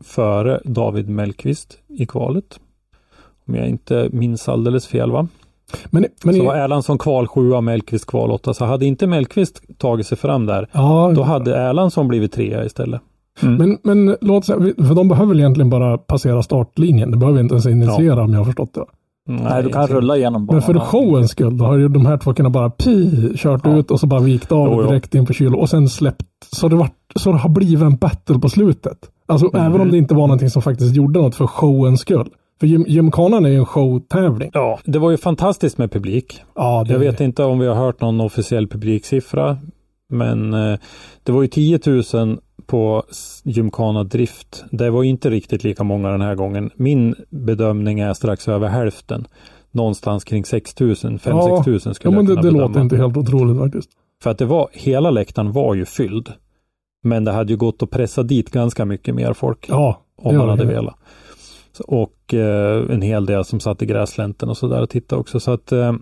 före 0.04 0.62
David 0.66 1.10
Mellqvist 1.10 1.80
i 1.88 2.06
kvalet. 2.06 2.60
Om 3.46 3.56
jag 3.56 3.68
inte 3.68 4.10
minns 4.12 4.50
alldeles 4.50 4.88
fel 4.88 5.12
va? 5.12 5.28
Men, 5.90 6.06
men 6.24 6.36
Så 6.36 6.44
var 6.46 6.56
Erlandsson 6.56 6.98
kval 6.98 7.28
7 7.28 7.62
Mellqvist 7.62 8.06
kval 8.06 8.32
8. 8.32 8.54
Så 8.54 8.66
hade 8.66 8.86
inte 8.86 9.08
Mellqvist 9.08 9.62
tagit 9.78 10.08
sig 10.08 10.18
fram 10.18 10.46
där, 10.46 10.68
ja, 10.72 11.12
då 11.16 11.24
hade 11.24 11.58
Erlandsson 11.58 12.08
blivit 12.08 12.32
trea 12.32 12.66
istället. 12.66 13.02
men, 13.42 13.78
men 13.84 14.16
låt 14.22 14.46
säga, 14.46 14.58
för 14.60 14.96
de 14.96 15.08
behöver 15.08 15.30
väl 15.30 15.40
egentligen 15.40 15.70
bara 15.70 15.98
passera 15.98 16.44
startlinjen. 16.44 17.12
Det 17.12 17.18
behöver 17.18 17.40
inte 17.40 17.54
ens 17.54 17.66
initiera 17.66 18.24
om 18.24 18.32
jag 18.34 18.40
har 18.40 18.46
förstått 18.46 18.74
det. 18.74 18.86
Nej, 19.28 19.64
du 19.64 19.70
kan 19.70 19.82
inte. 19.82 19.94
rulla 19.94 20.18
igenom 20.18 20.46
banan. 20.46 20.64
Men 20.68 20.74
för 20.74 20.86
showens 20.86 21.32
skull, 21.32 21.58
då 21.58 21.66
har 21.66 21.78
ju 21.78 21.88
de 21.88 22.06
här 22.06 22.18
två 22.18 22.34
kunnat 22.34 22.52
bara 22.52 22.70
pi, 22.70 23.32
kört 23.38 23.62
Ja. 23.64 23.78
ut 23.78 23.92
och 23.92 24.00
så 24.00 24.08
bara 24.08 24.20
vikt 24.20 24.52
av 24.52 24.68
Jo, 24.68 24.82
jo. 24.82 24.88
direkt 24.90 25.16
in 25.16 25.26
på 25.26 25.34
kyl 25.34 25.56
och 25.56 25.70
sen 25.70 25.90
släppt. 25.90 26.26
Så 26.56 26.68
det, 26.68 26.76
var, 26.76 26.90
så 27.16 27.32
det 27.32 27.38
har 27.38 27.50
blivit 27.50 27.82
en 27.82 27.96
battle 27.98 28.40
på 28.40 28.50
slutet. 28.50 28.98
Alltså 29.28 29.48
Mm. 29.54 29.66
även 29.66 29.82
om 29.82 29.92
det 29.92 29.98
inte 29.98 30.14
var 30.14 30.22
någonting 30.28 30.50
som 30.50 30.62
faktiskt 30.62 30.96
gjorde 30.96 31.20
något 31.22 31.36
för 31.36 31.48
showens 31.48 32.00
skull. 32.02 32.30
För 32.60 32.68
gym, 32.68 32.86
gymkanan 32.88 33.46
är 33.46 33.50
ju 33.50 33.56
en 33.56 33.66
showtävling. 33.66 34.50
Ja, 34.54 34.80
det 34.86 35.00
var 35.00 35.12
ju 35.12 35.18
fantastiskt 35.18 35.78
med 35.78 35.92
publik. 35.92 36.42
Ja, 36.56 36.84
det, 36.88 36.94
Jag 36.94 37.00
vet 37.00 37.22
inte 37.22 37.44
om 37.44 37.60
vi 37.60 37.68
har 37.68 37.76
hört 37.76 38.02
någon 38.02 38.22
officiell 38.22 38.68
publiksiffra. 38.68 39.58
Men 40.10 40.54
eh, 40.54 40.80
det 41.24 41.32
var 41.32 41.42
ju 41.42 41.48
10 41.48 41.80
000 42.14 42.40
på 42.66 43.04
Gymkhana 43.44 44.04
Drift. 44.04 44.64
Det 44.72 44.90
var 44.90 45.04
inte 45.04 45.30
riktigt 45.30 45.64
lika 45.64 45.84
många 45.84 46.10
den 46.10 46.22
här 46.22 46.36
gången. 46.36 46.70
Min 46.76 47.16
bedömning 47.30 48.00
är 48.00 48.14
strax 48.14 48.48
över 48.48 48.68
hälften. 48.68 49.28
Någonstans 49.72 50.24
kring 50.24 50.46
6 50.46 50.80
000, 50.80 50.96
5 50.96 51.18
Ja, 51.26 51.64
6 51.66 51.68
000 51.68 51.80
Ja, 51.86 51.94
skulle 51.94 52.16
men 52.16 52.26
jag 52.26 52.38
det, 52.38 52.42
kunna 52.42 52.42
det 52.42 52.52
bedöma. 52.52 52.68
låter 52.68 52.82
inte 52.82 52.98
helt 52.98 53.18
otroligt 53.18 53.58
faktiskt. 53.60 53.90
För 54.24 54.30
att 54.30 54.38
det 54.38 54.46
var, 54.46 54.68
hela 54.72 55.12
läktaren 55.12 55.52
var 55.52 55.76
ju 55.76 55.86
fylld. 55.86 56.30
Men 57.04 57.24
det 57.24 57.32
hade 57.32 57.54
ju 57.54 57.58
gått 57.58 57.84
att 57.84 57.90
pressa 57.90 58.24
dit 58.24 58.50
ganska 58.52 58.86
mycket 58.86 59.16
mer 59.16 59.34
folk. 59.34 59.66
Ja, 59.70 60.02
om 60.18 60.32
det 60.34 60.38
man 60.40 60.50
hade 60.50 60.64
det. 60.64 60.74
velat. 60.74 60.96
Och 61.80 62.34
eh, 62.34 62.92
en 62.92 63.02
hel 63.02 63.26
del 63.26 63.46
som 63.46 63.60
satt 63.60 63.82
i 63.82 63.86
gräslänten 63.86 64.50
och 64.50 64.58
sådär 64.58 64.82
och 64.82 64.90
tittade 64.90 65.20
också. 65.20 65.40
Så 65.40 65.52
att 65.52 65.72
eh, 65.72 65.94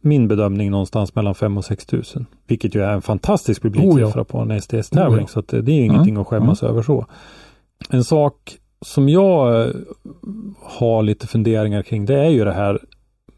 min 0.00 0.28
bedömning 0.28 0.70
någonstans 0.70 1.14
mellan 1.14 1.34
5 1.34 1.58
och 1.58 1.64
6 1.64 1.86
tusen. 1.86 2.26
Vilket 2.46 2.74
ju 2.74 2.82
är 2.82 2.92
en 2.92 3.02
fantastisk 3.02 3.62
publiksiffra 3.62 4.24
på 4.24 4.38
en 4.38 4.60
STS-tävling. 4.60 5.24
Oh. 5.24 5.28
Så 5.28 5.40
att, 5.40 5.52
eh, 5.52 5.60
det 5.60 5.72
är 5.72 5.76
ju 5.76 5.84
ingenting 5.84 6.16
att 6.16 6.26
skämmas 6.26 6.62
över 6.62 6.82
så. 6.82 7.06
En 7.90 8.04
sak 8.04 8.58
som 8.80 9.08
jag 9.08 9.62
eh, 9.62 9.74
har 10.62 11.02
lite 11.02 11.26
funderingar 11.26 11.82
kring 11.82 12.06
det 12.06 12.18
är 12.18 12.28
ju 12.28 12.44
det 12.44 12.52
här 12.52 12.78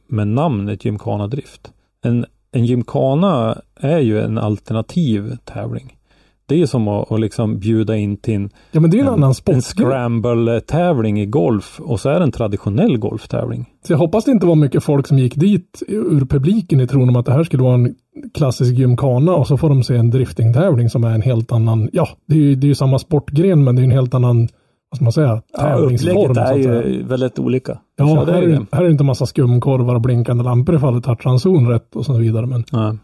med 0.07 0.29
namnet 0.29 0.85
Gymkhana 0.85 1.27
Drift. 1.27 1.73
En, 2.03 2.27
en 2.53 2.65
Gymkhana 2.65 3.63
är 3.77 3.99
ju 3.99 4.21
en 4.21 4.39
alternativ 4.39 5.37
tävling. 5.45 5.98
Det 6.49 6.55
är 6.55 6.59
ju 6.59 6.67
som 6.67 6.89
att, 6.89 7.13
att 7.13 7.21
liksom 7.21 7.59
bjuda 7.59 7.97
in 7.97 8.17
till 8.17 8.35
en 8.35 8.51
Ja, 8.73 8.81
men 8.81 8.91
det 8.91 8.99
är 8.99 9.03
en, 9.03 9.09
annan 9.09 9.35
sport. 9.35 9.55
en 9.55 9.63
scramble-tävling 9.63 11.21
i 11.21 11.27
golf 11.27 11.81
och 11.81 12.01
så 12.01 12.09
är 12.09 12.19
det 12.19 12.23
en 12.25 12.33
traditionell 12.33 12.99
golftävling. 12.99 13.67
Så 13.87 13.93
jag 13.93 13.99
hoppas 13.99 14.25
det 14.25 14.31
inte 14.31 14.47
var 14.47 14.55
mycket 14.55 14.85
folk 14.85 15.07
som 15.07 15.19
gick 15.19 15.35
dit 15.35 15.83
ur 15.89 16.25
publiken 16.25 16.81
i 16.81 16.87
tron 16.87 17.09
om 17.09 17.17
att 17.17 17.27
det 17.27 17.33
här 17.33 17.45
skulle 17.45 17.63
vara 17.63 17.75
en 17.75 17.95
klassisk 18.35 18.75
gymkana 18.75 19.35
och 19.35 19.47
så 19.47 19.57
får 19.57 19.69
de 19.69 19.83
se 19.83 19.97
en 19.97 20.11
driftingtävling 20.11 20.91
som 20.91 21.05
är 21.05 21.15
en 21.15 21.23
helt 21.23 21.53
annan, 21.53 21.89
ja, 21.93 22.09
det 22.27 22.35
är 22.35 22.39
ju, 22.41 22.55
det 22.55 22.67
är 22.67 22.69
ju 22.69 22.75
samma 22.75 22.99
sportgren 22.99 23.65
men 23.65 23.77
det 23.77 23.83
är 23.83 23.85
en 23.85 23.91
helt 23.91 24.15
annan, 24.15 24.49
vad 24.91 24.97
ska 24.97 25.05
man 25.05 25.13
säga, 25.13 25.43
Ja, 25.53 25.59
tävlingsform. 25.61 26.31
upplägget 26.31 26.65
så 26.65 26.71
är 26.71 26.83
ju 26.89 27.03
väldigt 27.03 27.39
olika. 27.39 27.79
Ja, 27.97 28.09
Ja, 28.09 28.25
här, 28.33 28.43
är, 28.43 28.47
det. 28.47 28.53
det- 28.53 28.67
här 28.73 28.81
är 28.81 28.85
det 28.87 28.93
inte 28.93 29.05
massa 29.05 29.27
skumkorvar 29.27 29.95
och 29.95 30.01
blinkande 30.01 30.45
lampor 30.45 30.75
ifall 30.75 30.95
du 30.95 31.01
touchar 31.01 31.31
en 31.31 31.39
zon 31.41 31.69
rätt 31.69 31.97
och 31.97 32.05
så 32.05 32.13
vidare. 32.13 32.47
Men 32.47 32.65
Ja. 32.73 32.97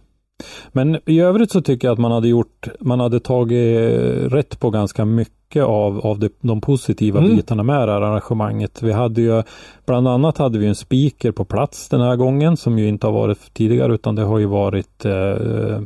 Men 0.72 0.99
i 1.07 1.20
övrigt 1.20 1.51
så 1.51 1.61
tycker 1.61 1.89
jag 1.89 1.93
att 1.93 1.99
man 1.99 2.12
hade 2.12 2.28
gjort, 2.28 2.68
man 2.80 3.01
hade 3.01 3.20
tagit 3.20 4.32
rätt 4.32 4.61
på 4.61 4.70
ganska 4.70 5.05
mycket 5.05 5.64
av, 5.64 6.01
av 6.01 6.18
de, 6.18 6.28
de 6.41 6.61
positiva 6.61 7.18
Mm. 7.18 7.37
bitarna 7.37 7.62
med 7.62 7.89
det 7.89 7.93
här 7.93 8.01
arrangemanget. 8.03 8.82
Vi 8.82 8.93
hade 8.93 9.20
ju, 9.20 9.43
bland 9.87 10.09
annat 10.09 10.39
hade 10.39 10.59
vi 10.59 10.66
en 10.66 10.74
speaker 10.74 11.32
på 11.32 11.45
plats 11.45 11.89
den 11.89 12.01
här 12.01 12.16
gången 12.16 12.57
som 12.57 12.78
ju 12.78 12.89
inte 12.89 13.07
har 13.07 13.12
varit 13.12 13.55
tidigare 13.55 13.95
utan 13.95 14.14
det 14.14 14.22
har 14.22 14.39
ju 14.39 14.47
varit 14.47 15.05
eh, 15.05 15.80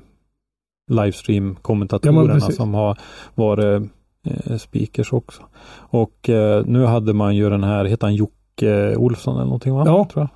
livestream-kommentatorerna 0.90 2.34
precis. 2.34 2.56
som 2.56 2.74
har 2.74 2.98
varit 3.34 3.82
eh, 4.24 4.56
speakers 4.56 5.12
också. 5.12 5.42
Och 5.90 6.28
eh, 6.28 6.64
nu 6.66 6.84
hade 6.84 7.12
man 7.12 7.36
ju 7.36 7.50
den 7.50 7.64
här, 7.64 7.84
heter 7.84 8.06
han 8.06 8.14
Jocke 8.14 8.96
Olsson 8.96 9.34
eller 9.34 9.44
någonting 9.44 9.74
va? 9.74 9.82
Ja. 9.86 10.08
Tror 10.12 10.28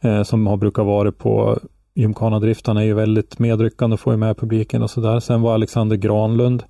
jag. 0.00 0.18
Eh, 0.18 0.22
som 0.22 0.46
har 0.46 0.56
brukat 0.56 0.86
vara 0.86 1.12
på 1.12 1.58
Gymkhana 1.94 2.38
Drift. 2.40 2.66
Han 2.66 2.76
är 2.76 2.82
ju 2.82 2.94
väldigt 2.94 3.38
medryckande 3.38 3.94
och 3.94 4.00
får 4.00 4.12
ju 4.12 4.16
med 4.16 4.36
publiken 4.36 4.82
och 4.82 4.90
sådär. 4.90 5.20
Sen 5.20 5.42
var 5.42 5.54
Alexander 5.54 5.96
Granlund 5.96 6.62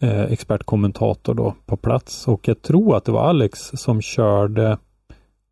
eh, 0.00 0.22
expertkommentator 0.22 1.34
då 1.34 1.54
på 1.66 1.76
plats 1.76 2.28
och 2.28 2.48
jag 2.48 2.62
tror 2.62 2.96
att 2.96 3.04
det 3.04 3.12
var 3.12 3.28
Alex 3.28 3.58
som 3.74 4.00
körde 4.02 4.78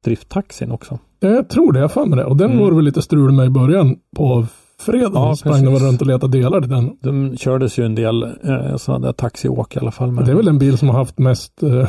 drifttaxin 0.04 0.70
också. 0.72 0.98
ja, 1.20 1.28
jag 1.28 1.48
tror 1.48 1.72
det, 1.72 1.80
jag 1.80 1.92
för 1.92 2.06
mig 2.06 2.16
det. 2.18 2.24
Och 2.24 2.36
den 2.36 2.46
Mm. 2.50 2.62
var 2.62 2.70
det 2.70 2.76
väl 2.76 2.84
lite 2.84 3.02
strul 3.02 3.32
med 3.32 3.46
i 3.46 3.50
början 3.50 3.96
på 4.16 4.46
fredagen. 4.80 5.12
Ja, 5.14 5.36
sprang 5.36 5.64
de 5.64 5.76
runt 5.76 6.00
och 6.00 6.06
letade 6.06 6.38
delar 6.38 6.60
till 6.60 6.70
den. 6.70 6.96
De 7.00 7.36
kördes 7.36 7.78
ju 7.78 7.84
en 7.84 7.94
del 7.94 8.22
eh, 8.22 8.76
sådana 8.76 9.06
där 9.06 9.12
taxiåk 9.12 9.76
i 9.76 9.78
alla 9.78 9.90
fall. 9.90 10.12
Men 10.12 10.24
Det 10.24 10.30
är 10.30 10.34
väl 10.36 10.44
den 10.44 10.58
bil 10.58 10.78
som 10.78 10.88
har 10.88 10.96
haft 10.96 11.18
mest, 11.18 11.62
eh, 11.62 11.88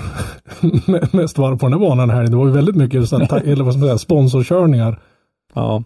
mest 1.12 1.38
varv 1.38 1.58
på 1.58 1.66
den 1.66 1.74
här 1.74 1.80
banan 1.90 2.10
här. 2.10 2.28
Det 2.28 2.36
var 2.36 2.46
ju 2.46 2.52
väldigt 2.52 2.76
mycket 2.76 3.10
så 3.10 3.18
här, 3.18 3.26
ta- 3.26 3.38
eller 3.46 3.64
vad 3.64 3.74
ska 3.74 3.80
man 3.80 3.88
säga, 3.90 3.98
sponsorkörningar. 3.98 5.00
Ja. 5.54 5.84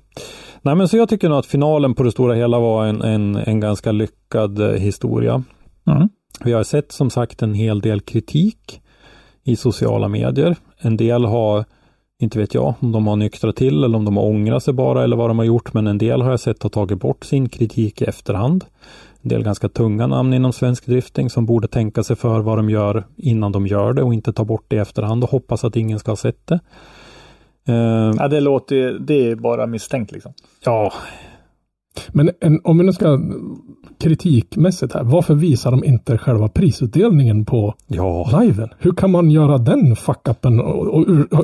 Nej 0.62 0.76
men 0.76 0.88
så 0.88 0.98
jag 0.98 1.10
tycker 1.10 1.30
nog 1.30 1.38
att 1.38 1.46
finalen 1.46 1.94
på 1.94 2.04
det 2.04 2.12
stora 2.12 2.34
hela 2.34 2.60
var 2.60 2.86
en, 2.86 3.02
en, 3.02 3.36
en 3.36 3.60
ganska 3.60 3.92
lyckad 3.92 4.60
eh, 4.60 4.72
historia. 4.72 5.44
Mm. 5.88 6.10
Vi 6.44 6.54
har 6.54 6.64
sett 6.64 6.92
som 6.92 7.10
sagt 7.10 7.42
en 7.42 7.54
hel 7.54 7.82
del 7.82 8.02
kritik 8.02 8.82
i 9.44 9.56
sociala 9.56 10.08
medier. 10.08 10.56
En 10.78 10.98
del 10.98 11.26
har, 11.26 11.66
inte 12.20 12.40
vet 12.40 12.54
jag, 12.54 12.74
om 12.80 12.92
de 12.92 13.08
har 13.08 13.16
nyktrat 13.16 13.56
till 13.56 13.84
eller 13.84 13.98
om 13.98 14.06
de 14.06 14.18
har 14.18 14.24
ångrat 14.24 14.64
sig 14.64 14.74
bara 14.74 15.04
eller 15.04 15.16
vad 15.16 15.30
de 15.30 15.38
har 15.38 15.46
gjort. 15.46 15.74
Men 15.74 15.88
en 15.88 15.98
del 15.98 16.22
har 16.22 16.30
jag 16.30 16.40
sett 16.40 16.64
har 16.64 16.70
tagit 16.70 17.00
bort 17.00 17.26
sin 17.26 17.50
kritik 17.50 18.02
i 18.02 18.06
efterhand. 18.06 18.66
En 19.22 19.30
del 19.30 19.44
ganska 19.44 19.70
tunga 19.70 20.08
namn 20.08 20.34
inom 20.34 20.54
svensk 20.54 20.86
drifting 20.86 21.30
som 21.30 21.46
borde 21.46 21.68
tänka 21.68 22.04
sig 22.04 22.16
för 22.16 22.40
vad 22.40 22.58
de 22.58 22.70
gör 22.70 23.04
innan 23.16 23.52
de 23.52 23.68
gör 23.68 23.94
det 23.94 24.04
och 24.04 24.14
inte 24.14 24.34
ta 24.34 24.46
bort 24.46 24.66
det 24.68 24.76
i 24.76 24.80
efterhand 24.80 25.24
och 25.24 25.30
hoppas 25.30 25.64
att 25.64 25.76
ingen 25.76 26.00
ska 26.00 26.12
ha 26.12 26.16
sett 26.16 26.48
det. 26.48 26.60
Eh, 27.68 28.14
Ja, 28.18 28.28
det 28.28 28.40
låter 28.40 29.00
det 29.00 29.32
är 29.32 29.36
bara 29.36 29.68
misstänkt 29.68 30.12
liksom. 30.12 30.34
ja, 30.66 30.94
Men 32.12 32.30
en, 32.42 32.62
om 32.64 32.78
vi 32.78 32.84
nu 32.84 32.94
ska 32.94 33.20
kritikmässigt 34.00 34.94
här, 34.94 35.04
varför 35.04 35.36
visar 35.36 35.72
de 35.72 35.84
inte 35.84 36.18
själva 36.18 36.48
prisutdelningen 36.48 37.46
på 37.46 37.74
ja, 37.88 38.40
liven? 38.42 38.70
Hur 38.80 38.92
kan 38.92 39.12
man 39.12 39.32
göra 39.32 39.58
den 39.58 39.96
fuck-upen? 39.96 40.62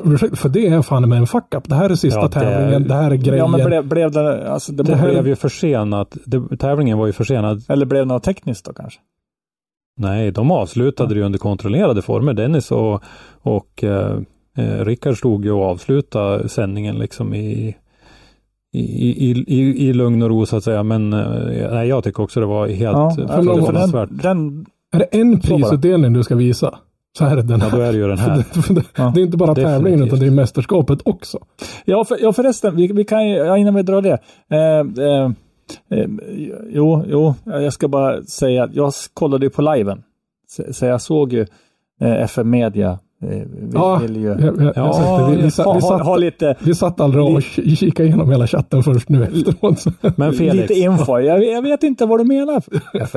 Ursäkta, 0.04 0.36
för 0.36 0.48
det 0.48 0.66
är 0.66 0.82
fan 0.82 1.08
med 1.08 1.18
en 1.18 1.26
fuck-up. 1.26 1.68
Det 1.68 1.74
här 1.74 1.90
är 1.90 1.94
sista 1.94 2.20
Ja, 2.20 2.26
det- 2.28 2.32
tävlingen, 2.40 2.88
det 2.88 2.94
här 2.94 3.10
är 3.10 3.14
grejen. 3.16 3.38
Ja, 3.38 3.46
men 3.56 3.66
blev, 3.66 3.88
blev 3.88 4.10
det, 4.10 4.50
alltså 4.52 4.72
det, 4.72 4.82
det 4.82 4.96
blev, 4.96 5.10
blev 5.10 5.26
ju 5.28 5.36
försenat. 5.36 6.16
Det, 6.26 6.56
tävlingen 6.56 6.98
var 6.98 7.06
ju 7.06 7.12
försenad. 7.12 7.62
eller 7.68 7.86
blev 7.86 8.06
det 8.06 8.14
något 8.14 8.22
tekniskt 8.22 8.64
då 8.64 8.72
kanske? 8.72 9.00
Nej, 9.96 10.30
de 10.30 10.50
avslutade 10.50 11.14
det 11.14 11.18
ju 11.20 11.26
under 11.26 11.38
kontrollerade 11.38 12.02
former. 12.02 12.32
Dennis 12.32 12.70
och, 12.72 13.02
och 13.42 13.84
eh, 14.58 14.80
eh, 14.80 14.84
Rickard 14.84 15.16
stod 15.18 15.44
ju 15.44 15.50
och 15.52 15.64
avslutade 15.64 16.48
sändningen 16.48 16.98
liksom 16.98 17.34
i, 17.34 17.76
i, 18.72 18.80
i, 19.30 19.44
i, 19.46 19.88
i 19.88 19.92
lugn 19.92 20.22
och 20.22 20.28
ro 20.28 20.46
så 20.46 20.56
att 20.56 20.64
säga. 20.64 20.82
Men 20.82 21.12
eh, 21.12 21.72
nej, 21.72 21.88
jag 21.88 22.04
tycker 22.04 22.22
också 22.22 22.40
det 22.40 22.46
var 22.46 22.68
helt 22.68 22.96
Ja, 22.96 23.14
den, 23.16 24.10
den, 24.22 24.66
Är 24.92 24.98
det 24.98 25.04
en 25.04 25.40
prisutdelning 25.40 26.12
du 26.12 26.22
ska 26.22 26.34
visa? 26.36 26.78
Så 27.18 27.24
här 27.24 27.36
är 27.36 27.42
den 27.42 27.60
Ja, 27.60 27.68
då 27.70 27.76
här. 27.76 27.84
är 27.88 27.92
det 27.92 27.98
ju 27.98 28.08
den 28.08 28.18
här. 28.18 28.36
det, 28.68 28.74
det, 28.74 28.84
Ja. 28.96 29.12
det 29.14 29.20
är 29.20 29.24
inte 29.24 29.36
bara 29.36 29.54
Definitivt. 29.54 29.74
tävlingen 29.76 30.02
utan 30.02 30.18
det 30.18 30.26
är 30.26 30.30
mästerskapet 30.30 30.98
också. 31.04 31.38
ja, 31.84 32.04
för, 32.04 32.18
ja 32.22 32.32
förresten, 32.32 32.76
vi, 32.76 32.86
vi 32.92 33.04
kan 33.04 33.28
ju, 33.28 33.36
ja, 33.36 33.58
innan 33.58 33.74
vi 33.74 33.82
drar 33.82 34.02
det. 34.02 34.18
Eh, 34.50 35.04
eh, 35.04 35.30
eh, 35.90 36.08
jo, 36.70 37.04
jo, 37.08 37.34
jag 37.44 37.72
ska 37.72 37.88
bara 37.88 38.22
säga 38.22 38.64
att 38.64 38.74
jag 38.74 38.92
kollade 39.14 39.46
ju 39.46 39.50
på 39.50 39.62
liven. 39.62 40.02
Så, 40.48 40.62
så 40.72 40.86
jag 40.86 41.00
såg 41.00 41.32
ju 41.32 41.46
eh, 42.00 42.12
FM 42.22 42.50
Media. 42.50 42.98
Vi, 43.28 43.44
Ja, 43.74 43.96
vill 44.02 44.16
ju 44.16 44.22
Jag, 44.28 44.40
jag, 44.40 44.56
jag 44.62 44.72
Ja, 44.76 44.92
sagt 44.92 45.30
det, 45.30 45.36
vi, 45.36 45.42
vi, 45.42 45.50
satt, 45.50 45.66
ha, 45.66 45.72
vi, 45.74 45.80
ha, 45.80 45.88
satt, 45.88 46.06
ha 46.06 46.16
lite, 46.16 46.54
vi 46.60 46.74
satt 46.74 47.00
aldrig 47.00 47.24
och 47.24 47.30
ki- 47.40 47.74
kikade 47.76 48.08
igenom 48.08 48.30
hela 48.30 48.46
chatten 48.46 48.82
först 48.82 49.08
nu 49.08 49.22
efteråt. 49.24 49.84
Men 50.16 50.32
Felix, 50.32 50.54
lite 50.70 50.74
info. 50.80 51.18
Jag, 51.18 51.44
jag 51.44 51.62
vet 51.62 51.82
inte 51.82 52.06
vad 52.06 52.20
du 52.20 52.24
menar. 52.24 52.62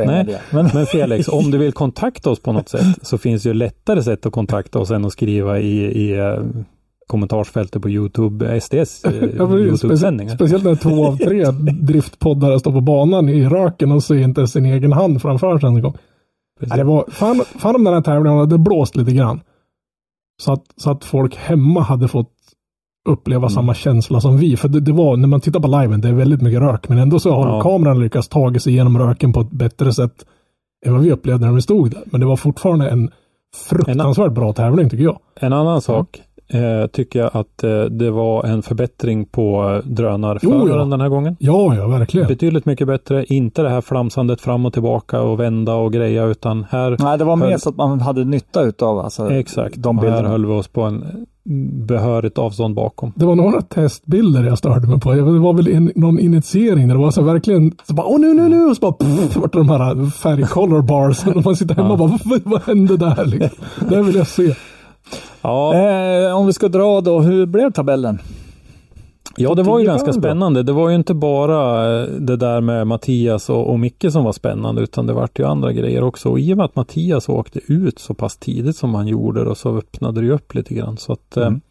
Nej. 0.05 0.37
Men, 0.51 0.69
men 0.73 0.85
Felix, 0.85 1.27
om 1.27 1.51
du 1.51 1.57
vill 1.57 1.71
kontakta 1.73 2.29
oss 2.29 2.39
på 2.39 2.51
något 2.51 2.69
sätt 2.69 2.85
så 3.01 3.17
finns 3.17 3.45
ju 3.45 3.53
lättare 3.53 4.03
sätt 4.03 4.25
att 4.25 4.33
kontakta 4.33 4.79
oss 4.79 4.91
än 4.91 5.05
att 5.05 5.11
skriva 5.11 5.59
i, 5.59 5.77
i 5.85 6.17
eh, 6.19 6.39
kommentarsfältet 7.07 7.81
på 7.81 7.89
Youtube, 7.89 8.61
SDS 8.61 9.05
eh, 9.05 9.13
Ja, 9.37 9.57
Youtube-sändningar. 9.57 10.35
speciellt 10.35 10.63
när 10.63 10.75
två 10.75 11.07
av 11.07 11.17
tre 11.17 11.43
driftpoddare 11.81 12.59
står 12.59 12.71
på 12.71 12.81
banan 12.81 13.29
i 13.29 13.45
röken 13.45 13.91
och 13.91 14.03
ser 14.03 14.15
inte 14.15 14.47
sin 14.47 14.65
egen 14.65 14.93
hand 14.93 15.21
framför 15.21 15.59
sig 15.59 15.67
en 15.69 15.81
gång. 15.81 15.97
Ja, 16.59 16.75
det 16.75 16.83
var, 16.83 17.05
fan, 17.11 17.41
fan 17.59 17.75
om 17.75 17.83
den 17.83 17.93
här 17.93 18.01
tävlingen 18.01 18.39
hade 18.39 18.57
blåst 18.57 18.95
lite 18.95 19.11
grann. 19.11 19.39
Så 20.41 20.53
att, 20.53 20.63
så 20.75 20.91
att 20.91 21.05
folk 21.05 21.35
hemma 21.35 21.81
hade 21.81 22.07
fått 22.07 22.31
uppleva 23.09 23.49
samma 23.49 23.73
känsla 23.73 24.21
som 24.21 24.37
vi. 24.37 24.57
För 24.57 24.67
det, 24.67 24.79
det 24.79 24.91
var, 24.91 25.17
när 25.17 25.27
man 25.27 25.41
tittar 25.41 25.59
på 25.59 25.67
liven, 25.67 26.01
det 26.01 26.07
är 26.07 26.13
väldigt 26.13 26.41
mycket 26.41 26.61
rök. 26.61 26.89
Men 26.89 26.97
ändå 26.97 27.19
så 27.19 27.31
har 27.35 27.47
Ja. 27.47 27.61
kameran 27.61 27.99
lyckats 27.99 28.27
ta 28.27 28.53
sig 28.59 28.73
igenom 28.73 28.97
röken 28.97 29.33
på 29.33 29.41
ett 29.41 29.51
bättre 29.51 29.93
sätt 29.93 30.25
än 30.85 30.93
vad 30.93 31.01
vi 31.01 31.11
upplevde 31.11 31.45
när 31.45 31.53
vi 31.53 31.61
stod 31.61 31.91
där. 31.91 32.03
Men 32.05 32.19
det 32.19 32.25
var 32.25 32.35
fortfarande 32.35 32.89
en 32.89 33.11
fruktansvärt 33.69 34.31
bra 34.31 34.53
tävling 34.53 34.89
tycker 34.89 35.03
jag. 35.03 35.19
En 35.35 35.53
annan 35.53 35.81
sak 35.81 36.21
eh, 36.49 36.87
tycker 36.87 37.19
jag 37.19 37.29
att 37.33 37.63
eh, 37.63 37.81
det 37.83 38.11
var 38.11 38.43
en 38.43 38.61
förbättring 38.61 39.25
på 39.25 39.69
eh, 39.83 39.89
drönarföraren 39.91 40.61
Jo, 40.67 40.69
ja. 40.69 40.85
den 40.85 41.01
här 41.01 41.09
gången. 41.09 41.35
Ja, 41.39 41.75
ja, 41.75 41.87
verkligen. 41.87 42.27
Betydligt 42.27 42.65
mycket 42.65 42.87
bättre. 42.87 43.25
Inte 43.25 43.61
det 43.61 43.69
här 43.69 43.81
flamsandet 43.81 44.41
fram 44.41 44.65
och 44.65 44.73
tillbaka 44.73 45.21
och 45.21 45.39
vända 45.39 45.73
och 45.75 45.93
greja 45.93 46.25
utan 46.25 46.65
här 46.69 46.95
Nej, 46.99 47.17
det 47.17 47.23
var 47.23 47.35
mer 47.35 47.45
Höll- 47.45 47.59
så 47.59 47.69
att 47.69 47.77
man 47.77 48.01
hade 48.01 48.23
nytta 48.25 48.61
utav 48.63 48.99
alltså, 48.99 49.31
Exakt. 49.31 49.75
de 49.77 49.97
och 49.97 50.03
här 50.03 50.11
bilderna. 50.11 50.29
höll 50.29 50.45
vi 50.45 50.51
oss 50.53 50.67
på 50.67 50.81
en 50.81 51.03
behörigt 51.87 52.37
avstånd 52.37 52.75
bakom. 52.75 53.13
Det 53.15 53.25
var 53.25 53.35
några 53.35 53.61
testbilder 53.61 54.43
jag 54.43 54.57
störde 54.57 54.87
mig 54.87 54.99
på. 54.99 55.13
Det 55.13 55.21
var 55.21 55.53
väl 55.53 55.67
en, 55.67 55.91
någon 55.95 56.19
initiering 56.19 56.87
där 56.87 56.95
det 56.95 57.01
var 57.01 57.11
så 57.11 57.21
verkligen, 57.21 57.71
så 57.87 57.93
bara, 57.93 58.07
åh 58.07 58.19
nu, 58.19 58.33
nu, 58.33 58.49
nu, 58.49 58.65
och 58.65 58.75
så 58.75 58.79
bara, 58.81 58.91
pff, 58.91 59.35
vart 59.37 59.53
det 59.53 59.57
de 59.59 59.69
här 59.69 60.09
färg 60.09 60.43
color 60.43 60.81
bars. 60.81 61.27
Och 61.27 61.45
man 61.45 61.55
sitter 61.55 61.75
hemma 61.75 61.91
och 61.91 61.97
bara, 61.97 62.17
vad, 62.25 62.41
vad 62.43 62.61
hände 62.61 62.97
där 62.97 63.25
liksom? 63.25 63.65
Det 63.89 64.01
vill 64.01 64.15
jag 64.15 64.27
se. 64.27 64.53
Ja, 65.47 65.73
Eh, 65.75 66.37
om 66.37 66.45
vi 66.47 66.53
ska 66.53 66.67
dra 66.67 67.01
då, 67.01 67.19
hur 67.19 67.45
blev 67.45 67.71
tabellen? 67.71 68.19
ja, 69.37 69.53
det 69.53 69.63
var 69.63 69.79
ju 69.79 69.85
ganska 69.85 70.13
spännande. 70.13 70.63
Det 70.63 70.71
var 70.71 70.89
ju 70.89 70.95
inte 70.95 71.13
bara 71.13 71.85
eh, 72.01 72.07
det 72.09 72.35
där 72.35 72.61
med 72.61 72.87
Mattias 72.87 73.49
och, 73.49 73.69
och 73.69 73.79
Micke 73.79 74.05
som 74.11 74.23
var 74.23 74.31
spännande 74.31 74.81
utan 74.81 75.07
det 75.07 75.13
vart 75.13 75.39
ju 75.39 75.45
andra 75.45 75.73
grejer 75.73 76.03
också. 76.03 76.29
Och 76.29 76.39
i 76.39 76.53
och 76.53 76.57
med 76.57 76.65
att 76.65 76.75
Mattias 76.75 77.29
åkte 77.29 77.59
ut 77.67 77.99
så 77.99 78.13
pass 78.13 78.37
tidigt 78.37 78.75
som 78.75 78.95
han 78.95 79.07
gjorde 79.07 79.41
och 79.41 79.57
så 79.57 79.77
öppnade 79.77 80.21
det 80.21 80.25
ju 80.25 80.33
upp 80.33 80.55
lite 80.55 80.73
grann. 80.73 80.97
Så 80.97 81.13
att, 81.13 81.37
eh, 81.37 81.47
Mm. 81.47 81.61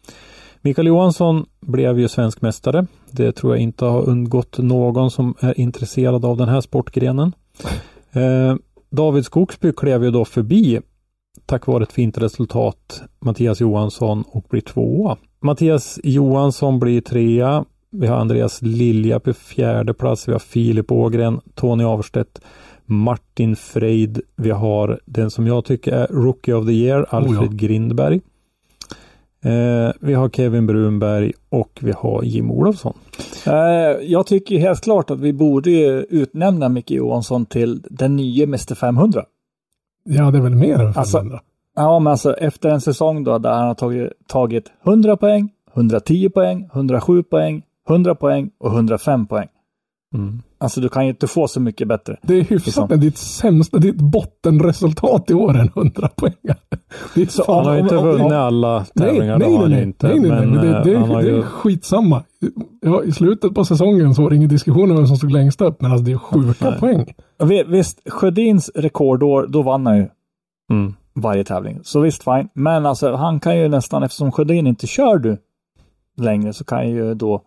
Mikael 0.61 0.87
Johansson 0.87 1.45
blev 1.61 1.99
ju 1.99 2.07
svensk 2.07 2.41
mästare. 2.41 2.87
Det 3.11 3.31
tror 3.31 3.53
jag 3.53 3.61
inte 3.61 3.85
har 3.85 4.09
undgått 4.09 4.57
någon 4.57 5.11
som 5.11 5.35
är 5.39 5.59
intresserad 5.59 6.25
av 6.25 6.37
den 6.37 6.49
här 6.49 6.61
sportgrenen. 6.61 7.31
Eh, 8.11 8.55
David 8.89 9.25
Skogsby 9.25 9.71
klev 9.71 10.03
ju 10.03 10.11
då 10.11 10.25
förbi 10.25 10.79
tack 11.45 11.67
vare 11.67 11.83
ett 11.83 11.91
fint 11.91 12.17
resultat 12.17 13.01
Mattias 13.19 13.61
Johansson 13.61 14.23
och 14.27 14.45
blir 14.49 14.61
tvåa. 14.61 15.17
Mattias 15.39 15.99
Johansson 16.03 16.79
blir 16.79 17.01
trea. 17.01 17.65
Vi 17.91 18.07
har 18.07 18.17
Andreas 18.17 18.61
Lilja 18.61 19.19
på 19.19 19.33
fjärde 19.33 19.93
plats. 19.93 20.27
Vi 20.27 20.31
har 20.31 20.39
Filip 20.39 20.91
Ågren, 20.91 21.41
Tony 21.55 21.83
Avstedt, 21.83 22.41
Martin 22.85 23.55
Freid. 23.55 24.21
Vi 24.35 24.49
har 24.49 24.99
den 25.05 25.31
som 25.31 25.47
jag 25.47 25.65
tycker 25.65 25.91
är 25.91 26.07
Rookie 26.07 26.53
of 26.53 26.65
the 26.65 26.71
Year, 26.71 27.05
Alfred 27.09 27.49
ja. 27.51 27.57
Grindberg. 27.67 28.21
Eh, 29.43 29.91
vi 29.99 30.13
har 30.13 30.29
Kevin 30.29 30.67
Brunberg 30.67 31.31
och 31.49 31.79
vi 31.81 31.91
har 31.91 32.23
Jim 32.23 32.51
Olofsson. 32.51 32.93
Eh, 33.45 33.53
jag 34.01 34.27
tycker 34.27 34.59
helt 34.59 34.83
klart 34.83 35.11
att 35.11 35.19
vi 35.19 35.33
borde 35.33 35.71
utnämna 36.09 36.69
Micke 36.69 36.91
Johansson 36.91 37.45
till 37.45 37.81
den 37.89 38.15
nya 38.15 38.43
Mr 38.43 38.75
500. 38.75 39.23
Ja, 40.09 40.31
det 40.31 40.37
är 40.37 40.41
väl 40.41 40.55
mer 40.55 40.79
än 40.79 40.93
Alltså, 40.95 41.17
500. 41.17 41.39
Ja, 41.75 41.99
men 41.99 42.11
alltså 42.11 42.33
efter 42.33 42.69
en 42.69 42.81
säsong 42.81 43.23
då 43.23 43.37
där 43.37 43.51
han 43.53 43.67
har 43.67 43.75
tagit, 43.75 44.11
tagit 44.27 44.71
100 44.83 45.17
poäng, 45.17 45.49
110 45.73 46.29
poäng, 46.29 46.69
107 46.73 47.23
poäng, 47.23 47.61
100 47.89 48.15
poäng 48.15 48.49
och 48.57 48.71
105 48.71 49.27
poäng. 49.27 49.47
Mm. 50.13 50.41
Alltså 50.59 50.81
du 50.81 50.89
kan 50.89 51.03
ju 51.03 51.09
inte 51.09 51.27
få 51.27 51.47
så 51.47 51.59
mycket 51.59 51.87
bättre. 51.87 52.17
det 52.21 52.33
är 52.33 52.41
hyfsat 52.41 52.65
liksom. 52.65 52.87
med 52.89 52.99
ditt 52.99 53.17
sämsta, 53.17 53.77
ditt 53.77 53.95
bottenresultat 53.95 55.29
i 55.29 55.33
år 55.33 55.57
än 55.57 55.67
100 55.75 56.09
poäng. 56.15 56.33
Är 57.15 57.25
så, 57.31 57.53
Han 57.55 57.65
har 57.65 57.73
ju 57.73 57.79
inte 57.79 57.95
vunnit 57.95 58.31
alla 58.31 58.85
Nej, 58.93 59.07
tävlingar. 59.07 59.37
nej, 59.39 59.49
nej, 59.49 59.61
ju 59.61 59.67
nej, 59.69 59.83
inte. 59.83 60.07
nej, 60.07 60.19
nej, 60.19 60.29
nej, 60.29 60.39
men, 60.39 60.49
men 60.55 60.65
det, 60.65 60.77
eh, 60.77 60.83
det, 60.83 60.97
han 60.99 61.09
har 61.09 61.21
det 61.21 61.27
ju 61.27 61.37
är 61.37 61.41
skitsamma. 61.41 62.23
Ja, 62.81 63.03
I 63.03 63.11
slutet 63.11 63.53
på 63.55 63.65
säsongen 63.65 64.15
så 64.15 64.21
var 64.21 64.29
det 64.29 64.35
ingen 64.35 64.49
diskussion 64.49 64.91
om 64.91 64.97
vem 64.97 65.07
som 65.07 65.17
stod 65.17 65.31
längst 65.31 65.61
upp, 65.61 65.81
men 65.81 65.91
alltså 65.91 66.05
det 66.05 66.11
är 66.11 66.17
sjuka 66.17 66.69
Nej. 66.69 66.79
poäng. 66.79 67.13
Visst, 67.67 68.01
Sjödins 68.09 68.71
rekordår, 68.75 69.47
då 69.47 69.61
vann 69.61 69.85
han 69.85 69.97
ju 69.97 70.07
Mm. 70.71 70.93
varje 71.15 71.43
tävling. 71.43 71.79
Så 71.83 71.99
visst, 71.99 72.23
fine. 72.23 72.49
Men 72.53 72.85
alltså 72.85 73.15
han 73.15 73.39
kan 73.39 73.57
ju 73.57 73.67
nästan, 73.67 74.03
eftersom 74.03 74.31
Sjödin 74.31 74.67
inte 74.67 74.87
kör 74.87 75.17
du 75.17 75.37
längre, 76.17 76.53
så 76.53 76.63
kan 76.63 76.89
ju 76.89 77.13
då 77.13 77.41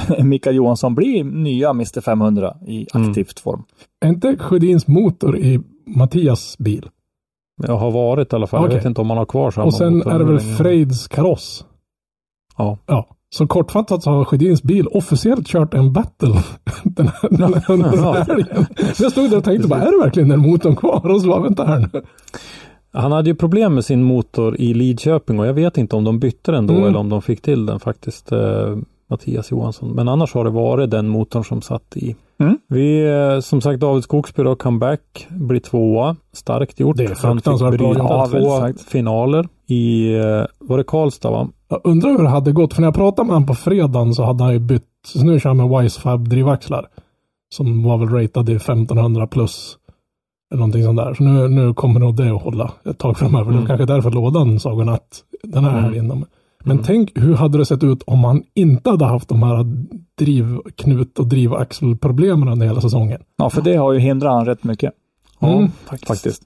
Mikael 0.24 0.56
Johansson 0.56 0.94
bli 0.94 1.22
nya 1.24 1.70
Mr 1.70 2.00
500 2.00 2.56
i 2.66 2.86
Mm. 2.94 3.08
aktivt 3.10 3.40
form. 3.40 3.62
Är 4.00 4.08
inte 4.08 4.36
Sjödins 4.38 4.86
motor 4.86 5.38
i 5.38 5.60
Mattias 5.86 6.58
bil? 6.58 6.88
Jag 7.62 7.76
har 7.76 7.90
varit 7.90 8.32
i 8.32 8.36
alla 8.36 8.46
fall. 8.46 8.60
Okej. 8.60 8.72
Jag 8.72 8.78
vet 8.78 8.86
inte 8.86 9.00
om 9.00 9.10
han 9.10 9.18
har 9.18 9.24
kvar 9.26 9.50
samma 9.50 9.66
Och 9.66 9.74
sen 9.74 9.96
motor 9.98 10.12
är 10.14 10.18
det 10.18 10.24
väl. 10.24 10.38
Freids 10.40 11.08
kaross? 11.08 11.64
Ja. 12.58 12.78
Ja. 12.86 13.08
Så 13.30 13.46
kortfattat 13.46 14.02
så 14.02 14.10
har 14.10 14.24
Sjödins 14.24 14.62
bil 14.62 14.86
officiellt 14.86 15.46
kört 15.46 15.74
en 15.74 15.92
battle 15.92 16.28
den 16.84 17.08
här, 17.08 17.28
den 17.30 17.54
här, 17.54 17.64
den 17.68 17.84
här 18.04 18.24
helgen. 18.24 18.66
Jag 18.98 19.12
stod 19.12 19.30
där 19.30 19.36
och 19.38 19.44
tänkte 19.44 19.68
bara, 19.68 19.80
är 19.80 19.90
det 19.92 19.98
verkligen 20.04 20.28
den 20.28 20.40
motorn 20.40 20.76
kvar? 20.76 21.10
Och 21.10 21.20
så 21.22 21.28
bara, 21.28 21.40
vänta 21.40 21.64
här 21.66 21.78
nu. 21.92 22.02
Han 22.92 23.12
hade 23.12 23.30
ju 23.30 23.34
problem 23.36 23.74
med 23.74 23.84
sin 23.84 24.02
motor 24.02 24.56
i 24.60 24.74
Lidköping 24.74 25.38
och 25.40 25.46
jag 25.46 25.54
vet 25.54 25.78
inte 25.78 25.96
om 25.96 26.04
de 26.04 26.18
bytte 26.18 26.52
den 26.52 26.66
då 26.66 26.74
Mm. 26.74 26.86
eller 26.86 26.98
om 26.98 27.08
de 27.08 27.22
fick 27.22 27.42
till 27.42 27.66
den 27.66 27.80
faktiskt. 27.80 28.32
Mattias 29.10 29.50
Johansson. 29.50 29.90
Men 29.94 30.08
annars 30.08 30.34
har 30.34 30.44
det 30.44 30.50
varit 30.50 30.90
den 30.90 31.08
motorn 31.08 31.44
som 31.44 31.62
satt 31.62 31.96
i. 31.96 32.16
Mm. 32.38 32.58
Vi, 32.68 33.06
eh, 33.08 33.40
som 33.40 33.60
sagt, 33.60 33.80
David 33.80 34.02
Skogsby 34.04 34.42
då, 34.42 34.56
comeback, 34.56 35.26
blir 35.30 35.60
tvåa. 35.60 36.16
Starkt 36.32 36.80
gjort. 36.80 36.96
Det 36.96 37.04
är 37.04 37.06
Han 37.08 37.16
fick 37.16 37.22
fruktansvärt 37.22 37.78
bra 37.78 37.88
bryta 37.88 38.02
gjort. 38.02 38.10
Ja, 38.34 38.72
två 38.72 38.84
finaler 38.90 39.48
i, 39.66 40.14
eh, 40.14 40.44
var 40.58 40.78
det 40.78 40.84
Karlstad 40.84 41.30
va? 41.30 41.48
Jag 41.68 41.80
undrar 41.84 42.10
hur 42.10 42.22
det 42.22 42.28
hade 42.28 42.52
gått, 42.52 42.74
för 42.74 42.80
när 42.82 42.86
jag 42.86 42.94
pratade 42.94 43.26
med 43.26 43.34
honom 43.34 43.46
på 43.46 43.54
fredagen 43.54 44.14
så 44.14 44.24
hade 44.24 44.44
han 44.44 44.52
ju 44.52 44.58
bytt, 44.58 44.82
så 45.06 45.24
nu 45.24 45.40
kör 45.40 45.50
han 45.50 45.56
med 45.70 45.82
Wisefab 45.82 46.28
drivaxlar. 46.28 46.86
Som 47.54 47.82
var 47.82 47.98
väl 47.98 48.08
ratade 48.08 48.52
i 48.52 48.56
1500 48.56 49.26
plus. 49.26 49.76
Eller 50.52 50.58
någonting 50.58 50.84
sånt 50.84 50.96
där. 50.98 51.14
Så 51.14 51.22
nu, 51.22 51.48
nu 51.48 51.74
kommer 51.74 52.00
nog 52.00 52.16
det 52.16 52.30
att 52.36 52.42
hålla 52.42 52.72
ett 52.84 52.98
tag 52.98 53.18
framöver. 53.18 53.44
Det 53.44 53.50
är 53.56 53.56
Mm. 53.56 53.66
kanske 53.66 53.86
därför 53.86 54.10
lådan 54.10 54.60
såg 54.60 54.80
en 54.80 54.88
att 54.88 55.22
den 55.42 55.64
här 55.64 55.70
Mm. 55.78 55.84
helgen. 55.84 56.24
Men 56.66 56.76
Mm. 56.76 56.84
tänk 56.84 57.12
hur 57.18 57.34
hade 57.34 57.58
det 57.58 57.66
sett 57.66 57.84
ut 57.84 58.02
om 58.06 58.24
han 58.24 58.42
inte 58.54 58.90
hade 58.90 59.04
haft 59.04 59.28
de 59.28 59.42
här 59.42 59.64
drivknut 60.18 61.18
och 61.18 61.26
drivaxelproblemen 61.26 62.48
under 62.48 62.66
hela 62.66 62.80
säsongen. 62.80 63.20
Ja, 63.36 63.50
för 63.50 63.62
det 63.62 63.76
har 63.76 63.92
ju 63.92 63.98
hindrat 63.98 64.32
han 64.32 64.46
rätt 64.46 64.64
mycket. 64.64 64.92
Ja, 65.40 65.48
Mm. 65.56 65.70
faktiskt. 65.84 66.08
Faktiskt. 66.08 66.42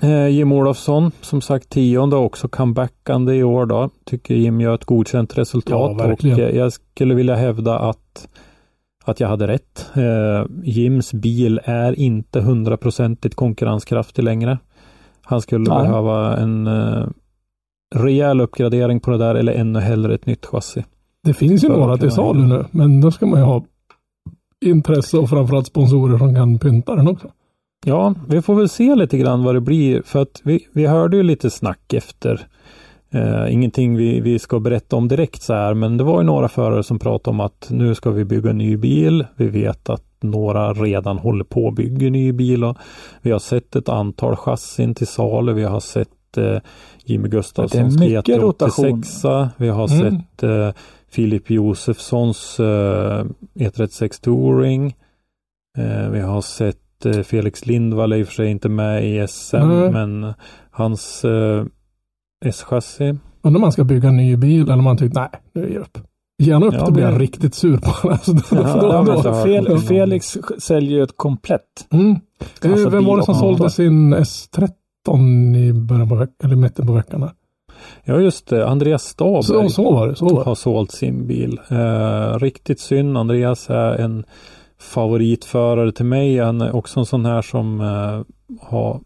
Eh, 0.00 0.28
Jim 0.28 0.52
Olofsson, 0.52 1.10
som 1.20 1.40
sagt 1.40 1.68
tionde 1.68 2.16
också 2.16 2.48
comebackande 2.48 3.34
i 3.34 3.42
år 3.42 3.66
då. 3.66 3.90
Tycker 4.04 4.34
Jim 4.34 4.60
gör 4.60 4.74
ett 4.74 4.84
godkänt 4.84 5.38
resultat 5.38 5.70
Ja, 5.72 5.88
och 5.90 5.98
verkligen. 6.10 6.40
eh, 6.40 6.56
jag 6.56 6.72
skulle 6.72 7.14
vilja 7.14 7.34
hävda 7.34 7.78
att, 7.78 8.28
att 9.04 9.20
jag 9.20 9.28
hade 9.28 9.46
rätt. 9.46 9.90
Eh, 9.94 10.46
Jims 10.64 11.12
bil 11.12 11.60
är 11.64 11.98
inte 11.98 12.40
hundraprocentigt 12.40 13.34
konkurrenskraftig 13.34 14.22
längre. 14.22 14.58
Han 15.22 15.40
skulle 15.40 15.70
Nej. 15.70 15.82
behöva 15.82 16.36
en 16.36 16.66
eh, 16.66 17.06
rejäl 17.94 18.40
uppgradering 18.40 19.00
på 19.00 19.10
det 19.10 19.18
där 19.18 19.34
eller 19.34 19.52
ännu 19.52 19.80
hellre 19.80 20.14
ett 20.14 20.26
nytt 20.26 20.46
chassi. 20.46 20.84
Det 21.24 21.34
finns 21.34 21.64
ju 21.64 21.68
För 21.68 21.76
några 21.76 21.96
till 21.96 22.10
salu 22.10 22.46
nu, 22.46 22.64
men 22.70 23.00
då 23.00 23.10
ska 23.10 23.26
man 23.26 23.38
ju 23.38 23.44
ha 23.44 23.64
intresse 24.64 25.18
och 25.18 25.30
framförallt 25.30 25.66
sponsorer 25.66 26.18
som 26.18 26.34
kan 26.34 26.58
pynta 26.58 26.94
den 26.94 27.08
också. 27.08 27.30
Ja, 27.84 28.14
vi 28.28 28.42
får 28.42 28.54
väl 28.54 28.68
se 28.68 28.94
lite 28.94 29.18
grann 29.18 29.44
vad 29.44 29.54
det 29.54 29.60
blir 29.60 30.02
för 30.04 30.22
att 30.22 30.40
vi, 30.44 30.66
vi 30.72 30.86
hörde 30.86 31.16
ju 31.16 31.22
lite 31.22 31.50
snack 31.50 31.92
efter. 31.92 32.46
Eh, 33.10 33.52
ingenting 33.52 33.96
vi, 33.96 34.20
vi 34.20 34.38
ska 34.38 34.60
berätta 34.60 34.96
om 34.96 35.08
direkt 35.08 35.42
så 35.42 35.54
här, 35.54 35.74
men 35.74 35.96
det 35.96 36.04
var 36.04 36.20
ju 36.20 36.26
några 36.26 36.48
förare 36.48 36.82
som 36.82 36.98
pratade 36.98 37.34
om 37.34 37.40
att 37.40 37.66
nu 37.70 37.94
ska 37.94 38.10
vi 38.10 38.24
bygga 38.24 38.50
en 38.50 38.58
ny 38.58 38.76
bil. 38.76 39.26
Vi 39.36 39.48
vet 39.48 39.90
att 39.90 40.04
några 40.20 40.72
redan 40.72 41.18
håller 41.18 41.44
på 41.44 41.68
att 41.68 41.74
bygga 41.74 42.10
ny 42.10 42.32
bil 42.32 42.64
och 42.64 42.76
vi 43.22 43.30
har 43.30 43.38
sett 43.38 43.76
ett 43.76 43.88
antal 43.88 44.36
chassin 44.36 44.94
till 44.94 45.06
salu. 45.06 45.52
Vi 45.52 45.64
har 45.64 45.80
sett 45.80 46.08
eh, 46.38 46.58
Jimmy 47.04 47.28
Gustafssons 47.28 47.96
GT86. 47.96 48.40
Rotation. 48.40 49.02
Vi 49.56 49.68
har 49.68 49.92
mm. 49.92 50.10
sett 50.10 50.42
eh, 50.42 50.70
Filip 51.10 51.50
Josefssons 51.50 52.60
eh, 52.60 53.24
E36 53.54 54.22
Touring. 54.22 54.96
Eh, 55.78 56.10
vi 56.10 56.20
har 56.20 56.40
sett 56.40 57.06
eh, 57.06 57.20
Felix 57.20 57.66
Lindvall 57.66 58.12
är 58.12 58.16
i 58.16 58.22
och 58.22 58.26
för 58.26 58.34
sig 58.34 58.50
inte 58.50 58.68
med 58.68 59.04
i 59.04 59.28
SM, 59.28 59.56
mm. 59.56 59.92
men 59.92 60.34
hans 60.70 61.24
eh, 61.24 61.64
S-chassi. 62.44 63.18
Undrar 63.42 63.58
om 63.58 63.60
man 63.60 63.72
ska 63.72 63.84
bygga 63.84 64.08
en 64.08 64.16
ny 64.16 64.36
bil 64.36 64.62
eller 64.62 64.78
om 64.78 64.84
man 64.84 64.96
tycker 64.96 65.20
nej, 65.20 65.30
nu 65.52 65.68
ger 65.68 65.74
jag 65.74 65.82
upp. 65.82 65.98
Ger 66.38 66.52
han 66.52 66.62
upp 66.62 66.74
ja, 66.74 66.84
då 66.84 66.92
blir 66.92 67.02
jag 67.02 67.10
men... 67.10 67.20
riktigt 67.20 67.54
sur 67.54 67.76
på 67.76 67.90
honom. 67.90 68.18
Ja. 69.24 69.44
Fel, 69.44 69.78
Felix 69.78 70.38
säljer 70.58 70.96
ju 70.96 71.02
ett 71.02 71.16
komplett. 71.16 71.86
Mm. 71.90 72.16
Alltså, 72.64 72.88
Vem 72.88 73.04
var 73.04 73.16
det 73.16 73.24
som 73.24 73.34
sålde 73.34 73.70
sin 73.70 74.14
S30? 74.14 74.70
13 75.04 75.54
i 75.54 75.72
början 75.72 76.08
på 76.08 76.14
veckan, 76.14 76.36
eller 76.44 76.56
mitten 76.56 76.86
på 76.86 76.92
veckorna. 76.92 77.32
Ja 78.04 78.20
just 78.20 78.48
det, 78.48 78.68
Andreas 78.68 79.02
Staberg 79.02 79.42
så, 79.42 79.68
så 79.68 79.92
var 79.92 80.08
det, 80.08 80.16
så 80.16 80.24
var 80.24 80.38
det. 80.38 80.44
har 80.44 80.54
sålt 80.54 80.92
sin 80.92 81.26
bil. 81.26 81.60
Eh, 81.68 82.38
riktigt 82.38 82.80
synd, 82.80 83.18
Andreas 83.18 83.70
är 83.70 83.98
en 83.98 84.24
favoritförare 84.78 85.92
till 85.92 86.04
mig. 86.04 86.38
Han 86.38 86.60
är 86.60 86.76
också 86.76 87.00
en 87.00 87.06
sån 87.06 87.24
här 87.24 87.42
som 87.42 87.80
eh, 87.80 88.22
har 88.60 89.00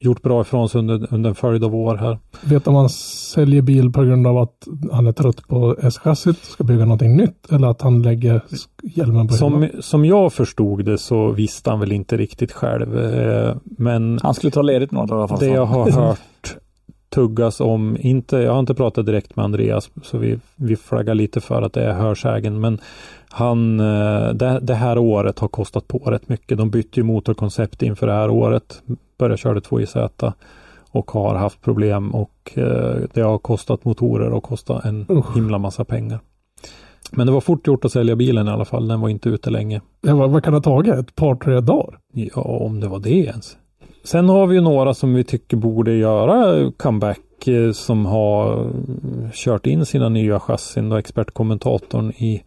gjort 0.00 0.22
bra 0.22 0.40
ifrån 0.40 0.68
sig 0.68 0.78
under, 0.78 1.14
under 1.14 1.30
en 1.30 1.34
följd 1.36 1.64
av 1.64 1.74
år 1.74 1.96
här. 1.96 2.18
Vet 2.44 2.66
om 2.68 2.74
han 2.74 2.88
säljer 2.88 3.62
bil 3.62 3.92
på 3.92 4.02
grund 4.04 4.26
av 4.26 4.38
att 4.38 4.66
han 4.92 5.06
är 5.06 5.12
trött 5.12 5.48
på 5.48 5.76
S-chassit 5.82 6.36
och 6.40 6.44
ska 6.46 6.64
bygga 6.64 6.84
någonting 6.84 7.16
nytt 7.16 7.52
eller 7.52 7.68
att 7.68 7.82
han 7.82 8.02
lägger 8.02 8.40
hjälmen 8.82 9.28
på 9.28 9.34
hyllan? 9.34 9.68
Som, 9.70 9.82
som 9.82 10.04
jag 10.04 10.32
förstod 10.32 10.84
det 10.84 10.98
så 10.98 11.30
visste 11.30 11.70
han 11.70 11.80
väl 11.80 11.92
inte 11.92 12.16
riktigt 12.16 12.52
själv. 12.52 12.98
eh, 12.98 13.56
Men 13.64 14.18
Han 14.22 14.34
skulle 14.34 14.50
ta 14.50 14.62
ledigt 14.62 14.92
några 14.92 15.06
dagar 15.06 15.18
i 15.18 15.20
alla 15.20 15.28
fall. 15.28 15.38
det 15.38 15.46
jag 15.46 15.66
har 15.66 15.90
hört 16.06 16.56
tuggas 17.10 17.60
om, 17.60 17.96
inte, 18.00 18.36
jag 18.36 18.52
har 18.52 18.60
inte 18.60 18.74
pratat 18.74 19.06
direkt 19.06 19.36
med 19.36 19.44
Andreas 19.44 19.90
så 20.02 20.18
vi, 20.18 20.38
vi 20.56 20.76
flaggar 20.76 21.14
lite 21.14 21.40
för 21.40 21.62
att 21.62 21.72
det 21.72 21.84
är 21.84 21.92
hörsägen 21.92 22.60
men 22.60 22.78
han, 23.30 23.80
eh, 23.80 24.28
det, 24.34 24.58
det 24.62 24.74
här 24.74 24.98
året 24.98 25.38
har 25.38 25.48
kostat 25.48 25.88
på 25.88 25.98
rätt 25.98 26.28
mycket. 26.28 26.58
De 26.58 26.70
bytte 26.70 27.00
ju 27.00 27.04
motorkoncept 27.04 27.82
inför 27.82 28.06
det 28.06 28.12
här 28.12 28.30
året, 28.30 28.82
började 29.18 29.36
köra 29.36 29.58
2JZ 29.58 30.32
och 30.90 31.10
har 31.10 31.34
haft 31.34 31.60
problem 31.60 32.14
och 32.14 32.52
eh, 32.54 32.96
det 33.14 33.20
har 33.20 33.38
kostat 33.38 33.84
motorer 33.84 34.30
och 34.30 34.42
kostat 34.42 34.84
en 34.84 35.06
Usch. 35.10 35.34
himla 35.36 35.58
massa 35.58 35.84
pengar. 35.84 36.20
Men 37.10 37.26
det 37.26 37.32
var 37.32 37.40
fort 37.40 37.66
gjort 37.66 37.84
att 37.84 37.92
sälja 37.92 38.16
bilen 38.16 38.48
i 38.48 38.50
alla 38.50 38.64
fall. 38.64 38.88
Den 38.88 39.00
var 39.00 39.08
inte 39.08 39.28
ute 39.28 39.50
länge. 39.50 39.80
Ja, 40.00 40.16
vad, 40.16 40.30
vad 40.30 40.44
kan 40.44 40.52
det 40.52 40.56
ha 40.56 40.62
tagit? 40.62 40.94
Ett 40.94 41.14
par, 41.14 41.34
tre 41.34 41.60
dagar? 41.60 41.98
Ja, 42.12 42.42
om 42.42 42.80
det 42.80 42.88
var 42.88 42.98
det 42.98 43.10
ens. 43.10 43.56
Sen 44.04 44.28
har 44.28 44.46
vi 44.46 44.54
ju 44.54 44.60
några 44.60 44.94
som 44.94 45.14
vi 45.14 45.24
tycker 45.24 45.56
borde 45.56 45.92
göra 45.92 46.70
comeback 46.76 47.48
eh, 47.48 47.72
som 47.72 48.06
har 48.06 48.70
kört 49.32 49.66
in 49.66 49.86
sina 49.86 50.08
nya 50.08 50.40
chassin. 50.40 50.88
Då 50.88 50.96
expertkommentatorn 50.96 52.10
i 52.10 52.42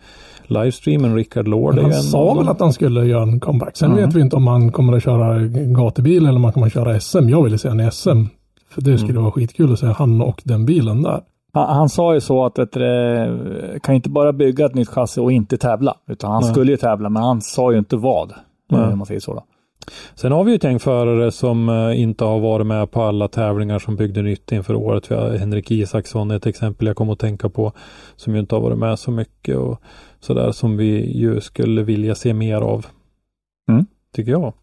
livestreamen, 0.52 1.16
Rickard 1.16 1.48
Lord. 1.48 1.74
är 1.74 1.78
ju 1.78 1.84
Han 1.84 1.92
en 1.92 2.02
sa 2.04 2.34
väl 2.34 2.48
att 2.50 2.60
han 2.60 2.74
skulle 2.74 3.06
göra 3.06 3.24
en 3.24 3.40
comeback. 3.40 3.78
Sen 3.78 3.92
Mm. 3.92 4.06
vet 4.06 4.16
vi 4.16 4.22
inte 4.22 4.36
om 4.36 4.48
han 4.48 4.72
kommer 4.72 4.94
att 4.98 5.04
köra 5.04 5.40
gatubil 5.48 6.26
eller 6.26 6.36
om 6.36 6.44
han 6.44 6.54
kommer 6.54 6.68
att 6.68 6.74
köra 6.74 7.00
SM. 7.00 7.30
Jag 7.30 7.44
ville 7.44 7.58
se 7.58 7.68
i 7.70 7.90
SM. 7.92 8.24
För 8.70 8.82
det 8.82 8.98
skulle 8.98 9.12
Mm. 9.12 9.24
vara 9.24 9.32
skitkul 9.32 9.74
att 9.74 9.80
se 9.80 9.86
han 9.88 10.22
och 10.22 10.42
den 10.46 10.66
bilen 10.66 11.02
där. 11.02 11.22
Han, 11.54 11.76
han 11.76 11.90
sa 11.90 12.14
ju 12.14 12.20
så 12.22 12.46
att 12.46 12.60
vet 12.60 12.72
du, 12.74 12.80
det, 12.80 13.80
kan 13.84 13.96
inte 13.96 14.10
bara 14.10 14.34
bygga 14.34 14.66
ett 14.66 14.76
nytt 14.76 14.90
chassi 14.90 15.22
och 15.22 15.32
inte 15.32 15.58
tävla. 15.58 15.96
Utan 16.08 16.32
han 16.32 16.42
Nej. 16.44 16.52
skulle 16.52 16.72
ju 16.72 16.78
tävla, 16.78 17.10
men 17.10 17.24
han 17.24 17.42
sa 17.42 17.72
ju 17.72 17.78
inte 17.78 17.96
vad. 17.96 18.32
Eh, 18.74 18.92
Om 18.92 18.98
man 18.98 19.06
säger 19.08 19.20
så 19.20 19.34
då. 19.34 19.44
Sen 20.16 20.32
har 20.32 20.44
vi 20.44 20.52
ju 20.52 20.56
ett 20.56 20.64
gäng 20.64 20.80
förare 20.80 21.32
som 21.32 21.70
eh, 21.70 22.02
inte 22.02 22.24
har 22.24 22.40
varit 22.40 22.68
med 22.68 22.92
på 22.92 23.02
alla 23.02 23.28
tävlingar 23.28 23.80
som 23.80 23.96
byggde 23.96 24.22
nytt 24.22 24.52
inför 24.52 24.76
året. 24.76 25.12
Vi 25.12 25.16
har 25.16 25.30
Henrik 25.38 25.72
Isaksson 25.72 26.32
ett 26.32 26.46
exempel 26.46 26.88
jag 26.88 26.96
kommer 26.96 27.14
att 27.14 27.20
tänka 27.20 27.50
på 27.50 27.72
som 28.16 28.34
ju 28.34 28.40
inte 28.40 28.56
har 28.56 28.62
varit 28.62 28.78
med 28.78 29.00
så 29.00 29.12
mycket 29.12 29.58
och 29.58 29.82
sådär 30.20 30.52
som 30.52 30.78
vi 30.78 31.18
ju 31.20 31.42
skulle 31.42 31.84
vilja 31.84 32.16
se 32.16 32.34
mer 32.34 32.62
av. 32.62 32.86
Mm. 33.72 33.86
Tycker 34.16 34.32
jag. 34.32 34.54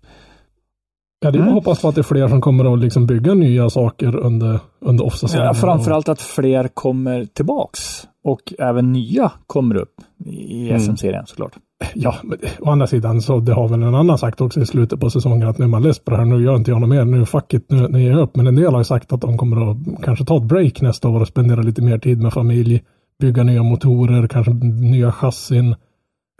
Ja, 1.20 1.30
det 1.30 1.38
är 1.38 1.42
Mm. 1.42 1.54
hoppas 1.54 1.80
på 1.82 1.88
att 1.88 1.94
det 1.94 2.00
är 2.00 2.02
fler 2.02 2.28
som 2.28 2.40
kommer 2.40 2.72
att 2.72 2.78
liksom 2.78 3.06
bygga 3.06 3.34
nya 3.34 3.70
saker 3.70 4.16
under, 4.16 4.60
under 4.80 5.04
off-säsongen. 5.06 5.46
Ja, 5.46 5.54
framförallt 5.54 6.08
att 6.08 6.20
fler 6.20 6.68
kommer 6.68 7.24
tillbaks. 7.24 7.80
Och 8.24 8.52
även 8.58 8.92
nya 8.92 9.32
kommer 9.46 9.74
upp 9.76 9.94
i 10.26 10.68
Mm. 10.68 10.80
SM-serien 10.80 11.26
såklart. 11.26 11.52
Ja, 11.94 12.14
men 12.24 12.38
å 12.60 12.70
andra 12.70 12.86
sidan 12.86 13.22
så 13.22 13.40
det 13.40 13.52
har 13.52 13.68
väl 13.68 13.82
en 13.82 13.94
annan 13.94 14.18
sagt 14.18 14.40
också 14.40 14.60
i 14.60 14.66
slutet 14.66 15.00
på 15.00 15.10
säsongen 15.10 15.48
att 15.48 15.58
nu 15.58 15.64
är 15.64 15.68
man 15.68 15.82
less 15.82 15.98
på 15.98 16.10
det 16.10 16.16
här, 16.16 16.24
nu 16.24 16.44
gör 16.44 16.56
inte 16.56 16.70
jag 16.70 16.80
något 16.80 16.88
mer, 16.90 17.04
nu 17.04 17.26
fuck 17.26 17.54
it, 17.54 17.70
nu, 17.70 17.88
nu 17.88 18.02
ger 18.02 18.10
jag 18.10 18.20
upp. 18.20 18.36
Men 18.36 18.46
en 18.46 18.56
del 18.56 18.72
har 18.72 18.80
ju 18.80 18.84
sagt 18.84 19.12
att 19.12 19.20
de 19.20 19.38
kommer 19.38 19.70
att 19.70 19.76
kanske 20.02 20.24
ta 20.24 20.36
ett 20.36 20.42
break 20.42 20.80
nästa 20.80 21.08
år 21.08 21.20
och 21.20 21.28
spendera 21.28 21.62
lite 21.62 21.82
mer 21.82 21.98
tid 21.98 22.22
med 22.22 22.32
familj, 22.32 22.82
bygga 23.20 23.42
nya 23.42 23.62
motorer, 23.62 24.26
kanske 24.28 24.52
nya 24.92 25.12
chassin, 25.12 25.74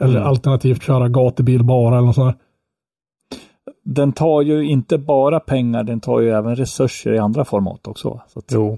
eller 0.03 0.15
Mm. 0.19 0.27
alternativt 0.29 0.83
köra 0.83 1.09
gatubil 1.09 1.63
bara 1.63 1.97
eller 1.97 2.05
något 2.07 2.15
sånt 2.15 2.35
där. 2.37 2.45
Den 3.83 4.13
tar 4.13 4.41
ju 4.41 4.63
inte 4.69 4.97
bara 4.97 5.39
pengar, 5.39 5.83
den 5.83 5.99
tar 5.99 6.19
ju 6.19 6.29
även 6.29 6.55
resurser 6.55 7.13
i 7.13 7.17
andra 7.19 7.45
format 7.45 7.87
också. 7.87 8.21
Så 8.27 8.39
att, 8.39 8.45
Jo, 8.53 8.77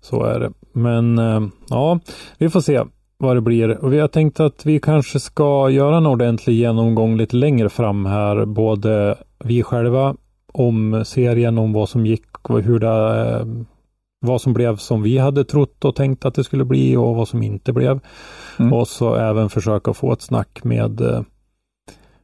så 0.00 0.22
är 0.24 0.40
det. 0.40 0.50
Men 0.72 1.18
eh, 1.18 1.40
ja, 1.68 2.00
vi 2.38 2.50
får 2.50 2.60
se 2.60 2.82
vad 3.18 3.36
det 3.36 3.40
blir. 3.40 3.84
Och 3.84 3.92
vi 3.92 4.00
har 4.00 4.08
tänkt 4.08 4.40
att 4.40 4.66
vi 4.66 4.80
kanske 4.80 5.20
ska 5.20 5.70
göra 5.70 5.96
en 5.96 6.06
ordentlig 6.06 6.54
genomgång 6.54 7.16
lite 7.16 7.36
längre 7.36 7.68
fram 7.68 8.06
här. 8.06 8.44
Både 8.44 9.18
vi 9.38 9.62
själva 9.62 10.16
om 10.52 11.04
serien, 11.06 11.58
om 11.58 11.72
vad 11.72 11.88
som 11.88 12.06
gick 12.06 12.50
och 12.50 12.62
hur 12.62 12.78
det 12.78 13.30
eh, 13.30 13.46
vad 14.20 14.40
som 14.40 14.52
blev 14.52 14.76
som 14.76 15.02
vi 15.02 15.18
hade 15.18 15.44
trott 15.44 15.84
och 15.84 15.96
tänkt 15.96 16.24
att 16.24 16.34
det 16.34 16.44
skulle 16.44 16.64
bli 16.64 16.96
och 16.96 17.16
vad 17.16 17.28
som 17.28 17.42
inte 17.42 17.72
blev. 17.72 18.00
Mm. 18.58 18.72
Och 18.72 18.88
så 18.88 19.14
även 19.14 19.48
försöka 19.48 19.92
få 19.92 20.12
ett 20.12 20.22
snack 20.22 20.64
med 20.64 21.00
eh, 21.00 21.22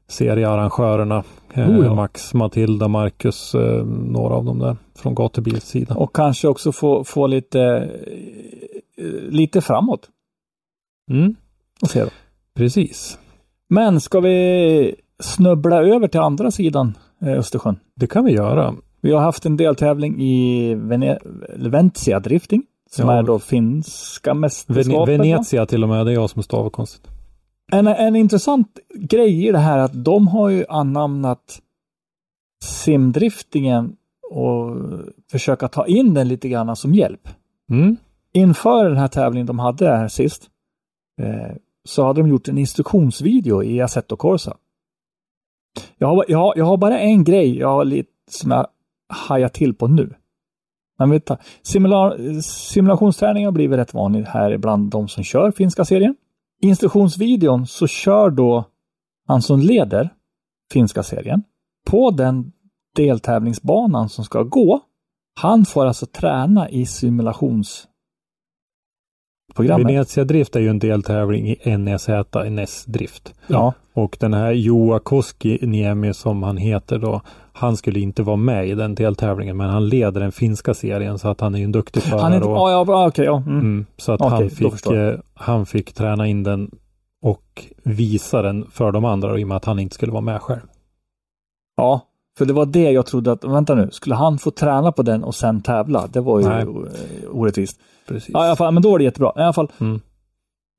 seriearrangörerna. 0.09 1.25
Eh, 1.55 1.71
Oh 1.71 1.85
ja. 1.85 1.95
Max, 1.95 2.35
Matilda, 2.35 2.89
Marcus, 2.89 3.55
några 3.87 4.35
av 4.35 4.45
dem 4.45 4.59
där 4.59 4.77
från 4.99 5.15
gatubilssidan. 5.15 5.97
och 5.97 6.15
kanske 6.17 6.49
också 6.49 6.73
få, 6.73 7.05
få 7.05 7.27
lite, 7.27 7.91
lite 9.29 9.61
framåt. 9.61 10.09
Mm, 11.11 11.35
Och 11.82 11.91
se 11.91 12.01
då. 12.05 12.11
precis. 12.55 13.19
Men 13.69 14.01
ska 14.01 14.20
vi 14.20 14.95
snubbla 15.23 15.82
över 15.82 16.09
till 16.09 16.20
andra 16.20 16.51
sidan 16.51 16.99
eh, 17.23 17.32
Östersjön? 17.39 17.78
Det 17.97 18.07
kan 18.07 18.24
vi 18.24 18.32
göra. 18.32 18.74
Vi 19.01 19.12
har 19.12 19.20
haft 19.20 19.47
en 19.47 19.57
deltävling 19.57 20.20
i 20.23 20.74
Vene- 20.74 21.19
Venezia 21.70 22.20
Drifting. 22.20 22.62
Som 22.91 23.09
Ja. 23.09 23.19
är 23.19 23.23
då 23.23 23.39
finska 23.39 24.35
mästerskapet. 24.35 24.93
va? 24.93 25.05
Venezia 25.05 25.66
till 25.66 25.82
och 25.82 25.89
med, 25.89 26.07
det 26.07 26.12
är 26.12 26.15
jag 26.15 26.31
som 26.31 26.43
stavar 26.43 26.70
konstigt. 26.70 27.09
En, 27.73 27.87
en 27.87 28.16
intressant 28.16 28.78
grej 28.95 29.47
i 29.49 29.53
det 29.53 29.59
här 29.59 29.78
att 29.78 30.05
de 30.05 30.28
har 30.28 30.49
ju 30.49 30.65
anamnat 30.69 31.61
simdriftingen 32.65 33.93
och 34.31 34.77
försöka 35.31 35.69
ta 35.69 35.87
in 35.87 36.15
den 36.15 36.28
lite 36.28 36.49
grann 36.49 36.77
som 36.77 36.95
hjälp. 36.95 37.28
Mm. 37.70 37.97
Inför 38.32 38.89
den 38.89 38.97
här 38.97 39.09
tävlingen 39.09 39.47
de 39.47 39.59
hade 39.59 39.87
här 39.97 40.09
sist 40.09 40.43
Eh, 41.20 41.56
så 41.84 42.05
hade 42.05 42.20
de 42.20 42.28
gjort 42.28 42.48
en 42.48 42.59
instruktionsvideo 42.59 43.62
i 43.62 43.80
Assetto 43.80 44.16
Corsa. 44.16 44.56
Jag 45.98 46.09
har, 46.09 46.24
jag, 46.28 46.38
har, 46.38 46.52
jag 46.56 46.64
har 46.64 46.76
bara 46.76 46.98
en 46.98 47.24
grej 47.24 47.59
jag 47.59 47.68
har 47.68 47.84
lite, 47.84 48.10
som 48.30 48.51
jag 48.51 48.66
hajar 49.09 49.48
till 49.48 49.74
på 49.74 49.86
nu. 49.86 50.14
Men 50.98 51.10
vet 51.10 51.26
du, 51.26 51.36
simula, 51.62 52.16
simulationsträning 52.42 53.44
har 53.44 53.52
blivit 53.52 53.78
rätt 53.78 53.94
vanligt 53.94 54.28
här 54.28 54.59
bland 54.59 54.90
de 54.90 55.09
som 55.09 55.24
kör 55.24 55.51
finska 55.51 55.84
serien. 55.84 56.16
I 56.62 56.68
instruktionsvideon 56.68 57.66
så 57.66 57.86
kör 57.86 58.30
då 58.30 58.64
han 59.26 59.42
som 59.42 59.60
leder 59.60 60.10
finska 60.72 61.02
serien 61.02 61.42
på 61.86 62.10
den 62.10 62.52
deltävlingsbanan 62.97 64.09
som 64.09 64.24
ska 64.24 64.42
gå. 64.42 64.80
Han 65.40 65.64
får 65.64 65.86
alltså 65.86 66.06
träna 66.06 66.70
i 66.70 66.86
simulations 66.86 67.86
simulationsprogrammet. 69.56 69.86
Venezia 69.86 70.24
Drift 70.24 70.56
är 70.56 70.60
ju 70.60 70.68
en 70.68 70.78
deltävling 70.78 71.47
i 71.47 71.77
NEZ, 71.77 72.09
NS 72.51 72.85
Drift. 72.85 73.35
Ja, 73.47 73.72
Och 73.94 74.16
den 74.20 74.35
här 74.35 74.52
Joa 74.52 74.98
Koski-Niemi 74.98 76.12
som 76.12 76.43
han 76.43 76.56
heter 76.56 76.98
då, 76.98 77.20
han 77.52 77.77
skulle 77.77 78.01
inte 78.01 78.22
vara 78.22 78.36
med 78.36 78.68
i 78.68 78.74
den 78.74 78.94
deltävlingen, 78.94 79.56
men 79.56 79.70
han 79.70 79.89
leder 79.89 80.20
den 80.20 80.32
finska 80.32 80.74
serien 80.74 81.18
så 81.18 81.28
att 81.28 81.40
han 81.40 81.55
är 81.55 81.59
ju 81.59 81.64
en 81.64 81.72
duktig 81.72 82.02
förare. 82.02 82.22
han 82.22 82.32
är 82.32 82.43
och, 82.43 82.56
ja, 82.56 82.85
ja, 82.86 83.06
okej, 83.06 83.24
ja. 83.24 83.36
Mm. 83.36 83.59
mm, 83.59 83.86
så 83.97 84.12
att 84.12 84.20
Okej, 84.20 84.39
han, 84.39 84.51
fick, 84.51 84.86
eh, 84.86 85.14
han 85.35 85.66
fick 85.66 85.93
träna 85.93 86.27
in 86.27 86.43
den 86.43 86.70
och 87.22 87.64
visa 87.82 88.43
den 88.43 88.66
för 88.70 88.93
de 88.93 89.05
andra 89.05 89.39
i 89.39 89.44
och 89.44 89.48
med 89.48 89.56
att 89.56 89.64
han 89.64 89.78
inte 89.78 89.94
skulle 89.94 90.12
vara 90.12 90.20
med 90.22 90.43
själv. 90.43 90.66
ja. 91.77 92.06
För 92.39 92.44
det 92.47 92.52
var 92.52 92.66
det 92.66 92.90
jag 92.90 93.07
trodde 93.07 93.32
att, 93.32 93.44
vänta 93.44 93.74
nu, 93.74 93.89
skulle 93.93 94.15
han 94.15 94.39
få 94.39 94.51
träna 94.51 94.93
på 94.93 95.02
den 95.02 95.24
och 95.24 95.35
sen 95.35 95.61
tävla? 95.62 96.07
Det 96.07 96.20
var 96.20 96.40
ju 96.40 96.48
Nej. 96.48 96.66
o- 96.66 96.86
orättvist. 97.31 97.81
Precis. 98.09 98.31
Ja, 98.32 98.44
i 98.44 98.47
alla 98.47 98.57
fall, 98.57 98.74
men 98.74 98.82
då 98.82 98.94
är 98.94 98.98
det 98.98 99.05
jättebra. 99.05 99.32
I 99.36 99.40
alla 99.40 99.52
fall, 99.52 99.73
Mm. 99.81 100.01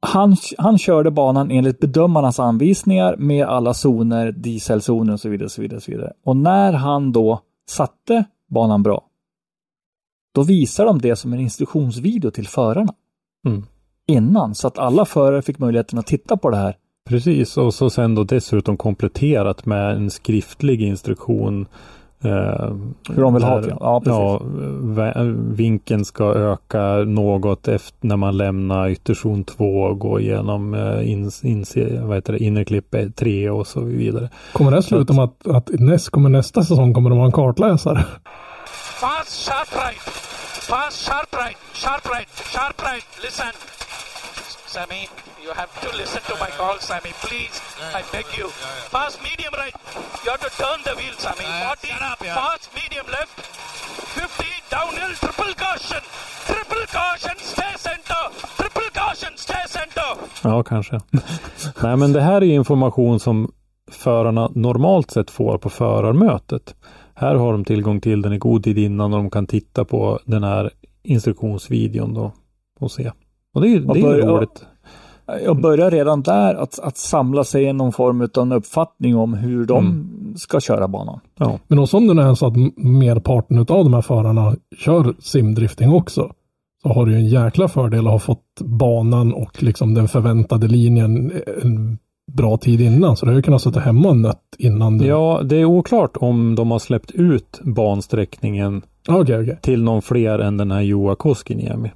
han, 0.02 0.36
han 0.58 0.78
körde 0.78 1.12
banan 1.12 1.52
enligt 1.52 1.80
bedömarnas 1.80 2.40
anvisningar 2.40 3.16
med 3.18 3.46
alla 3.48 3.74
zoner, 3.74 4.32
dieselzoner 4.32 5.14
och 5.14 5.20
så 5.20 5.30
vidare. 5.30 5.50
Så 5.50 5.62
vidare, 5.62 5.78
och 5.78 5.84
så 5.84 5.92
vidare. 5.92 6.14
Och 6.26 6.38
när 6.38 6.74
han 6.74 7.12
då 7.12 7.40
satte 7.70 8.24
banan 8.50 8.84
bra, 8.84 9.04
då 10.36 10.44
visar 10.44 10.86
de 10.86 11.00
det 11.00 11.16
som 11.16 11.34
en 11.34 11.40
instruktionsvideo 11.40 12.32
till 12.32 12.48
förarna. 12.48 12.94
Mm. 13.48 13.66
Innan, 14.08 14.56
så 14.56 14.68
att 14.68 14.78
alla 14.78 15.06
förare 15.06 15.42
fick 15.42 15.60
möjligheten 15.60 16.00
att 16.00 16.08
titta 16.08 16.38
på 16.38 16.50
det 16.50 16.58
här. 16.58 16.76
Precis, 17.10 17.58
och 17.58 17.74
så 17.74 17.90
sen 17.90 18.16
då 18.16 18.24
dessutom 18.24 18.78
kompletterat 18.78 19.66
med 19.66 19.96
en 19.96 20.12
skriftlig 20.12 20.82
instruktion. 20.82 21.66
Eh, 22.24 22.74
Hur 23.10 23.22
de 23.22 23.34
vill 23.34 23.44
ha 23.44 23.62
det. 23.62 23.78
Ja, 23.80 24.00
precis. 24.00 24.14
Ja, 24.98 25.22
vinkeln 25.56 26.06
ska 26.06 26.34
öka 26.34 26.84
något 26.96 27.68
efter 27.68 28.08
när 28.08 28.18
man 28.18 28.38
lämnar 28.38 28.90
ytterzon 28.90 29.44
2 29.44 29.82
och 29.82 30.00
går 30.00 30.22
igenom 30.22 30.74
eh, 30.74 31.12
in, 31.12 31.32
in, 31.44 31.66
vad 32.08 32.18
heter 32.18 32.34
det, 32.34 32.40
innerklipp 32.40 32.96
3 33.16 33.50
och 33.50 33.68
så 33.68 33.82
vidare. 33.82 34.30
Kommer 34.54 34.72
det 34.72 34.84
sluta 34.84 35.14
med 35.14 35.24
att, 35.24 35.48
att 35.48 35.70
näst, 35.70 36.10
kommer 36.10 36.30
nästa 36.30 36.64
säsong 36.64 36.94
kommer 36.94 37.10
de 37.10 37.20
ha 37.20 37.26
en 37.26 37.32
kartläsare? 37.32 38.06
Fast 39.02 39.48
sharp 39.48 39.86
right. 39.86 40.02
Fast 40.70 41.08
sharp 41.08 41.34
right. 41.34 41.58
Sharp 41.74 42.06
right. 42.16 42.30
Sharp 42.54 42.82
right. 42.88 43.06
Listen. 43.24 43.54
Sammy, 44.68 45.08
You 45.44 45.52
have 45.54 45.74
to 45.82 45.90
listen 45.98 46.22
to 46.30 46.36
my 46.44 46.52
call, 46.60 46.78
Sami. 46.80 47.14
Please, 47.26 47.58
I 48.00 48.02
beg 48.12 48.28
you. 48.38 48.48
Fast, 48.94 49.18
medium, 49.28 49.54
right. 49.62 49.76
You 50.24 50.30
have 50.34 50.44
to 50.48 50.52
turn 50.64 50.80
the 50.88 50.94
wheel, 51.00 51.16
Sami. 51.18 51.46
40, 51.46 51.88
fast, 52.40 52.70
medium, 52.80 53.08
left. 53.18 53.38
50, 53.42 54.46
downhill, 54.76 55.14
triple 55.24 55.54
caution. 55.64 56.02
Triple 56.50 56.86
caution, 56.98 57.36
stay 57.54 57.74
center. 57.88 58.24
Triple 58.60 58.90
caution, 59.00 59.34
stay 59.36 59.64
center. 59.68 60.10
Ja, 60.44 60.64
kanske. 60.64 61.00
Nej, 61.84 61.98
men 61.98 62.14
det 62.14 62.22
här 62.22 62.44
är 62.44 62.56
information 62.56 63.20
som 63.20 63.52
förarna 63.92 64.52
normalt 64.56 65.12
sett 65.12 65.30
får 65.32 65.58
på 65.58 65.70
förarmötet. 65.70 66.76
Här 67.16 67.36
har 67.36 67.52
de 67.52 67.66
tillgång 67.66 68.02
till 68.02 68.22
den 68.22 68.34
i 68.34 68.38
god 68.38 68.64
tid 68.64 68.78
innan 68.78 69.14
och 69.14 69.20
de 69.20 69.30
kan 69.30 69.48
titta 69.48 69.86
på 69.86 70.20
den 70.26 70.44
här 70.44 70.72
instruktionsvideon 71.04 72.14
då 72.14 72.32
och 72.80 72.92
se. 72.92 73.12
Och 73.54 73.62
det 73.62 73.68
är, 73.68 73.90
och 73.90 73.94
det 73.94 74.00
är 74.00 74.04
börja, 74.04 74.26
roligt. 74.26 74.66
Jag 75.46 75.62
börjar 75.62 75.92
redan 75.92 76.22
där 76.22 76.56
att, 76.56 76.80
att 76.80 76.98
samla 76.98 77.44
sig 77.44 77.74
någon 77.74 77.92
form 77.92 78.22
av 78.22 78.42
en 78.44 78.52
uppfattning 78.52 79.16
om 79.16 79.34
hur 79.34 79.66
de 79.66 79.86
Mm. 79.86 80.34
ska 80.38 80.60
köra 80.60 80.88
banan. 80.88 81.20
Ja, 81.38 81.60
Men 81.68 81.80
och 81.80 81.90
som 81.90 82.08
det 82.08 82.14
nu 82.14 82.22
är 82.22 82.36
så 82.36 82.46
att 82.48 82.56
merparten 82.78 83.58
av 83.60 83.66
de 83.66 83.94
här 83.94 84.02
förarna 84.02 84.56
kör 84.78 85.14
simdrifting 85.20 85.94
också. 85.94 86.32
Så 86.84 86.90
har 86.90 87.06
du 87.06 87.12
ju 87.12 87.18
en 87.18 87.28
jäkla 87.28 87.68
fördel 87.68 88.08
att 88.08 88.12
ha 88.12 88.20
fått 88.20 88.60
banan 88.62 89.34
och 89.34 89.64
liksom 89.64 89.94
den 89.94 90.08
förväntade 90.08 90.68
linjen 90.68 91.32
en 91.64 91.98
bra 92.32 92.58
tid 92.58 92.82
innan. 92.82 93.18
Så 93.18 93.26
du 93.26 93.32
har 93.32 93.36
ju 93.36 93.42
kunnat 93.42 93.62
sitta 93.62 93.80
hemma 93.80 94.10
och 94.10 94.18
nött 94.18 94.56
innan 94.58 94.98
du... 94.98 95.06
ja, 95.06 95.42
det 95.44 95.56
är 95.56 95.66
oklart 95.66 96.18
om 96.18 96.56
de 96.56 96.72
har 96.72 96.80
släppt 96.80 97.12
ut 97.12 97.60
bansträckningen 97.64 98.82
Okej, 99.10 99.42
okej. 99.42 99.60
till 99.62 99.84
någon 99.84 100.02
fler 100.02 100.40
än 100.40 100.58
den 100.58 100.72
här 100.72 100.82
Joa 100.82 101.16
Koskiniemi. 101.16 101.92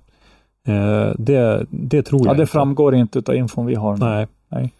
Eh, 0.65 1.11
det, 1.17 1.65
det 1.69 2.03
tror 2.03 2.25
jag 2.25 2.35
Ja, 2.35 2.39
det 2.39 2.47
framgår 2.47 2.95
inte 2.95 3.21
av 3.27 3.35
infon 3.35 3.65
vi 3.65 3.75
har. 3.75 3.97
Nej. 3.97 4.27
Nej. 4.49 4.73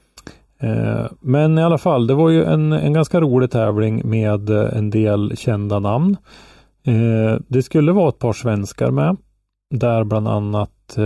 Eh, 0.60 1.06
men 1.20 1.58
i 1.58 1.64
alla 1.64 1.78
fall, 1.78 2.08
det 2.08 2.14
var 2.14 2.30
ju 2.30 2.44
en, 2.44 2.74
en 2.74 2.94
ganska 2.94 3.22
rolig 3.22 3.52
tävling 3.52 4.10
med 4.10 4.50
eh, 4.50 4.78
en 4.78 4.90
del 4.90 5.38
kända 5.38 5.80
namn. 5.80 6.18
Det 7.48 7.64
skulle 7.64 7.92
vara 7.92 8.10
ett 8.10 8.20
par 8.20 8.34
svenskar 8.34 8.92
med. 8.92 9.18
Där 9.70 10.04
bland 10.04 10.28
annat 10.28 10.98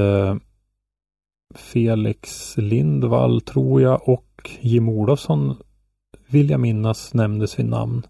Felix 1.56 2.54
Lindvall 2.58 3.42
tror 3.42 3.82
jag 3.82 4.10
och 4.10 4.50
Jim 4.60 4.90
Olofsson 4.90 5.56
vill 6.28 6.50
jag 6.50 6.60
minnas 6.60 7.14
nämndes 7.14 7.60
vid 7.60 7.70
namn. 7.70 8.04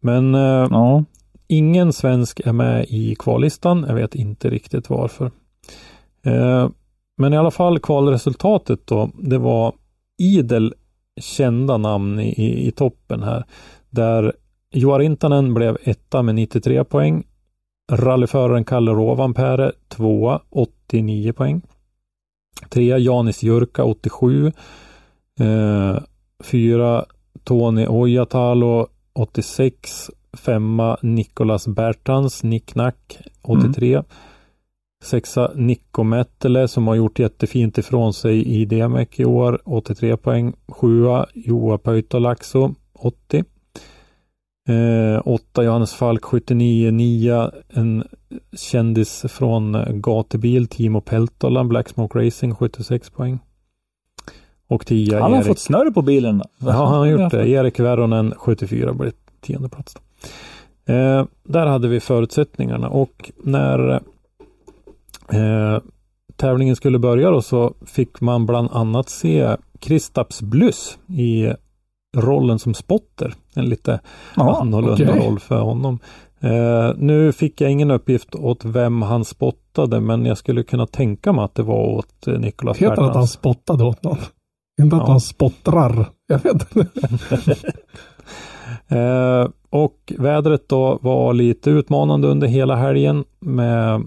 Men 0.00 0.34
Ja. 0.34 1.04
Ingen 1.48 1.92
svensk 1.92 2.40
är 2.40 2.52
med 2.52 2.86
i 2.88 3.14
kvallistan. 3.18 3.84
Jag 3.88 3.94
vet 3.94 4.14
inte 4.14 4.50
riktigt 4.50 4.90
varför. 4.90 5.30
Eh, 6.26 6.68
men 7.16 7.32
i 7.32 7.36
alla 7.36 7.50
fall 7.50 7.78
kvalresultatet 7.78 8.86
då. 8.86 9.10
Det 9.14 9.38
var 9.38 9.74
idel 10.18 10.74
kända 11.20 11.76
namn 11.76 12.20
i, 12.20 12.28
i, 12.28 12.68
i 12.68 12.70
toppen 12.70 13.22
här. 13.22 13.44
Där 13.90 14.32
Joar 14.72 14.98
Rintanen 14.98 15.54
blev 15.54 15.78
etta 15.84 16.22
med 16.22 16.34
93 16.34 16.84
poäng. 16.84 17.24
Rallyföraren 17.92 18.64
Kalle 18.64 18.90
Rovanperä 18.90 19.72
tvåa, 19.88 20.40
89 20.50 21.32
poäng. 21.32 21.62
Trea 22.70 22.98
Janis 22.98 23.42
Jurka 23.42 23.84
87. 23.84 24.52
Eh, 25.40 25.96
fyra 26.44 27.04
Tony 27.44 27.86
Ojatalo 27.88 28.86
86. 29.12 30.10
Femma 30.32 30.96
Nikolas 31.02 31.66
Bertans, 31.66 32.42
Nicknack 32.42 33.18
83. 33.42 34.02
Sexa 35.04 35.50
Nikko 35.54 36.02
Mettele 36.04 36.68
som 36.68 36.86
har 36.86 36.94
gjort 36.94 37.18
jättefint 37.18 37.78
ifrån 37.78 38.12
sig 38.14 38.46
i 38.60 38.64
DMEC 38.64 39.08
i 39.16 39.24
år, 39.24 39.60
83 39.64 40.16
poäng. 40.16 40.52
Sjua 40.68 41.26
Joa 41.34 41.78
Pöytalaxo, 41.78 42.74
80. 42.94 43.44
Eh, 44.68 45.22
åtta 45.24 45.62
Johannes 45.64 45.94
Falk 45.94 46.24
79, 46.24 46.90
nia 46.90 47.50
en 47.68 48.04
kändis 48.56 49.24
från 49.28 49.76
gatubil, 50.00 50.66
Timo 50.68 51.00
Peltola, 51.00 51.64
Black 51.64 51.88
Smoke 51.88 52.18
Racing 52.26 52.54
76 52.54 53.10
poäng. 53.10 53.38
Och 54.68 54.86
tia 54.86 55.20
Han 55.20 55.30
har 55.32 55.38
Erik. 55.38 55.46
fått 55.48 55.58
snurr 55.58 55.90
på 55.90 56.02
bilen. 56.02 56.42
Ja, 56.58 56.70
han 56.72 56.98
har 56.98 57.06
gjort 57.06 57.30
det. 57.30 57.48
Erik 57.48 57.80
Veronen 57.80 58.34
74 58.36 58.92
blev 58.92 59.12
tionde 59.40 59.68
plats. 59.68 59.96
Eh, 60.86 61.24
där 61.42 61.66
hade 61.66 61.88
vi 61.88 62.00
förutsättningarna 62.00 62.88
och 62.88 63.30
när 63.36 64.00
eh, 65.32 65.78
tävlingen 66.36 66.76
skulle 66.76 66.98
börja 66.98 67.30
då 67.30 67.42
så 67.42 67.74
fick 67.86 68.20
man 68.20 68.46
bland 68.46 68.70
annat 68.72 69.08
se 69.08 69.56
Kristaps 69.78 70.42
Blyss 70.42 70.98
i 71.08 71.52
rollen 72.16 72.58
som 72.58 72.74
spotter. 72.74 73.34
En 73.54 73.64
lite 73.64 74.00
Ja, 74.36 74.60
annorlunda 74.60 75.04
okej. 75.12 75.26
roll 75.26 75.38
för 75.40 75.60
honom. 75.60 75.98
Eh, 76.40 76.90
nu 76.96 77.32
fick 77.32 77.60
jag 77.60 77.70
ingen 77.70 77.90
uppgift 77.90 78.34
åt 78.34 78.64
vem 78.64 79.02
han 79.02 79.24
spottade 79.24 80.00
men 80.00 80.26
jag 80.26 80.38
skulle 80.38 80.62
kunna 80.62 80.86
tänka 80.86 81.32
mig 81.32 81.44
att 81.44 81.54
det 81.54 81.62
var 81.62 81.86
åt 81.86 82.26
eh, 82.26 82.38
Nicolas 82.38 82.76
Heter 82.78 83.02
att 83.02 83.14
han 83.14 83.26
spottade 83.28 83.84
åt 83.84 84.02
någon? 84.02 84.18
Inte 84.82 84.96
att 84.96 85.02
Ja. 85.02 85.10
han 85.10 85.20
spottrar. 85.20 86.06
Jag 86.26 86.38
vet 86.42 86.76
inte. 86.76 86.86
Eh, 88.88 89.48
och 89.70 90.12
vädret 90.18 90.68
då 90.68 90.98
var 91.02 91.32
lite 91.34 91.70
utmanande 91.70 92.28
under 92.28 92.46
hela 92.46 92.76
helgen 92.76 93.24
med 93.40 94.02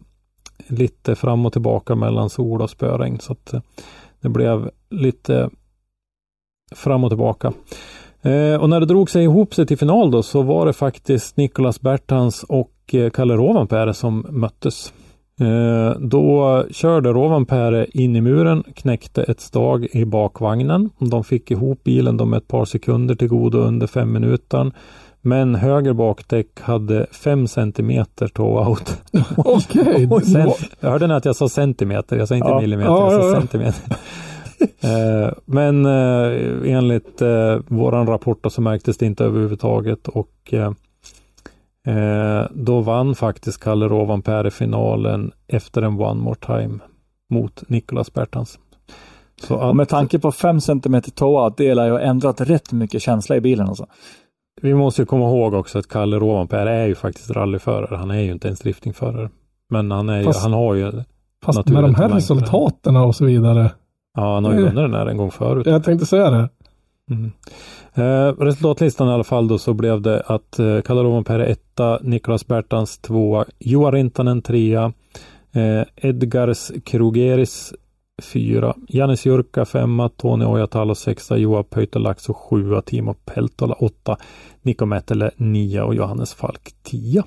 lite 0.67 1.15
fram 1.15 1.45
och 1.45 1.53
tillbaka 1.53 1.95
mellan 1.95 2.29
sol 2.29 2.61
och 2.61 2.69
spöregn. 2.69 3.19
Så 3.19 3.31
att 3.31 3.53
eh, 3.53 3.61
det 4.21 4.29
blev 4.29 4.69
lite 4.89 5.49
fram 6.75 7.03
och 7.03 7.09
tillbaka. 7.09 7.53
Eh, 8.21 8.61
och 8.61 8.69
när 8.69 8.79
det 8.79 8.85
drog 8.85 9.09
sig 9.09 9.23
ihop 9.23 9.55
sig 9.55 9.65
till 9.65 9.77
final 9.77 10.11
då 10.11 10.23
så 10.23 10.41
var 10.41 10.65
det 10.65 10.73
faktiskt 10.73 11.37
Nicolas 11.37 11.81
Bertans 11.81 12.43
och 12.43 12.73
eh, 12.93 13.09
Kalle 13.09 13.33
Rovanperä 13.33 13.93
som 13.93 14.25
möttes. 14.29 14.93
Eh, 15.39 15.99
då 15.99 16.65
körde 16.71 17.09
Rovanperä 17.09 17.85
in 17.93 18.15
i 18.15 18.21
muren, 18.21 18.63
knäckte 18.75 19.23
ett 19.23 19.39
stag 19.39 19.87
i 19.91 20.05
bakvagnen. 20.05 20.89
De 20.99 21.23
fick 21.23 21.51
ihop 21.51 21.83
bilen 21.83 22.17
de 22.17 22.29
med 22.29 22.37
ett 22.37 22.47
par 22.47 22.65
sekunder 22.65 23.15
till 23.15 23.27
godo 23.27 23.57
under 23.57 23.87
fem 23.87 24.11
minuter. 24.11 24.71
Men 25.21 25.55
höger 25.55 25.93
bakdäck 25.93 26.59
hade 26.59 27.05
fem 27.11 27.47
centimeter 27.47 28.27
toe-out. 28.27 29.01
Okej. 29.37 30.09
Sen, 30.23 30.51
jag 30.79 30.89
hörde 30.89 31.15
att 31.15 31.25
jag 31.25 31.35
sa 31.35 31.49
centimeter, 31.49 32.17
jag 32.17 32.27
sa 32.27 32.35
inte 32.35 32.47
Ja. 32.49 32.61
millimeter, 32.61 32.91
Ja, 32.91 33.13
jag 33.13 33.21
sa 33.21 33.27
ja, 33.29 33.39
centimeter. 33.39 33.95
eh, 35.25 35.31
men 35.45 35.85
eh, 35.85 36.73
enligt 36.75 37.21
eh, 37.21 37.57
våran 37.67 38.07
rapport 38.07 38.45
så 38.49 38.61
märktes 38.61 38.97
det 38.97 39.05
inte 39.05 39.23
överhuvudtaget 39.25 40.07
och 40.07 40.53
eh, 40.53 40.71
då 42.51 42.81
vann 42.81 43.15
faktiskt 43.15 43.63
Kalle 43.63 43.87
Rovanperä 43.87 44.51
finalen 44.51 45.31
efter 45.47 45.81
en 45.81 45.99
one 45.99 46.21
more 46.21 46.35
time 46.35 46.79
mot 47.29 47.63
Nicolas 47.69 48.13
Bertans. 48.13 48.59
Så 49.47 49.57
att, 49.59 49.75
med 49.75 49.89
tanke 49.89 50.19
på 50.19 50.31
5 50.31 50.61
cm 50.61 51.01
toa, 51.15 51.53
det 51.57 51.73
lär 51.75 51.87
ju 51.87 51.97
ändrat 51.97 52.41
rätt 52.41 52.71
mycket 52.71 53.01
känsla 53.01 53.35
i 53.35 53.41
bilen 53.41 53.67
alltså. 53.67 53.85
Vi 54.61 54.73
måste 54.73 55.01
ju 55.01 55.05
komma 55.05 55.25
ihåg 55.25 55.53
också 55.53 55.79
att 55.79 55.87
Kalle 55.87 56.19
Rovanperä 56.19 56.71
är 56.71 56.87
ju 56.87 56.95
faktiskt 56.95 57.31
rallyförare. 57.31 57.95
Han 57.95 58.11
är 58.11 58.19
ju 58.19 58.31
inte 58.31 58.47
ens 58.47 58.59
driftingförare. 58.59 59.29
Men 59.69 59.91
han, 59.91 60.09
är 60.09 60.17
ju, 60.17 60.23
Fast- 60.23 60.43
han 60.43 60.53
har 60.53 60.75
ju, 60.75 60.91
Fast 61.45 61.67
med 61.67 61.83
de 61.83 61.95
här 61.95 62.09
resultaten 62.09 62.95
och 62.95 63.15
så 63.15 63.25
vidare. 63.25 63.71
ja 64.15 64.33
han 64.33 64.45
har 64.45 64.51
ju 64.51 64.57
vunnit 64.57 64.75
den 64.75 64.93
här 64.93 65.05
en 65.05 65.17
gång 65.17 65.31
förut. 65.31 65.65
Jag 65.65 65.83
tänkte 65.83 66.05
säga 66.05 66.29
det. 66.29 66.49
Mm. 67.11 67.31
Eh, 67.93 68.33
resultatlistan 68.43 69.07
i 69.07 69.11
alla 69.11 69.23
fall 69.23 69.47
då 69.47 69.57
så 69.57 69.73
blev 69.73 70.01
det 70.01 70.21
att 70.21 70.59
eh, 70.59 70.81
Kalle 70.81 71.01
Rovanperä 71.03 71.45
etta, 71.45 71.99
Niklas 72.01 72.47
Bertans 72.47 72.97
tvåa, 72.97 73.45
Joa 73.59 73.91
Rintanen 73.91 74.41
trea, 74.41 74.93
eh, 75.51 75.83
Edgars 75.95 76.71
Krugeris 76.85 77.73
fyra, 78.21 78.73
Janis 78.87 79.25
Jurka 79.25 79.65
femma, 79.65 80.09
Tony 80.09 80.45
Ojatalo 80.45 80.95
sexa, 80.95 81.37
Joa 81.37 81.63
Pöytalaxo 81.63 82.33
sjua, 82.33 82.81
Timo 82.81 83.13
Peltola 83.13 83.73
åtta, 83.73 84.17
Niko 84.61 84.85
Mätele 84.85 85.31
nia 85.37 85.85
och 85.85 85.95
Johannes 85.95 86.33
Falk 86.33 86.71
tia. 86.83 87.23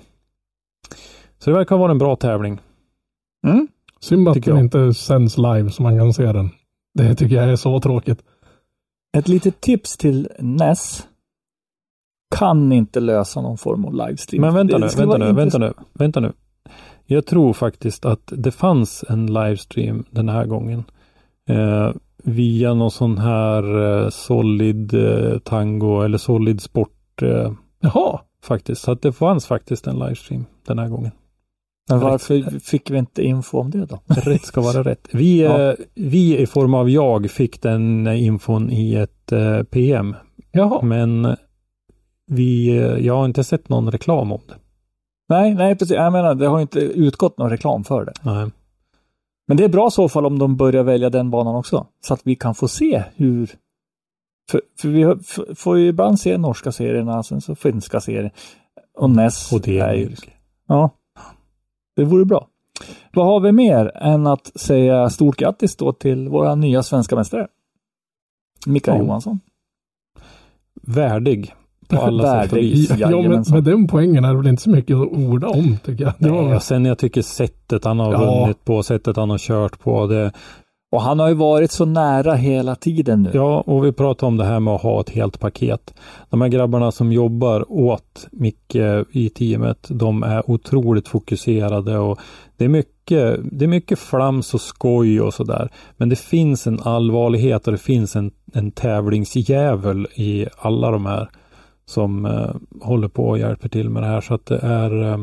Så 1.38 1.50
det 1.50 1.56
verkar 1.56 1.76
vara 1.76 1.90
en 1.90 1.98
bra 1.98 2.16
tävling. 2.16 2.60
Mm. 3.46 3.68
Synd 4.00 4.28
att 4.28 4.42
den 4.42 4.58
inte 4.58 4.94
sänds 4.94 5.38
live 5.38 5.70
så 5.70 5.82
man 5.82 5.98
kan 5.98 6.12
se 6.12 6.32
den. 6.32 6.50
Det 6.94 7.14
tycker 7.14 7.36
jag 7.36 7.44
är 7.52 7.56
så 7.56 7.80
tråkigt. 7.80 8.22
Ett 9.16 9.28
litet 9.28 9.60
tips 9.60 9.96
till 9.96 10.28
NES. 10.38 11.06
Kan 12.36 12.72
inte 12.72 13.00
lösa 13.00 13.40
någon 13.40 13.58
form 13.58 13.84
av 13.84 13.94
livestream. 13.94 14.40
Men 14.40 14.54
vänta 14.54 14.78
nu, 14.78 14.88
vänta 14.96 15.18
nu, 15.18 15.32
vänta 15.32 15.58
nu, 15.58 15.72
vänta 15.92 16.20
nu. 16.20 16.32
Jag 17.06 17.26
tror 17.26 17.52
faktiskt 17.52 18.04
att 18.04 18.32
det 18.36 18.50
fanns 18.52 19.04
en 19.08 19.26
livestream 19.26 20.04
den 20.10 20.28
här 20.28 20.46
gången. 20.46 20.84
Eh, 21.48 21.90
via 22.24 22.74
någon 22.74 22.90
sån 22.90 23.18
här 23.18 23.80
eh, 24.04 24.08
Solid 24.10 24.94
eh, 24.94 25.38
Tango 25.38 26.02
eller 26.02 26.18
Solid 26.18 26.60
Sport 26.60 27.22
eh, 27.22 27.52
Jaha. 27.80 28.20
faktiskt. 28.44 28.82
Så 28.82 28.92
att 28.92 29.02
det 29.02 29.12
fanns 29.12 29.46
faktiskt 29.46 29.86
en 29.86 29.98
livestream 29.98 30.44
den 30.66 30.78
här 30.78 30.88
gången. 30.88 31.10
Men 31.88 32.00
varför 32.00 32.60
fick 32.60 32.90
vi 32.90 32.98
inte 32.98 33.22
info 33.22 33.58
om 33.58 33.70
det 33.70 33.86
då? 33.86 34.00
Rätt 34.06 34.44
ska 34.44 34.60
vara 34.60 34.82
rätt. 34.90 35.08
Vi, 35.12 35.42
Ja. 35.42 35.62
eh, 35.70 35.74
vi 35.94 36.38
i 36.38 36.46
form 36.46 36.74
av 36.74 36.90
jag 36.90 37.30
fick 37.30 37.62
den 37.62 38.06
infon 38.06 38.70
i 38.70 38.94
ett 38.94 39.32
eh, 39.32 39.62
PM. 39.62 40.16
Jaha. 40.52 40.82
Men 40.82 41.36
vi, 42.26 42.68
eh, 42.68 43.06
jag 43.06 43.16
har 43.16 43.24
inte 43.24 43.44
sett 43.44 43.68
någon 43.68 43.90
reklam 43.90 44.32
om 44.32 44.40
det. 44.48 44.54
Nej, 45.32 45.54
nej 45.54 45.76
precis. 45.76 45.96
Jag 45.96 46.12
menar, 46.12 46.34
det 46.34 46.46
har 46.46 46.60
inte 46.60 46.80
utgått 46.80 47.38
någon 47.38 47.50
reklam 47.50 47.84
för 47.84 48.04
det. 48.04 48.12
Nej. 48.22 48.50
Men 49.46 49.56
det 49.56 49.64
är 49.64 49.68
bra 49.68 49.88
i 49.88 49.90
så 49.90 50.08
fall 50.08 50.26
om 50.26 50.38
de 50.38 50.56
börjar 50.56 50.82
välja 50.82 51.10
den 51.10 51.30
banan 51.30 51.54
också. 51.54 51.86
Så 52.06 52.14
att 52.14 52.20
vi 52.24 52.36
kan 52.36 52.54
få 52.54 52.68
se 52.68 53.04
hur... 53.16 53.50
För, 54.50 54.60
för 54.80 54.88
vi 54.88 55.16
får 55.54 55.78
ju 55.78 55.86
ibland 55.86 56.20
se 56.20 56.38
norska 56.38 56.72
serierna, 56.72 57.22
sen 57.22 57.40
så 57.40 57.54
finska 57.54 58.00
serier. 58.00 58.32
Och 58.98 59.10
NES 59.10 59.52
Och 59.52 59.60
det 59.60 59.78
är 59.78 59.94
ju... 59.94 60.16
Ja. 60.66 60.90
Det 61.96 62.04
vore 62.04 62.24
bra. 62.24 62.48
Vad 63.12 63.26
har 63.26 63.40
vi 63.40 63.52
mer 63.52 63.90
än 63.94 64.26
att 64.26 64.60
säga 64.60 65.10
stort 65.10 65.36
grattis 65.36 65.76
då 65.76 65.92
till 65.92 66.28
våra 66.28 66.54
nya 66.54 66.82
svenska 66.82 67.16
mästare? 67.16 67.48
Mikael 68.66 68.98
Ja. 68.98 69.04
Johansson. 69.04 69.40
Värdig 70.82 71.54
på 71.96 72.02
alla 72.02 72.42
sätt 72.42 72.52
och 72.52 72.58
vis. 72.58 72.90
Ja, 72.90 73.10
Jajamensan. 73.10 73.54
med 73.54 73.64
den 73.64 73.86
poängen 73.88 74.24
är 74.24 74.28
det 74.30 74.36
väl 74.38 74.46
inte 74.46 74.62
så 74.62 74.70
mycket 74.70 74.96
att 74.96 75.08
orda 75.12 75.48
om 75.48 75.76
tycker 75.84 76.04
jag. 76.04 76.30
Var 76.30 76.42
Nej, 76.42 76.54
och 76.56 76.62
sen 76.62 76.84
jag 76.84 76.98
tycker 76.98 77.22
sättet 77.22 77.84
han 77.84 77.98
har 78.00 78.12
Ja. 78.12 78.40
vunnit 78.40 78.64
på, 78.64 78.82
sättet 78.82 79.16
han 79.16 79.30
har 79.30 79.38
kört 79.38 79.78
på. 79.78 80.06
Det, 80.06 80.32
Och 80.92 81.02
han 81.02 81.18
har 81.18 81.28
ju 81.28 81.34
varit 81.34 81.70
så 81.70 81.84
nära 81.84 82.34
hela 82.34 82.74
tiden 82.74 83.22
nu. 83.22 83.30
ja, 83.34 83.60
och 83.60 83.84
vi 83.84 83.92
pratar 83.92 84.26
om 84.26 84.36
det 84.36 84.44
här 84.44 84.60
med 84.60 84.74
att 84.74 84.82
ha 84.82 85.00
ett 85.00 85.10
helt 85.10 85.40
paket. 85.40 85.94
De 86.30 86.40
här 86.40 86.48
grabbarna 86.48 86.92
som 86.92 87.12
jobbar 87.12 87.72
åt 87.72 88.26
Micke 88.32 88.76
i 89.12 89.28
teamet, 89.34 89.86
de 89.90 90.22
är 90.22 90.50
otroligt 90.50 91.08
fokuserade 91.08 91.98
och 91.98 92.18
det 92.56 92.64
är 92.64 92.68
mycket, 92.68 93.40
det 93.52 93.64
är 93.64 93.68
mycket 93.68 93.98
flams 93.98 94.54
och 94.54 94.60
skoj 94.60 95.20
och 95.20 95.34
sådär. 95.34 95.68
Men 95.96 96.08
det 96.08 96.18
finns 96.18 96.66
en 96.66 96.80
allvarlighet 96.82 97.66
och 97.66 97.72
det 97.72 97.78
finns 97.78 98.16
en, 98.16 98.30
en 98.54 98.70
tävlingsjävel 98.70 100.06
i 100.14 100.46
alla 100.58 100.90
de 100.90 101.06
här 101.06 101.28
som 101.86 102.26
eh, 102.26 102.50
håller 102.80 103.08
på 103.08 103.28
och 103.28 103.38
hjälper 103.38 103.68
till 103.68 103.90
med 103.90 104.02
det 104.02 104.06
här. 104.06 104.20
Så 104.20 104.34
att 104.34 104.46
det 104.46 104.58
är 104.58 105.12
eh, 105.12 105.18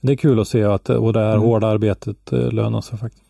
det 0.00 0.12
är 0.12 0.16
kul 0.16 0.40
att 0.40 0.48
se 0.48 0.64
att 0.64 0.90
och 0.90 1.12
det 1.12 1.20
här 1.20 1.30
Mm. 1.34 1.40
hårda 1.42 1.66
arbetet 1.66 2.32
eh, 2.32 2.52
lönar 2.52 2.80
sig 2.80 2.98
faktiskt. 2.98 3.24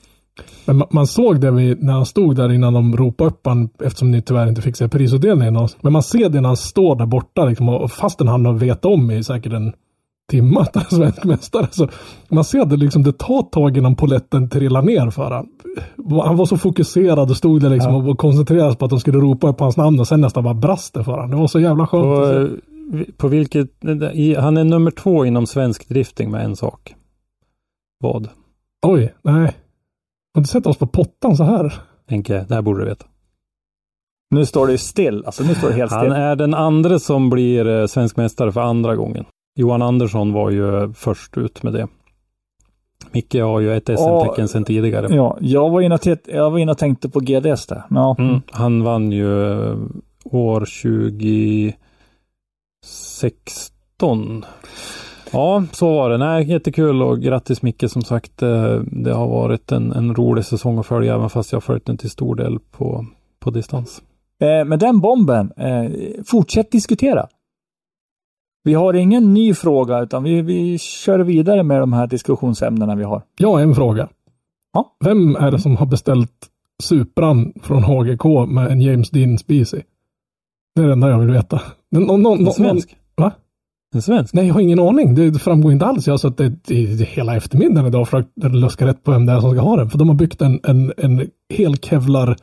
men 0.66 0.76
man, 0.76 0.88
man 0.90 1.06
såg 1.06 1.40
det 1.40 1.50
vid, 1.50 1.82
när 1.82 1.92
han 1.92 2.06
stod 2.06 2.36
där 2.36 2.52
innan 2.52 2.74
de 2.74 2.96
ropade 2.96 3.30
upp 3.30 3.46
han 3.46 3.68
eftersom 3.84 4.10
ni 4.10 4.22
tyvärr 4.22 4.48
inte 4.48 4.62
fick 4.62 4.76
se 4.76 4.88
prisutdelningen. 4.88 5.68
Men 5.80 5.92
man 5.92 6.02
ser 6.02 6.28
det 6.28 6.40
när 6.40 6.48
han 6.48 6.56
står 6.56 6.96
där 6.96 7.06
borta 7.06 7.44
liksom, 7.44 7.68
och 7.68 7.92
fastän 7.92 8.28
han 8.28 8.46
har 8.46 8.52
vetat 8.52 8.84
om 8.84 9.10
i 9.10 9.24
säkert 9.24 9.52
en 9.52 9.72
timme 10.30 10.60
att 10.60 10.74
han 10.74 10.84
är 10.90 10.96
svensk 10.96 11.24
mästare. 11.24 11.66
Så 11.70 11.88
man 12.28 12.44
ser 12.44 12.64
det 12.64 12.76
liksom, 12.76 13.02
det 13.02 13.18
tar 13.18 13.42
tag 13.42 13.76
innan 13.76 13.96
poletten 13.96 14.48
trillar 14.50 14.82
ner 14.82 15.10
för 15.10 15.30
han. 15.30 15.48
Han 16.24 16.36
var 16.36 16.46
så 16.46 16.58
fokuserad 16.58 17.30
och 17.30 17.36
stod 17.36 17.60
där 17.60 17.70
liksom 17.70 17.94
och 18.08 18.18
koncentrerade 18.18 18.70
sig 18.70 18.78
på 18.78 18.84
att 18.84 18.90
de 18.90 19.00
skulle 19.00 19.18
ropa 19.18 19.48
upp 19.48 19.60
hans 19.60 19.76
namn 19.76 20.00
och 20.00 20.08
sen 20.08 20.20
nästan 20.20 20.44
bara 20.44 20.54
brast 20.54 20.94
det 20.94 21.04
för 21.04 21.18
han. 21.18 21.30
Det 21.30 21.36
var 21.36 21.46
så 21.46 21.60
jävla 21.60 21.86
skönt 21.86 22.04
Och, 22.06 22.22
att 22.22 22.28
se. 22.48 22.54
eh, 22.98 23.04
på 23.16 23.28
vilket, 23.28 23.68
han 24.38 24.56
är 24.56 24.64
nummer 24.64 24.90
två 24.90 25.24
inom 25.24 25.46
svensk 25.46 25.88
drifting 25.88 26.30
med 26.30 26.44
en 26.44 26.56
sak. 26.56 26.94
Vad? 28.00 28.28
Oj, 28.86 29.14
nej. 29.22 29.52
Har 30.34 30.40
inte 30.40 30.50
sett 30.50 30.66
oss 30.66 30.76
på 30.78 30.86
pottan 30.86 31.36
så 31.36 31.44
här. 31.44 31.74
Henke, 32.08 32.44
det 32.48 32.54
här 32.54 32.62
borde 32.62 32.80
du 32.80 32.84
veta. 32.88 33.06
Nu 34.34 34.46
står 34.46 34.66
det 34.66 34.78
still. 34.78 35.22
Alltså 35.26 35.44
nu 35.44 35.54
står 35.54 35.68
det 35.68 35.74
helt 35.74 35.92
Han 35.92 36.00
still. 36.00 36.12
är 36.12 36.36
den 36.36 36.54
andra 36.54 36.98
som 36.98 37.30
blir 37.30 37.66
eh, 37.80 37.86
svensk 37.86 38.16
mästare 38.16 38.52
för 38.52 38.60
andra 38.60 38.96
gången. 38.96 39.24
Johan 39.60 39.82
Andersson 39.82 40.32
var 40.32 40.50
ju 40.50 40.92
först 40.92 41.38
ut 41.38 41.62
med 41.62 41.72
det. 41.72 41.88
Micke 43.12 43.34
har 43.34 43.60
ju 43.60 43.76
ett 43.76 43.86
SM-tecken 43.86 44.48
sedan 44.48 44.64
tidigare. 44.64 45.14
Ja, 45.14 45.36
jag 45.40 45.70
var 45.70 45.80
inne 45.80 45.94
och, 45.94 46.00
jag 46.26 46.50
var 46.50 46.58
inne 46.58 46.72
och 46.72 46.78
tänkte 46.78 47.08
på 47.08 47.20
GDS 47.20 47.66
där. 47.66 47.82
Ja. 47.90 48.16
Mm, 48.18 48.40
han 48.50 48.82
vann 48.82 49.12
ju 49.12 49.52
eh, 49.52 49.76
år 50.24 50.60
2016. 53.00 54.44
Ja, 55.32 55.64
så 55.72 55.94
var 55.94 56.10
det. 56.10 56.18
Nej, 56.18 56.50
jättekul 56.50 57.02
och 57.02 57.20
grattis 57.20 57.62
Micke 57.62 57.84
som 57.90 58.02
sagt. 58.02 58.42
eh, 58.42 58.74
Det 58.82 59.12
har 59.12 59.28
varit 59.28 59.72
en, 59.72 59.92
en 59.92 60.14
rolig 60.14 60.44
säsong 60.44 60.78
att 60.78 60.86
följa 60.86 61.14
även 61.14 61.30
fast 61.30 61.52
jag 61.52 61.56
har 61.56 61.60
följt 61.60 61.86
den 61.86 61.96
till 61.96 62.10
stor 62.10 62.34
del 62.34 62.58
på, 62.70 63.06
på 63.40 63.50
distans. 63.50 64.02
Eh, 64.42 64.64
med 64.64 64.78
den 64.78 65.00
bomben, 65.00 65.52
eh, 65.56 65.90
fortsätt 66.26 66.70
diskutera. 66.70 67.26
Vi 68.64 68.74
har 68.74 68.94
ingen 68.94 69.34
ny 69.34 69.54
fråga 69.54 70.00
utan 70.00 70.22
vi, 70.22 70.42
vi 70.42 70.78
kör 70.78 71.18
vidare 71.18 71.62
med 71.62 71.80
de 71.80 71.92
här 71.92 72.06
diskussionsämnena 72.06 72.94
vi 72.94 73.04
har. 73.04 73.22
Jag 73.38 73.52
har 73.52 73.60
en 73.60 73.74
fråga. 73.74 74.08
Ja. 74.72 74.96
Vem 75.04 75.36
är 75.36 75.50
det 75.50 75.58
som 75.58 75.76
har 75.76 75.86
beställt 75.86 76.48
Supran 76.82 77.52
från 77.62 77.82
HGK 77.82 78.24
med 78.48 78.70
en 78.70 78.80
James 78.80 79.10
Dean 79.10 79.38
Specy? 79.38 79.80
Det 80.74 80.82
är 80.82 80.86
det 80.86 80.92
enda 80.92 81.10
jag 81.10 81.18
vill 81.18 81.30
veta. 81.30 81.60
Någon, 81.90 82.06
någon, 82.06 82.22
någon, 82.22 82.46
En 82.46 82.52
svensk? 82.52 82.96
Va? 83.16 83.32
En 83.94 84.02
svensk? 84.02 84.34
Nej, 84.34 84.46
jag 84.46 84.54
har 84.54 84.60
ingen 84.60 84.80
aning. 84.80 85.14
Det 85.14 85.38
framgår 85.38 85.72
inte 85.72 85.86
alls. 85.86 86.06
Jag 86.06 86.12
har 86.12 86.18
suttit 86.18 86.70
i 86.70 87.04
hela 87.04 87.36
eftermiddagen 87.36 87.86
idag 87.86 88.00
och 88.00 88.08
försökt 88.08 88.30
luska 88.36 88.86
rätt 88.86 89.04
på 89.04 89.10
vem 89.10 89.26
det 89.26 89.32
är 89.32 89.40
som 89.40 89.50
ska 89.50 89.60
ha 89.60 89.76
den. 89.76 89.90
För 89.90 89.98
de 89.98 90.08
har 90.08 90.16
byggt 90.16 90.42
en, 90.42 90.60
en, 90.62 90.92
en 90.96 91.28
hel 91.48 91.76
Kevlar 91.76 92.36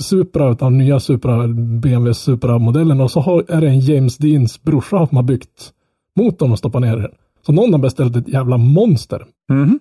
Supra, 0.00 0.50
utan 0.50 0.78
nya 0.78 1.00
Supra, 1.00 1.48
BMW 1.48 2.14
Supra-modellen. 2.14 3.00
Och 3.00 3.10
så 3.10 3.20
har, 3.20 3.44
är 3.48 3.60
det 3.60 3.68
en 3.68 3.80
James 3.80 4.16
Deans 4.18 4.62
brorsa 4.62 5.06
som 5.06 5.16
har 5.16 5.24
byggt 5.24 5.72
motorn 6.18 6.52
och 6.52 6.58
stoppat 6.58 6.82
ner 6.82 6.96
den. 6.96 7.10
Så 7.46 7.52
någon 7.52 7.72
har 7.72 7.80
beställt 7.80 8.16
ett 8.16 8.28
jävla 8.28 8.56
monster. 8.56 9.24
Mhm. 9.50 9.78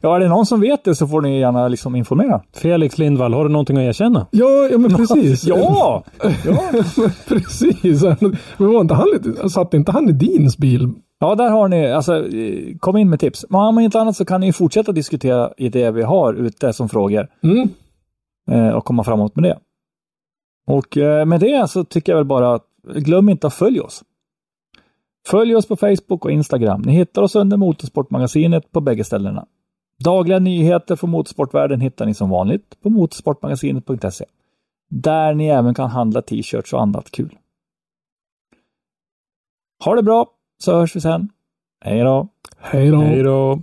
Ja, 0.00 0.16
är 0.16 0.20
det 0.20 0.28
någon 0.28 0.46
som 0.46 0.60
vet 0.60 0.84
det 0.84 0.94
så 0.94 1.06
får 1.06 1.20
ni 1.20 1.40
gärna 1.40 1.68
liksom 1.68 1.96
informera. 1.96 2.40
Felix 2.56 2.98
Lindvall, 2.98 3.34
har 3.34 3.44
du 3.44 3.50
någonting 3.50 3.76
att 3.76 3.82
erkänna? 3.82 4.26
Ja, 4.30 4.68
ja 4.70 4.78
men 4.78 4.90
precis. 4.96 5.44
Ja! 5.44 6.04
ja! 6.44 6.62
precis. 7.28 8.02
Men 8.58 8.72
var 8.72 8.80
inte 8.80 8.94
han 8.94 9.50
satt 9.50 9.74
inte 9.74 9.92
han 9.92 10.08
i 10.08 10.12
Deans 10.12 10.58
bil? 10.58 10.88
Ja, 11.20 11.34
där 11.34 11.50
har 11.50 11.68
ni, 11.68 11.92
alltså 11.92 12.24
kom 12.80 12.96
in 12.96 13.10
med 13.10 13.20
tips. 13.20 13.44
Men 13.50 13.60
om 13.60 13.78
inte 13.78 14.00
annat 14.00 14.16
så 14.16 14.24
kan 14.24 14.40
ni 14.40 14.52
fortsätta 14.52 14.92
diskutera 14.92 15.50
i 15.56 15.68
det 15.68 15.90
vi 15.90 16.02
har 16.02 16.34
ute 16.34 16.72
som 16.72 16.88
frågor 16.88 17.26
Mm. 17.42 17.68
Eh, 18.48 18.68
och 18.68 18.84
komma 18.84 19.04
framåt 19.04 19.36
med 19.36 19.44
det. 19.44 19.58
Och 20.66 20.96
eh, 20.96 21.26
med 21.26 21.40
det 21.40 21.70
så 21.70 21.84
tycker 21.84 22.12
jag 22.12 22.16
väl 22.16 22.26
bara 22.26 22.54
att 22.54 22.66
glöm 22.84 23.28
inte 23.28 23.46
att 23.46 23.54
följa 23.54 23.82
oss. 23.82 24.04
Följ 25.26 25.56
oss 25.56 25.66
på 25.66 25.76
Facebook 25.76 26.24
och 26.24 26.30
Instagram. 26.30 26.82
Ni 26.82 26.92
hittar 26.92 27.22
oss 27.22 27.36
under 27.36 27.56
Motorsportmagasinet 27.56 28.72
på 28.72 28.80
bägge 28.80 29.04
ställena. 29.04 29.46
Dagliga 30.04 30.38
nyheter 30.38 30.96
från 30.96 31.10
motorsportvärlden 31.10 31.80
hittar 31.80 32.06
ni 32.06 32.14
som 32.14 32.30
vanligt 32.30 32.82
på 32.82 32.90
motorsportmagasinet.se. 32.90 34.24
Där 34.90 35.34
ni 35.34 35.48
även 35.48 35.74
kan 35.74 35.90
handla 35.90 36.22
t-shirts 36.22 36.72
och 36.72 36.82
annat 36.82 37.10
kul. 37.10 37.38
Ha 39.84 39.94
det 39.94 40.02
bra, 40.02 40.26
så 40.58 40.72
hörs 40.72 40.96
vi 40.96 41.00
sen. 41.00 41.28
Hej 41.80 42.00
då! 42.00 42.28
Hej 42.58 42.90
då. 42.90 43.00
Hej 43.00 43.22
då! 43.22 43.62